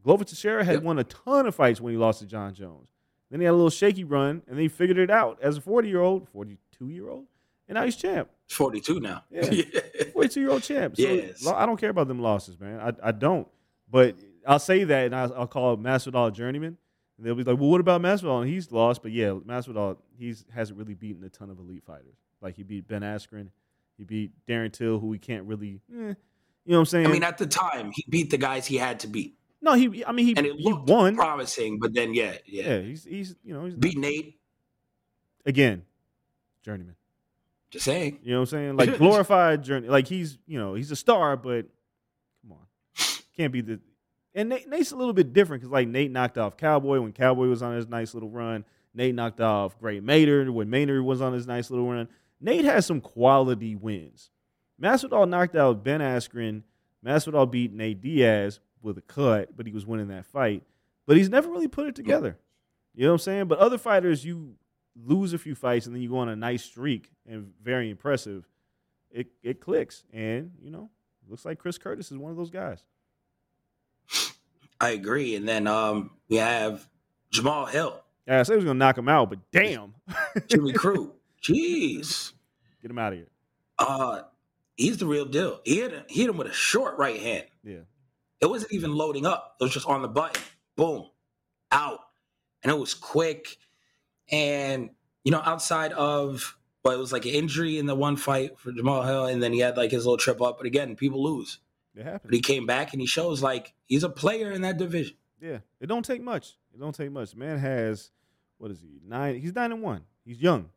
Glover 0.03 0.25
Teixeira 0.25 0.65
had 0.65 0.75
Yep. 0.77 0.83
won 0.83 0.99
a 0.99 1.05
ton 1.05 1.47
of 1.47 1.55
fights 1.55 1.81
when 1.81 1.93
he 1.93 1.99
lost 1.99 2.21
to 2.21 2.27
Jon 2.27 2.55
Jones. 2.55 2.91
Then 3.31 3.41
he 3.41 3.45
had 3.45 3.53
a 3.53 3.57
little 3.57 3.71
shaky 3.71 4.05
run, 4.05 4.43
and 4.47 4.57
then 4.57 4.59
he 4.59 4.69
figured 4.69 4.99
it 4.99 5.11
out 5.11 5.39
as 5.43 5.57
a 5.57 5.61
40 5.61 5.89
year 5.89 6.01
old, 6.01 6.29
42 6.29 6.89
year 6.91 7.09
old, 7.09 7.27
and 7.69 7.75
now 7.77 7.85
he's 7.85 7.97
champ. 7.97 8.29
42 8.49 9.01
now. 9.01 9.25
Yeah. 9.31 9.63
42 10.13 10.41
year 10.41 10.51
old 10.51 10.63
champ. 10.63 10.97
So 10.97 11.03
Yes. 11.03 11.47
I 11.47 11.67
don't 11.67 11.79
care 11.79 11.91
about 11.91 12.09
them 12.09 12.21
losses, 12.21 12.59
man. 12.61 12.81
I, 12.81 13.09
I 13.09 13.13
don't. 13.13 13.49
But 13.91 14.17
I'll 14.47 14.59
say 14.59 14.85
that, 14.85 15.07
and 15.07 15.15
I'll, 15.15 15.35
I'll 15.35 15.47
call 15.47 15.77
Masvidal 15.77 16.29
a 16.29 16.31
journeyman. 16.33 16.77
And 17.19 17.27
they'll 17.27 17.35
be 17.35 17.45
like, 17.45 17.59
well, 17.59 17.71
what 17.71 17.81
about 17.81 18.03
Masvidal? 18.03 18.43
And 18.43 18.51
he's 18.51 18.71
lost, 18.71 19.03
but 19.03 19.11
yeah, 19.11 19.29
Masvidal 19.31 19.97
he's 20.19 20.45
hasn't 20.55 20.79
really 20.79 20.95
beaten 20.95 21.25
a 21.25 21.29
ton 21.31 21.51
of 21.51 21.59
elite 21.59 21.83
fighters. 21.85 22.17
Like 22.43 22.57
he 22.57 22.63
beat 22.63 22.87
Ben 22.87 23.01
Askren, 23.03 23.49
he 23.97 24.05
beat 24.05 24.33
Darren 24.47 24.71
Till, 24.71 24.99
who 24.99 25.11
he 25.13 25.19
can't 25.19 25.45
really, 25.47 25.81
eh, 25.91 25.97
you 25.97 26.05
know 26.05 26.15
what 26.67 26.79
I'm 26.81 26.85
saying? 26.87 27.07
I 27.07 27.11
mean, 27.11 27.25
at 27.25 27.39
the 27.39 27.47
time, 27.47 27.91
he 27.95 28.05
beat 28.11 28.31
the 28.31 28.37
guys 28.37 28.67
he 28.67 28.77
had 28.77 29.01
to 29.01 29.09
beat, 29.09 29.39
no, 29.63 29.73
he. 29.73 30.05
I 30.05 30.13
mean, 30.13 30.27
he, 30.27 30.37
and 30.37 30.45
it 30.47 30.57
he 30.57 30.63
looked 30.65 30.91
won. 30.91 31.17
promising. 31.17 31.79
But 31.79 31.95
then, 31.95 32.13
yeah, 32.13 32.35
yeah, 32.45 32.65
Yeah, 32.75 32.81
he's 32.81 33.05
he's 33.05 33.35
you 33.43 33.55
know 33.55 33.65
he's 33.65 33.75
beat 33.75 33.97
Nate. 33.97 34.39
again 35.47 35.83
journeyman. 36.63 36.97
Just 37.77 37.85
saying. 37.85 38.21
You 38.23 38.33
know 38.33 38.41
what 38.41 38.53
I'm 38.53 38.59
saying? 38.59 38.77
Like 38.77 38.97
glorified 38.99 39.63
journey. 39.63 39.89
Like 39.89 40.09
he's, 40.09 40.39
you 40.47 40.59
know, 40.59 40.75
he's 40.75 40.91
a 40.91 40.97
star, 40.97 41.37
but 41.37 41.67
come 42.43 42.53
on, 42.53 42.67
can't 43.37 43.53
be 43.53 43.61
the. 43.61 43.81
And 44.35 44.49
Nate, 44.49 44.69
Nate's 44.69 44.93
a 44.93 44.97
little 44.97 45.13
bit 45.13 45.33
different 45.33 45.63
because 45.63 45.73
like 45.73 45.89
Nate 45.89 46.11
knocked 46.11 46.39
off 46.39 46.57
Cowboy 46.57 47.01
when 47.01 47.13
Cowboy 47.13 47.49
was 47.49 47.63
on 47.63 47.75
his 47.75 47.87
nice 47.87 48.15
little 48.15 48.31
run. 48.31 48.65
Nate 48.95 49.15
knocked 49.15 49.41
off 49.41 49.79
Gray 49.79 50.01
Maynard 50.01 50.49
when 50.49 50.71
Maynard 50.71 51.05
was 51.05 51.21
on 51.21 51.35
his 51.35 51.47
nice 51.47 51.71
little 51.71 51.91
run. 51.91 52.09
Nate 52.41 52.65
has 52.65 52.87
some 52.87 53.01
quality 53.01 53.75
wins. 53.77 54.31
Masvidal 54.81 55.29
knocked 55.29 55.57
out 55.57 55.85
Ben 55.85 56.01
Askren. 56.01 56.63
Masvidal 57.05 57.51
beat 57.51 57.73
Nate 57.73 58.01
Diaz 58.01 58.61
with 58.83 58.97
a 58.99 59.03
cut, 59.03 59.55
but 59.57 59.67
he 59.67 59.73
was 59.73 59.87
winning 59.87 60.09
that 60.09 60.27
fight. 60.27 60.63
But 61.07 61.17
he's 61.17 61.29
never 61.29 61.51
really 61.51 61.69
put 61.69 61.87
it 61.87 61.95
together. 61.95 62.39
You 62.95 63.05
know 63.05 63.11
what 63.11 63.15
I'm 63.15 63.19
saying? 63.21 63.47
But 63.47 63.59
other 63.59 63.79
fighters, 63.79 64.25
you 64.25 64.55
lose 65.05 65.33
a 65.33 65.39
few 65.39 65.55
fights 65.55 65.87
and 65.87 65.95
then 65.95 66.03
you 66.03 66.09
go 66.09 66.19
on 66.19 66.29
a 66.29 66.37
nice 66.37 66.65
streak 66.65 67.11
and 67.29 67.53
very 67.63 67.91
impressive. 67.91 68.49
It 69.11 69.29
it 69.43 69.61
clicks, 69.61 70.05
and 70.13 70.53
you 70.61 70.71
know, 70.71 70.91
looks 71.29 71.45
like 71.45 71.59
Chris 71.59 71.79
Curtis 71.79 72.11
is 72.11 72.19
one 72.19 72.31
of 72.31 72.37
those 72.37 72.51
guys. 72.51 72.85
I 74.81 74.91
agree. 74.91 75.37
And 75.37 75.49
then 75.49 75.67
um, 75.67 76.11
we 76.29 76.37
have 76.37 76.87
Jamal 77.31 77.67
Hill, 77.67 78.03
Yeah, 78.27 78.41
I 78.41 78.43
said 78.43 78.55
he 78.55 78.57
was 78.57 78.65
gonna 78.65 78.79
knock 78.79 78.99
him 78.99 79.09
out, 79.09 79.31
but 79.31 79.39
damn, 79.53 79.95
Jimmy 80.49 80.73
Crute. 80.73 81.13
Jeez. 81.43 82.33
get 82.83 82.91
him 82.91 82.99
out 82.99 83.13
of 83.13 83.19
here. 83.21 83.29
Uh, 83.79 84.23
he's 84.77 84.99
the 84.99 85.07
real 85.07 85.25
deal. 85.25 85.61
He 85.65 85.77
hit, 85.81 86.05
he 86.09 86.21
hit 86.23 86.31
him 86.31 86.37
with 86.37 86.49
a 86.49 86.53
short 86.53 86.99
right 86.99 87.21
hand. 87.21 87.45
Yeah, 87.65 87.81
It 88.41 88.47
wasn't 88.47 88.73
even 88.73 88.93
loading 88.93 89.25
up. 89.27 89.57
It 89.61 89.65
was 89.65 89.73
just 89.73 89.87
on 89.87 90.03
the 90.03 90.09
button. 90.09 90.43
Boom. 90.77 91.07
Out. 91.71 92.01
And 92.63 92.73
it 92.73 92.79
was 92.79 92.95
quick. 92.95 93.57
And, 94.31 94.91
you 95.25 95.33
know, 95.33 95.43
outside 95.45 95.93
of 95.93 96.57
but 96.83 96.95
it 96.95 96.99
was 96.99 97.13
like 97.13 97.25
an 97.25 97.33
injury 97.33 97.79
in 97.79 97.87
the 97.87 97.97
one 97.97 98.15
fight 98.17 98.59
for 98.61 98.71
Jamal 98.71 99.03
Hill, 99.03 99.27
and 99.27 99.43
then 99.43 99.53
he 99.53 99.59
had 99.59 99.77
like 99.77 99.91
his 99.91 100.05
little 100.07 100.17
trip 100.19 100.41
up. 100.41 100.57
But 100.59 100.67
again, 100.69 100.95
people 100.95 101.21
lose. 101.23 101.59
It 101.97 102.05
happened. 102.05 102.21
But 102.27 102.35
he 102.35 102.41
came 102.41 102.65
back 102.65 102.93
and 102.93 103.01
he 103.01 103.07
shows 103.09 103.43
like 103.43 103.73
he's 103.87 104.05
a 104.05 104.09
player 104.09 104.53
in 104.53 104.63
that 104.63 104.77
division. 104.79 105.17
Yeah, 105.41 105.59
it 105.81 105.87
don't 105.89 106.05
take 106.05 106.23
much. 106.23 106.57
It 106.73 106.79
don't 106.79 106.95
take 106.95 107.11
much. 107.11 107.35
Man 107.35 107.59
has 107.59 108.13
what 108.59 108.71
is 108.71 108.81
he 108.81 109.01
nine? 109.05 109.41
He's 109.41 109.53
nine 109.55 109.73
and 109.73 109.83
one. 109.83 110.03
He's 110.25 110.41
young. 110.41 110.69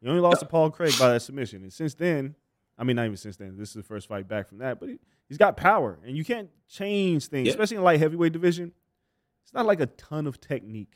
He 0.00 0.08
only 0.08 0.20
lost 0.20 0.40
to 0.40 0.46
Paul 0.46 0.70
Craig 0.70 0.94
by 0.98 1.10
that 1.12 1.20
submission, 1.20 1.62
and 1.62 1.72
since 1.72 1.94
then, 1.94 2.34
I 2.76 2.82
mean, 2.82 2.96
not 2.96 3.04
even 3.04 3.16
since 3.16 3.36
then. 3.36 3.56
This 3.56 3.68
is 3.68 3.74
the 3.76 3.82
first 3.84 4.08
fight 4.08 4.26
back 4.26 4.48
from 4.48 4.58
that, 4.58 4.80
but 4.80 4.88
he, 4.88 4.98
he's 5.28 5.38
got 5.38 5.56
power, 5.56 6.00
and 6.04 6.16
you 6.16 6.24
can't 6.24 6.50
change 6.68 7.26
things, 7.28 7.46
Yeah. 7.46 7.52
especially 7.52 7.76
in 7.76 7.84
light 7.84 8.00
heavyweight 8.00 8.32
division. 8.32 8.72
It's 9.44 9.54
not 9.54 9.64
like 9.64 9.78
a 9.78 9.86
ton 9.86 10.26
of 10.26 10.40
technique. 10.40 10.94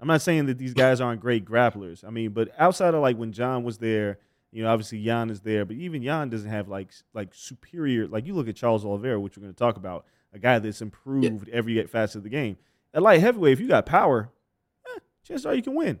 I'm 0.00 0.08
not 0.08 0.22
saying 0.22 0.46
that 0.46 0.58
these 0.58 0.74
guys 0.74 1.00
aren't 1.00 1.20
great 1.20 1.44
grapplers. 1.44 2.04
I 2.04 2.10
mean, 2.10 2.30
but 2.30 2.50
outside 2.58 2.94
of 2.94 3.02
like 3.02 3.16
when 3.16 3.32
Jon 3.32 3.64
was 3.64 3.78
there, 3.78 4.18
you 4.52 4.62
know, 4.62 4.70
obviously 4.70 5.02
Jan 5.02 5.30
is 5.30 5.40
there, 5.40 5.64
but 5.64 5.76
even 5.76 6.02
Jan 6.02 6.28
doesn't 6.30 6.48
have 6.48 6.68
like 6.68 6.90
like 7.14 7.30
superior. 7.32 8.06
Like 8.06 8.26
you 8.26 8.34
look 8.34 8.48
at 8.48 8.56
Charles 8.56 8.84
Oliveira, 8.84 9.20
which 9.20 9.36
we're 9.36 9.42
going 9.42 9.54
to 9.54 9.58
talk 9.58 9.76
about, 9.76 10.06
a 10.32 10.38
guy 10.38 10.58
that's 10.58 10.80
improved 10.80 11.48
every 11.48 11.82
facet 11.86 12.16
of 12.16 12.22
the 12.22 12.28
game. 12.28 12.56
At 12.94 13.02
light 13.02 13.20
heavyweight, 13.20 13.52
if 13.52 13.60
you 13.60 13.68
got 13.68 13.86
power, 13.86 14.30
eh, 14.86 15.00
chances 15.26 15.44
are 15.44 15.54
you 15.54 15.62
can 15.62 15.74
win. 15.74 15.98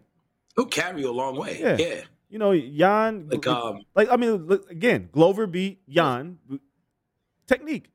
He'll 0.56 0.66
carry 0.66 1.02
you 1.02 1.10
a 1.10 1.12
long 1.12 1.36
way. 1.36 1.58
Yeah. 1.60 1.76
Yeah. 1.78 2.00
You 2.30 2.38
know, 2.38 2.58
Jan. 2.58 3.28
Like 3.28 3.46
um 3.46 3.80
like 3.94 4.08
I 4.10 4.16
mean, 4.16 4.46
look, 4.46 4.70
again, 4.70 5.08
Glover 5.12 5.46
beat 5.46 5.86
Jan. 5.88 6.38
Technique, 7.46 7.90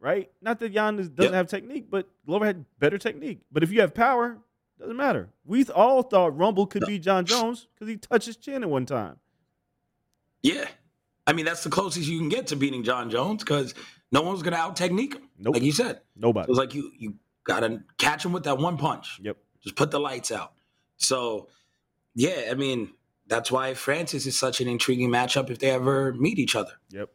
right? 0.00 0.30
Not 0.40 0.60
that 0.60 0.72
Jan 0.72 0.98
is, 0.98 1.10
doesn't 1.10 1.34
have 1.34 1.46
technique, 1.46 1.90
but 1.90 2.08
Glover 2.26 2.46
had 2.46 2.64
better 2.78 2.96
technique. 2.96 3.40
But 3.52 3.62
if 3.62 3.70
you 3.70 3.82
have 3.82 3.94
power, 3.94 4.38
doesn't 4.78 4.96
matter. 4.96 5.28
We 5.44 5.64
all 5.66 6.02
thought 6.02 6.36
Rumble 6.36 6.66
could 6.66 6.84
be 6.86 6.98
Jon 6.98 7.24
Jones 7.24 7.66
because 7.74 7.88
he 7.88 7.96
touched 7.96 8.26
his 8.26 8.36
chin 8.36 8.62
at 8.62 8.70
one 8.70 8.86
time. 8.86 9.16
yeah. 10.42 10.66
I 11.26 11.34
mean, 11.34 11.44
that's 11.44 11.62
the 11.62 11.68
closest 11.68 12.08
you 12.08 12.18
can 12.18 12.30
get 12.30 12.46
to 12.46 12.56
beating 12.56 12.82
Jon 12.84 13.10
Jones 13.10 13.44
because 13.44 13.74
no 14.10 14.22
one's 14.22 14.42
gonna 14.42 14.56
out 14.56 14.76
technique 14.76 15.14
him. 15.14 15.28
Nope. 15.38 15.54
Like 15.54 15.62
you 15.62 15.72
said. 15.72 16.00
Nobody. 16.16 16.44
It 16.44 16.48
Nobody. 16.48 16.48
was 16.50 16.58
like 16.58 16.74
you 16.74 16.90
you 16.98 17.14
gotta 17.44 17.82
catch 17.98 18.24
him 18.24 18.32
with 18.32 18.44
that 18.44 18.56
one 18.56 18.78
punch. 18.78 19.20
Yep. 19.22 19.36
Just 19.62 19.76
put 19.76 19.90
the 19.90 20.00
lights 20.00 20.32
out. 20.32 20.52
So 20.96 21.48
yeah, 22.14 22.48
I 22.50 22.54
mean, 22.54 22.92
that's 23.26 23.52
why 23.52 23.74
Francis 23.74 24.24
is 24.24 24.38
such 24.38 24.62
an 24.62 24.68
intriguing 24.68 25.10
matchup 25.10 25.50
if 25.50 25.58
they 25.58 25.70
ever 25.70 26.14
meet 26.14 26.38
each 26.38 26.56
other. 26.56 26.72
Yep. 26.90 27.10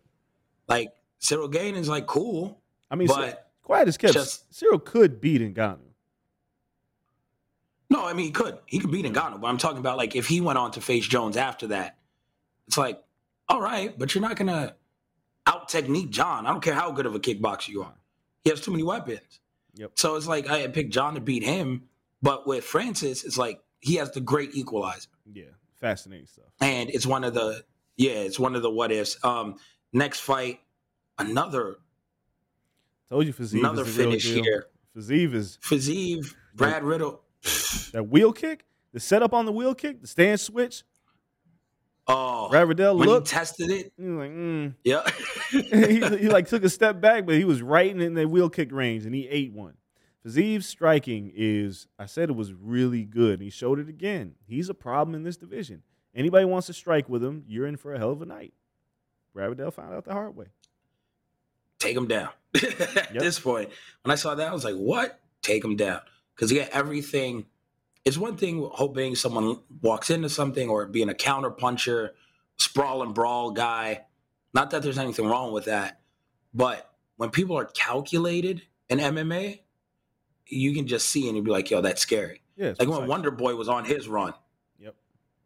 Like 0.68 0.92
Ciryl 1.20 1.52
Gane 1.52 1.76
is 1.76 1.90
like 1.90 2.06
cool, 2.06 2.62
I 2.92 2.96
mean, 2.96 3.08
but 3.08 3.16
Cy- 3.32 3.38
quiet 3.64 3.88
as 3.88 3.98
kept. 3.98 4.14
just- 4.14 4.52
Ciryl 4.52 4.84
could 4.84 5.20
beat 5.22 5.42
Ngannou. 5.42 5.80
No, 7.94 8.04
I 8.04 8.14
mean 8.14 8.26
he 8.26 8.32
could. 8.32 8.58
He 8.66 8.80
could 8.80 8.90
beat 8.90 9.06
Ngannou, 9.06 9.40
but 9.40 9.48
I'm 9.48 9.60
talking 9.60 9.78
about 9.78 9.98
like 9.98 10.16
if 10.16 10.26
he 10.26 10.42
went 10.42 10.58
on 10.58 10.72
to 10.72 10.82
face 10.82 11.06
Jones 11.06 11.38
after 11.38 11.68
that, 11.68 12.00
it's 12.66 12.76
like, 12.76 13.00
all 13.48 13.62
right, 13.62 13.98
but 14.00 14.16
you're 14.16 14.22
not 14.24 14.36
gonna 14.36 14.76
out 15.46 15.70
technique 15.70 16.10
Jon. 16.10 16.48
I 16.48 16.50
don't 16.50 16.64
care 16.64 16.74
how 16.74 16.92
good 16.92 17.06
of 17.06 17.14
a 17.14 17.20
kickboxer 17.20 17.70
you 17.70 17.84
are. 17.84 17.94
He 18.44 18.50
has 18.50 18.62
too 18.62 18.72
many 18.72 18.82
weapons. 18.82 19.40
Yep. 19.76 19.92
So 19.94 20.16
it's 20.16 20.26
like 20.26 20.50
I 20.50 20.68
picked 20.70 20.92
Jon 20.92 21.14
to 21.14 21.22
beat 21.22 21.44
him, 21.44 21.84
but 22.24 22.48
with 22.48 22.64
Francis, 22.64 23.24
it's 23.24 23.38
like 23.38 23.62
he 23.80 23.98
has 23.98 24.10
the 24.10 24.22
great 24.22 24.56
equalizer. 24.56 25.10
Yeah, 25.32 25.44
fascinating 25.80 26.26
stuff. 26.26 26.46
And 26.62 26.90
it's 26.90 27.06
one 27.06 27.24
of 27.24 27.36
the 27.36 27.64
yeah, 27.96 28.14
it's 28.14 28.40
one 28.40 28.56
of 28.56 28.64
the 28.64 28.72
what 28.72 28.92
ifs. 28.92 29.24
Um 29.24 29.58
next 29.92 30.22
fight, 30.22 30.62
another 31.20 31.78
Told 33.08 33.28
you, 33.28 33.34
Fiziev 33.34 33.60
another 33.60 33.84
is 33.84 33.96
the 33.96 34.02
real 34.02 34.12
finish 34.12 34.26
here. 34.34 34.66
Fiziev 34.98 35.36
is 35.36 35.60
Fiziev, 35.62 36.34
Brad 36.56 36.84
Riddell. 36.84 37.23
That 37.92 38.08
wheel 38.10 38.34
kick, 38.34 38.66
the 38.94 39.00
setup 39.00 39.34
on 39.34 39.46
the 39.46 39.52
wheel 39.52 39.76
kick, 39.76 40.02
the 40.02 40.08
stand 40.08 40.40
switch. 40.40 40.84
Oh, 42.06 42.50
Brad 42.50 42.68
Riddell 42.68 42.98
when 42.98 43.08
looked. 43.08 43.30
he 43.30 43.36
tested 43.36 43.70
it, 43.70 43.94
He 43.98 44.04
was 44.04 44.18
like, 44.18 44.32
mm. 44.32 44.74
yeah. 44.84 45.10
he, 45.52 46.18
he 46.18 46.30
like 46.30 46.48
took 46.48 46.64
a 46.64 46.70
step 46.70 47.00
back, 47.00 47.26
but 47.26 47.36
he 47.36 47.46
was 47.46 47.62
right 47.62 47.96
in 47.96 48.14
the 48.14 48.28
wheel 48.28 48.50
kick 48.50 48.72
range, 48.72 49.06
and 49.06 49.16
he 49.16 49.28
ate 49.28 49.54
one. 49.54 49.76
Fiziev's 50.26 50.66
striking 50.66 51.32
is, 51.36 51.88
I 52.00 52.06
said 52.06 52.30
it 52.30 52.36
was 52.36 52.54
really 52.54 53.04
good. 53.04 53.42
He 53.42 53.50
showed 53.50 53.80
it 53.80 53.90
again. 53.90 54.36
He's 54.46 54.70
a 54.70 54.74
problem 54.74 55.16
in 55.16 55.24
this 55.24 55.36
division. 55.36 55.84
Anybody 56.16 56.46
wants 56.46 56.68
to 56.68 56.74
strike 56.74 57.10
with 57.10 57.24
him, 57.24 57.44
you're 57.48 57.68
in 57.68 57.76
for 57.76 57.94
a 57.94 57.98
hell 57.98 58.12
of 58.12 58.22
a 58.22 58.26
night. 58.26 58.54
Brad 59.34 59.50
Riddell 59.50 59.72
found 59.72 59.94
out 59.94 60.06
the 60.06 60.14
hard 60.14 60.36
way. 60.36 60.46
take 61.80 61.98
him 61.98 62.08
down. 62.08 62.30
At 62.56 63.14
this 63.14 63.40
point, 63.40 63.70
when 64.04 64.12
I 64.12 64.16
saw 64.16 64.36
that, 64.36 64.48
I 64.50 64.54
was 64.54 64.64
like, 64.64 64.76
what? 64.76 65.20
Take 65.42 65.64
him 65.64 65.76
down. 65.76 66.02
Because 66.36 66.52
had 66.52 66.70
everything. 66.70 67.46
It's 68.06 68.18
one 68.18 68.38
thing 68.38 68.68
hoping 68.72 69.16
someone 69.16 69.60
walks 69.82 70.10
into 70.10 70.30
something 70.30 70.70
or 70.70 70.86
being 70.88 71.10
a 71.10 71.14
counter 71.14 71.50
puncher, 71.50 72.16
sprawl 72.58 73.02
and 73.04 73.14
brawl 73.14 73.52
guy. 73.52 74.06
Not 74.54 74.72
that 74.72 74.84
there's 74.84 74.98
anything 74.98 75.26
wrong 75.28 75.54
with 75.54 75.66
that. 75.66 76.02
But 76.54 76.90
when 77.18 77.30
people 77.30 77.58
are 77.58 77.66
calculated 77.66 78.62
in 78.90 79.00
MMA, 79.00 79.62
you 80.48 80.74
can 80.74 80.88
just 80.88 81.10
see 81.10 81.28
and 81.28 81.36
you'd 81.36 81.46
be 81.46 81.52
like, 81.52 81.72
yo, 81.72 81.82
that's 81.82 82.02
scary. 82.02 82.42
Yeah, 82.56 82.74
Like 82.78 82.88
when. 82.88 83.08
Wonder 83.08 83.32
Boy 83.32 83.56
was 83.56 83.70
on 83.70 83.86
his 83.86 84.08
run. 84.08 84.34
Yep. 84.80 84.96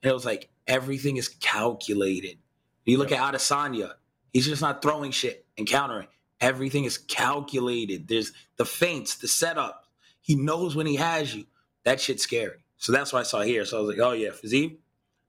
And 0.03 0.09
it 0.09 0.13
was 0.13 0.25
like 0.25 0.49
everything 0.65 1.17
is 1.17 1.29
calculated. 1.29 2.38
You 2.85 2.97
look 2.97 3.11
at 3.11 3.19
Adesanya, 3.33 3.93
he's 4.33 4.45
just 4.45 4.61
not 4.61 4.81
throwing 4.81 5.11
shit 5.11 5.45
and 5.57 5.67
countering. 5.67 6.07
Everything 6.39 6.85
is 6.85 6.97
calculated. 6.97 8.07
There's 8.07 8.31
the 8.57 8.65
feints, 8.65 9.15
the 9.15 9.27
setup. 9.27 9.86
He 10.28 10.36
knows 10.36 10.75
when 10.75 10.86
he 10.86 10.97
has 10.97 11.34
you. 11.34 11.45
That 11.86 12.01
shit's 12.01 12.21
scary. 12.21 12.57
So 12.75 12.91
that's 12.91 13.13
what 13.13 13.21
I 13.21 13.23
saw 13.23 13.41
here. 13.41 13.63
So 13.63 13.78
I 13.78 13.82
was 13.82 13.95
like, 13.95 14.05
oh 14.05 14.11
yeah, 14.11 14.30
Fiziev. 14.30 14.73
I 14.73 14.78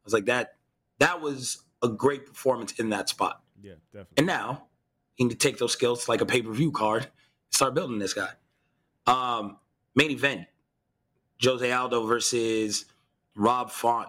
was 0.04 0.12
like, 0.12 0.24
that 0.24 0.56
that 0.98 1.22
was 1.22 1.62
a 1.84 1.88
great 1.88 2.26
performance 2.26 2.72
in 2.80 2.90
that 2.90 3.08
spot. 3.08 3.40
Yeah, 3.62 3.74
definitely. 3.92 4.14
And 4.16 4.26
now 4.26 4.64
he 5.14 5.22
need 5.22 5.30
to 5.30 5.36
take 5.36 5.58
those 5.58 5.72
skills 5.72 6.08
like 6.08 6.20
a 6.20 6.26
pay-per-view 6.26 6.72
card 6.72 7.04
and 7.04 7.10
start 7.52 7.74
building 7.74 8.00
this 8.00 8.12
guy. 8.12 8.30
Um, 9.06 9.58
main 9.94 10.10
event. 10.10 10.46
Jose 11.40 11.70
Aldo 11.70 12.04
versus 12.04 12.86
Rob 13.36 13.70
Font. 13.70 14.08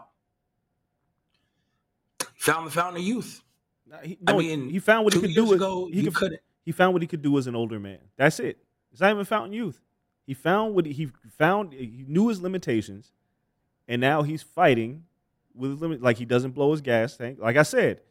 Found 2.37 2.65
the 2.65 2.71
fountain 2.71 2.97
of 3.01 3.07
youth. 3.07 3.43
Nah, 3.85 3.97
he, 3.99 4.17
I 4.25 4.35
mean, 4.35 4.69
he 4.69 4.79
found 4.79 5.05
what 5.05 5.13
he 5.13 5.19
could 5.19 5.35
do. 5.35 5.53
ago, 5.53 5.85
as, 5.85 5.93
he, 5.93 5.99
you 5.99 6.03
could, 6.05 6.15
couldn't. 6.15 6.41
he 6.65 6.71
found 6.71 6.93
what 6.93 7.03
he 7.03 7.07
could 7.07 7.21
do 7.21 7.37
as 7.37 7.45
an 7.45 7.55
older 7.55 7.79
man. 7.79 7.99
That's 8.17 8.39
it. 8.39 8.57
It's 8.91 9.01
not 9.01 9.11
even 9.11 9.23
fountain 9.25 9.53
youth. 9.53 9.79
He 10.29 10.35
found 10.35 10.75
what 10.75 10.85
he, 10.85 11.09
found. 11.39 11.73
He 11.73 12.05
knew 12.07 12.27
his 12.27 12.39
limitations, 12.39 13.13
and 13.87 13.99
now 13.99 14.21
he's 14.21 14.43
fighting 14.43 15.05
with 15.55 15.71
his 15.71 15.81
limit. 15.81 16.03
Like 16.03 16.17
he 16.19 16.25
doesn't 16.25 16.51
blow 16.51 16.69
his 16.71 16.81
gas 16.81 17.17
tank. 17.17 17.39
Like 17.41 17.57
I 17.57 17.63
said, 17.63 18.01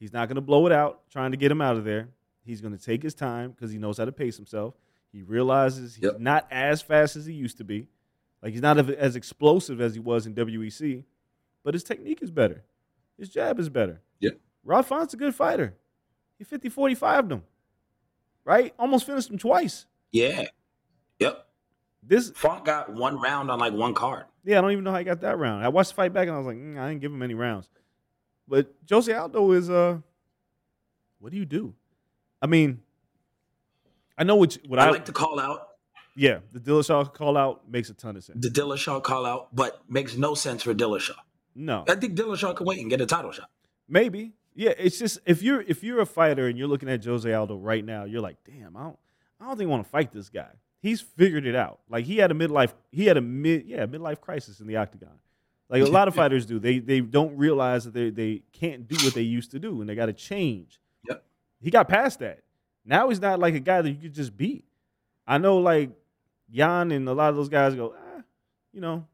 he's 0.00 0.12
not 0.12 0.26
going 0.26 0.34
to 0.34 0.40
blow 0.40 0.66
it 0.66 0.72
out 0.72 1.08
trying 1.08 1.30
to 1.30 1.36
get 1.36 1.52
him 1.52 1.60
out 1.60 1.76
of 1.76 1.84
there. 1.84 2.08
He's 2.44 2.60
going 2.60 2.76
to 2.76 2.84
take 2.84 3.00
his 3.00 3.14
time 3.14 3.52
because 3.52 3.70
he 3.70 3.78
knows 3.78 3.96
how 3.98 4.06
to 4.06 4.10
pace 4.10 4.36
himself. 4.36 4.74
He 5.12 5.22
realizes 5.22 5.94
he's 5.94 6.02
Yep. 6.02 6.18
not 6.18 6.48
as 6.50 6.82
fast 6.82 7.14
as 7.14 7.26
he 7.26 7.32
used 7.32 7.58
to 7.58 7.64
be. 7.64 7.86
Like 8.42 8.50
he's 8.54 8.60
not 8.60 8.76
as 8.90 9.14
explosive 9.14 9.80
as 9.80 9.94
he 9.94 10.00
was 10.00 10.26
in 10.26 10.34
WEC, 10.34 11.04
but 11.62 11.74
his 11.74 11.84
technique 11.84 12.22
is 12.22 12.32
better. 12.32 12.64
His 13.16 13.28
jab 13.28 13.60
is 13.60 13.68
better. 13.68 14.00
Yeah. 14.18 14.30
Rob 14.64 14.84
Font's 14.84 15.14
a 15.14 15.16
good 15.16 15.32
fighter. 15.32 15.74
He 16.38 16.42
50 16.42 16.70
45 16.70 17.28
them. 17.28 17.44
Right? 18.44 18.74
Almost 18.80 19.06
finished 19.06 19.30
him 19.30 19.38
twice. 19.38 19.86
Yeah. 20.10 20.46
Yep. 21.20 21.44
This 22.08 22.30
Font 22.30 22.64
got 22.64 22.92
one 22.92 23.20
round 23.20 23.50
on 23.50 23.58
like 23.58 23.74
one 23.74 23.94
card. 23.94 24.24
yeah, 24.44 24.58
I 24.58 24.60
don't 24.62 24.72
even 24.72 24.82
know 24.82 24.90
how 24.92 24.98
he 24.98 25.04
got 25.04 25.20
that 25.20 25.38
round. 25.38 25.64
I 25.64 25.68
watched 25.68 25.90
the 25.90 25.96
fight 25.96 26.12
back 26.12 26.26
and 26.26 26.34
I 26.34 26.38
was 26.38 26.46
like, 26.46 26.56
mm, 26.56 26.78
I 26.78 26.88
didn't 26.88 27.02
give 27.02 27.12
him 27.12 27.22
any 27.22 27.34
rounds. 27.34 27.68
But 28.48 28.74
Jose 28.90 29.12
Aldo 29.12 29.52
is 29.52 29.68
uh 29.68 29.98
what 31.20 31.32
do 31.32 31.38
you 31.38 31.44
do? 31.44 31.74
I 32.40 32.46
mean, 32.46 32.80
I 34.16 34.24
know 34.24 34.36
what 34.36 34.56
what 34.66 34.78
I, 34.78 34.86
I, 34.86 34.90
like 34.90 35.04
to 35.04 35.12
call 35.12 35.38
out 35.38 35.68
yeah, 36.18 36.38
the 36.50 36.58
Dillashaw 36.58 37.14
call 37.14 37.36
out 37.36 37.70
makes 37.70 37.90
a 37.90 37.94
ton 37.94 38.16
of 38.16 38.24
sense. 38.24 38.42
the 38.42 38.48
Dillashaw 38.48 39.00
call 39.04 39.24
out, 39.24 39.54
but 39.54 39.80
makes 39.88 40.16
no 40.16 40.34
sense 40.34 40.64
for 40.64 40.74
Dillashaw. 40.74 41.14
No. 41.54 41.84
I 41.88 41.94
think 41.94 42.16
Dillashaw 42.18 42.56
can 42.56 42.66
wait 42.66 42.80
and 42.80 42.90
get 42.90 43.00
a 43.00 43.06
title 43.06 43.30
shot. 43.30 43.48
Maybe. 43.88 44.32
Yeah, 44.56 44.72
it's 44.76 44.98
just 44.98 45.20
if 45.26 45.42
you're 45.42 45.60
if 45.60 45.84
you're 45.84 46.00
a 46.00 46.06
fighter 46.06 46.48
and 46.48 46.58
you're 46.58 46.66
looking 46.66 46.88
at 46.88 47.04
Jose 47.04 47.32
Aldo 47.32 47.58
right 47.58 47.84
now, 47.84 48.04
you're 48.04 48.20
like, 48.20 48.38
damn, 48.44 48.76
I 48.76 48.82
don't 48.82 48.98
I 49.40 49.46
don't 49.46 49.56
think 49.58 49.68
I 49.68 49.70
want 49.70 49.84
to 49.84 49.90
fight 49.90 50.12
this 50.12 50.28
guy. 50.28 50.50
He's 50.80 51.00
figured 51.00 51.46
it 51.46 51.56
out. 51.56 51.80
Like 51.88 52.04
he 52.04 52.18
had 52.18 52.30
a 52.30 52.34
midlife 52.34 52.72
he 52.92 53.06
had 53.06 53.16
a 53.16 53.20
mid 53.20 53.66
yeah, 53.66 53.86
midlife 53.86 54.20
crisis 54.20 54.60
in 54.60 54.66
the 54.66 54.76
octagon. 54.76 55.18
Like 55.68 55.82
a 55.82 55.86
lot 55.86 56.08
of 56.08 56.14
fighters 56.22 56.46
do. 56.46 56.58
They 56.58 56.78
they 56.78 57.00
don't 57.00 57.36
realize 57.36 57.84
that 57.84 57.94
they 57.94 58.10
they 58.10 58.42
can't 58.52 58.86
do 58.86 58.96
what 59.04 59.14
they 59.14 59.22
used 59.22 59.50
to 59.52 59.58
do 59.58 59.80
and 59.80 59.88
they 59.88 59.94
gotta 59.94 60.12
change. 60.12 60.80
Yep. 61.08 61.24
He 61.60 61.70
got 61.70 61.88
past 61.88 62.20
that. 62.20 62.42
Now 62.84 63.08
he's 63.08 63.20
not 63.20 63.38
like 63.38 63.54
a 63.54 63.60
guy 63.60 63.82
that 63.82 63.90
you 63.90 63.96
could 63.96 64.14
just 64.14 64.36
beat. 64.36 64.64
I 65.26 65.38
know 65.38 65.58
like 65.58 65.90
Jan 66.50 66.90
and 66.92 67.08
a 67.08 67.12
lot 67.12 67.30
of 67.30 67.36
those 67.36 67.48
guys 67.48 67.74
go, 67.74 67.94
ah, 67.96 68.22
you 68.72 68.80
know, 68.80 69.04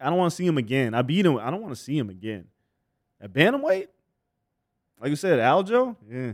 I 0.00 0.08
don't 0.08 0.18
want 0.18 0.30
to 0.30 0.36
see 0.36 0.46
him 0.46 0.58
again. 0.58 0.94
I 0.94 1.02
beat 1.02 1.24
him. 1.24 1.38
I 1.38 1.50
don't 1.50 1.62
want 1.62 1.74
to 1.74 1.80
see 1.80 1.96
him 1.96 2.10
again. 2.10 2.46
At 3.20 3.32
bantamweight, 3.32 3.88
like 5.00 5.10
you 5.10 5.16
said, 5.16 5.38
Aldo, 5.40 5.96
yeah. 6.10 6.32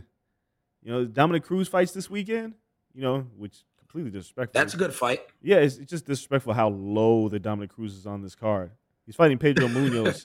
You 0.85 0.93
know, 0.93 1.05
Dominick 1.05 1.45
Cruz 1.45 1.68
fights 1.68 1.93
this 1.93 2.11
weekend. 2.11 2.55
You 2.95 3.03
know, 3.03 3.27
which 3.37 3.64
completely 3.93 4.18
disrespectful. 4.18 4.59
That's 4.59 4.72
a 4.74 4.76
good 4.78 4.95
fight. 4.95 5.20
Yeah, 5.43 5.57
it's, 5.57 5.76
it's 5.76 5.90
just 5.90 6.07
disrespectful 6.07 6.55
how 6.55 6.68
low 6.70 7.28
the 7.28 7.38
Dominick 7.38 7.70
Cruz 7.70 7.95
is 7.95 8.07
on 8.07 8.22
this 8.22 8.34
card. 8.34 8.70
He's 9.05 9.14
fighting 9.16 9.36
Pedro 9.38 9.66
Munhoz 9.68 10.24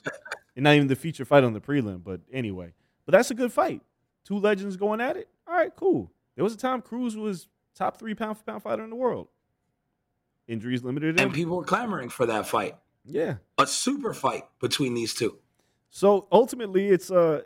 and 0.56 0.64
not 0.64 0.74
even 0.74 0.88
the 0.88 0.96
feature 0.96 1.24
fight 1.24 1.44
on 1.44 1.52
the 1.52 1.60
prelim. 1.60 2.02
But 2.02 2.22
anyway, 2.32 2.72
but 3.04 3.12
that's 3.12 3.30
a 3.30 3.34
good 3.34 3.52
fight. 3.52 3.82
Two 4.24 4.38
legends 4.38 4.76
going 4.76 5.00
at 5.00 5.16
it. 5.16 5.28
All 5.46 5.54
right, 5.54 5.74
cool. 5.76 6.10
There 6.34 6.44
was 6.44 6.54
a 6.54 6.56
time 6.56 6.80
Cruz 6.80 7.16
was 7.16 7.48
top 7.74 7.98
three 7.98 8.14
pound 8.14 8.38
for 8.38 8.44
pound 8.44 8.62
fighter 8.62 8.82
in 8.84 8.90
the 8.90 8.96
world. 8.96 9.28
Injuries 10.46 10.82
limited 10.82 11.18
him. 11.18 11.26
And 11.26 11.34
people 11.34 11.56
were 11.56 11.64
clamoring 11.64 12.08
for 12.08 12.24
that 12.26 12.46
fight. 12.46 12.76
yeah. 13.04 13.34
A 13.58 13.66
super 13.66 14.14
fight 14.14 14.44
between 14.60 14.94
these 14.94 15.12
two. 15.12 15.38
So 15.90 16.26
ultimately, 16.32 16.88
it's 16.88 17.10
uh, 17.10 17.42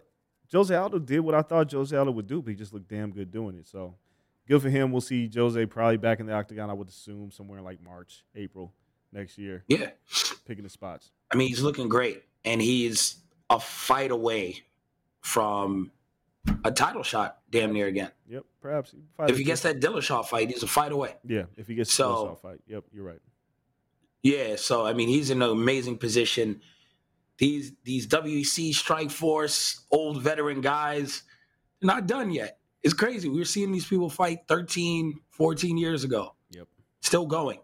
Jose 0.52 0.72
Aldo 0.74 1.00
did 1.00 1.20
what 1.20 1.34
I 1.34 1.42
thought 1.42 1.72
Jose 1.72 1.96
Aldo 1.96 2.12
would 2.12 2.26
do, 2.28 2.40
but 2.42 2.50
he 2.50 2.56
just 2.56 2.72
looked 2.72 2.88
damn 2.88 3.10
good 3.10 3.30
doing 3.32 3.56
it. 3.56 3.66
So 3.66 3.96
good 4.48 4.62
for 4.62 4.68
him. 4.70 4.92
We'll 4.92 5.00
see 5.00 5.30
Jose 5.34 5.64
probably 5.66 5.96
back 5.96 6.20
in 6.20 6.26
the 6.26 6.32
octagon. 6.32 6.70
I 6.70 6.72
would 6.74 6.88
assume 6.88 7.30
somewhere 7.30 7.58
in 7.58 7.64
like 7.64 7.82
March, 7.82 8.24
April 8.34 8.72
next 9.12 9.38
year, 9.38 9.64
Yeah. 9.68 9.90
picking 10.46 10.64
the 10.64 10.70
spots. 10.70 11.10
I 11.30 11.36
mean, 11.36 11.48
he's 11.48 11.62
looking 11.62 11.88
great, 11.88 12.22
and 12.44 12.60
he's 12.60 13.16
a 13.50 13.60
fight 13.60 14.10
away 14.10 14.64
from 15.20 15.92
a 16.64 16.72
title 16.72 17.02
shot, 17.02 17.38
damn 17.50 17.72
near 17.72 17.86
again. 17.86 18.10
Yep, 18.28 18.44
perhaps. 18.60 18.94
If 19.20 19.36
he 19.36 19.44
gets 19.44 19.62
that 19.62 19.80
Dillashaw 19.80 20.24
fight, 20.26 20.50
he's 20.50 20.62
a 20.62 20.66
fight 20.66 20.92
away. 20.92 21.14
yeah, 21.24 21.44
if 21.56 21.66
he 21.68 21.74
gets 21.74 21.92
So- 21.92 22.10
Dillashaw 22.26 22.40
fight, 22.40 22.60
yep, 22.66 22.84
you're 22.92 23.04
right. 23.04 23.20
Yeah, 24.22 24.56
so 24.56 24.86
I 24.86 24.92
mean, 24.92 25.08
he's 25.08 25.30
in 25.30 25.42
an 25.42 25.50
amazing 25.50 25.98
position. 25.98 26.60
These 27.38 27.72
these 27.82 28.06
WEC 28.06 28.70
Strikeforce 28.72 29.80
old 29.90 30.22
veteran 30.22 30.60
guys, 30.60 31.22
not 31.80 32.06
done 32.06 32.30
yet. 32.30 32.58
It's 32.82 32.94
crazy. 32.94 33.28
We 33.28 33.38
were 33.38 33.44
seeing 33.44 33.70
these 33.72 33.86
people 33.86 34.10
fight 34.10 34.40
13, 34.48 35.20
14 35.30 35.78
years 35.78 36.04
ago. 36.04 36.34
Yep. 36.50 36.68
Still 37.00 37.26
going. 37.26 37.58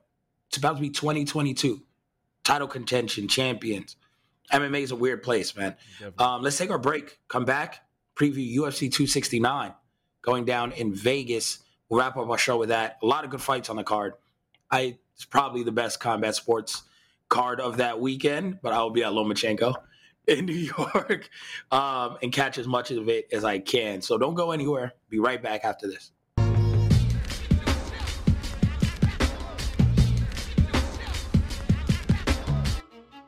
It's 0.48 0.58
about 0.58 0.76
to 0.76 0.80
be 0.80 0.90
2022. 0.90 1.82
Title 2.44 2.68
contention, 2.68 3.28
champions. 3.28 3.96
MMA 4.52 4.80
is 4.80 4.92
a 4.92 4.96
weird 4.96 5.22
place, 5.22 5.54
man. 5.56 5.76
Um, 6.18 6.42
let's 6.42 6.56
take 6.56 6.70
our 6.70 6.78
break. 6.78 7.18
Come 7.28 7.44
back. 7.44 7.82
Preview 8.16 8.56
UFC 8.56 8.90
269 8.90 9.74
going 10.22 10.44
down 10.44 10.72
in 10.72 10.94
Vegas. 10.94 11.58
We'll 11.88 12.00
wrap 12.00 12.16
up 12.16 12.28
our 12.28 12.38
show 12.38 12.56
with 12.56 12.70
that. 12.70 12.98
A 13.02 13.06
lot 13.06 13.24
of 13.24 13.30
good 13.30 13.42
fights 13.42 13.68
on 13.68 13.76
the 13.76 13.84
card. 13.84 14.14
I 14.70 14.98
it's 15.14 15.24
probably 15.24 15.64
the 15.64 15.72
best 15.72 16.00
combat 16.00 16.34
sports 16.34 16.82
card 17.28 17.60
of 17.60 17.78
that 17.78 18.00
weekend, 18.00 18.60
but 18.62 18.72
I 18.72 18.80
will 18.82 18.90
be 18.90 19.02
at 19.02 19.12
Lomachenko 19.12 19.74
in 20.28 20.46
New 20.46 20.52
York 20.78 21.28
um, 21.70 22.18
and 22.22 22.32
catch 22.32 22.58
as 22.58 22.66
much 22.66 22.90
of 22.90 23.08
it 23.08 23.28
as 23.32 23.44
I 23.44 23.58
can. 23.58 24.02
So 24.02 24.18
don't 24.18 24.34
go 24.34 24.52
anywhere. 24.52 24.92
Be 25.08 25.18
right 25.18 25.42
back 25.42 25.64
after 25.64 25.86
this. 25.86 26.12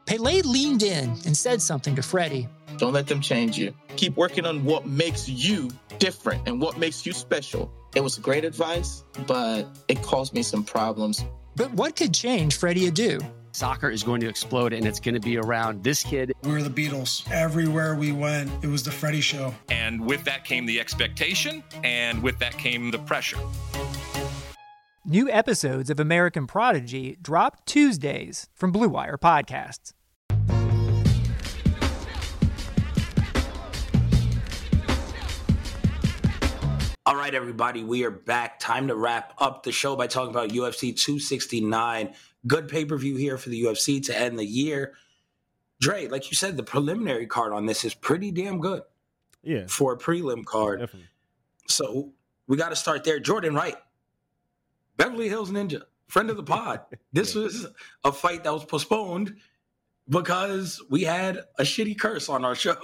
Pele 0.06 0.42
leaned 0.42 0.82
in 0.82 1.10
and 1.24 1.36
said 1.36 1.62
something 1.62 1.94
to 1.94 2.02
Freddie. 2.02 2.48
Don't 2.78 2.92
let 2.92 3.06
them 3.06 3.20
change 3.20 3.56
you. 3.56 3.72
Keep 3.94 4.16
working 4.16 4.44
on 4.44 4.64
what 4.64 4.84
makes 4.84 5.28
you 5.28 5.70
different 5.98 6.48
and 6.48 6.60
what 6.60 6.78
makes 6.78 7.06
you 7.06 7.12
special. 7.12 7.70
It 7.94 8.02
was 8.02 8.18
great 8.18 8.44
advice, 8.44 9.04
but 9.28 9.68
it 9.86 10.02
caused 10.02 10.34
me 10.34 10.42
some 10.42 10.64
problems. 10.64 11.24
But 11.54 11.72
what 11.74 11.94
could 11.94 12.12
change 12.12 12.56
Freddie 12.56 12.90
Adu? 12.90 13.24
Soccer 13.52 13.90
is 13.90 14.02
going 14.02 14.20
to 14.20 14.28
explode 14.28 14.72
and 14.72 14.86
it's 14.86 15.00
going 15.00 15.14
to 15.14 15.20
be 15.20 15.36
around 15.36 15.82
this 15.82 16.02
kid. 16.02 16.32
We 16.42 16.52
were 16.52 16.62
the 16.62 16.70
Beatles. 16.70 17.28
Everywhere 17.30 17.94
we 17.94 18.12
went, 18.12 18.50
it 18.62 18.68
was 18.68 18.82
the 18.82 18.92
Freddie 18.92 19.20
Show. 19.20 19.54
And 19.70 20.04
with 20.04 20.24
that 20.24 20.44
came 20.44 20.66
the 20.66 20.78
expectation, 20.78 21.62
and 21.82 22.22
with 22.22 22.38
that 22.38 22.56
came 22.56 22.90
the 22.90 22.98
pressure. 22.98 23.38
New 25.04 25.28
episodes 25.30 25.90
of 25.90 25.98
American 25.98 26.46
Prodigy 26.46 27.16
drop 27.20 27.64
Tuesdays 27.64 28.48
from 28.54 28.70
Blue 28.70 28.88
Wire 28.88 29.18
Podcasts. 29.18 29.92
All 37.06 37.16
right, 37.16 37.34
everybody, 37.34 37.82
we 37.82 38.04
are 38.04 38.10
back. 38.10 38.60
Time 38.60 38.86
to 38.86 38.94
wrap 38.94 39.34
up 39.38 39.64
the 39.64 39.72
show 39.72 39.96
by 39.96 40.06
talking 40.06 40.30
about 40.30 40.50
UFC 40.50 40.96
269. 40.96 42.14
Good 42.46 42.68
pay 42.68 42.84
per 42.84 42.96
view 42.96 43.16
here 43.16 43.36
for 43.36 43.50
the 43.50 43.62
UFC 43.62 44.02
to 44.06 44.18
end 44.18 44.38
the 44.38 44.44
year. 44.44 44.94
Dre, 45.80 46.08
like 46.08 46.30
you 46.30 46.36
said, 46.36 46.56
the 46.56 46.62
preliminary 46.62 47.26
card 47.26 47.52
on 47.52 47.66
this 47.66 47.84
is 47.84 47.94
pretty 47.94 48.30
damn 48.30 48.60
good 48.60 48.82
yeah, 49.42 49.66
for 49.66 49.94
a 49.94 49.98
prelim 49.98 50.44
card. 50.44 50.80
definitely. 50.80 51.08
So 51.68 52.12
we 52.46 52.56
got 52.56 52.70
to 52.70 52.76
start 52.76 53.04
there. 53.04 53.18
Jordan 53.18 53.54
Wright, 53.54 53.76
Beverly 54.96 55.28
Hills 55.28 55.50
Ninja, 55.50 55.82
friend 56.08 56.30
of 56.30 56.36
the 56.36 56.42
pod. 56.42 56.80
This 57.12 57.34
was 57.34 57.66
a 58.04 58.12
fight 58.12 58.44
that 58.44 58.52
was 58.52 58.64
postponed 58.64 59.36
because 60.08 60.82
we 60.90 61.02
had 61.02 61.38
a 61.58 61.62
shitty 61.62 61.98
curse 61.98 62.28
on 62.28 62.44
our 62.44 62.54
show 62.64 62.76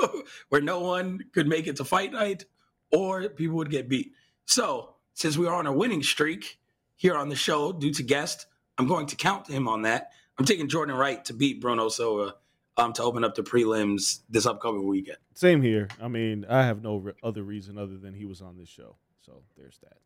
where 0.49 0.61
no 0.61 0.81
one 0.81 1.21
could 1.33 1.47
make 1.47 1.67
it 1.67 1.77
to 1.77 1.85
fight 1.85 2.13
night 2.13 2.45
or 2.93 3.29
people 3.29 3.57
would 3.57 3.71
get 3.71 3.89
beat. 3.89 4.13
So 4.47 4.95
since 5.15 5.37
we 5.37 5.47
are 5.47 5.55
on 5.55 5.67
a 5.67 5.73
winning 5.73 6.03
streak 6.03 6.59
here 6.97 7.17
on 7.17 7.29
the 7.29 7.37
show 7.37 7.73
due 7.73 7.93
to 7.93 8.03
guest, 8.03 8.47
I'm 8.79 8.87
going 8.87 9.07
to 9.07 9.17
count 9.17 9.49
him 9.49 9.69
on 9.69 9.83
that. 9.83 10.11
I'm 10.39 10.45
taking 10.45 10.69
Jordan 10.69 10.95
Wright 10.97 11.25
to 11.27 11.33
beat 11.33 11.61
Bruno 11.61 11.89
Silva 11.89 12.35
um, 12.77 12.93
to 12.95 13.03
open 13.03 13.25
up 13.25 13.35
the 13.35 13.43
prelims 13.43 14.21
this 14.29 14.45
upcoming 14.47 14.87
weekend. 14.87 15.19
Same 15.35 15.63
here. 15.63 15.89
I 16.01 16.09
mean, 16.09 16.45
I 16.49 16.63
have 16.65 16.83
no 16.83 16.97
re- 16.99 17.13
other 17.23 17.43
reason 17.43 17.79
other 17.79 17.97
than 17.97 18.13
he 18.15 18.25
was 18.27 18.43
on 18.43 18.57
this 18.59 18.69
show. 18.69 18.97
So 19.25 19.43
there's 19.57 19.79
that. 19.83 19.97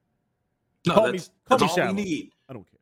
No, 0.87 0.95
Call 0.95 1.07
me- 1.07 1.12
that's, 1.18 1.31
call 1.49 1.59
that's 1.59 1.62
me 1.62 1.68
all 1.68 1.77
shallow. 1.77 1.95
we 1.95 2.05
need. 2.05 2.31
I 2.49 2.53
don't 2.53 2.66
care. 2.71 2.81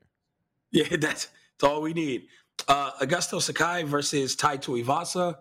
Yeah, 0.71 0.85
that's, 0.97 1.29
that's 1.59 1.65
all 1.65 1.81
we 1.81 1.95
need. 1.95 2.27
Uh, 2.67 2.91
Augusto 3.01 3.41
Sakai 3.41 3.85
versus 3.85 4.37
Tai 4.37 4.59
Tuivasa. 4.59 5.37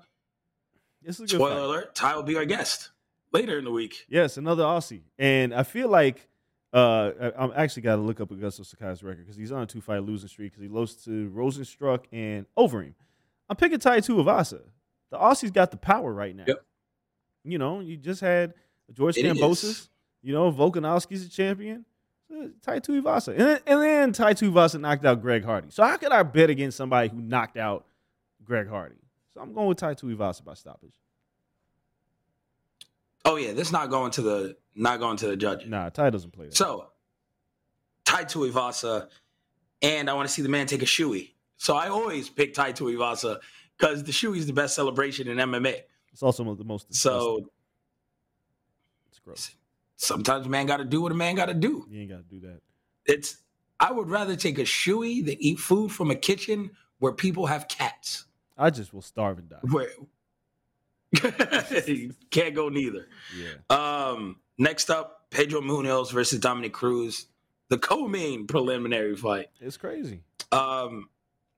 This 1.04 1.16
is 1.20 1.22
a 1.22 1.24
good 1.24 1.30
Spoiler 1.42 1.56
fight. 1.56 1.64
alert: 1.64 1.96
Tai 1.96 2.16
will 2.16 2.24
be 2.24 2.36
our 2.38 2.46
guest 2.46 2.90
later 3.34 3.58
in 3.58 3.66
the 3.66 3.72
week. 3.72 4.06
Yes, 4.08 4.38
another 4.38 4.64
Aussie, 4.64 5.02
and 5.20 5.54
I 5.54 5.64
feel 5.64 5.90
like 5.90 6.30
uh, 6.74 7.12
I- 7.22 7.44
I'm 7.44 7.52
actually 7.56 7.84
got 7.84 7.96
to 7.96 8.02
look 8.02 8.20
up 8.20 8.30
Augusto 8.30 8.66
Sakai's 8.66 9.02
record 9.04 9.20
because 9.26 9.36
he's 9.38 9.52
on 9.52 9.64
a 9.64 9.66
two 9.66 9.82
fight 9.82 10.04
losing 10.04 10.30
streak 10.30 10.52
because 10.52 10.64
he 10.64 10.68
lost 10.70 11.04
to 11.06 11.30
Rozenstruik 11.36 12.06
and 12.12 12.46
Overeem. 12.58 12.94
I'm 13.50 13.56
picking 13.56 13.80
Tai 13.80 14.00
Tuivasa. 14.02 14.62
The 15.10 15.18
Aussies 15.18 15.54
got 15.54 15.72
the 15.72 15.78
power 15.78 16.12
right 16.14 16.36
now. 16.36 16.44
Yep. 16.48 16.66
You 17.46 17.58
know, 17.58 17.80
you 17.80 17.96
just 17.96 18.20
had 18.20 18.54
George 18.92 19.18
It 19.18 19.24
Kambosos. 19.26 19.64
is. 19.64 19.90
You 20.22 20.34
know, 20.34 20.52
Volkanovski's 20.52 21.26
a 21.26 21.30
champion. 21.30 21.86
Uh, 22.30 22.48
Tai 22.62 22.80
Tuivasa, 22.82 23.30
and 23.30 23.40
then, 23.40 23.60
and 23.66 23.82
then 23.82 24.12
Tai 24.12 24.34
Tuivasa 24.34 24.82
knocked 24.82 25.06
out 25.06 25.22
Greg 25.22 25.46
Hardy. 25.46 25.70
So 25.72 25.82
how 25.86 25.96
could 25.96 26.12
I 26.12 26.24
bet 26.24 26.50
against 26.50 26.76
somebody 26.76 27.08
who 27.08 27.22
knocked 27.22 27.56
out 27.56 27.86
Greg 28.44 28.68
Hardy? 28.68 28.98
So 29.34 29.40
I'm 29.40 29.54
going 29.54 29.68
with 29.68 29.78
Tai 29.78 29.94
Tuivasa 29.94 30.44
by 30.44 30.54
stoppage. 30.56 30.92
Oh 33.28 33.36
yeah, 33.36 33.52
this 33.52 33.74
not 33.74 33.90
going 33.90 34.12
to 34.12 34.22
the 34.22 34.58
not 34.74 35.00
going 35.00 35.18
to 35.18 35.28
the 35.28 35.36
judges. 35.36 35.70
Nah, 35.70 35.90
Tai 35.90 36.12
doesn't 36.12 36.32
play 36.32 36.46
that. 36.46 36.56
So, 36.56 36.88
Tai 38.06 38.24
Tuivasa, 38.24 39.10
and 39.82 40.10
I 40.10 40.14
want 40.14 40.30
to 40.30 40.34
see 40.34 40.42
the 40.42 40.50
man 40.50 40.66
take 40.66 40.82
a 40.82 40.86
shoey. 40.86 41.34
So 41.58 41.76
I 41.76 41.90
always 41.90 42.30
pick 42.30 42.54
Tai 42.54 42.72
Tuivasa 42.72 43.40
because 43.78 44.04
the 44.04 44.14
shoey 44.14 44.38
is 44.38 44.48
the 44.48 44.54
best 44.54 44.76
celebration 44.76 45.28
in 45.28 45.38
MMA. 45.38 45.82
it's 46.14 46.24
also 46.24 46.44
one 46.44 46.54
of 46.54 46.58
the 46.58 46.64
most. 46.64 46.88
disgusting. 46.88 47.12
So 47.12 47.50
it's 49.10 49.20
gross. 49.20 49.52
sometimes 49.98 50.46
a 50.46 50.50
man 50.50 50.66
got 50.66 50.78
to 50.78 50.86
do 50.86 51.02
what 51.02 51.12
a 51.12 51.16
man 51.16 51.36
got 51.36 51.48
to 51.48 51.54
do. 51.54 51.86
You 51.90 52.02
ain't 52.02 52.10
got 52.12 52.18
to 52.18 52.36
do 52.36 52.40
that. 52.48 52.62
It's 53.06 53.40
I 53.78 53.92
would 53.92 54.10
rather 54.10 54.38
take 54.38 54.58
a 54.58 54.64
shoey 54.64 55.26
than 55.26 55.36
eat 55.40 55.60
food 55.60 55.92
from 55.92 56.12
a 56.12 56.16
kitchen 56.16 56.72
where 57.00 57.12
people 57.12 57.48
have 57.48 57.68
cats. 57.68 58.26
I 58.58 58.70
just 58.70 58.94
will 58.94 59.02
starve 59.02 59.38
and 59.38 59.50
die. 59.50 59.60
Where 59.64 59.90
can't 62.32 62.56
go 62.56 62.70
neither. 62.70 63.08
Yeah. 63.38 63.54
Um, 63.76 64.38
next 64.58 64.90
up, 64.90 65.26
Pedro 65.30 65.62
Munhoz 65.62 66.12
versus 66.12 66.40
Dominick 66.40 66.74
Cruz, 66.74 67.28
the 67.70 67.78
co-main 67.78 68.48
preliminary 68.48 69.16
fight. 69.16 69.48
It's 69.60 69.78
crazy. 69.78 70.22
Um, 70.52 71.10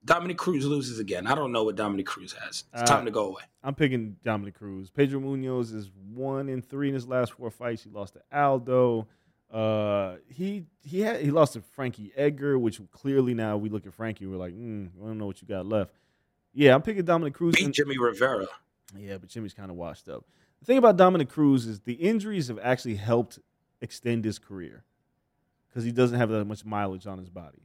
Dominick 0.06 0.38
Cruz 0.38 0.66
loses 0.66 1.00
again. 1.00 1.28
I 1.28 1.36
don't 1.36 1.52
know 1.52 1.64
what 1.64 1.76
Dominick 1.76 2.06
Cruz 2.06 2.34
has. 2.34 2.64
It's 2.74 2.82
Uh, 2.84 2.86
time 2.86 3.06
to 3.06 3.12
go 3.12 3.26
away. 3.28 3.42
I'm 3.64 3.76
picking 3.76 4.16
Dominick 4.24 4.56
Cruz. 4.56 4.90
Pedro 4.90 5.20
Munhoz 5.20 5.74
is 5.76 5.92
one 6.14 6.48
in 6.50 6.62
three 6.62 6.88
in 6.88 6.94
his 6.94 7.08
last 7.08 7.34
four 7.34 7.52
fights. 7.52 7.84
He 7.84 7.90
lost 7.90 8.14
to 8.14 8.22
Aldo. 8.32 9.08
Uh, 9.52 10.18
he 10.28 10.64
he 10.84 11.02
had 11.02 11.22
he 11.22 11.32
lost 11.32 11.54
to 11.54 11.62
Frankie 11.62 12.14
Edgar, 12.16 12.58
which 12.60 12.80
clearly 12.92 13.34
now 13.34 13.58
we 13.58 13.68
look 13.70 13.86
at 13.88 13.94
Frankie, 13.94 14.28
we're 14.28 14.38
like, 14.38 14.54
mm, 14.54 14.90
I 15.02 15.08
don't 15.08 15.18
know 15.18 15.26
what 15.26 15.42
you 15.42 15.48
got 15.48 15.66
left. 15.66 15.92
Yeah, 16.54 16.76
I'm 16.76 16.82
picking 16.84 17.04
Dominick 17.04 17.34
Cruz. 17.34 17.56
Beat 17.56 17.66
and- 17.66 17.74
Jimmy 17.74 17.98
Rivera. 17.98 18.46
Yeah, 18.98 19.18
but 19.18 19.30
Jimmy's 19.30 19.54
kind 19.54 19.70
of 19.70 19.78
washed 19.78 20.08
up. 20.10 20.26
The 20.60 20.66
thing 20.66 20.78
about 20.78 20.98
Dominick 20.98 21.30
Cruz 21.30 21.66
is 21.66 21.80
the 21.82 21.94
injuries 21.94 22.48
have 22.48 22.60
actually 22.62 22.96
helped 22.96 23.40
extend 23.82 24.26
his 24.26 24.40
career 24.40 24.84
because 25.70 25.84
he 25.84 25.92
doesn't 25.92 26.18
have 26.18 26.30
that 26.30 26.46
much 26.46 26.66
mileage 26.66 27.08
on 27.08 27.18
his 27.18 27.30
body. 27.30 27.62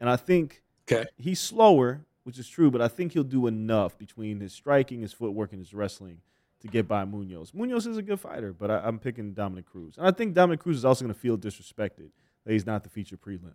And 0.00 0.10
I 0.10 0.16
think 0.16 0.62
Okay. 0.90 1.06
he's 1.16 1.40
slower, 1.40 2.04
which 2.24 2.38
is 2.38 2.48
true, 2.48 2.70
but 2.70 2.80
I 2.82 2.88
think 2.88 3.12
he'll 3.12 3.24
do 3.24 3.46
enough 3.46 3.96
between 3.98 4.40
his 4.40 4.52
striking, 4.52 5.00
his 5.00 5.12
footwork, 5.12 5.52
and 5.52 5.58
his 5.60 5.72
wrestling 5.74 6.20
to 6.60 6.68
get 6.68 6.86
by 6.86 7.04
Munhoz. 7.04 7.52
Munhoz 7.52 7.86
is 7.86 7.96
a 7.96 8.02
good 8.02 8.20
fighter, 8.20 8.52
but 8.52 8.70
I, 8.70 8.78
I'm 8.78 8.98
picking 8.98 9.32
Dominick 9.32 9.66
Cruz. 9.66 9.96
And 9.96 10.06
I 10.06 10.10
think 10.10 10.34
Dominick 10.34 10.60
Cruz 10.60 10.76
is 10.76 10.84
also 10.84 11.04
going 11.04 11.14
to 11.14 11.18
feel 11.20 11.36
disrespected 11.38 12.10
that 12.44 12.52
he's 12.52 12.66
not 12.66 12.82
the 12.84 12.88
feature 12.90 13.16
prelim, 13.16 13.52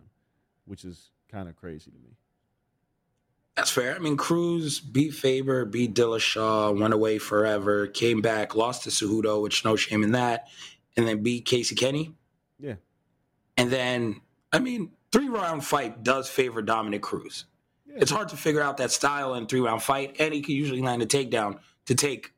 which 0.66 0.84
is 0.84 1.10
kind 1.30 1.48
of 1.48 1.56
crazy 1.56 1.90
to 1.90 1.98
me. 1.98 2.16
That's 3.56 3.70
fair. 3.70 3.94
I 3.94 3.98
mean, 3.98 4.16
Cruz 4.16 4.80
beat 4.80 5.12
Faber, 5.12 5.64
beat 5.66 5.94
Dillashaw, 5.94 6.78
went 6.78 6.94
away 6.94 7.18
forever, 7.18 7.86
came 7.86 8.22
back, 8.22 8.54
lost 8.54 8.84
to 8.84 8.90
Cejudo, 8.90 9.42
which 9.42 9.64
no 9.64 9.76
shame 9.76 10.02
in 10.02 10.12
that, 10.12 10.46
and 10.96 11.06
then 11.06 11.22
beat 11.22 11.44
Casey 11.44 11.74
Kenney. 11.74 12.14
Yeah. 12.58 12.76
And 13.58 13.70
then, 13.70 14.22
I 14.52 14.58
mean, 14.58 14.92
three 15.12 15.28
round 15.28 15.64
fight 15.64 16.02
does 16.02 16.30
favor 16.30 16.62
Dominick 16.62 17.02
Cruz. 17.02 17.44
It's 17.94 18.10
hard 18.10 18.30
to 18.30 18.38
figure 18.38 18.62
out 18.62 18.78
that 18.78 18.90
style 18.90 19.34
in 19.34 19.46
three 19.46 19.60
round 19.60 19.82
fight, 19.82 20.16
and 20.18 20.32
he 20.32 20.40
can 20.40 20.54
usually 20.54 20.80
land 20.80 21.02
a 21.02 21.06
takedown 21.06 21.58
to 21.84 21.94
take 21.94 22.32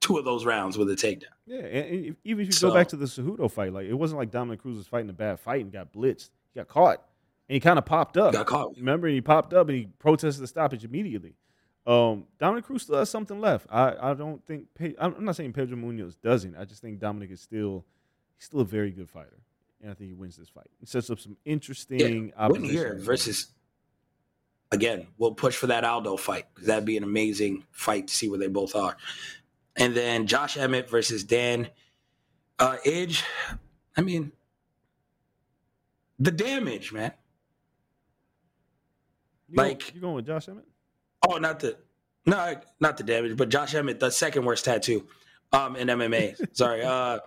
two 0.00 0.16
of 0.16 0.24
those 0.24 0.44
rounds 0.44 0.78
with 0.78 0.88
a 0.90 0.94
takedown. 0.94 1.24
Yeah, 1.44 1.58
and, 1.58 2.06
and 2.06 2.16
even 2.22 2.42
if 2.42 2.46
you 2.46 2.52
So- 2.52 2.68
go 2.68 2.74
back 2.74 2.86
to 2.88 2.96
the 2.96 3.06
Cejudo 3.06 3.50
fight, 3.50 3.72
like 3.72 3.86
it 3.86 3.94
wasn't 3.94 4.20
like 4.20 4.30
Dominick 4.30 4.62
Cruz 4.62 4.76
was 4.76 4.86
fighting 4.86 5.10
a 5.10 5.12
bad 5.12 5.40
fight 5.40 5.62
and 5.64 5.72
got 5.72 5.92
blitzed. 5.92 6.30
He 6.54 6.60
got 6.60 6.68
caught, 6.68 7.02
and 7.52 7.56
he 7.56 7.60
kind 7.60 7.78
of 7.78 7.84
popped 7.84 8.16
up. 8.16 8.32
Got 8.32 8.46
caught. 8.46 8.76
Remember, 8.78 9.08
he 9.08 9.20
popped 9.20 9.52
up 9.52 9.68
and 9.68 9.76
he 9.76 9.86
protested 9.98 10.42
the 10.42 10.46
stoppage 10.46 10.84
immediately. 10.86 11.34
Um, 11.86 12.24
Dominick 12.40 12.64
Cruz 12.64 12.80
still 12.80 12.96
has 12.96 13.10
something 13.10 13.42
left. 13.42 13.66
I, 13.68 13.94
I 14.00 14.14
don't 14.14 14.42
think 14.46 14.68
Pe- 14.74 14.94
I'm 14.98 15.22
not 15.22 15.36
saying 15.36 15.52
Pedro 15.52 15.76
Munhoz 15.76 16.16
doesn't. 16.22 16.56
I 16.56 16.64
just 16.64 16.80
think 16.80 16.98
Dominick 16.98 17.30
is 17.30 17.42
still 17.42 17.84
he's 18.38 18.46
still 18.46 18.60
a 18.60 18.64
very 18.64 18.90
good 18.90 19.10
fighter, 19.10 19.38
and 19.82 19.90
I 19.90 19.94
think 19.94 20.08
he 20.08 20.14
wins 20.14 20.34
this 20.38 20.48
fight. 20.48 20.70
He 20.80 20.86
sets 20.86 21.10
up 21.10 21.20
some 21.20 21.36
interesting 21.44 22.28
Yeah, 22.28 22.42
opposition. 22.42 22.70
here 22.70 22.98
versus 22.98 23.48
again. 24.70 25.08
We'll 25.18 25.34
push 25.34 25.54
for 25.54 25.66
that 25.66 25.84
Aldo 25.84 26.16
fight 26.16 26.46
because 26.54 26.68
that'd 26.68 26.86
be 26.86 26.96
an 26.96 27.04
amazing 27.04 27.64
fight 27.70 28.08
to 28.08 28.14
see 28.14 28.30
where 28.30 28.38
they 28.38 28.48
both 28.48 28.74
are. 28.74 28.96
And 29.76 29.94
then 29.94 30.26
Josh 30.26 30.56
Emmett 30.56 30.88
versus 30.88 31.22
Dan 31.22 31.68
uh, 32.58 32.78
Edge. 32.86 33.24
I 33.94 34.00
mean, 34.00 34.32
the 36.18 36.30
damage, 36.30 36.92
man. 36.94 37.12
You 39.52 39.62
like- 39.62 39.94
you 39.94 40.00
going 40.00 40.14
with 40.14 40.26
Josh 40.26 40.48
Emmett? 40.48 40.64
Oh, 41.28 41.36
not 41.36 41.60
the 41.60 41.76
no, 42.24 42.54
not 42.80 42.96
the 42.96 43.02
damage, 43.04 43.36
but 43.36 43.48
Josh 43.48 43.74
Emmett, 43.74 44.00
the 44.00 44.10
second 44.10 44.44
worst 44.44 44.64
tattoo 44.64 45.06
um 45.52 45.76
in 45.76 45.88
MMA. 45.88 46.36
Sorry. 46.56 46.82
Uh, 46.82 47.18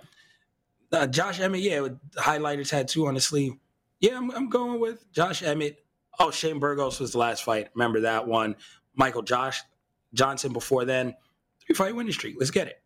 uh 0.91 1.07
Josh 1.07 1.39
Emmett, 1.39 1.61
yeah, 1.61 1.81
with 1.81 1.99
the 2.11 2.21
highlighter 2.21 2.67
tattoo 2.67 3.07
on 3.07 3.13
the 3.13 3.21
sleeve. 3.21 3.53
Yeah, 3.99 4.17
I'm, 4.17 4.31
I'm 4.31 4.49
going 4.49 4.79
with 4.79 5.09
Josh 5.11 5.43
Emmett. 5.43 5.83
Oh, 6.19 6.31
Shane 6.31 6.59
Burgos 6.59 6.99
was 6.99 7.11
the 7.11 7.17
last 7.17 7.43
fight. 7.43 7.69
Remember 7.75 8.01
that 8.01 8.27
one. 8.27 8.55
Michael 8.95 9.21
Josh 9.21 9.61
Johnson 10.13 10.53
before 10.53 10.85
then. 10.85 11.15
Three 11.65 11.75
fight 11.75 11.95
winning 11.95 12.13
streak. 12.13 12.35
Let's 12.39 12.51
get 12.51 12.67
it. 12.67 12.81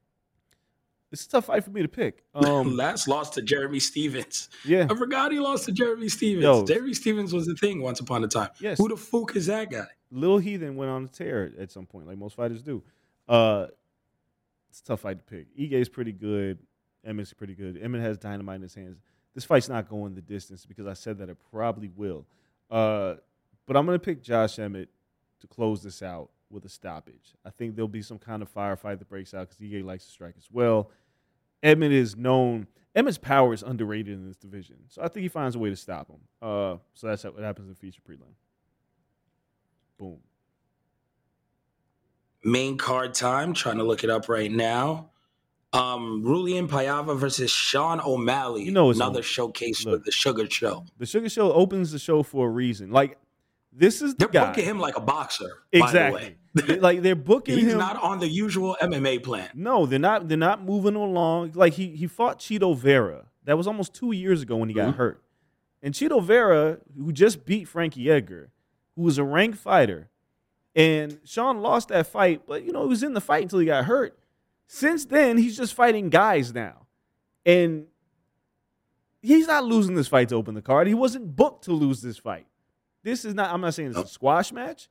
It's 1.12 1.26
a 1.26 1.30
tough 1.30 1.46
fight 1.46 1.64
for 1.64 1.72
me 1.72 1.82
to 1.82 1.88
pick. 1.88 2.24
Um, 2.36 2.76
last 2.78 3.08
lost 3.08 3.34
to 3.34 3.42
Jeremy 3.42 3.80
Stephens. 3.80 4.50
yeah, 4.64 4.88
I 4.90 4.96
forgot 4.96 5.32
he 5.32 5.40
lost 5.40 5.66
to 5.66 5.72
Jeremy 5.72 6.08
Stephens. 6.08 6.44
Yo. 6.44 6.66
Jeremy 6.66 6.94
Stephens 6.94 7.34
was 7.34 7.48
the 7.48 7.56
thing 7.56 7.82
once 7.82 8.00
upon 8.00 8.24
a 8.24 8.28
time. 8.28 8.50
Yes. 8.60 8.78
Who 8.78 8.88
the 8.88 8.96
fuck 8.98 9.36
is 9.36 9.48
that 9.48 9.70
guy? 9.70 9.88
Little 10.12 10.38
Heathen 10.38 10.76
went 10.76 10.90
on 10.90 11.06
a 11.06 11.08
tear 11.08 11.52
at 11.60 11.72
some 11.72 11.86
point, 11.86 12.08
like 12.08 12.18
most 12.18 12.36
fighters 12.36 12.62
do. 12.62 12.82
Uh, 13.28 13.68
it's 14.70 14.80
a 14.80 14.84
tough 14.84 15.02
fight 15.02 15.18
to 15.18 15.24
pick. 15.24 15.48
Ige's 15.58 15.90
pretty 15.90 16.12
good. 16.14 16.60
Emmett's 17.04 17.34
pretty 17.34 17.56
good. 17.56 17.80
Emmett 17.82 18.02
has 18.02 18.18
dynamite 18.18 18.58
in 18.58 18.62
his 18.62 18.76
hands. 18.76 19.00
This 19.36 19.46
fight's 19.46 19.70
not 19.70 19.90
going 19.90 20.16
the 20.16 20.22
distance 20.22 20.66
because 20.66 20.88
I 20.88 20.94
said 20.94 21.18
that 21.20 21.30
it 21.30 21.38
probably 21.52 21.90
will. 21.96 22.26
Uh, 22.70 23.16
but 23.66 23.78
I'm 23.78 23.86
going 23.86 23.96
to 24.00 24.04
pick 24.04 24.22
Josh 24.24 24.60
Emmett 24.60 24.90
to 25.42 25.48
close 25.48 25.82
this 25.84 26.02
out 26.02 26.30
with 26.52 26.66
a 26.66 26.70
stoppage. 26.70 27.36
I 27.46 27.50
think 27.50 27.76
there'll 27.76 27.88
be 27.88 28.02
some 28.02 28.18
kind 28.18 28.42
of 28.42 28.54
firefight 28.54 29.00
that 29.00 29.10
breaks 29.10 29.34
out 29.34 29.50
because 29.50 29.58
Ige 29.64 29.84
likes 29.84 30.06
to 30.06 30.12
strike 30.12 30.36
as 30.38 30.48
well. 30.52 30.92
Emmett 31.64 31.92
is 31.92 32.16
known. 32.16 32.68
Emmett's 32.96 33.18
power 33.18 33.54
is 33.54 33.62
underrated 33.64 34.14
in 34.14 34.28
this 34.28 34.38
division, 34.38 34.78
so 34.88 35.02
I 35.02 35.08
think 35.10 35.22
he 35.24 35.28
finds 35.30 35.56
a 35.56 35.60
way 35.60 35.70
to 35.70 35.76
stop 35.76 36.10
him. 36.10 36.20
Uh, 36.42 36.78
so 36.94 37.08
that's 37.08 37.24
what 37.24 37.40
happens 37.40 37.68
in 37.68 37.74
the 37.74 37.80
feature 37.80 38.02
prelim. 38.08 38.34
Boom. 39.98 40.18
main 42.44 42.78
card 42.78 43.14
time. 43.14 43.54
Trying 43.54 43.78
to 43.78 43.84
look 43.84 44.04
it 44.04 44.10
up 44.10 44.30
right 44.30 44.52
now. 44.52 45.10
Um, 45.72 46.24
Raulian 46.26 46.68
Paiva 46.68 47.16
versus 47.18 47.52
Sean 47.52 48.00
O'Malley. 48.02 48.64
You 48.64 48.72
know 48.72 48.90
another 48.90 49.20
on. 49.20 49.24
showcase 49.24 49.84
for 49.84 49.98
the 49.98 50.12
Sugar 50.12 50.50
Show. 50.50 50.86
The 50.98 51.06
Sugar 51.06 51.30
Show 51.30 51.52
opens 51.54 51.92
the 51.92 52.00
show 52.00 52.24
for 52.24 52.48
a 52.48 52.50
reason. 52.50 52.90
Like 52.92 53.20
this 53.72 54.02
is 54.02 54.14
the 54.16 54.20
They're 54.26 54.30
guy. 54.30 54.48
booking 54.48 54.66
him 54.66 54.80
like 54.80 54.98
a 54.98 55.02
boxer. 55.02 55.46
By 55.72 55.80
the 55.80 55.84
exactly. 55.86 56.38
Like 56.54 57.02
they're 57.04 57.16
booking 57.16 57.58
He's 57.60 57.74
him. 57.74 57.78
not 57.78 58.02
on 58.02 58.20
the 58.20 58.28
usual 58.28 58.76
MMA 58.82 59.22
plan. 59.24 59.50
no, 59.54 59.86
they're 59.86 60.00
not. 60.00 60.28
They're 60.28 60.38
not 60.38 60.64
moving 60.64 60.96
along. 60.96 61.52
Like 61.54 61.74
he 61.74 61.96
he 61.96 62.08
fought 62.08 62.40
Chito 62.40 62.76
Vera. 62.76 63.26
That 63.46 63.58
was 63.58 63.68
almost 63.68 63.94
two 63.94 64.12
years 64.12 64.42
ago 64.42 64.56
when 64.58 64.68
he 64.70 64.76
got 64.76 64.94
Mhm. 64.94 64.98
hurt. 64.98 65.24
And 65.84 65.94
Chito 65.94 66.22
Vera, 66.24 66.80
who 66.98 67.12
just 67.12 67.46
beat 67.46 67.68
Frankie 67.68 68.10
Edgar, 68.10 68.50
who 68.96 69.04
was 69.04 69.18
a 69.18 69.24
ranked 69.24 69.58
fighter, 69.60 70.10
and 70.76 71.20
Sean 71.24 71.62
lost 71.62 71.90
that 71.90 72.08
fight, 72.08 72.42
but 72.48 72.64
you 72.64 72.72
know 72.72 72.82
he 72.84 72.90
was 72.90 73.04
in 73.04 73.14
the 73.14 73.22
fight 73.22 73.44
until 73.44 73.60
he 73.60 73.66
got 73.68 73.86
hurt. 73.86 74.18
Since 74.68 75.06
then, 75.06 75.38
he's 75.38 75.56
just 75.56 75.74
fighting 75.74 76.10
guys 76.10 76.54
now, 76.54 76.88
and 77.46 77.86
he's 79.22 79.48
not 79.48 79.64
losing 79.66 79.96
this 79.96 80.08
fight 80.08 80.30
to 80.30 80.36
open 80.36 80.56
the 80.56 80.62
card. 80.62 80.88
He 80.88 80.94
wasn't 80.94 81.36
booked 81.36 81.66
to 81.66 81.74
lose 81.74 82.02
this 82.02 82.18
fight. 82.18 82.46
This 83.04 83.24
is 83.26 83.34
not. 83.34 83.54
I'm 83.54 83.62
not 83.62 83.74
saying 83.74 83.90
it's 83.92 83.98
a 84.00 84.08
squash 84.08 84.52
match, 84.52 84.90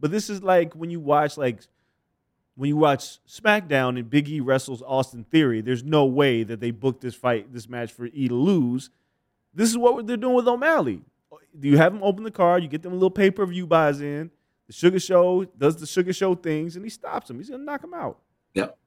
but 0.00 0.10
this 0.10 0.28
is 0.30 0.42
like 0.42 0.74
when 0.74 0.90
you 0.90 1.00
watch 1.00 1.36
like 1.36 1.60
when 2.56 2.68
you 2.68 2.76
watch 2.76 3.18
SmackDown 3.26 3.98
and 3.98 4.08
Big 4.08 4.28
E 4.28 4.40
wrestles 4.40 4.82
Austin 4.86 5.24
Theory. 5.24 5.60
There's 5.60 5.82
no 5.82 6.04
way 6.04 6.44
that 6.44 6.60
they 6.60 6.70
booked 6.70 7.00
this 7.00 7.14
fight, 7.14 7.52
this 7.52 7.68
match 7.68 7.92
for 7.92 8.06
E 8.06 8.28
to 8.28 8.34
lose. 8.34 8.90
This 9.52 9.70
is 9.70 9.78
what 9.78 10.06
they're 10.06 10.16
doing 10.16 10.34
with 10.34 10.48
O'Malley. 10.48 11.02
Do 11.58 11.68
you 11.68 11.76
have 11.76 11.92
him 11.94 12.02
open 12.02 12.24
the 12.24 12.30
card? 12.30 12.62
You 12.62 12.68
get 12.68 12.82
them 12.82 12.92
a 12.92 12.96
little 12.96 13.10
pay 13.10 13.30
per 13.30 13.44
view 13.46 13.66
buys 13.66 14.00
in. 14.00 14.30
The 14.66 14.72
Sugar 14.72 14.98
Show 14.98 15.44
does 15.44 15.76
the 15.76 15.86
Sugar 15.86 16.12
Show 16.12 16.34
things, 16.34 16.76
and 16.76 16.84
he 16.84 16.90
stops 16.90 17.28
him. 17.28 17.38
He's 17.38 17.50
gonna 17.50 17.64
knock 17.64 17.84
him 17.84 17.94
out. 17.94 18.18
Yep. 18.54 18.78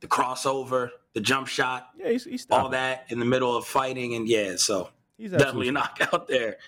The 0.00 0.06
crossover, 0.06 0.90
the 1.12 1.20
jump 1.20 1.48
shot, 1.48 1.90
Yeah, 1.98 2.10
he's, 2.10 2.24
he's 2.24 2.46
all 2.50 2.68
that 2.70 3.06
in 3.08 3.18
the 3.18 3.24
middle 3.24 3.56
of 3.56 3.66
fighting, 3.66 4.14
and 4.14 4.28
yeah, 4.28 4.54
so 4.56 4.90
He's 5.16 5.32
definitely 5.32 5.68
a 5.68 5.72
knockout 5.72 6.28
there. 6.28 6.58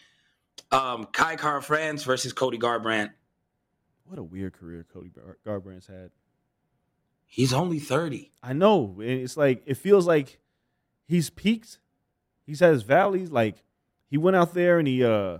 Um, 0.72 1.06
Kai 1.12 1.36
Kara 1.36 1.62
France 1.62 2.02
versus 2.02 2.32
Cody 2.32 2.58
Garbrandt. 2.58 3.10
What 4.10 4.18
a 4.18 4.24
weird 4.24 4.54
career 4.54 4.84
Cody 4.92 5.10
Gar- 5.14 5.38
Garbrandt's 5.46 5.86
had. 5.86 6.10
He's 7.26 7.52
only 7.52 7.78
30. 7.78 8.32
I 8.42 8.52
know. 8.52 8.96
It's 8.98 9.36
like 9.36 9.62
it 9.66 9.74
feels 9.76 10.04
like 10.04 10.40
he's 11.06 11.30
peaked. 11.30 11.78
He's 12.44 12.58
had 12.58 12.72
his 12.72 12.82
valleys. 12.82 13.30
Like 13.30 13.62
he 14.08 14.16
went 14.18 14.34
out 14.36 14.52
there 14.52 14.80
and 14.80 14.88
he 14.88 15.04
uh 15.04 15.38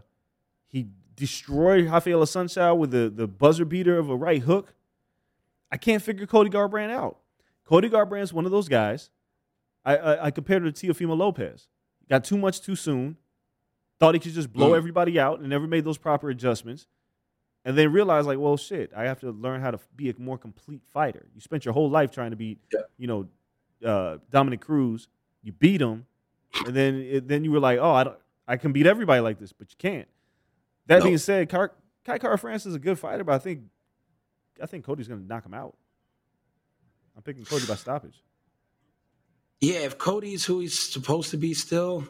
he 0.68 0.87
destroyed 1.16 1.87
Rafael 1.87 2.21
Assunção 2.21 2.77
with 2.79 2.93
the, 2.93 3.11
the 3.11 3.27
buzzer 3.27 3.64
beater 3.64 3.99
of 3.99 4.09
a 4.09 4.14
right 4.16 4.41
hook. 4.41 4.73
I 5.73 5.77
can't 5.77 6.01
figure 6.01 6.27
Cody 6.27 6.49
Garbrandt 6.49 6.91
out. 6.93 7.18
Cody 7.64 7.91
Garbrandt's 7.91 8.33
one 8.33 8.45
of 8.45 8.53
those 8.53 8.68
guys. 8.68 9.11
I 9.85 9.97
I, 9.97 10.25
I 10.27 10.31
compared 10.31 10.64
him 10.64 10.73
to 10.73 10.87
Teofimo 10.87 11.16
Lopez. 11.18 11.66
Got 12.09 12.23
too 12.23 12.39
much 12.39 12.61
too 12.61 12.77
soon. 12.77 13.16
Thought 13.99 14.14
he 14.14 14.21
could 14.21 14.33
just 14.33 14.53
blow 14.53 14.71
Mm. 14.71 14.77
everybody 14.77 15.18
out 15.18 15.41
and 15.41 15.49
never 15.49 15.66
made 15.66 15.83
those 15.85 15.99
proper 15.99 16.31
adjustments. 16.31 16.87
And 17.64 17.76
then 17.76 17.92
realized 17.92 18.26
like, 18.26 18.38
well, 18.38 18.56
shit, 18.56 18.90
I 18.96 19.04
have 19.04 19.20
to 19.20 19.30
learn 19.32 19.61
how 19.61 19.70
to 19.70 19.78
be 19.94 20.08
a 20.08 20.14
more 20.18 20.38
complete 20.38 20.82
fighter. 20.92 21.26
You 21.34 21.40
spent 21.42 21.64
your 21.66 21.74
whole 21.74 21.90
life 21.90 22.11
trying 22.11 22.30
to 22.30 22.36
beat, 22.36 22.58
Yeah. 22.72 22.80
you 22.96 23.06
know, 23.06 23.28
uh, 23.84 24.18
Dominick 24.30 24.61
Cruz. 24.62 25.08
You 25.42 25.52
beat 25.52 25.80
him, 25.80 26.06
and 26.66 26.74
then 26.74 26.96
it, 26.96 27.28
then 27.28 27.44
you 27.44 27.50
were 27.50 27.61
like, 27.61 27.78
oh, 27.78 27.92
I 27.92 28.04
don't, 28.04 28.18
I 28.48 28.56
can 28.56 28.72
beat 28.72 28.86
everybody 28.86 29.20
like 29.20 29.38
this, 29.38 29.52
but 29.52 29.70
you 29.70 29.76
can't. 29.78 30.08
That 30.86 30.98
No. 30.98 31.04
being 31.06 31.18
said, 31.18 31.48
Car- 31.48 31.72
Kai 32.04 32.18
Kara 32.18 32.36
France 32.38 32.66
is 32.66 32.74
a 32.74 32.78
good 32.78 32.98
fighter, 32.98 33.24
but 33.24 33.34
I 33.34 33.38
think, 33.38 33.62
I 34.62 34.66
think 34.66 34.84
Cody's 34.84 35.08
gonna 35.08 35.20
knock 35.22 35.44
him 35.46 35.54
out. 35.54 35.76
I'm 37.16 37.22
picking 37.22 37.44
Cody 37.44 37.66
by 37.66 37.74
stoppage. 37.76 38.22
Yeah, 39.61 39.80
if 39.80 39.98
Cody's 39.98 40.44
who 40.44 40.61
he's 40.61 40.78
supposed 40.78 41.30
to 41.32 41.36
be 41.36 41.52
still, 41.54 42.04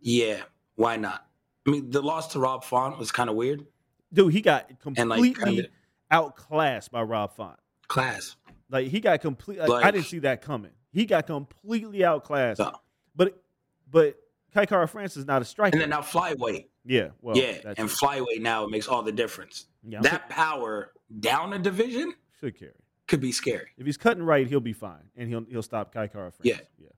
yeah, 0.00 0.42
why 0.74 0.96
not? 0.96 1.26
I 1.66 1.70
mean, 1.70 1.90
the 1.90 2.02
loss 2.02 2.32
to 2.32 2.40
Rob 2.40 2.64
Font 2.64 2.98
was 2.98 3.12
kind 3.12 3.30
of 3.30 3.36
weird. 3.36 3.66
Dude, 4.12 4.32
he 4.32 4.40
got 4.40 4.68
like, 4.68 4.80
completely 4.80 5.34
kinda- 5.34 5.68
outclassed 6.10 6.90
by 6.90 7.02
Rob 7.02 7.34
Font. 7.36 7.58
Class. 7.88 8.36
Like 8.70 8.88
he 8.88 9.00
got 9.00 9.20
complete. 9.20 9.58
Like, 9.58 9.84
I 9.84 9.90
didn't 9.90 10.06
see 10.06 10.20
that 10.20 10.42
coming. 10.42 10.70
He 10.92 11.04
got 11.06 11.26
completely 11.26 12.04
outclassed. 12.04 12.60
No. 12.60 12.72
But 13.16 13.42
but 13.90 14.16
Kai 14.52 14.66
Kara 14.66 14.86
France 14.88 15.16
is 15.16 15.26
not 15.26 15.42
a 15.42 15.44
striker. 15.44 15.74
And 15.74 15.82
then 15.82 15.90
now 15.90 16.00
flyweight. 16.00 16.66
yeah, 16.84 17.08
well, 17.20 17.36
yeah, 17.36 17.58
and 17.64 17.78
it. 17.78 17.92
flyweight 17.92 18.40
now 18.40 18.66
makes 18.66 18.88
all 18.88 19.02
the 19.02 19.12
difference. 19.12 19.66
Yeah, 19.82 20.00
that 20.02 20.28
power 20.28 20.92
down 21.18 21.52
a 21.52 21.58
division 21.58 22.14
should 22.38 22.58
carry. 22.58 22.72
could 23.08 23.20
be 23.20 23.32
scary. 23.32 23.68
If 23.76 23.86
he's 23.86 23.96
cutting 23.96 24.22
right, 24.22 24.46
he'll 24.46 24.60
be 24.60 24.72
fine, 24.72 25.10
and 25.16 25.28
he'll 25.28 25.44
he'll 25.44 25.62
stop 25.62 25.92
Kai 25.92 26.06
Kara 26.08 26.30
France. 26.30 26.44
Yeah. 26.44 26.58
yeah. 26.78 26.88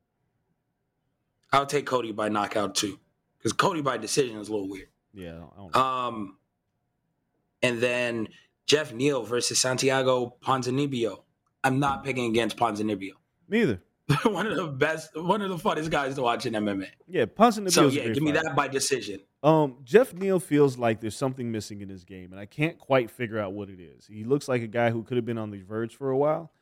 I'll 1.53 1.67
take 1.67 1.87
Cody 1.87 2.13
by 2.13 2.29
knockout 2.29 2.75
too, 2.75 2.99
because 3.39 3.53
Cody 3.53 3.83
by 3.83 3.99
decision 3.99 4.39
is 4.39 4.49
a 4.49 4.53
little 4.53 4.69
weird. 4.69 4.89
Yeah, 5.15 5.31
I 5.31 5.33
don't, 5.33 5.51
I 5.53 5.57
don't 5.57 5.75
know. 5.75 5.81
Um, 5.81 6.37
and 7.63 7.81
then 7.81 8.29
Geoff 8.67 8.93
Neal 8.93 9.23
versus 9.25 9.59
Santiago 9.59 10.37
Ponzinibbio. 10.45 11.23
I'm 11.65 11.79
not 11.79 12.05
picking 12.05 12.27
against 12.31 12.57
Ponzinibbio. 12.57 13.13
Me 13.49 13.63
either. 13.63 13.83
one 14.25 14.47
of 14.47 14.57
the 14.57 14.67
best, 14.67 15.11
one 15.15 15.41
of 15.43 15.49
the 15.49 15.57
funnest 15.57 15.89
guys 15.91 16.17
to 16.17 16.23
watch 16.23 16.45
in 16.45 16.55
MMA. 16.55 16.89
Yeah, 17.09 17.25
Ponzinibbio. 17.27 17.71
So 17.73 17.87
yeah, 17.89 18.09
give 18.09 18.23
me 18.23 18.33
fighter. 18.33 18.45
that 18.49 18.57
by 18.57 18.69
decision. 18.69 19.21
Um, 19.43 19.79
Geoff 19.85 20.13
Neal 20.13 20.39
feels 20.41 20.77
like 20.77 21.01
there's 21.01 21.17
something 21.17 21.51
missing 21.51 21.81
in 21.81 21.89
his 21.89 22.05
game, 22.05 22.33
and 22.33 22.41
I 22.41 22.47
can't 22.47 22.79
quite 22.79 23.11
figure 23.11 23.39
out 23.39 23.53
what 23.53 23.69
it 23.71 23.81
is. 23.81 24.07
He 24.07 24.25
looks 24.25 24.49
like 24.49 24.63
a 24.63 24.67
guy 24.67 24.91
who 24.91 25.03
could 25.03 25.17
have 25.17 25.25
been 25.25 25.39
on 25.39 25.51
the 25.51 25.61
verge 25.63 25.97
for 25.97 26.11
a 26.11 26.17
while, 26.17 26.53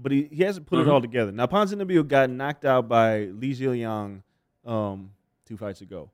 but 0.00 0.12
he, 0.12 0.28
he 0.32 0.42
hasn't 0.44 0.66
put 0.66 0.78
Mhm. 0.78 0.82
it 0.82 0.88
all 0.88 1.00
together. 1.00 1.32
Now, 1.32 1.46
Ponzinibbio 1.46 2.06
got 2.06 2.30
knocked 2.30 2.64
out 2.64 2.88
by 2.88 3.24
Li 3.26 3.54
Jingliang 3.54 4.22
um, 4.64 5.10
two 5.46 5.56
fights 5.56 5.80
ago, 5.80 6.10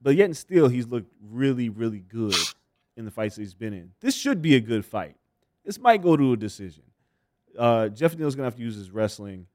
but 0.00 0.14
yet 0.16 0.24
and 0.26 0.36
still, 0.36 0.68
he's 0.68 0.86
looked 0.86 1.12
really, 1.20 1.68
really 1.68 2.00
good 2.00 2.34
in 2.96 3.04
the 3.04 3.10
fights 3.10 3.36
that 3.36 3.42
he's 3.42 3.54
been 3.54 3.72
in. 3.72 3.90
This 4.00 4.14
should 4.14 4.42
be 4.42 4.54
a 4.56 4.60
good 4.60 4.84
fight. 4.84 5.16
This 5.64 5.78
might 5.78 6.02
go 6.02 6.16
to 6.16 6.32
a 6.32 6.36
decision. 6.36 6.84
Uh, 7.58 7.88
Geoff 7.88 8.16
Neal's 8.16 8.34
gonna 8.34 8.46
have 8.46 8.56
to 8.56 8.62
use 8.62 8.76
his 8.76 8.90
wrestling. 8.90 9.46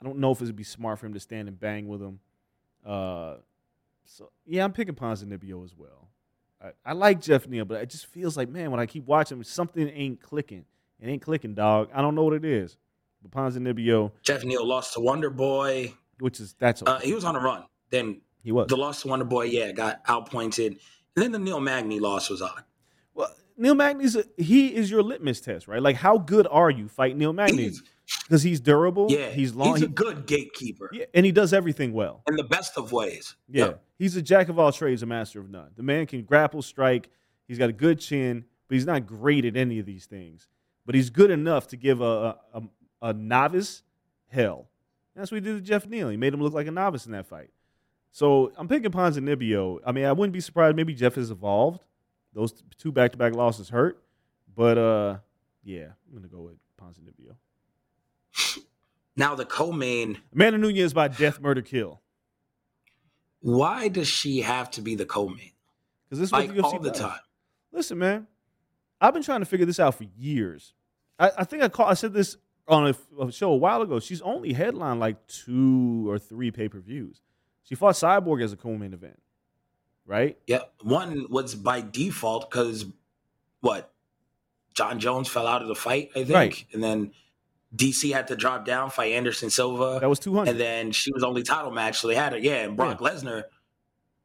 I 0.00 0.04
don't 0.04 0.18
know 0.18 0.30
if 0.32 0.42
it'd 0.42 0.54
be 0.54 0.62
smart 0.64 0.98
for 0.98 1.06
him 1.06 1.14
to 1.14 1.20
stand 1.20 1.48
and 1.48 1.58
bang 1.58 1.88
with 1.88 2.02
him. 2.02 2.20
Uh, 2.84 3.36
so 4.04 4.30
yeah, 4.46 4.64
I'm 4.64 4.72
picking 4.72 4.94
Ponzinibbio 4.94 5.64
as 5.64 5.74
well. 5.76 6.08
I, 6.62 6.70
I 6.84 6.92
like 6.92 7.20
Geoff 7.20 7.46
Neal, 7.48 7.64
but 7.64 7.82
it 7.82 7.90
just 7.90 8.06
feels 8.06 8.36
like 8.36 8.48
man, 8.48 8.70
when 8.70 8.80
I 8.80 8.86
keep 8.86 9.06
watching, 9.06 9.38
him, 9.38 9.44
something 9.44 9.88
ain't 9.88 10.20
clicking. 10.20 10.64
It 11.00 11.08
ain't 11.08 11.22
clicking, 11.22 11.54
dog. 11.54 11.90
I 11.94 12.00
don't 12.00 12.14
know 12.14 12.22
what 12.24 12.34
it 12.34 12.44
is. 12.44 12.76
But 13.22 13.30
Ponzinibbio, 13.30 14.12
Geoff 14.22 14.44
Neal 14.44 14.66
lost 14.66 14.94
to 14.94 15.00
Wonder 15.00 15.30
Boy. 15.30 15.94
which 16.20 16.40
is 16.40 16.54
that's 16.58 16.82
Uh, 16.86 17.00
he 17.00 17.12
was 17.14 17.24
on 17.24 17.34
a 17.36 17.40
run. 17.40 17.64
Then 17.90 18.20
he 18.42 18.52
was. 18.52 18.68
the 18.68 18.76
loss 18.76 19.02
to 19.02 19.08
Wonder 19.08 19.24
Boy, 19.24 19.44
yeah, 19.44 19.72
got 19.72 20.02
outpointed. 20.08 20.78
And 21.16 21.24
then 21.24 21.32
the 21.32 21.38
Neil 21.38 21.60
Magny 21.60 21.98
loss 21.98 22.28
was 22.28 22.42
odd. 22.42 22.62
Well, 23.16 23.34
Neil 23.56 23.74
Magny's 23.74 24.16
he 24.36 24.74
is 24.74 24.90
your 24.90 25.02
litmus 25.02 25.40
test, 25.40 25.66
right? 25.66 25.82
Like 25.82 25.96
how 25.96 26.18
good 26.18 26.46
are 26.48 26.70
you 26.70 26.86
fighting 26.88 27.18
Neil 27.18 27.32
Magny? 27.32 27.72
Because 28.22 28.42
he's 28.42 28.60
durable. 28.60 29.06
Yeah, 29.10 29.30
he's 29.30 29.54
long. 29.54 29.74
He's 29.74 29.82
a 29.82 29.88
good 29.88 30.26
gatekeeper 30.26 30.90
yeah, 30.92 31.06
and 31.12 31.26
he 31.26 31.32
does 31.32 31.52
everything 31.52 31.92
well. 31.92 32.22
in 32.28 32.36
the 32.36 32.44
best 32.44 32.78
of 32.78 32.92
ways. 32.92 33.34
Yeah. 33.48 33.64
Yep. 33.64 33.82
He's 33.98 34.16
a 34.16 34.22
jack 34.22 34.48
of 34.48 34.58
all 34.58 34.70
trades, 34.70 35.02
a 35.02 35.06
master 35.06 35.40
of 35.40 35.50
none. 35.50 35.70
The 35.74 35.82
man 35.82 36.06
can 36.06 36.22
grapple, 36.22 36.62
strike. 36.62 37.08
He's 37.48 37.58
got 37.58 37.70
a 37.70 37.72
good 37.72 37.98
chin, 37.98 38.44
but 38.68 38.74
he's 38.74 38.86
not 38.86 39.06
great 39.06 39.44
at 39.44 39.56
any 39.56 39.78
of 39.78 39.86
these 39.86 40.06
things. 40.06 40.48
But 40.84 40.94
he's 40.94 41.10
good 41.10 41.30
enough 41.30 41.66
to 41.68 41.76
give 41.76 42.00
a 42.00 42.04
a, 42.04 42.38
a, 42.54 42.62
a 43.02 43.12
novice 43.12 43.82
hell. 44.28 44.68
That's 45.16 45.30
what 45.32 45.42
he 45.42 45.48
did 45.48 45.56
to 45.56 45.60
Geoff 45.62 45.86
Neal. 45.86 46.10
He 46.10 46.18
made 46.18 46.34
him 46.34 46.42
look 46.42 46.52
like 46.52 46.66
a 46.66 46.70
novice 46.70 47.06
in 47.06 47.12
that 47.12 47.26
fight. 47.26 47.50
So 48.12 48.52
I'm 48.56 48.68
picking 48.68 48.90
Ponzinibbio. 48.90 49.80
I 49.84 49.92
mean, 49.92 50.04
I 50.04 50.12
wouldn't 50.12 50.32
be 50.32 50.40
surprised. 50.40 50.76
Maybe 50.76 50.94
Geoff 50.94 51.14
has 51.16 51.30
evolved. 51.30 51.82
Those 52.36 52.52
two 52.78 52.92
back-to-back 52.92 53.34
losses 53.34 53.70
hurt, 53.70 54.00
but 54.54 54.76
uh, 54.78 55.16
yeah, 55.64 55.86
I'm 56.06 56.14
gonna 56.14 56.28
go 56.28 56.42
with 56.42 56.56
Ponzinibbio. 56.80 57.34
Now 59.18 59.34
the 59.34 59.46
co-main. 59.46 60.18
Amanda 60.34 60.58
Nunes 60.58 60.92
by 60.92 61.08
death, 61.08 61.40
murder, 61.40 61.62
kill. 61.62 62.02
Why 63.40 63.88
does 63.88 64.08
she 64.08 64.40
have 64.42 64.70
to 64.72 64.82
be 64.82 64.94
the 64.94 65.06
co-main? 65.06 65.52
Because 66.04 66.18
this 66.18 66.28
is 66.28 66.32
what 66.32 66.46
Like 66.46 66.54
the 66.54 66.60
UFC 66.60 66.64
all 66.64 66.78
the 66.78 66.90
does. 66.90 67.00
time. 67.00 67.20
Listen, 67.72 67.96
man, 67.98 68.26
I've 69.00 69.14
been 69.14 69.22
trying 69.22 69.40
to 69.40 69.46
figure 69.46 69.64
this 69.64 69.80
out 69.80 69.94
for 69.94 70.04
years. 70.18 70.74
I, 71.18 71.30
I 71.38 71.44
think 71.44 71.62
I 71.62 71.70
call, 71.70 71.86
I 71.86 71.94
said 71.94 72.12
this 72.12 72.36
on 72.68 72.88
a, 72.88 73.22
a 73.22 73.32
show 73.32 73.52
a 73.52 73.56
while 73.56 73.80
ago. 73.80 74.00
She's 74.00 74.20
only 74.20 74.52
headlined 74.52 75.00
like 75.00 75.26
two 75.28 76.04
or 76.10 76.18
three 76.18 76.50
pay 76.50 76.68
per 76.68 76.80
views. 76.80 77.22
She 77.62 77.74
fought 77.74 77.94
Cyborg 77.94 78.42
as 78.44 78.52
a 78.52 78.56
co-main 78.56 78.92
event, 78.92 79.18
right? 80.06 80.38
Yeah, 80.46 80.60
one 80.82 81.26
was 81.28 81.54
by 81.54 81.80
default 81.80 82.50
because 82.50 82.86
what? 83.60 83.92
Jon 84.74 84.98
Jones 85.00 85.28
fell 85.28 85.46
out 85.46 85.62
of 85.62 85.68
the 85.68 85.74
fight, 85.74 86.10
I 86.14 86.24
think, 86.24 86.30
Right. 86.30 86.64
and 86.72 86.82
then 86.84 87.12
DC 87.74 88.12
had 88.12 88.28
to 88.28 88.36
drop 88.36 88.64
down, 88.64 88.90
fight 88.90 89.12
Anderson 89.12 89.48
Silva. 89.50 89.98
That 90.00 90.08
was 90.08 90.18
two 90.18 90.34
hundred. 90.34 90.50
and 90.52 90.60
then 90.60 90.92
she 90.92 91.12
was 91.12 91.22
only 91.22 91.42
title 91.42 91.70
match, 91.70 91.98
so 92.00 92.08
they 92.08 92.14
had 92.14 92.32
her. 92.32 92.38
Yeah, 92.38 92.56
and 92.64 92.76
Brock 92.76 92.98
Lesnar. 93.00 93.44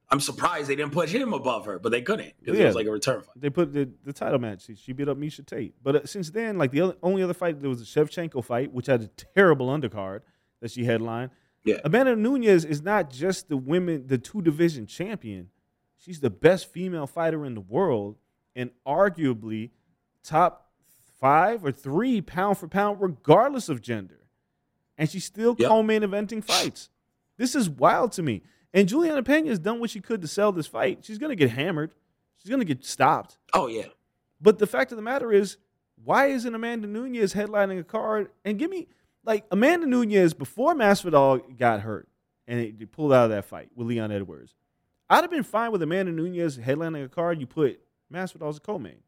I'm 0.09 0.19
surprised 0.19 0.67
they 0.67 0.75
didn't 0.75 0.91
put 0.91 1.07
him 1.07 1.31
above 1.31 1.65
her, 1.67 1.79
but 1.79 1.93
they 1.93 2.01
couldn't 2.01 2.33
because 2.41 2.57
it 2.57 2.61
Yeah. 2.61 2.67
was 2.67 2.75
like 2.75 2.85
a 2.85 2.91
return 2.91 3.21
fight. 3.21 3.33
They 3.37 3.49
put 3.49 3.73
the, 3.73 3.89
the 4.03 4.11
title 4.11 4.39
match. 4.39 4.65
She, 4.65 4.75
she 4.75 4.91
beat 4.91 5.07
up 5.07 5.17
Miesha 5.17 5.45
Tate. 5.45 5.73
But 5.81 5.95
uh, 5.95 6.05
since 6.05 6.29
then, 6.31 6.57
like 6.57 6.71
the 6.71 6.81
other, 6.81 6.95
only 7.01 7.23
other 7.23 7.33
fight, 7.33 7.61
there 7.61 7.69
was 7.69 7.81
a 7.81 7.85
Shevchenko 7.85 8.43
fight, 8.43 8.73
which 8.73 8.87
had 8.87 9.03
a 9.03 9.07
terrible 9.07 9.67
undercard 9.69 10.19
that 10.59 10.69
she 10.71 10.83
headlined. 10.83 11.31
Yeah. 11.63 11.77
Amanda 11.85 12.17
Nunes 12.17 12.65
is 12.65 12.81
not 12.81 13.09
just 13.09 13.47
the 13.47 13.55
women, 13.55 14.05
the 14.07 14.17
two 14.17 14.41
division 14.41 14.85
champion. 14.85 15.49
She's 16.03 16.19
the 16.19 16.29
best 16.29 16.71
female 16.71 17.05
fighter 17.07 17.45
in 17.45 17.53
the 17.53 17.61
world, 17.61 18.17
and 18.55 18.71
arguably 18.87 19.69
top 20.23 20.71
five 21.19 21.63
or 21.63 21.71
three 21.71 22.21
pound 22.21 22.57
for 22.57 22.67
pound, 22.67 22.99
regardless 22.99 23.69
of 23.69 23.81
gender. 23.81 24.25
And 24.97 25.09
she's 25.09 25.25
still 25.25 25.55
Yep. 25.57 25.67
co-main 25.69 26.01
eventing 26.01 26.43
fights. 26.43 26.89
This 27.37 27.55
is 27.55 27.69
wild 27.69 28.11
to 28.13 28.23
me. 28.23 28.41
And 28.73 28.87
Julianna 28.87 29.21
Pena 29.23 29.49
has 29.49 29.59
done 29.59 29.79
what 29.79 29.89
she 29.89 29.99
could 30.01 30.21
to 30.21 30.27
sell 30.27 30.51
this 30.51 30.67
fight. 30.67 31.03
She's 31.05 31.17
gonna 31.17 31.35
get 31.35 31.51
hammered. 31.51 31.93
She's 32.37 32.49
gonna 32.49 32.65
get 32.65 32.83
stopped. 32.83 33.37
Oh 33.53 33.67
yeah, 33.67 33.87
But 34.39 34.57
the 34.57 34.65
fact 34.67 34.91
of 34.91 34.95
the 34.95 35.01
matter 35.03 35.31
is, 35.31 35.57
why 36.03 36.27
isn't 36.27 36.55
Amanda 36.55 36.87
Nunes 36.87 37.33
headlining 37.33 37.79
a 37.79 37.83
card? 37.83 38.31
And 38.43 38.57
give 38.57 38.71
me 38.71 38.87
like 39.23 39.45
Amanda 39.51 39.85
Nunes 39.85 40.33
before 40.33 40.73
Masvidal 40.73 41.57
got 41.59 41.81
hurt 41.81 42.07
and 42.47 42.59
it, 42.59 42.75
it 42.81 42.91
pulled 42.91 43.13
out 43.13 43.25
of 43.25 43.29
that 43.31 43.45
fight 43.45 43.69
with 43.75 43.85
Leon 43.87 44.11
Edwards. 44.11 44.55
I'd 45.11 45.23
have 45.23 45.29
been 45.29 45.43
fine 45.43 45.71
with 45.71 45.81
Amanda 45.83 46.11
Nunes 46.11 46.57
headlining 46.57 47.03
a 47.03 47.09
card. 47.09 47.39
You 47.39 47.45
put 47.45 47.81
Masvidal 48.11 48.49
as 48.49 48.57
a 48.57 48.61
co-main. 48.61 48.99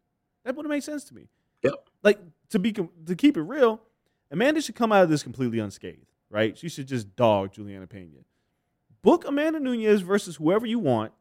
That 0.44 0.56
would 0.56 0.66
have 0.66 0.70
made 0.70 0.84
sense 0.84 1.06
to 1.06 1.16
me. 1.16 1.30
Yep. 1.64 1.74
Like 2.04 2.20
to 2.50 2.60
be 2.60 2.74
to 2.74 3.16
keep 3.16 3.38
it 3.38 3.42
real, 3.42 3.82
Amanda 4.30 4.62
should 4.62 4.76
come 4.76 4.92
out 4.92 5.04
of 5.04 5.10
this 5.10 5.24
completely 5.24 5.60
unscathed. 5.60 6.06
Right? 6.30 6.58
She 6.58 6.68
should 6.68 6.88
just 6.88 7.16
dog 7.16 7.54
Julianna 7.54 7.88
Pena. 7.88 8.10
Book 9.02 9.26
Amanda 9.26 9.60
Nunes 9.60 10.02
versus 10.02 10.36
whoever 10.36 10.66
you 10.66 10.80
want, 10.80 11.14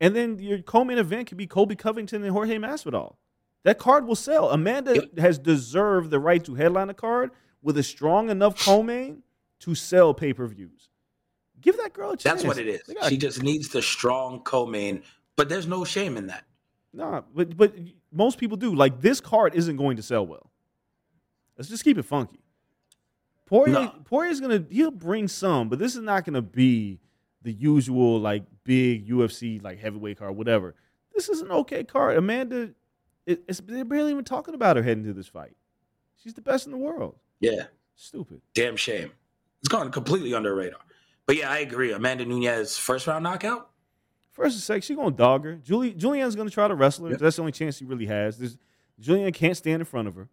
and 0.00 0.14
then 0.14 0.38
your 0.38 0.58
co-main 0.58 0.98
event 0.98 1.28
could 1.28 1.38
be 1.38 1.46
Colby 1.46 1.74
Covington 1.76 2.22
and 2.22 2.30
Jorge 2.32 2.56
Masvidal. 2.56 3.16
That 3.64 3.78
card 3.78 4.06
will 4.06 4.16
sell. 4.16 4.50
Amanda 4.50 4.94
Yep. 4.94 5.18
has 5.18 5.38
deserved 5.38 6.10
the 6.10 6.20
right 6.20 6.44
to 6.44 6.54
headline 6.54 6.90
a 6.90 6.94
card 6.94 7.30
with 7.62 7.78
a 7.78 7.82
strong 7.82 8.30
enough 8.30 8.62
co-main 8.64 9.22
to 9.60 9.74
sell 9.74 10.12
pay-per-views. 10.12 10.90
Give 11.64 11.76
that 11.78 11.92
girl 11.92 12.10
a 12.10 12.16
chance. 12.16 12.42
that's 12.42 12.44
what 12.44 12.58
it 12.58 12.68
is. 12.68 12.82
She 13.08 13.16
just 13.16 13.42
needs 13.42 13.68
the 13.68 13.82
strong 13.82 14.40
co-main, 14.40 15.02
but 15.34 15.48
there's 15.48 15.66
no 15.66 15.84
shame 15.84 16.16
in 16.16 16.26
that. 16.28 16.44
Nah, 16.92 17.22
but 17.34 17.56
but 17.56 17.74
most 18.12 18.38
people 18.38 18.56
do. 18.56 18.74
Like 18.74 19.00
this 19.00 19.20
card 19.20 19.54
isn't 19.54 19.76
going 19.76 19.96
to 19.96 20.02
sell 20.02 20.26
well. 20.26 20.50
Let's 21.56 21.68
just 21.68 21.82
keep 21.82 21.98
it 21.98 22.04
funky. 22.04 22.38
Poirier, 23.46 23.72
No. 23.72 23.94
Poirier's 24.04 24.40
gonna 24.40 24.64
he'll 24.70 24.90
bring 24.90 25.26
some, 25.26 25.68
but 25.68 25.78
this 25.78 25.94
is 25.96 26.02
not 26.02 26.24
gonna 26.24 26.42
be 26.42 27.00
the 27.42 27.52
usual 27.52 28.20
like 28.20 28.44
big 28.64 29.08
UFC 29.08 29.62
like 29.62 29.78
heavyweight 29.80 30.18
card, 30.18 30.36
whatever. 30.36 30.74
This 31.14 31.28
is 31.28 31.40
an 31.40 31.50
okay 31.50 31.84
card. 31.84 32.16
Amanda, 32.16 32.70
it, 33.26 33.42
it's 33.48 33.60
they're 33.60 33.84
barely 33.84 34.10
even 34.12 34.24
talking 34.24 34.54
about 34.54 34.76
her 34.76 34.82
heading 34.82 35.04
to 35.04 35.12
this 35.12 35.28
fight. 35.28 35.56
She's 36.22 36.34
the 36.34 36.40
best 36.42 36.66
in 36.66 36.72
the 36.72 36.78
world. 36.78 37.16
Yeah, 37.40 37.64
Stupid. 37.96 38.40
damn 38.54 38.76
shame. 38.76 39.10
It's 39.60 39.68
gone 39.68 39.90
completely 39.92 40.34
under 40.34 40.54
radar. 40.54 40.80
But 41.26 41.36
yeah, 41.36 41.50
I 41.50 41.58
agree. 41.58 41.92
Amanda 41.92 42.24
Nunes 42.24 42.76
first 42.76 43.06
round 43.06 43.24
knockout. 43.24 43.70
First 44.32 44.56
and 44.56 44.62
second, 44.62 44.82
she's 44.82 44.96
gonna 44.96 45.10
dog 45.12 45.44
her. 45.44 45.54
Julie 45.56 45.94
Julianne's 45.94 46.36
gonna 46.36 46.50
try 46.50 46.68
to 46.68 46.74
wrestle 46.74 47.06
her. 47.06 47.12
Yep. 47.12 47.20
That's 47.20 47.36
the 47.36 47.42
only 47.42 47.52
chance 47.52 47.78
he 47.78 47.84
really 47.84 48.06
has. 48.06 48.36
There's, 48.38 48.58
Julianne 49.00 49.32
can't 49.34 49.56
stand 49.56 49.80
in 49.80 49.86
front 49.86 50.08
of 50.08 50.14
her. 50.16 50.28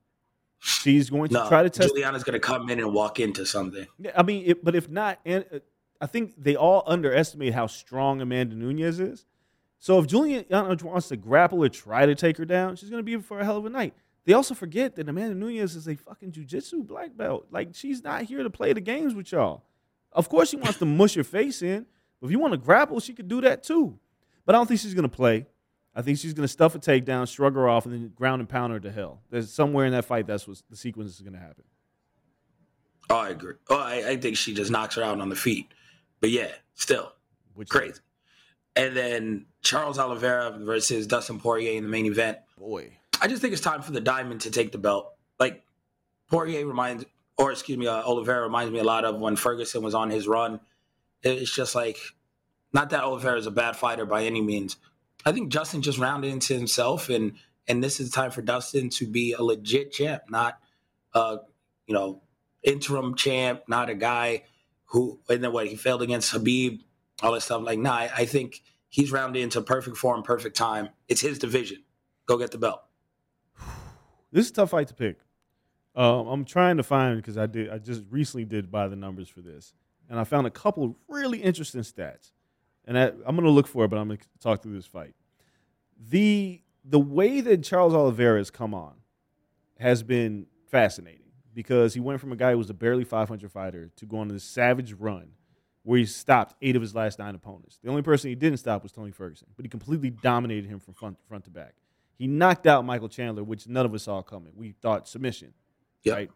She's 0.60 1.10
going 1.10 1.30
to 1.30 1.34
No, 1.34 1.48
try 1.48 1.64
to 1.64 1.70
test. 1.70 1.90
Julianna's 1.90 2.24
gonna 2.24 2.40
come 2.40 2.70
in 2.70 2.80
and 2.80 2.94
walk 2.94 3.20
into 3.20 3.46
something. 3.46 3.88
Yeah, 4.00 4.12
I 4.16 4.24
mean, 4.24 4.44
it, 4.46 4.64
but 4.64 4.76
if 4.76 4.90
not, 4.90 5.20
and 5.26 5.46
uh, 5.54 5.60
I 6.00 6.08
think 6.08 6.34
they 6.38 6.56
all 6.56 6.84
underestimate 6.88 7.54
how 7.54 7.68
strong 7.68 8.22
Amanda 8.22 8.56
Nunes 8.56 9.00
is. 9.00 9.26
So 9.78 9.98
if 9.98 10.06
Julian 10.06 10.46
wants 10.50 11.08
to 11.08 11.18
grapple 11.18 11.64
or 11.64 11.70
try 11.70 12.06
to 12.06 12.14
take 12.14 12.38
her 12.38 12.46
down, 12.46 12.76
she's 12.76 12.90
going 12.92 13.00
to 13.00 13.04
be 13.04 13.14
in 13.14 13.22
for 13.24 13.40
a 13.40 13.46
hell 13.46 13.58
of 13.58 13.66
a 13.66 13.70
night. 13.70 13.96
They 14.26 14.34
also 14.34 14.54
forget 14.54 14.96
that 14.96 15.10
Amanda 15.10 15.34
Nunes 15.34 15.76
is 15.76 15.88
a 15.88 15.96
fucking 15.96 16.32
jujitsu 16.34 16.86
black 16.86 17.18
belt. 17.18 17.48
Like 17.50 17.70
she's 17.74 18.04
not 18.04 18.24
here 18.24 18.44
to 18.44 18.50
play 18.52 18.74
the 18.74 18.82
games 18.82 19.16
with 19.16 19.32
y'all. 19.32 19.64
Of 20.14 20.30
course, 20.30 20.50
she 20.50 20.58
wants 20.58 20.80
to 20.80 20.86
mush 20.86 21.16
your 21.16 21.24
face 21.24 21.62
in. 21.62 21.86
But 22.20 22.28
if 22.28 22.32
you 22.32 22.40
want 22.40 22.54
to 22.54 22.58
grapple, 22.58 23.00
she 23.00 23.14
could 23.14 23.28
do 23.28 23.42
that 23.42 23.64
too. 23.64 23.98
But 24.46 24.56
I 24.56 24.58
don't 24.58 24.68
think 24.68 24.80
she's 24.80 24.94
going 24.94 25.10
to 25.10 25.16
play. 25.16 25.48
I 25.94 26.02
think 26.02 26.18
she's 26.20 26.34
going 26.34 26.44
to 26.44 26.52
stuff 26.52 26.74
a 26.76 26.80
takedown, 26.80 27.28
shrug 27.28 27.56
her 27.56 27.68
off, 27.68 27.86
and 27.86 27.94
then 27.94 28.12
ground 28.16 28.40
and 28.40 28.48
pound 28.48 28.72
her 28.74 28.80
to 28.80 28.92
hell. 28.92 29.22
There's 29.30 29.52
somewhere 29.52 29.86
in 29.86 29.92
that 29.92 30.06
fight 30.06 30.26
that's 30.26 30.48
what 30.48 30.62
the 30.70 30.76
sequence 30.76 31.16
is 31.16 31.22
going 31.22 31.34
to 31.34 31.40
happen. 31.40 31.66
Oh, 33.10 33.18
I 33.18 33.30
agree. 33.30 33.56
Oh, 33.70 33.78
I, 33.78 34.12
I 34.12 34.18
think 34.18 34.38
she 34.38 34.54
just 34.54 34.72
knocks 34.72 34.96
her 34.96 35.04
out 35.04 35.20
on 35.20 35.28
the 35.28 35.36
feet. 35.36 35.68
But 36.22 36.30
yeah, 36.30 36.50
still 36.76 37.12
Which 37.56 37.68
crazy. 37.68 38.00
And 38.76 38.96
then 38.96 39.48
Charles 39.62 40.00
Oliveira 40.00 40.58
versus 40.60 41.08
Dustin 41.08 41.40
Poirier 41.40 41.78
in 41.78 41.84
the 41.84 41.90
main 41.90 42.06
event. 42.06 42.38
boy, 42.58 42.94
I 43.22 43.28
just 43.28 43.42
think 43.42 43.52
it's 43.52 43.62
time 43.62 43.82
for 43.82 43.92
the 43.92 44.00
Diamond 44.00 44.42
to 44.42 44.52
take 44.52 44.72
the 44.72 44.78
belt. 44.78 45.14
Like 45.40 45.66
Poirier 46.30 46.66
reminds, 46.66 47.04
or 47.42 47.52
excuse 47.52 47.78
me, 47.78 47.88
uh, 47.88 48.04
Oliveira 48.04 48.44
reminds 48.44 48.72
me 48.72 48.78
a 48.78 48.84
lot 48.84 49.04
of 49.04 49.20
when 49.20 49.36
Ferguson 49.36 49.82
was 49.82 49.96
on 49.96 50.12
his 50.12 50.28
run. 50.28 50.60
It's 51.24 51.54
just 51.54 51.74
like, 51.74 51.98
not 52.72 52.92
that 52.92 53.04
Oliveira 53.04 53.38
is 53.38 53.48
a 53.48 53.52
bad 53.52 53.76
fighter 53.76 54.06
by 54.06 54.26
any 54.26 54.42
means. 54.42 54.78
I 55.26 55.32
think 55.32 55.52
Dustin 55.52 55.82
just 55.82 55.98
rounded 55.98 56.32
into 56.32 56.54
himself, 56.54 57.10
and 57.10 57.34
and 57.68 57.84
this 57.84 58.00
is 58.00 58.12
time 58.12 58.30
for 58.30 58.44
Dustin 58.44 58.90
to 58.92 59.08
be 59.08 59.34
a 59.34 59.42
legit 59.42 59.92
champ, 59.92 60.24
not, 60.30 60.60
uh, 61.14 61.38
you 61.88 61.96
know, 61.96 62.22
interim 62.62 63.16
champ, 63.16 63.64
not 63.68 63.90
a 63.90 63.96
guy 63.96 64.44
who 64.86 65.20
and 65.28 65.44
then 65.44 65.52
what 65.52 65.68
he 65.68 65.76
failed 65.76 66.04
against 66.04 66.34
Khabib, 66.34 66.82
all 67.24 67.32
that 67.32 67.42
stuff. 67.42 67.64
Like, 67.64 67.80
nah, 67.80 67.94
I, 67.94 68.12
I 68.18 68.26
think 68.26 68.62
he's 68.90 69.12
rounded 69.12 69.42
into 69.42 69.62
perfect 69.62 69.98
form, 69.98 70.22
perfect 70.22 70.56
time. 70.56 70.90
It's 71.08 71.22
his 71.22 71.40
division. 71.40 71.84
Go 72.28 72.38
get 72.38 72.52
the 72.52 72.60
belt. 72.60 72.84
This 74.32 74.46
is 74.46 74.52
a 74.52 74.54
tough 74.54 74.70
fight 74.70 74.88
to 74.90 74.94
pick. 74.94 75.18
Um, 75.96 76.28
I'm 76.28 76.46
trying 76.46 76.78
to 76.78 76.84
find 76.84 77.18
because 77.18 77.38
I 77.38 77.46
did. 77.48 77.70
I 77.70 77.78
just 77.78 78.04
recently 78.10 78.46
did 78.46 78.72
buy 78.72 78.88
the 78.88 78.96
numbers 78.96 79.30
for 79.30 79.42
this, 79.42 79.74
and 80.10 80.20
I 80.20 80.24
found 80.24 80.48
a 80.48 80.52
couple 80.52 80.98
really 81.08 81.40
interesting 81.40 81.82
stats. 81.82 82.32
And 82.86 82.98
I, 82.98 83.08
I'm 83.08 83.36
going 83.36 83.44
to 83.44 83.52
look 83.52 83.68
for 83.68 83.86
it, 83.86 83.90
but 83.90 83.98
I'm 83.98 84.08
going 84.08 84.20
to 84.20 84.26
talk 84.40 84.64
through 84.64 84.74
this 84.74 84.86
fight. 84.86 85.14
The 86.10 86.62
the 86.84 87.00
way 87.00 87.42
that 87.42 87.64
Charles 87.64 87.94
Oliveira 87.94 88.40
has 88.40 88.50
come 88.50 88.74
on 88.74 88.94
has 89.80 90.02
been 90.04 90.48
fascinating 90.70 91.22
because 91.54 91.94
he 91.94 92.00
went 92.00 92.20
from 92.20 92.32
a 92.32 92.36
guy 92.36 92.52
who 92.52 92.58
was 92.58 92.70
a 92.70 92.74
barely 92.74 93.04
500 93.04 93.52
fighter 93.52 93.92
to 93.98 94.06
go 94.06 94.18
on 94.18 94.30
this 94.30 94.44
savage 94.44 94.94
run 94.94 95.32
where 95.84 96.00
he 96.00 96.06
stopped 96.06 96.56
eight 96.62 96.76
of 96.76 96.82
his 96.82 96.94
last 96.96 97.20
nine 97.20 97.36
opponents. 97.36 97.80
The 97.84 97.90
only 97.90 98.02
person 98.02 98.30
he 98.30 98.36
didn't 98.36 98.58
stop 98.58 98.84
was 98.84 98.92
Tony 98.92 99.12
Ferguson, 99.12 99.48
but 99.56 99.66
he 99.66 99.70
completely 99.70 100.12
dominated 100.12 100.68
him 100.68 100.80
from 100.80 100.94
front, 100.94 101.18
front 101.28 101.44
to 101.46 101.50
back. 101.50 101.74
He 102.18 102.28
knocked 102.28 102.68
out 102.68 102.86
Michael 102.86 103.10
Chandler, 103.10 103.44
which 103.44 103.68
none 103.68 103.86
of 103.86 103.94
us 103.94 104.04
saw 104.04 104.22
coming. 104.22 104.54
We 104.56 104.74
thought 104.74 105.08
submission, 105.08 105.54
Yep. 106.04 106.16
right? 106.16 106.32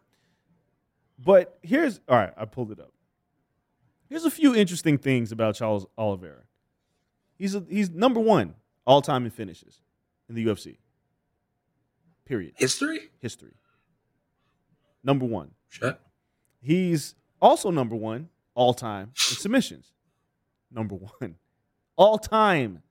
But 1.18 1.58
here's 1.62 2.00
all 2.08 2.16
right. 2.16 2.32
I 2.36 2.44
pulled 2.44 2.72
it 2.72 2.80
up. 2.80 2.92
Here's 4.08 4.24
a 4.24 4.30
few 4.30 4.54
interesting 4.54 4.98
things 4.98 5.32
about 5.32 5.54
Charles 5.56 5.86
Oliveira. 5.98 6.42
He's 7.36 7.54
a, 7.54 7.64
he's 7.68 7.90
number 7.90 8.20
one 8.20 8.54
all 8.86 9.02
time 9.02 9.24
in 9.24 9.30
finishes 9.30 9.80
in 10.28 10.34
the 10.34 10.46
UFC. 10.46 10.76
Period. 12.24 12.54
History? 12.56 13.00
History. 13.18 13.54
Number 15.02 15.24
one. 15.24 15.52
Shut. 15.68 16.00
He's 16.60 17.14
also 17.40 17.70
number 17.70 17.94
one 17.94 18.28
all 18.54 18.74
time 18.74 19.12
in 19.30 19.36
submissions. 19.36 19.92
Number 20.70 20.96
one. 20.96 21.36
All 21.96 22.18
time. 22.18 22.82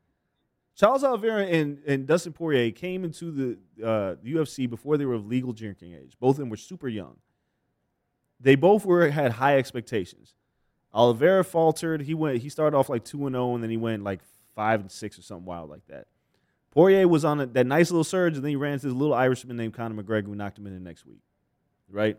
Charles 0.76 1.04
Oliveira 1.04 1.46
and, 1.46 1.80
and 1.88 2.06
Dustin 2.06 2.34
Poirier 2.34 2.72
came 2.72 3.06
into 3.06 3.32
the, 3.32 3.58
uh, 3.86 4.16
UFC 4.26 4.70
before 4.70 4.98
they 4.98 5.06
were 5.06 5.14
of 5.14 5.26
legal 5.26 5.54
drinking 5.54 5.94
age. 5.94 6.18
Both 6.20 6.36
of 6.36 6.40
them 6.40 6.50
were 6.50 6.58
super 6.58 6.90
young. 6.90 7.16
They 8.42 8.56
both 8.56 8.86
were 8.86 9.10
had 9.10 9.32
high 9.32 9.58
expectations. 9.58 10.36
Oliveira 10.94 11.44
faltered. 11.44 12.02
He 12.02 12.14
went. 12.14 12.40
He 12.40 12.50
started 12.50 12.76
off 12.76 12.90
like 12.90 13.06
two 13.06 13.26
and 13.26 13.34
zero, 13.34 13.54
and 13.56 13.64
then 13.64 13.70
he 13.70 13.78
went 13.78 14.04
like 14.04 14.20
five 14.54 14.82
and 14.82 14.92
six 14.92 15.18
or 15.18 15.22
something 15.22 15.46
wild 15.46 15.70
like 15.70 15.86
that. 15.88 16.08
Poirier 16.72 17.08
was 17.08 17.24
on 17.24 17.40
a, 17.40 17.46
that 17.46 17.66
nice 17.66 17.92
little 17.92 18.04
surge, 18.04 18.36
and 18.36 18.44
then 18.44 18.50
he 18.50 18.56
ran 18.58 18.74
into 18.74 18.88
this 18.88 18.96
little 18.96 19.14
Irishman 19.14 19.56
named 19.56 19.74
Conor 19.74 20.02
McGregor, 20.02 20.26
who 20.26 20.36
knocked 20.36 20.58
him 20.58 20.68
in 20.68 20.74
the 20.74 20.80
next 20.80 21.06
week. 21.06 21.22
Right? 21.90 22.18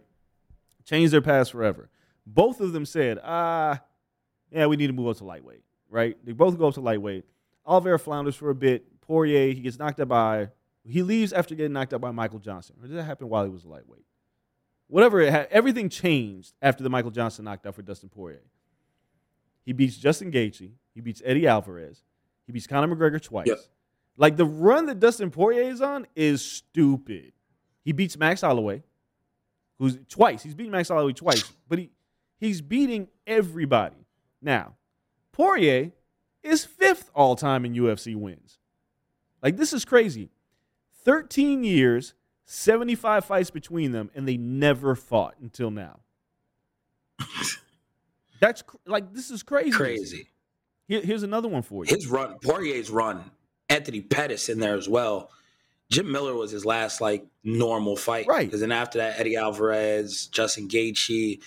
Changed 0.85 1.13
their 1.13 1.21
paths 1.21 1.51
forever. 1.51 1.91
Both 2.27 2.61
of 2.61 2.73
them 2.73 2.87
said, 2.87 3.19
"Ah, 3.23 3.83
yeah, 4.51 4.67
we 4.67 4.77
need 4.77 4.87
to 4.87 4.93
move 4.95 5.09
up 5.09 5.19
to 5.19 5.25
lightweight." 5.25 5.63
Right? 5.91 6.17
They 6.25 6.33
both 6.33 6.59
go 6.59 6.69
up 6.69 6.75
to 6.75 6.81
lightweight. 6.81 7.25
Oliveira 7.67 7.99
flounders 7.99 8.37
for 8.37 8.51
a 8.51 8.55
bit. 8.55 9.01
Poirier, 9.01 9.53
he 9.53 9.61
gets 9.61 9.79
knocked 9.79 10.01
out 10.01 10.09
by. 10.09 10.49
He 10.85 11.03
leaves 11.03 11.33
after 11.33 11.55
getting 11.55 11.73
knocked 11.73 11.93
out 11.93 12.01
by 12.01 12.13
Michael 12.13 12.39
Johnson. 12.39 12.77
Or 12.81 12.87
did 12.87 12.97
that 12.97 13.05
happen 13.05 13.29
while 13.29 13.45
he 13.45 13.51
was 13.51 13.65
a 13.65 13.69
lightweight? 13.69 14.05
Whatever 14.89 15.21
it 15.21 15.33
had, 15.33 15.49
everything 15.51 15.89
changed 15.89 16.55
after 16.63 16.85
the 16.85 16.91
Michael 16.91 17.11
Johnson 17.11 17.45
knocked 17.45 17.67
out 17.67 17.75
for 17.75 17.83
Dustin 17.83 18.09
Poirier. 18.09 18.43
He 19.65 19.73
beats 19.73 19.97
Justin 19.97 20.31
Gaethje. 20.31 20.71
He 20.95 21.01
beats 21.01 21.21
Eddie 21.25 21.49
Alvarez. 21.49 22.05
He 22.47 22.53
beats 22.53 22.69
Conor 22.69 22.95
McGregor 22.95 23.21
twice. 23.21 23.49
Yep. 23.49 23.59
Like 24.17 24.37
the 24.37 24.47
run 24.47 24.87
that 24.87 25.01
Dustin 25.01 25.31
Poirier 25.31 25.63
is 25.63 25.83
on 25.83 26.07
is 26.15 26.41
stupid. 26.41 27.33
He 27.85 27.93
beats 27.93 28.17
Max 28.17 28.41
Holloway, 28.41 28.83
who's 29.79 29.99
twice. 30.09 30.43
He's 30.43 30.55
beating 30.55 30.73
Max 30.73 30.89
Holloway 30.89 31.13
twice, 31.13 31.45
but 31.69 31.79
he 31.79 31.91
he's 32.39 32.61
beating 32.61 33.09
everybody. 33.27 34.07
Now, 34.41 34.75
Poirier 35.33 35.91
is 36.47 36.65
fifth 36.65 37.11
all 37.15 37.37
time 37.37 37.65
in 37.65 37.75
UFC 37.75 38.15
wins. 38.17 38.59
Like 39.43 39.57
this 39.57 39.73
is 39.73 39.85
crazy. 39.85 40.31
13 41.05 41.63
years, 41.65 42.15
75 42.47 43.25
fights 43.25 43.51
between 43.51 43.93
them, 43.93 44.11
and 44.15 44.27
they 44.27 44.37
never 44.37 44.95
fought 44.95 45.35
until 45.41 45.71
now. 45.71 46.01
That's 48.41 48.63
cr- 48.63 48.77
like 48.87 49.13
this 49.15 49.31
is 49.31 49.43
crazy. 49.43 49.71
Crazy. 49.71 50.29
Here- 50.89 51.03
here's 51.03 51.23
another 51.23 51.49
one 51.49 51.63
for 51.63 51.85
you. 51.85 51.95
His 51.95 52.07
run, 52.07 52.39
Poirier's 52.43 52.91
run, 52.91 53.31
Anthony 53.69 54.01
Pettis 54.01 54.49
in 54.49 54.59
there 54.61 54.77
as 54.77 54.89
well. 54.89 55.31
Jim 55.91 56.11
Miller 56.11 56.35
was 56.35 56.51
his 56.51 56.65
last 56.65 57.01
like 57.01 57.25
normal 57.45 57.97
fight, 57.97 58.27
Right. 58.27 58.47
Because 58.47 58.61
then 58.61 58.73
after 58.73 58.99
that, 58.99 59.19
Eddie 59.21 59.37
Alvarez, 59.37 60.27
Justin 60.27 60.69
Gaethje, 60.69 61.41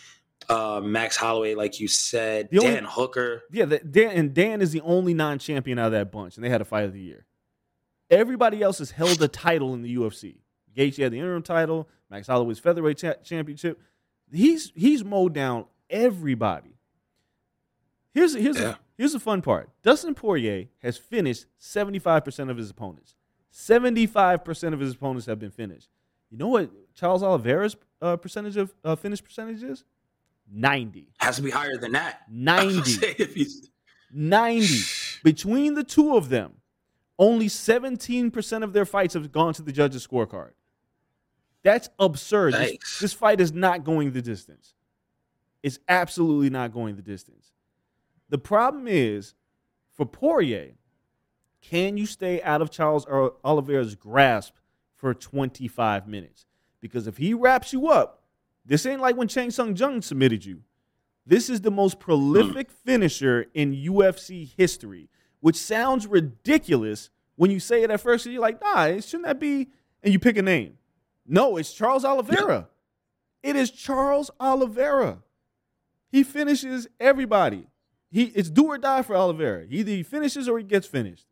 uh, 0.49 0.81
Max 0.83 1.15
Holloway, 1.15 1.53
like 1.55 1.79
you 1.79 1.87
said, 1.87 2.49
The 2.51 2.59
only- 2.59 2.71
Dan 2.73 2.83
Hooker. 2.85 3.43
Yeah, 3.51 3.65
that 3.65 3.91
Dan 3.91 4.11
and 4.11 4.33
Dan 4.33 4.61
is 4.61 4.71
the 4.71 4.81
only 4.81 5.13
non-champion 5.13 5.77
out 5.79 5.87
of 5.87 5.91
that 5.93 6.11
bunch, 6.11 6.35
and 6.35 6.43
they 6.43 6.49
had 6.49 6.61
a 6.61 6.65
fight 6.65 6.85
of 6.85 6.93
the 6.93 7.01
year. 7.01 7.25
Everybody 8.09 8.61
else 8.63 8.79
has 8.79 8.91
held 8.91 9.21
a 9.21 9.27
title 9.27 9.73
in 9.75 9.81
the 9.83 9.95
UFC. 9.95 10.37
Gaethje 10.75 11.03
had 11.03 11.11
the 11.11 11.19
interim 11.19 11.43
title. 11.43 11.87
Max 12.09 12.25
Holloway's 12.27 12.57
featherweight 12.59 12.97
cha- 12.97 13.13
championship. 13.23 13.79
He's 14.31 14.71
he's 14.75 15.03
mowed 15.03 15.33
down 15.33 15.65
everybody. 15.89 16.75
Here's 18.13 18.33
here's 18.33 18.59
Yeah. 18.59 18.69
a, 18.71 18.75
here's 18.97 19.13
the 19.13 19.19
fun 19.19 19.41
part. 19.41 19.69
Dustin 19.83 20.15
Poirier 20.15 20.65
has 20.81 20.97
finished 20.97 21.45
seventy 21.57 21.99
five 21.99 22.25
percent 22.25 22.49
of 22.49 22.57
his 22.57 22.69
opponents. 22.69 23.15
Seventy 23.51 24.07
five 24.07 24.43
percent 24.43 24.73
of 24.73 24.79
his 24.79 24.93
opponents 24.95 25.25
have 25.27 25.39
been 25.39 25.51
finished. 25.51 25.89
You 26.31 26.37
know 26.37 26.47
what 26.47 26.71
Charles 26.95 27.23
Oliveira's 27.23 27.75
uh, 28.01 28.15
percentage 28.17 28.57
of 28.57 28.73
uh, 28.83 28.95
finish 28.95 29.23
percentage 29.23 29.63
is? 29.63 29.83
Ninety. 30.51 31.13
Has 31.19 31.35
to 31.37 31.41
be 31.41 31.51
higher 31.51 31.77
than 31.77 31.91
that. 31.93 32.23
90. 32.29 33.05
If 33.19 33.35
he's- 33.35 33.67
90. 34.11 34.67
Between 35.23 35.73
the 35.75 35.83
two 35.83 36.15
of 36.15 36.29
them, 36.29 36.53
only 37.19 37.47
17% 37.47 38.63
of 38.63 38.73
their 38.73 38.85
fights 38.85 39.13
have 39.13 39.31
gone 39.31 39.53
to 39.53 39.61
the 39.61 39.71
judges' 39.71 40.07
scorecard. 40.07 40.51
That's 41.63 41.89
absurd. 41.99 42.53
This, 42.53 42.99
this 42.99 43.13
fight 43.13 43.41
is 43.41 43.51
not 43.51 43.83
going 43.83 44.11
the 44.13 44.21
distance. 44.21 44.73
It's 45.61 45.77
absolutely 45.89 46.49
not 46.49 46.71
going 46.73 46.95
the 46.95 47.01
distance. 47.01 47.51
The 48.29 48.37
problem 48.37 48.87
is 48.87 49.33
for 49.91 50.05
Poirier, 50.05 50.71
can 51.61 51.97
you 51.97 52.05
stay 52.05 52.41
out 52.41 52.61
of 52.61 52.71
Charles 52.71 53.05
Ol- 53.07 53.37
Oliveira's 53.43 53.95
grasp 53.95 54.53
for 54.95 55.13
25 55.13 56.07
minutes? 56.07 56.45
Because 56.79 57.05
if 57.07 57.17
he 57.17 57.33
wraps 57.33 57.73
you 57.73 57.89
up, 57.89 58.18
this 58.69 58.85
ain't 58.85 59.01
like 59.01 59.17
when 59.17 59.27
Chan 59.27 59.51
Sung 59.51 59.75
Jung 59.75 60.01
submitted 60.01 60.45
you. 60.45 60.61
This 61.25 61.49
is 61.49 61.61
the 61.61 61.71
most 61.71 61.99
prolific 61.99 62.69
mm. 62.69 62.75
finisher 62.85 63.47
in 63.55 63.75
UFC 63.75 64.53
history, 64.55 65.09
which 65.39 65.55
sounds 65.55 66.05
ridiculous 66.05 67.09
when 67.35 67.49
you 67.49 67.59
say 67.59 67.81
it 67.81 67.89
at 67.89 67.99
first. 67.99 68.27
You're 68.27 68.41
like, 68.41 68.61
nah, 68.61 68.85
it 68.85 69.03
shouldn't 69.03 69.25
that 69.25 69.39
be? 69.39 69.69
And 70.03 70.13
you 70.13 70.19
pick 70.19 70.37
a 70.37 70.43
name. 70.43 70.77
No, 71.25 71.57
it's 71.57 71.73
Charles 71.73 72.05
Oliveira. 72.05 72.69
It 73.41 73.55
is 73.55 73.71
Charles 73.71 74.29
Oliveira. 74.39 75.19
He 76.11 76.23
finishes 76.23 76.87
everybody. 76.99 77.67
He 78.11 78.25
it's 78.25 78.49
do 78.49 78.65
or 78.65 78.77
die 78.77 79.01
for 79.01 79.15
Oliveira. 79.15 79.65
Either 79.69 79.91
he 79.91 80.03
finishes 80.03 80.47
or 80.47 80.57
he 80.57 80.63
gets 80.63 80.85
finished. 80.85 81.25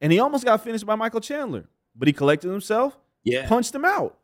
And 0.00 0.12
he 0.12 0.18
almost 0.18 0.44
got 0.44 0.64
finished 0.64 0.86
by 0.86 0.94
Michael 0.94 1.20
Chandler, 1.20 1.68
but 1.94 2.08
he 2.08 2.12
collected 2.12 2.50
himself, 2.50 2.98
yeah, 3.22 3.46
punched 3.46 3.74
him 3.74 3.84
out. 3.84 4.16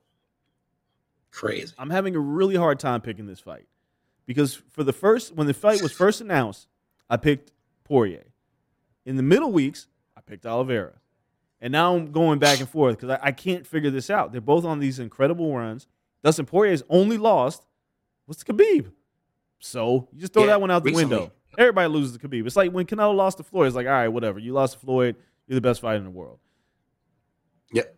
Crazy. 1.32 1.72
I'm 1.78 1.90
having 1.90 2.16
a 2.16 2.20
really 2.20 2.56
hard 2.56 2.78
time 2.78 3.00
picking 3.00 3.26
this 3.26 3.40
fight 3.40 3.66
because 4.26 4.54
for 4.54 4.82
the 4.84 4.92
first 4.92 5.34
when 5.34 5.46
the 5.46 5.54
fight 5.54 5.82
was 5.82 5.92
first 5.92 6.20
announced, 6.20 6.66
I 7.08 7.16
picked 7.16 7.52
Poirier. 7.84 8.24
In 9.04 9.16
the 9.16 9.22
middle 9.22 9.52
weeks, 9.52 9.86
I 10.16 10.20
picked 10.20 10.44
Oliveira, 10.46 10.94
and 11.60 11.70
now 11.72 11.94
I'm 11.94 12.10
going 12.10 12.38
back 12.40 12.58
and 12.60 12.68
forth 12.68 12.96
because 12.96 13.10
I, 13.22 13.28
I 13.28 13.32
can't 13.32 13.66
figure 13.66 13.90
this 13.90 14.10
out. 14.10 14.32
They're 14.32 14.40
both 14.40 14.64
on 14.64 14.80
these 14.80 14.98
incredible 14.98 15.56
runs. 15.56 15.86
Dustin 16.24 16.46
Poirier's 16.46 16.82
only 16.88 17.16
lost 17.18 17.64
was 18.26 18.38
to 18.38 18.52
Khabib, 18.52 18.90
so 19.60 20.08
you 20.12 20.20
just 20.20 20.32
throw 20.32 20.42
Yeah, 20.42 20.48
that 20.48 20.60
one 20.60 20.70
out 20.72 20.82
the 20.82 20.90
recently. 20.90 21.16
window. 21.16 21.32
Everybody 21.56 21.88
loses 21.88 22.16
to 22.18 22.28
Khabib. 22.28 22.44
It's 22.46 22.56
like 22.56 22.72
when 22.72 22.84
Canelo 22.84 23.14
lost 23.14 23.38
to 23.38 23.44
Floyd. 23.44 23.68
It's 23.68 23.76
like, 23.76 23.86
all 23.86 23.92
right, 23.92 24.08
whatever. 24.08 24.38
You 24.40 24.52
lost 24.52 24.74
to 24.74 24.78
Floyd. 24.80 25.16
You're 25.46 25.54
the 25.54 25.60
best 25.62 25.80
fighter 25.80 25.96
in 25.98 26.04
the 26.04 26.10
world. 26.10 26.38
Yep. 27.72 27.96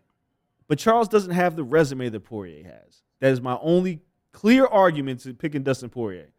But 0.68 0.78
Charles 0.78 1.08
doesn't 1.08 1.32
have 1.32 1.56
the 1.56 1.64
resume 1.64 2.08
that 2.10 2.20
Poirier 2.20 2.64
has. 2.64 3.02
That 3.20 3.32
is 3.32 3.40
my 3.40 3.58
only 3.60 4.02
clear 4.32 4.66
argument 4.66 5.20
to 5.20 5.34
picking 5.34 5.62
Dustin 5.62 5.90
Poirier. 5.90 6.32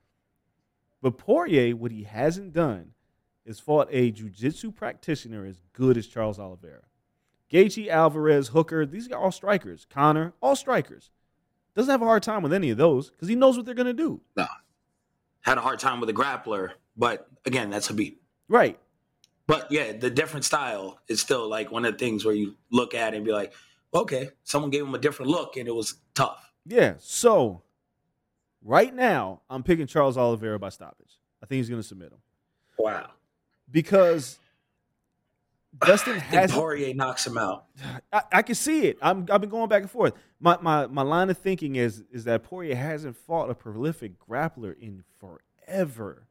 But 1.01 1.17
Poirier, 1.17 1.75
what 1.75 1.91
he 1.91 2.03
hasn't 2.03 2.53
done 2.53 2.91
is 3.45 3.59
fought 3.59 3.87
a 3.91 4.11
jiu-jitsu 4.11 4.71
practitioner 4.71 5.45
as 5.45 5.59
good 5.73 5.97
as 5.97 6.07
Charles 6.07 6.39
Oliveira. 6.39 6.83
Gaethje, 7.51 7.87
Alvarez, 7.87 8.49
Hooker, 8.49 8.85
these 8.85 9.09
are 9.09 9.17
all 9.17 9.31
strikers. 9.31 9.85
Conor, 9.89 10.33
all 10.41 10.55
strikers. 10.55 11.09
Doesn't 11.75 11.91
have 11.91 12.01
a 12.01 12.05
hard 12.05 12.23
time 12.23 12.43
with 12.43 12.53
any 12.53 12.69
of 12.69 12.77
those 12.77 13.09
because 13.09 13.27
he 13.27 13.35
knows 13.35 13.57
what 13.57 13.65
they're 13.65 13.73
going 13.73 13.87
to 13.87 13.93
do. 13.93 14.21
No. 14.35 14.45
Had 15.41 15.57
a 15.57 15.61
hard 15.61 15.79
time 15.79 15.99
with 15.99 16.09
a 16.09 16.13
grappler, 16.13 16.71
but 16.95 17.27
again, 17.45 17.69
that's 17.69 17.89
Khabib. 17.89 18.17
Right. 18.47 18.77
But 19.47 19.71
yeah, 19.71 19.93
the 19.93 20.11
different 20.11 20.45
style 20.45 20.99
is 21.07 21.21
still 21.21 21.49
like 21.49 21.71
one 21.71 21.85
of 21.85 21.93
the 21.93 21.97
things 21.97 22.23
where 22.23 22.35
you 22.35 22.55
look 22.71 22.93
at 22.93 23.13
it 23.13 23.17
and 23.17 23.25
be 23.25 23.31
like, 23.31 23.53
okay, 23.93 24.29
someone 24.43 24.69
gave 24.69 24.83
him 24.83 24.93
a 24.93 24.99
different 24.99 25.31
look 25.31 25.57
and 25.57 25.67
it 25.67 25.73
was 25.73 25.95
tough. 26.13 26.53
Yeah. 26.69 26.93
So 26.99 27.63
Right 28.61 28.93
now, 28.93 29.41
I'm 29.49 29.63
picking 29.63 29.87
Charles 29.87 30.17
Oliveira 30.17 30.59
by 30.59 30.67
stoppage. 30.69 31.17
I 31.41 31.45
think 31.45 31.57
he's 31.59 31.69
going 31.69 31.81
to 31.81 31.87
submit 31.87 32.11
him 32.11 32.17
Wow. 32.77 33.11
because 33.71 34.37
Dustin 35.85 36.19
has. 36.19 36.51
Poirier 36.51 36.93
knocks 36.93 37.25
him 37.25 37.37
out. 37.37 37.65
I, 38.13 38.21
I 38.33 38.41
can 38.41 38.55
see 38.55 38.81
it. 38.87 38.97
I'm, 39.01 39.25
I've 39.31 39.39
been 39.39 39.49
going 39.49 39.69
back 39.69 39.81
and 39.81 39.89
forth. 39.89 40.13
My, 40.41 40.57
my 40.61 40.87
my 40.87 41.03
line 41.03 41.29
of 41.29 41.37
thinking 41.37 41.75
is 41.77 42.03
is 42.11 42.25
that 42.25 42.43
Poirier 42.43 42.75
hasn't 42.75 43.15
fought 43.15 43.49
a 43.49 43.55
prolific 43.55 44.13
grappler 44.19 44.77
in 44.77 45.03
forever. 45.19 46.27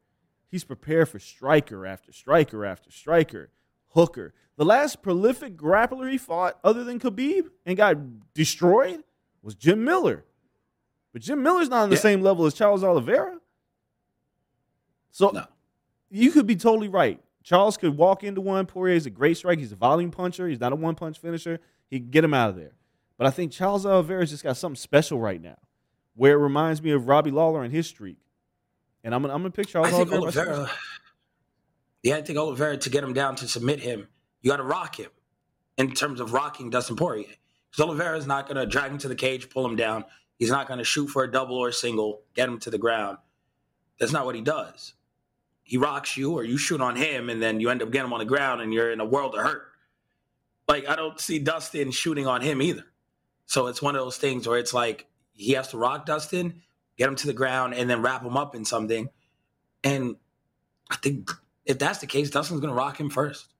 He's 0.51 0.63
prepared 0.63 1.09
for 1.09 1.17
striker 1.19 1.85
after 1.85 2.11
striker 2.11 2.63
after 2.65 2.91
striker, 2.91 3.49
hooker. 3.89 4.33
The 4.57 4.65
last 4.65 5.01
prolific 5.01 5.55
grappler 5.57 6.11
he 6.11 6.17
fought, 6.19 6.59
other 6.63 6.83
than 6.83 6.99
Khabib, 6.99 7.49
and 7.65 7.75
got 7.77 7.97
destroyed, 8.33 9.03
was 9.41 9.55
Jim 9.55 9.83
Miller. 9.83 10.25
But 11.13 11.21
Jim 11.21 11.41
Miller's 11.41 11.69
not 11.69 11.83
on 11.83 11.89
the 11.89 11.95
Yeah. 11.95 12.01
same 12.01 12.21
level 12.21 12.45
as 12.45 12.53
Charles 12.53 12.83
Oliveira. 12.83 13.39
So 15.11 15.29
No. 15.29 15.45
you 16.09 16.31
could 16.31 16.45
be 16.47 16.55
totally 16.55 16.87
right. 16.87 17.21
Charles 17.43 17.77
could 17.77 17.97
walk 17.97 18.23
into 18.23 18.41
one. 18.41 18.65
Poirier's 18.65 19.05
a 19.05 19.09
great 19.09 19.37
strike. 19.37 19.59
He's 19.59 19.71
a 19.71 19.75
volume 19.75 20.11
puncher. 20.11 20.47
He's 20.47 20.59
not 20.59 20.71
a 20.71 20.75
one 20.75 20.95
punch 20.95 21.17
finisher. 21.19 21.59
He 21.89 21.99
can 21.99 22.09
get 22.09 22.23
him 22.23 22.33
out 22.33 22.49
of 22.51 22.55
there. 22.55 22.73
But 23.17 23.27
I 23.27 23.31
think 23.31 23.51
Charles 23.51 23.85
Oliveira's 23.85 24.29
just 24.29 24.43
got 24.43 24.55
something 24.55 24.75
special 24.77 25.19
right 25.19 25.41
now, 25.41 25.57
where 26.15 26.33
it 26.33 26.41
reminds 26.43 26.81
me 26.81 26.91
of 26.91 27.07
Robbie 27.07 27.31
Lawler 27.31 27.63
and 27.63 27.73
his 27.73 27.87
streak. 27.87 28.17
And 29.03 29.15
I'm 29.15 29.21
gonna, 29.21 29.33
I'm 29.33 29.41
gonna 29.41 29.51
pick 29.51 29.67
Charles 29.67 29.87
I 29.87 29.91
think 29.91 30.11
Oliveira. 30.11 30.45
by 30.45 30.51
Oliveira. 30.53 30.71
Yeah, 32.03 32.15
I 32.17 32.21
think 32.21 32.37
Oliveira 32.37 32.77
to 32.77 32.89
get 32.89 33.03
him 33.03 33.13
down 33.13 33.35
to 33.37 33.47
submit 33.47 33.79
him, 33.81 34.07
you 34.41 34.49
got 34.51 34.57
to 34.57 34.63
rock 34.63 34.97
him. 34.97 35.09
In 35.77 35.93
terms 35.93 36.19
of 36.19 36.33
rocking 36.33 36.69
Dustin 36.69 36.97
Poirier, 36.97 37.25
because 37.71 37.85
Oliveira 37.85 38.17
is 38.17 38.27
not 38.27 38.47
going 38.47 38.57
to 38.57 38.65
drag 38.65 38.91
him 38.91 38.97
to 38.99 39.07
the 39.07 39.15
cage, 39.15 39.49
pull 39.49 39.65
him 39.65 39.77
down. 39.77 40.03
He's 40.39 40.49
not 40.49 40.67
going 40.67 40.79
to 40.79 40.85
shoot 40.85 41.07
for 41.07 41.23
a 41.23 41.31
double 41.31 41.57
or 41.57 41.67
a 41.67 41.73
single, 41.73 42.21
get 42.33 42.49
him 42.49 42.59
to 42.59 42.69
the 42.69 42.77
ground. 42.77 43.17
That's 43.99 44.13
not 44.13 44.25
what 44.25 44.35
he 44.35 44.41
does. 44.41 44.93
He 45.63 45.77
rocks 45.77 46.17
you, 46.17 46.31
or 46.31 46.43
you 46.43 46.57
shoot 46.57 46.81
on 46.81 46.95
him, 46.95 47.29
and 47.29 47.41
then 47.41 47.59
you 47.59 47.69
end 47.69 47.83
up 47.83 47.91
getting 47.91 48.07
him 48.07 48.13
on 48.13 48.19
the 48.19 48.25
ground, 48.25 48.61
and 48.61 48.73
you're 48.73 48.91
in 48.91 49.01
a 49.01 49.05
world 49.05 49.35
of 49.35 49.43
hurt. 49.43 49.67
Like 50.67 50.87
I 50.87 50.95
don't 50.95 51.19
see 51.19 51.39
Dustin 51.39 51.91
shooting 51.91 52.25
on 52.25 52.41
him 52.41 52.61
either. 52.61 52.85
So 53.45 53.67
it's 53.67 53.81
one 53.81 53.95
of 53.95 54.01
those 54.01 54.17
things 54.17 54.47
where 54.47 54.57
it's 54.57 54.73
like 54.73 55.07
he 55.33 55.53
has 55.53 55.67
to 55.69 55.77
rock 55.77 56.05
Dustin, 56.05 56.61
get 56.97 57.09
him 57.09 57.15
to 57.17 57.27
the 57.27 57.33
ground, 57.33 57.73
and 57.73 57.89
then 57.89 58.01
wrap 58.01 58.23
him 58.23 58.37
up 58.37 58.55
in 58.55 58.63
something. 58.63 59.09
And 59.83 60.15
I 60.89 60.95
think 60.95 61.29
if 61.65 61.77
that's 61.79 61.99
the 61.99 62.07
case, 62.07 62.29
Dustin's 62.29 62.61
going 62.61 62.71
to 62.71 62.77
rock 62.77 62.99
him 62.99 63.09
first. 63.09 63.53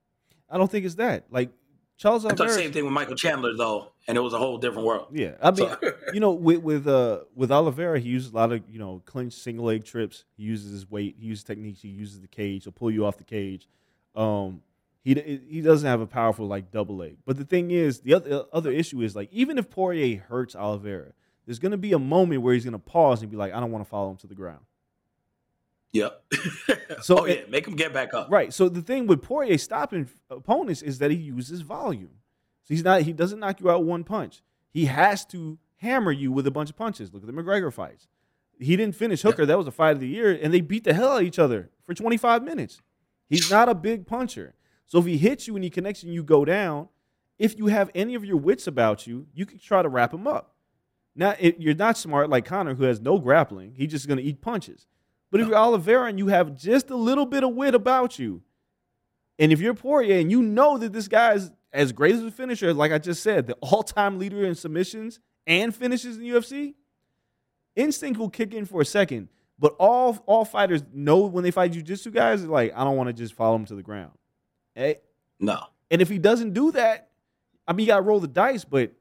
I 0.48 0.58
don't 0.58 0.70
think 0.70 0.86
it's 0.86 0.96
that. 0.96 1.26
Like 1.30 1.50
Charles 1.96 2.24
I 2.24 2.30
thought 2.30 2.48
the 2.48 2.54
same 2.54 2.72
thing 2.72 2.84
with 2.84 2.92
Michael 2.92 3.16
Chandler 3.16 3.56
though, 3.56 3.92
and 4.10 4.18
it 4.18 4.20
was 4.20 4.32
a 4.34 4.38
whole 4.38 4.58
different 4.58 4.86
world. 4.86 5.06
Yeah, 5.12 5.36
I 5.40 5.50
mean, 5.52 5.68
So- 5.68 5.92
you 6.12 6.20
know, 6.20 6.32
with 6.32 6.62
with 6.62 6.86
uh 6.88 7.20
with 7.34 7.50
Oliveira, 7.50 7.98
he 8.00 8.08
uses 8.10 8.32
a 8.32 8.34
lot 8.34 8.52
of 8.52 8.62
you 8.68 8.78
know 8.78 9.00
clinch 9.06 9.32
single 9.32 9.66
leg 9.66 9.84
trips. 9.84 10.24
He 10.36 10.42
uses 10.42 10.72
his 10.72 10.90
weight. 10.90 11.16
He 11.18 11.26
uses 11.26 11.44
techniques. 11.44 11.80
He 11.80 11.88
uses 11.88 12.20
the 12.20 12.28
cage. 12.28 12.64
He'll 12.64 12.72
pull 12.72 12.90
you 12.90 13.06
off 13.06 13.16
the 13.16 13.24
cage. 13.24 13.68
Um, 14.14 14.62
he 15.04 15.14
he 15.48 15.60
doesn't 15.62 15.88
have 15.88 16.00
a 16.00 16.06
powerful 16.06 16.46
like 16.46 16.70
double 16.70 16.96
leg. 16.96 17.16
But 17.24 17.36
the 17.38 17.44
thing 17.44 17.70
is, 17.70 18.00
the 18.00 18.12
other 18.14 18.44
other 18.52 18.70
issue 18.72 19.00
is 19.00 19.14
like 19.16 19.28
even 19.32 19.56
if 19.56 19.70
Poirier 19.70 20.18
hurts 20.28 20.54
Oliveira, 20.56 21.12
there's 21.46 21.58
gonna 21.60 21.78
be 21.78 21.92
a 21.92 21.98
moment 21.98 22.42
where 22.42 22.52
he's 22.52 22.64
gonna 22.64 22.78
pause 22.78 23.22
and 23.22 23.30
be 23.30 23.36
like, 23.36 23.54
I 23.54 23.60
don't 23.60 23.70
want 23.72 23.84
to 23.84 23.88
follow 23.88 24.10
him 24.10 24.16
to 24.18 24.26
the 24.26 24.34
ground. 24.34 24.60
Yep. 25.92 26.22
So 27.02 27.20
oh 27.20 27.24
yeah, 27.24 27.34
it- 27.34 27.50
make 27.50 27.66
him 27.66 27.76
get 27.76 27.94
back 27.94 28.12
up. 28.14 28.30
Right. 28.30 28.52
So 28.52 28.68
the 28.68 28.82
thing 28.82 29.06
with 29.06 29.22
Poirier 29.22 29.56
stopping 29.58 30.08
opponents 30.28 30.82
is 30.82 30.98
that 30.98 31.10
he 31.10 31.16
uses 31.16 31.62
volume. 31.62 32.10
So 32.70 32.74
he's 32.74 32.84
not 32.84 33.02
he 33.02 33.12
doesn't 33.12 33.40
knock 33.40 33.60
you 33.60 33.68
out 33.68 33.82
one 33.82 34.04
punch. 34.04 34.42
He 34.70 34.84
has 34.84 35.24
to 35.26 35.58
hammer 35.78 36.12
you 36.12 36.30
with 36.30 36.46
a 36.46 36.52
bunch 36.52 36.70
of 36.70 36.76
punches. 36.76 37.12
Look 37.12 37.24
at 37.24 37.26
the 37.26 37.32
McGregor 37.32 37.72
fights. 37.72 38.06
He 38.60 38.76
didn't 38.76 38.94
finish 38.94 39.22
Hooker. 39.22 39.44
That 39.44 39.58
was 39.58 39.66
a 39.66 39.72
fight 39.72 39.92
of 39.92 40.00
the 40.00 40.06
year, 40.06 40.38
and 40.40 40.54
they 40.54 40.60
beat 40.60 40.84
the 40.84 40.94
hell 40.94 41.10
out 41.10 41.22
of 41.22 41.26
each 41.26 41.40
other 41.40 41.70
for 41.84 41.94
25 41.94 42.44
minutes. 42.44 42.80
He's 43.28 43.50
not 43.50 43.68
a 43.68 43.74
big 43.74 44.06
puncher. 44.06 44.54
So 44.86 45.00
if 45.00 45.06
he 45.06 45.18
hits 45.18 45.48
you 45.48 45.56
and 45.56 45.64
he 45.64 45.70
connects 45.70 46.04
you 46.04 46.08
and 46.08 46.14
you 46.14 46.22
go 46.22 46.44
down, 46.44 46.88
if 47.40 47.58
you 47.58 47.66
have 47.66 47.90
any 47.92 48.14
of 48.14 48.24
your 48.24 48.36
wits 48.36 48.68
about 48.68 49.04
you, 49.04 49.26
you 49.34 49.46
can 49.46 49.58
try 49.58 49.82
to 49.82 49.88
wrap 49.88 50.14
him 50.14 50.28
up. 50.28 50.54
Now, 51.16 51.34
if 51.40 51.58
you're 51.58 51.74
not 51.74 51.98
smart 51.98 52.30
like 52.30 52.44
Conor, 52.44 52.74
who 52.74 52.84
has 52.84 53.00
no 53.00 53.18
grappling, 53.18 53.72
he's 53.74 53.90
just 53.90 54.06
going 54.06 54.18
to 54.18 54.22
eat 54.22 54.42
punches. 54.42 54.86
But 55.32 55.40
if 55.40 55.48
you're 55.48 55.56
Oliveira 55.56 56.06
and 56.06 56.20
you 56.20 56.28
have 56.28 56.56
just 56.56 56.90
a 56.90 56.96
little 56.96 57.26
bit 57.26 57.42
of 57.42 57.54
wit 57.54 57.74
about 57.74 58.18
you, 58.20 58.42
and 59.40 59.50
if 59.50 59.60
you're 59.60 59.74
Poirier 59.74 60.20
and 60.20 60.30
you 60.30 60.42
know 60.42 60.78
that 60.78 60.92
this 60.92 61.08
guy 61.08 61.32
is 61.32 61.50
as 61.72 61.92
great 61.92 62.14
as 62.14 62.22
a 62.22 62.30
finisher, 62.30 62.72
like 62.74 62.92
I 62.92 62.98
just 62.98 63.22
said, 63.22 63.46
the 63.46 63.54
all-time 63.60 64.18
leader 64.18 64.44
in 64.44 64.54
submissions 64.54 65.20
and 65.46 65.74
finishes 65.74 66.16
in 66.16 66.24
UFC, 66.24 66.74
instinct 67.76 68.18
will 68.18 68.30
kick 68.30 68.54
in 68.54 68.66
for 68.66 68.80
a 68.80 68.84
second. 68.84 69.28
But 69.58 69.76
all 69.78 70.18
all 70.26 70.46
fighters 70.46 70.82
know 70.92 71.26
when 71.26 71.44
they 71.44 71.50
fight 71.50 71.72
jujitsu 71.72 72.12
guys, 72.12 72.44
like 72.46 72.72
I 72.74 72.82
don't 72.82 72.96
want 72.96 73.08
to 73.08 73.12
just 73.12 73.34
follow 73.34 73.56
him 73.56 73.66
to 73.66 73.74
the 73.74 73.82
ground. 73.82 74.12
Eh? 74.74 74.94
No. 75.38 75.60
And 75.90 76.00
if 76.00 76.08
he 76.08 76.18
doesn't 76.18 76.54
do 76.54 76.72
that, 76.72 77.10
I 77.68 77.74
mean, 77.74 77.84
you 77.84 77.88
got 77.88 77.96
to 77.96 78.02
roll 78.02 78.20
the 78.20 78.28
dice. 78.28 78.64
But 78.64 78.92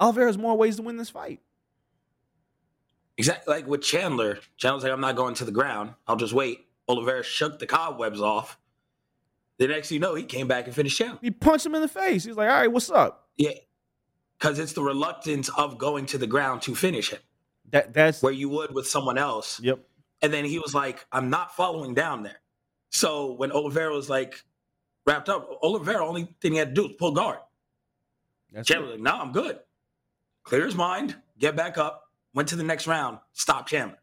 has 0.00 0.36
more 0.36 0.56
ways 0.56 0.76
to 0.76 0.82
win 0.82 0.98
this 0.98 1.08
fight. 1.08 1.40
Exactly 3.16 3.54
like 3.54 3.66
with 3.66 3.82
Chandler. 3.82 4.38
Chandler's 4.56 4.84
like, 4.84 4.92
I'm 4.92 5.00
not 5.00 5.16
going 5.16 5.34
to 5.36 5.44
the 5.44 5.52
ground. 5.52 5.94
I'll 6.06 6.16
just 6.16 6.32
wait. 6.32 6.66
Oliveira 6.88 7.22
shook 7.22 7.58
the 7.58 7.66
cobwebs 7.66 8.20
off. 8.20 8.58
The 9.60 9.68
next 9.68 9.90
thing 9.90 9.96
you 9.96 10.00
know, 10.00 10.14
he 10.14 10.22
came 10.24 10.48
back 10.48 10.64
and 10.64 10.74
finished 10.74 10.96
Chandler. 10.96 11.18
He 11.20 11.30
punched 11.30 11.66
him 11.66 11.74
in 11.74 11.82
the 11.82 11.88
face. 11.88 12.24
He's 12.24 12.34
like, 12.34 12.48
"All 12.48 12.56
right, 12.56 12.72
what's 12.72 12.90
up?" 12.90 13.28
Yeah. 13.36 13.52
Because 14.38 14.58
it's 14.58 14.72
the 14.72 14.82
reluctance 14.82 15.50
of 15.50 15.76
going 15.76 16.06
to 16.06 16.18
the 16.18 16.26
ground 16.26 16.62
to 16.62 16.74
finish 16.74 17.10
him. 17.10 17.18
That 17.70 17.92
that's 17.92 18.22
where 18.22 18.32
you 18.32 18.48
would 18.48 18.74
with 18.74 18.88
someone 18.88 19.18
else. 19.18 19.60
Yep. 19.60 19.80
And 20.22 20.32
then 20.32 20.46
he 20.46 20.58
was 20.58 20.74
like, 20.74 21.06
I'm 21.12 21.28
not 21.28 21.54
following 21.54 21.92
down 21.92 22.22
there. 22.22 22.40
So 22.88 23.32
when 23.34 23.52
Oliveira 23.52 23.94
was 23.94 24.08
like 24.08 24.42
wrapped 25.06 25.28
up, 25.28 25.48
Oliveira 25.62 26.06
only 26.06 26.34
thing 26.40 26.52
he 26.52 26.58
had 26.58 26.74
to 26.74 26.74
do 26.74 26.82
was 26.88 26.92
pull 26.98 27.12
guard. 27.12 27.38
That's 28.50 28.66
Chandler 28.66 28.86
was 28.86 28.94
like, 28.94 29.02
no, 29.02 29.12
I'm 29.12 29.32
good. 29.32 29.60
Clear 30.42 30.64
his 30.64 30.74
mind, 30.74 31.16
get 31.38 31.54
back 31.54 31.76
up, 31.76 32.04
went 32.34 32.48
to 32.48 32.56
the 32.56 32.64
next 32.64 32.86
round, 32.86 33.18
stop 33.32 33.68
Chandler. 33.68 33.98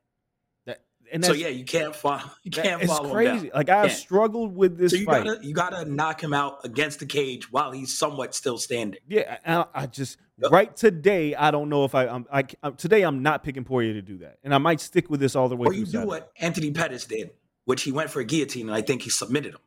And 1.12 1.24
so 1.24 1.34
yeah, 1.34 1.48
you 1.48 1.66
can't 1.66 1.96
follow. 1.96 2.22
You 2.44 2.52
can't 2.52 2.82
it's 2.82 2.92
follow 2.92 3.12
crazy. 3.12 3.32
him 3.32 3.44
down. 3.44 3.52
Like 3.56 3.70
I've 3.70 3.92
struggled 3.94 4.56
with 4.56 4.78
this 4.78 4.92
so 4.92 4.98
you 4.98 5.06
fight. 5.06 5.24
gotta 5.26 5.46
you 5.46 5.54
gotta 5.54 5.86
knock 5.86 6.22
him 6.22 6.34
out 6.34 6.60
against 6.64 7.00
the 7.00 7.06
cage 7.06 7.52
while 7.52 7.72
he's 7.72 7.98
somewhat 7.98 8.36
still 8.36 8.58
standing. 8.58 9.00
Yeah, 9.08 9.38
I, 9.46 9.66
I 9.84 9.86
just 9.88 10.18
right 10.52 10.76
today. 10.76 11.36
I 11.36 11.52
don't 11.52 11.70
know 11.70 11.86
if 11.86 11.96
I, 11.96 12.08
I'm. 12.08 12.26
I, 12.32 12.44
today 12.72 13.04
I'm 13.04 13.22
not 13.22 13.44
picking 13.44 13.64
Poirier 13.64 13.94
to 13.94 14.02
do 14.02 14.18
that, 14.20 14.40
and 14.44 14.54
I 14.54 14.58
might 14.58 14.80
stick 14.82 15.10
with 15.10 15.20
this 15.20 15.36
all 15.36 15.50
the 15.50 15.56
way 15.56 15.66
Or 15.68 15.74
you 15.74 15.86
do 15.86 15.92
Saturday. 15.92 16.08
what 16.08 16.32
Anthony 16.40 16.72
Pettis 16.72 17.06
did, 17.06 17.32
which 17.66 17.84
he 17.84 17.92
went 17.92 18.10
for 18.10 18.20
a 18.20 18.26
guillotine, 18.26 18.68
and 18.68 18.76
I 18.76 18.82
think 18.82 19.02
he 19.04 19.10
submitted 19.10 19.54
him, 19.54 19.62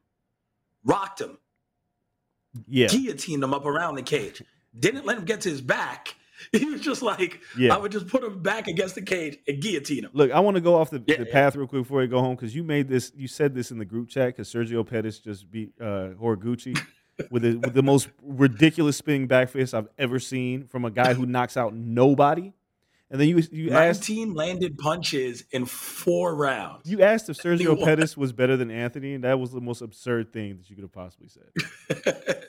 rocked 0.85 1.21
him, 1.21 1.39
Yeah, 2.67 2.89
guillotined 2.89 3.43
him 3.43 3.55
up 3.55 3.65
around 3.65 3.95
the 3.97 4.03
cage. 4.03 4.43
Didn't 4.79 5.05
let 5.07 5.19
him 5.19 5.25
get 5.25 5.41
to 5.43 5.49
his 5.51 5.61
back. 5.61 6.15
He 6.53 6.65
was 6.65 6.81
just 6.81 7.03
like, 7.03 7.41
Yeah. 7.57 7.75
I 7.75 7.79
would 7.79 7.93
just 7.93 8.07
put 8.09 8.23
him 8.25 8.43
back 8.43 8.67
against 8.69 8.95
the 8.95 9.03
cage 9.03 9.39
and 9.47 9.61
guillotine 9.61 10.05
him. 10.05 10.11
Look, 10.13 10.31
I 10.31 10.41
want 10.41 10.57
to 10.57 10.61
go 10.61 10.77
off 10.77 10.91
the, 10.91 11.03
Yeah, 11.07 11.17
the 11.19 11.27
yeah. 11.27 11.33
path 11.33 11.57
real 11.57 11.67
quick 11.67 11.83
before 11.83 12.01
we 12.01 12.07
go 12.07 12.21
home 12.21 12.37
because 12.37 12.55
you 12.55 12.63
made 12.65 12.89
this. 12.89 13.13
You 13.17 13.29
said 13.29 13.55
this 13.55 13.71
in 13.71 13.79
the 13.79 13.85
group 13.85 14.09
chat 14.09 14.29
because 14.29 14.53
Sergio 14.53 14.87
Pettis 14.87 15.19
just 15.19 15.51
beat 15.51 15.73
uh, 15.81 16.11
Horiguchi 16.21 16.79
with 17.31 17.43
the, 17.43 17.57
with 17.57 17.75
the 17.75 17.83
most 17.83 18.09
ridiculous 18.23 18.97
spinning 18.97 19.27
back 19.27 19.49
fist 19.51 19.75
I've 19.75 19.89
ever 19.99 20.19
seen 20.19 20.67
from 20.67 20.85
a 20.85 20.91
guy 20.91 21.15
who 21.15 21.27
knocks 21.27 21.57
out 21.57 21.75
nobody. 21.75 22.53
And 23.13 23.21
then 23.21 23.27
you 23.27 23.43
you 23.51 23.73
asked 23.73 24.09
19 24.09 24.35
landed 24.35 24.79
punches 24.79 25.43
in 25.51 25.65
four 25.65 26.33
rounds. 26.37 26.89
you 26.89 27.03
asked 27.03 27.29
if 27.29 27.37
Sergio. 27.43 27.77
Pettis 27.83 28.17
was 28.17 28.33
better 28.33 28.57
than 28.57 28.71
Anthony, 28.71 29.15
and 29.15 29.25
that 29.25 29.41
was 29.41 29.51
the 29.51 29.61
most 29.61 29.81
absurd 29.83 30.33
thing 30.33 30.59
that 30.59 30.71
you 30.71 30.77
could 30.77 30.85
have 30.85 30.93
possibly 30.93 31.27
said. 31.29 32.45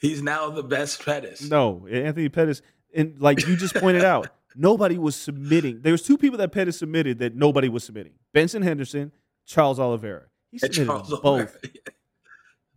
He's 0.00 0.22
now 0.22 0.48
the 0.48 0.62
best 0.62 1.04
Pettis. 1.04 1.48
No, 1.50 1.86
Anthony 1.90 2.30
Pettis, 2.30 2.62
and 2.96 3.20
like 3.20 3.46
you 3.46 3.56
just 3.56 3.74
pointed 3.74 4.04
out, 4.04 4.28
nobody 4.56 4.98
was 4.98 5.14
submitting. 5.14 5.82
There 5.82 5.92
was 5.92 6.02
two 6.02 6.18
people 6.18 6.38
that 6.38 6.50
Pettis 6.52 6.78
submitted 6.78 7.18
that 7.20 7.36
nobody 7.36 7.68
was 7.68 7.84
submitting: 7.84 8.14
Benson 8.32 8.62
Henderson, 8.62 9.12
Charles 9.44 9.78
Oliveira. 9.78 10.24
He 10.50 10.58
submitted 10.58 10.88
Oliveira. 10.88 11.20
both. 11.22 11.56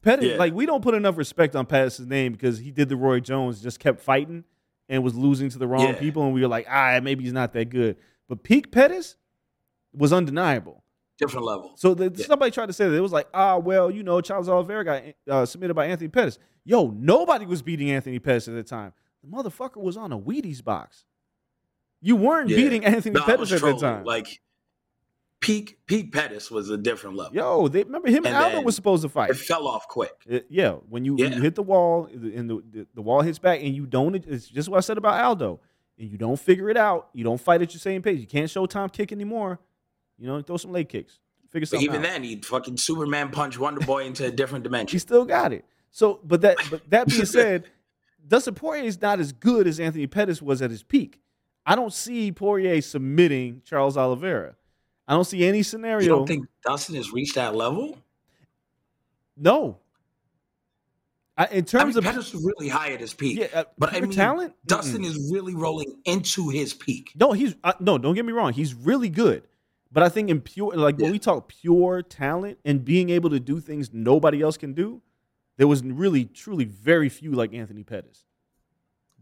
Pettis, 0.02 0.26
Yeah. 0.32 0.38
like 0.38 0.54
we 0.54 0.66
don't 0.66 0.82
put 0.84 0.94
enough 0.96 1.18
respect 1.18 1.56
on 1.56 1.66
Pettis' 1.66 2.00
name 2.00 2.32
because 2.34 2.60
he 2.60 2.72
did 2.72 2.88
the 2.90 2.96
Roy 2.96 3.20
Jones, 3.20 3.62
just 3.62 3.80
kept 3.80 4.00
fighting 4.00 4.44
and 4.88 5.04
was 5.04 5.14
losing 5.16 5.50
to 5.50 5.58
the 5.60 5.68
wrong 5.68 5.82
Yeah. 5.88 6.00
people, 6.00 6.24
and 6.24 6.34
we 6.34 6.42
were 6.42 6.48
like, 6.48 6.68
ah, 6.70 7.00
maybe 7.04 7.24
he's 7.24 7.34
not 7.34 7.54
that 7.54 7.70
good. 7.70 7.98
But 8.28 8.44
peak 8.44 8.72
Pettis 8.72 9.18
was 9.94 10.14
undeniable. 10.14 10.84
Different 11.18 11.46
level. 11.46 11.74
So 11.76 11.94
the, 11.94 12.16
somebody 12.24 12.50
tried 12.52 12.68
to 12.68 12.74
say 12.74 12.88
that 12.88 12.96
it 12.96 13.02
was 13.02 13.12
like, 13.12 13.28
ah, 13.34 13.58
well, 13.58 13.92
you 13.92 14.04
know, 14.04 14.22
Charles 14.22 14.48
Oliveira 14.48 14.86
got 14.86 15.04
uh, 15.28 15.46
submitted 15.46 15.74
by 15.74 15.88
Anthony 15.88 16.08
Pettis. 16.08 16.40
Yo, 16.64 16.88
nobody 16.92 17.46
was 17.46 17.62
beating 17.62 17.92
Anthony 17.92 18.20
Pettis 18.20 18.48
at 18.48 18.54
the 18.54 18.64
time. 18.64 18.94
The 19.24 19.28
motherfucker 19.30 19.78
was 19.78 19.98
on 19.98 20.12
a 20.12 20.20
Wheaties 20.20 20.64
box. 20.64 21.06
You 22.02 22.16
weren't 22.16 22.50
Yeah. 22.50 22.58
beating 22.58 22.86
Anthony 22.86 23.14
No, 23.16 23.24
Pettis 23.26 23.52
at 23.52 23.62
that 23.62 23.80
time. 23.80 24.04
Like 24.06 24.42
peak 25.42 25.80
peak 25.86 26.12
Pettis 26.14 26.52
was 26.52 26.70
a 26.70 26.78
different 26.78 27.16
level. 27.16 27.34
Yo, 27.36 27.68
they 27.68 27.84
remember 27.84 28.10
him 28.10 28.26
and, 28.26 28.28
And 28.28 28.36
Aldo 28.38 28.62
was 28.62 28.76
supposed 28.76 29.04
to 29.04 29.10
fight. 29.10 29.30
It 29.30 29.38
fell 29.38 29.68
off 29.68 29.88
quick. 29.88 30.12
It- 30.26 30.48
yeah, 30.50 30.72
when 30.90 31.06
you, 31.06 31.16
Yeah. 31.18 31.28
you 31.36 31.42
hit 31.42 31.56
the 31.56 31.64
wall 31.64 32.08
and 32.12 32.50
the, 32.50 32.64
the, 32.72 32.88
the 32.96 33.02
wall 33.02 33.22
hits 33.22 33.40
back 33.40 33.60
and 33.62 33.74
you 33.74 33.86
don't, 33.86 34.16
it's 34.16 34.48
just 34.48 34.70
what 34.70 34.78
I 34.78 34.82
said 34.82 34.98
about 34.98 35.20
Aldo. 35.24 35.60
and 35.98 36.10
you 36.10 36.18
don't 36.18 36.40
figure 36.40 36.70
it 36.70 36.78
out, 36.78 37.10
you 37.14 37.24
don't 37.26 37.40
fight 37.42 37.62
at 37.62 37.74
your 37.74 37.80
same 37.82 38.02
pace. 38.02 38.20
You 38.22 38.28
can't 38.28 38.50
Showtime 38.50 38.92
kick 38.92 39.12
anymore. 39.12 39.60
You 40.18 40.28
know, 40.28 40.42
throw 40.42 40.56
some 40.58 40.72
leg 40.72 40.88
kicks. 40.90 41.20
Figure 41.52 41.62
But 41.66 41.70
something 41.70 41.86
even 41.90 41.98
out. 41.98 42.04
then, 42.04 42.24
he 42.24 42.38
fucking 42.42 42.78
Superman 42.78 43.32
punch 43.32 43.58
Wonder 43.60 43.82
Boy 43.86 44.06
into 44.06 44.26
a 44.26 44.32
different 44.32 44.64
dimension. 44.66 44.96
He 44.96 45.00
still 45.00 45.26
got 45.26 45.52
it. 45.52 45.66
So, 45.92 46.20
but 46.24 46.42
that 46.42 46.58
but 46.70 46.90
that 46.90 47.08
being 47.08 47.26
said, 47.26 47.66
Dustin 48.28 48.56
Poirier 48.56 48.84
is 48.84 49.02
not 49.02 49.20
as 49.20 49.32
good 49.32 49.68
as 49.68 49.80
Anthony 49.80 50.08
Pettis 50.08 50.42
was 50.42 50.62
at 50.62 50.70
his 50.72 50.84
peak. 50.84 51.20
I 51.66 51.76
don't 51.76 51.94
see 51.94 52.32
Poirier 52.32 52.82
submitting 52.82 53.62
Charles 53.66 53.98
Oliveira. 53.98 54.56
I 55.08 55.14
don't 55.14 55.26
see 55.26 55.46
any 55.48 55.64
scenario. 55.64 56.02
You 56.02 56.10
don't 56.10 56.28
think 56.28 56.46
Dustin 56.66 56.96
has 56.96 57.12
reached 57.12 57.36
that 57.36 57.56
level? 57.56 57.98
no. 59.38 59.80
I, 61.38 61.46
in 61.46 61.60
I 61.60 61.62
terms 61.62 61.96
mean, 61.96 62.00
of 62.00 62.04
Pettis 62.04 62.34
was 62.34 62.44
really 62.44 62.68
high 62.68 62.92
at 62.92 63.00
his 63.00 63.14
peak. 63.14 63.40
Yeah, 63.40 63.48
uh, 63.54 63.64
but 63.78 63.94
I 63.94 64.02
mean, 64.02 64.12
talent? 64.12 64.54
Dustin 64.66 65.04
Mm-mm. 65.04 65.06
is 65.06 65.32
really 65.32 65.56
rolling 65.56 65.96
into 66.04 66.50
his 66.50 66.74
peak. 66.74 67.14
no, 67.16 67.32
he's 67.32 67.56
uh, 67.64 67.72
no. 67.80 67.98
Don't 67.98 68.14
get 68.14 68.26
me 68.26 68.34
wrong. 68.34 68.52
He's 68.52 68.74
really 68.74 69.08
good, 69.08 69.44
but 69.90 70.04
I 70.04 70.10
think 70.10 70.30
in 70.30 70.42
pure 70.42 70.76
like 70.76 70.98
when 70.98 71.14
we 71.14 71.18
talk 71.20 71.48
pure 71.48 72.02
talent 72.02 72.58
and 72.66 72.84
being 72.84 73.10
able 73.10 73.30
to 73.30 73.40
do 73.40 73.62
things 73.62 73.94
nobody 73.94 74.42
else 74.42 74.58
can 74.58 74.74
do, 74.74 75.02
there 75.60 75.68
was 75.68 75.84
really 75.84 76.26
truly 76.26 76.66
very 76.66 77.10
few 77.10 77.34
like 77.34 77.54
Anthony 77.54 77.84
Pettis. 77.84 78.24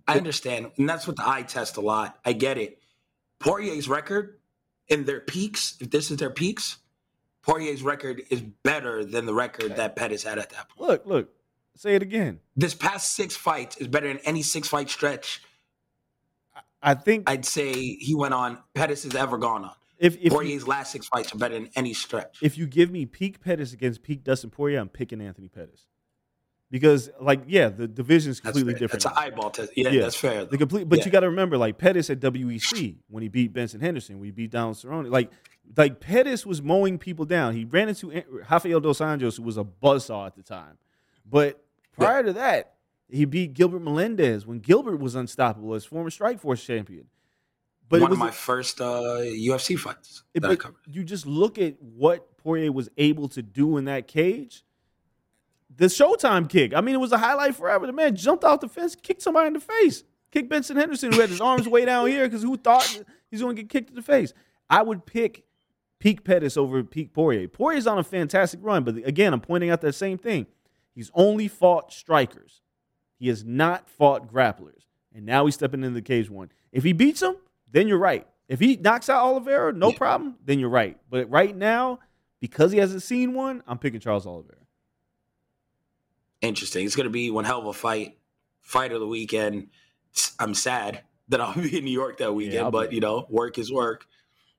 I 0.07 0.17
understand, 0.17 0.71
and 0.77 0.87
that's 0.87 1.05
what 1.05 1.17
the 1.17 1.27
eye 1.27 1.41
test 1.41 1.75
a 1.75 1.81
lot. 1.81 2.17
I 2.23 2.31
get 2.31 2.57
it. 2.57 2.79
Poirier's 3.39 3.89
record 3.89 4.39
in 4.87 5.03
their 5.03 5.19
peaks, 5.19 5.75
if 5.81 5.91
this 5.91 6.11
is 6.11 6.17
their 6.17 6.29
peaks, 6.29 6.77
Poirier's 7.41 7.83
record 7.83 8.21
is 8.29 8.39
better 8.39 9.03
than 9.03 9.25
the 9.25 9.33
record 9.33 9.75
that 9.75 9.97
Pettis 9.97 10.23
had 10.23 10.37
at 10.37 10.51
that 10.51 10.69
point. 10.69 10.89
Look, 10.89 11.05
look. 11.05 11.29
Say 11.75 11.95
it 11.95 12.01
again. 12.01 12.39
This 12.55 12.73
past 12.73 13.13
six 13.13 13.35
fights 13.35 13.75
is 13.77 13.87
better 13.87 14.07
than 14.07 14.19
any 14.19 14.43
six 14.43 14.67
fight 14.67 14.89
stretch 14.89 15.41
I 16.81 16.93
think 16.93 17.29
I'd 17.29 17.45
say 17.45 17.73
he 17.73 18.15
went 18.15 18.33
on 18.33 18.59
Pettis 18.73 19.03
has 19.03 19.15
ever 19.15 19.37
gone 19.37 19.65
on. 19.65 19.73
if 19.97 20.15
if 20.17 20.25
you, 20.25 20.29
Poirier's 20.29 20.67
last 20.67 20.91
six 20.91 21.07
fights 21.07 21.33
are 21.33 21.37
better 21.37 21.55
than 21.55 21.69
any 21.75 21.93
stretch. 21.93 22.37
if 22.41 22.57
you 22.57 22.67
give 22.67 22.91
me 22.91 23.05
peak 23.05 23.41
Pettis 23.41 23.73
against 23.73 24.03
peak 24.03 24.23
Dustin 24.23 24.49
Poirier, 24.49 24.79
I'm 24.79 24.89
picking 24.89 25.19
Anthony 25.19 25.47
Pettis. 25.47 25.87
Because 26.69 27.09
like 27.21 27.43
yeah, 27.47 27.69
the 27.69 27.87
division 27.87 28.31
is 28.31 28.39
completely 28.41 28.73
fair. 28.73 28.79
different. 28.79 29.03
That's 29.03 29.17
an 29.17 29.23
eyeball 29.23 29.51
test. 29.51 29.71
Yeah, 29.77 29.89
that's 30.01 30.15
fair. 30.17 30.43
The 30.45 30.57
complete, 30.57 30.89
but 30.89 30.99
Yeah. 30.99 31.05
you 31.05 31.11
got 31.11 31.21
to 31.21 31.29
remember, 31.29 31.57
like 31.57 31.77
Pettis 31.77 32.09
at 32.09 32.19
WEC 32.19 32.97
when 33.07 33.23
he 33.23 33.29
beat 33.29 33.53
Benson 33.53 33.79
Henderson, 33.79 34.19
when 34.19 34.25
he 34.25 34.31
beat 34.31 34.51
Donald 34.51 34.75
Cerrone, 34.75 35.09
like 35.09 35.31
like 35.77 35.99
Pettis 36.01 36.45
was 36.45 36.61
mowing 36.61 36.97
people 36.97 37.23
down. 37.25 37.55
He 37.55 37.63
ran 37.63 37.87
into 37.89 38.11
Rafael 38.49 38.79
dos 38.81 38.99
Anjos, 38.99 39.37
who 39.37 39.43
was 39.43 39.57
a 39.57 39.63
buzzsaw 39.63 40.27
at 40.27 40.35
the 40.35 40.43
time. 40.43 40.77
But 41.25 41.63
prior 41.93 42.21
to 42.23 42.33
that, 42.33 42.73
he 43.09 43.23
beat 43.23 43.53
Gilbert 43.53 43.81
Melendez 43.81 44.45
when 44.45 44.59
Gilbert 44.59 44.97
was 44.99 45.15
unstoppable 45.15 45.73
as 45.73 45.85
former 45.85 46.09
Strikeforce 46.09 46.65
champion. 46.65 47.05
But 47.89 48.01
One 48.01 48.09
it 48.09 48.11
was 48.11 48.17
of 48.17 48.25
my 48.25 48.31
first 48.31 48.81
uh, 48.81 49.19
UFC 49.21 49.77
fights 49.79 50.23
it- 50.33 50.41
that 50.41 50.51
I 50.51 50.55
covered. 50.57 50.81
you 50.85 51.05
just 51.05 51.25
look 51.25 51.57
at 51.57 51.81
what 51.81 52.35
Poirier 52.37 52.73
was 52.73 52.89
able 52.97 53.29
to 53.29 53.41
do 53.41 53.77
in 53.77 53.85
that 53.85 54.07
cage. 54.09 54.65
The 55.77 55.85
Showtime 55.85 56.49
kick. 56.49 56.73
I 56.73 56.81
mean, 56.81 56.95
it 56.95 56.99
was 56.99 57.11
a 57.11 57.17
highlight 57.17 57.55
forever. 57.55 57.85
The 57.85 57.93
man 57.93 58.15
jumped 58.15 58.43
off 58.43 58.61
the 58.61 58.67
fence, 58.67 58.95
kicked 58.95 59.21
somebody 59.21 59.47
in 59.47 59.53
the 59.53 59.59
face, 59.59 60.03
kicked 60.31 60.49
Benson 60.49 60.75
Henderson, 60.75 61.11
who 61.11 61.21
had 61.21 61.29
his 61.29 61.39
arms 61.39 61.67
way 61.67 61.85
down 61.85 62.07
here 62.07 62.25
because 62.25 62.41
who 62.41 62.57
thought 62.57 63.03
he's 63.29 63.41
going 63.41 63.55
to 63.55 63.61
get 63.61 63.69
kicked 63.69 63.89
in 63.91 63.95
the 63.95 64.01
face. 64.01 64.33
I 64.69 64.81
would 64.81 65.05
pick 65.05 65.45
Peak 65.99 66.23
Pettis 66.23 66.57
over 66.57 66.83
Peak 66.83 67.13
Poirier. 67.13 67.47
Poirier's 67.47 67.85
on 67.85 67.99
a 67.99 68.03
fantastic 68.03 68.59
run, 68.63 68.83
but 68.83 68.97
again, 68.97 69.33
I'm 69.33 69.41
pointing 69.41 69.69
out 69.69 69.81
that 69.81 69.93
same 69.93 70.17
thing. 70.17 70.47
He's 70.95 71.11
only 71.13 71.47
fought 71.47 71.93
strikers. 71.93 72.61
He 73.19 73.27
has 73.27 73.43
not 73.43 73.87
fought 73.87 74.31
grapplers, 74.31 74.85
and 75.13 75.25
now 75.25 75.45
he's 75.45 75.55
stepping 75.55 75.83
into 75.83 75.93
the 75.93 76.01
cage 76.01 76.29
one. 76.29 76.49
If 76.71 76.83
he 76.83 76.93
beats 76.93 77.21
him, 77.21 77.35
then 77.71 77.87
you're 77.87 77.97
right. 77.99 78.27
If 78.47 78.59
he 78.59 78.77
knocks 78.77 79.09
out 79.09 79.23
Oliveira, 79.23 79.73
no 79.73 79.91
problem, 79.91 80.35
then 80.43 80.57
you're 80.57 80.69
right. 80.69 80.97
But 81.09 81.29
right 81.29 81.55
now, 81.55 81.99
because 82.39 82.71
he 82.71 82.79
hasn't 82.79 83.03
seen 83.03 83.33
one, 83.33 83.61
I'm 83.67 83.77
picking 83.77 83.99
Charles 83.99 84.25
Oliveira. 84.25 84.61
Interesting. 86.41 86.85
It's 86.85 86.95
going 86.95 87.05
to 87.05 87.11
be 87.11 87.31
one 87.31 87.45
hell 87.45 87.59
of 87.59 87.65
a 87.65 87.73
fight. 87.73 88.17
Fight 88.61 88.91
of 88.91 88.99
the 88.99 89.07
weekend. 89.07 89.69
I'm 90.39 90.53
sad 90.53 91.01
that 91.29 91.41
I'll 91.41 91.53
be 91.53 91.77
in 91.77 91.85
New 91.85 91.91
York 91.91 92.17
that 92.17 92.33
weekend, 92.33 92.65
I'll 92.65 92.71
but 92.71 92.93
you 92.93 92.99
know, 92.99 93.25
work 93.29 93.57
is 93.57 93.71
work. 93.71 94.05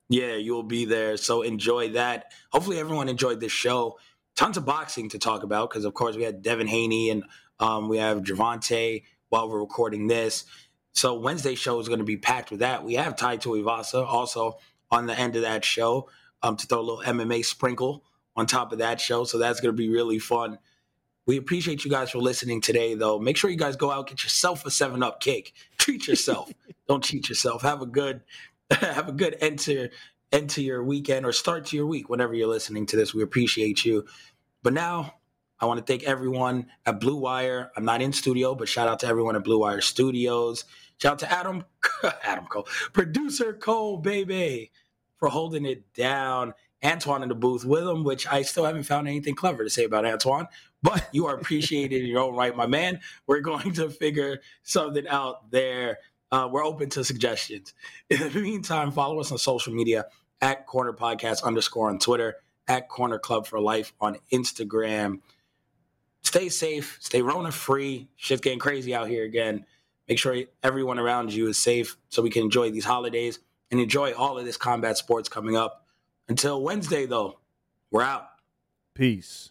Yeah, 0.08 0.36
you'll 0.36 0.62
be 0.62 0.86
there. 0.86 1.16
So 1.16 1.42
enjoy 1.42 1.90
that. 1.90 2.32
Hopefully, 2.50 2.78
everyone 2.78 3.08
enjoyed 3.08 3.40
this 3.40 3.52
show. 3.52 3.98
Tons 4.36 4.56
of 4.56 4.64
boxing 4.64 5.08
to 5.10 5.18
talk 5.18 5.42
about 5.42 5.68
because, 5.68 5.84
of 5.84 5.94
course, 5.94 6.16
we 6.16 6.22
had 6.22 6.42
Devin 6.42 6.66
Haney 6.66 7.10
and 7.10 7.24
um, 7.60 7.88
we 7.88 7.98
have 7.98 8.22
Gervonta 8.22 9.02
while 9.28 9.48
we're 9.48 9.60
recording 9.60 10.06
this. 10.06 10.44
So 10.92 11.18
Wednesday 11.18 11.54
show 11.54 11.78
is 11.80 11.88
going 11.88 11.98
to 11.98 12.04
be 12.04 12.16
packed 12.16 12.50
with 12.50 12.60
that. 12.60 12.84
We 12.84 12.94
have 12.94 13.16
Tai 13.16 13.36
Tuivasa 13.38 14.04
also 14.04 14.58
on 14.90 15.06
the 15.06 15.18
end 15.18 15.36
of 15.36 15.42
that 15.42 15.64
show 15.64 16.08
um, 16.42 16.56
to 16.56 16.66
throw 16.66 16.80
a 16.80 16.82
little 16.82 17.02
MMA 17.02 17.44
sprinkle 17.44 18.04
on 18.36 18.46
top 18.46 18.72
of 18.72 18.78
that 18.78 19.00
show. 19.00 19.24
So 19.24 19.38
that's 19.38 19.60
going 19.60 19.74
to 19.74 19.76
be 19.76 19.88
really 19.88 20.18
fun. 20.18 20.58
We 21.28 21.36
appreciate 21.36 21.84
you 21.84 21.90
guys 21.90 22.10
for 22.10 22.20
listening 22.20 22.62
today, 22.62 22.94
though. 22.94 23.18
Make 23.18 23.36
sure 23.36 23.50
you 23.50 23.58
guys 23.58 23.76
go 23.76 23.90
out 23.90 24.08
get 24.08 24.24
yourself 24.24 24.64
a 24.64 24.70
Seven 24.70 25.02
Up 25.02 25.20
cake. 25.20 25.52
Treat 25.76 26.08
yourself. 26.08 26.50
Don't 26.88 27.04
cheat 27.04 27.28
yourself. 27.28 27.60
Have 27.60 27.82
a 27.82 27.86
good, 27.86 28.22
have 28.70 29.10
a 29.10 29.12
good 29.12 29.36
end 29.42 29.58
to 29.60 29.90
end 30.32 30.48
to 30.48 30.62
your 30.62 30.82
weekend 30.82 31.26
or 31.26 31.32
start 31.32 31.66
to 31.66 31.76
your 31.76 31.84
week 31.84 32.08
whenever 32.08 32.32
you're 32.32 32.48
listening 32.48 32.86
to 32.86 32.96
this. 32.96 33.12
We 33.12 33.22
appreciate 33.22 33.84
you. 33.84 34.06
But 34.62 34.72
now 34.72 35.16
I 35.60 35.66
want 35.66 35.78
to 35.78 35.84
thank 35.84 36.04
everyone 36.04 36.68
at 36.86 36.98
Blue 36.98 37.16
Wire. 37.16 37.72
I'm 37.76 37.84
not 37.84 38.00
in 38.00 38.14
studio, 38.14 38.54
but 38.54 38.66
shout 38.66 38.88
out 38.88 39.00
to 39.00 39.06
everyone 39.06 39.36
at 39.36 39.44
Blue 39.44 39.58
Wire 39.58 39.82
Studios. 39.82 40.64
Shout 40.96 41.12
out 41.12 41.18
to 41.18 41.30
Adam, 41.30 41.64
Adam 42.22 42.46
Cole, 42.46 42.66
producer 42.94 43.52
Cole, 43.52 43.98
baby, 43.98 44.70
for 45.18 45.28
holding 45.28 45.66
it 45.66 45.92
down. 45.92 46.54
Antoine 46.84 47.22
in 47.22 47.28
the 47.28 47.34
booth 47.34 47.64
with 47.64 47.82
him, 47.84 48.04
which 48.04 48.26
I 48.28 48.42
still 48.42 48.64
haven't 48.64 48.84
found 48.84 49.08
anything 49.08 49.34
clever 49.34 49.64
to 49.64 49.70
say 49.70 49.84
about 49.84 50.06
Antoine, 50.06 50.46
but 50.82 51.08
you 51.12 51.26
are 51.26 51.34
appreciated 51.34 52.02
in 52.02 52.06
your 52.06 52.20
own 52.20 52.36
right, 52.36 52.54
my 52.54 52.66
man. 52.66 53.00
We're 53.26 53.40
going 53.40 53.72
to 53.74 53.90
figure 53.90 54.40
something 54.62 55.06
out 55.08 55.50
there. 55.50 55.98
Uh, 56.30 56.48
we're 56.50 56.64
open 56.64 56.90
to 56.90 57.04
suggestions. 57.04 57.74
In 58.10 58.20
the 58.20 58.40
meantime, 58.40 58.92
follow 58.92 59.18
us 59.20 59.32
on 59.32 59.38
social 59.38 59.72
media 59.72 60.06
at 60.40 60.66
Corner 60.66 60.92
Podcast 60.92 61.42
underscore 61.42 61.88
on 61.88 61.98
Twitter, 61.98 62.36
at 62.66 62.88
Corner 62.88 63.18
Club 63.18 63.46
for 63.46 63.60
Life 63.60 63.92
on 64.00 64.18
Instagram. 64.32 65.20
Stay 66.22 66.48
safe, 66.48 66.98
stay 67.00 67.22
Rona 67.22 67.50
free. 67.50 68.08
Shit's 68.16 68.42
getting 68.42 68.58
crazy 68.58 68.94
out 68.94 69.08
here 69.08 69.24
again. 69.24 69.64
Make 70.08 70.18
sure 70.18 70.36
everyone 70.62 70.98
around 70.98 71.32
you 71.32 71.48
is 71.48 71.58
safe 71.58 71.96
so 72.08 72.22
we 72.22 72.30
can 72.30 72.42
enjoy 72.42 72.70
these 72.70 72.84
holidays 72.84 73.38
and 73.70 73.80
enjoy 73.80 74.12
all 74.12 74.38
of 74.38 74.44
this 74.44 74.56
combat 74.56 74.96
sports 74.96 75.28
coming 75.28 75.56
up. 75.56 75.86
Until 76.28 76.62
Wednesday, 76.62 77.06
though, 77.06 77.40
we're 77.90 78.02
out. 78.02 78.28
Peace. 78.94 79.50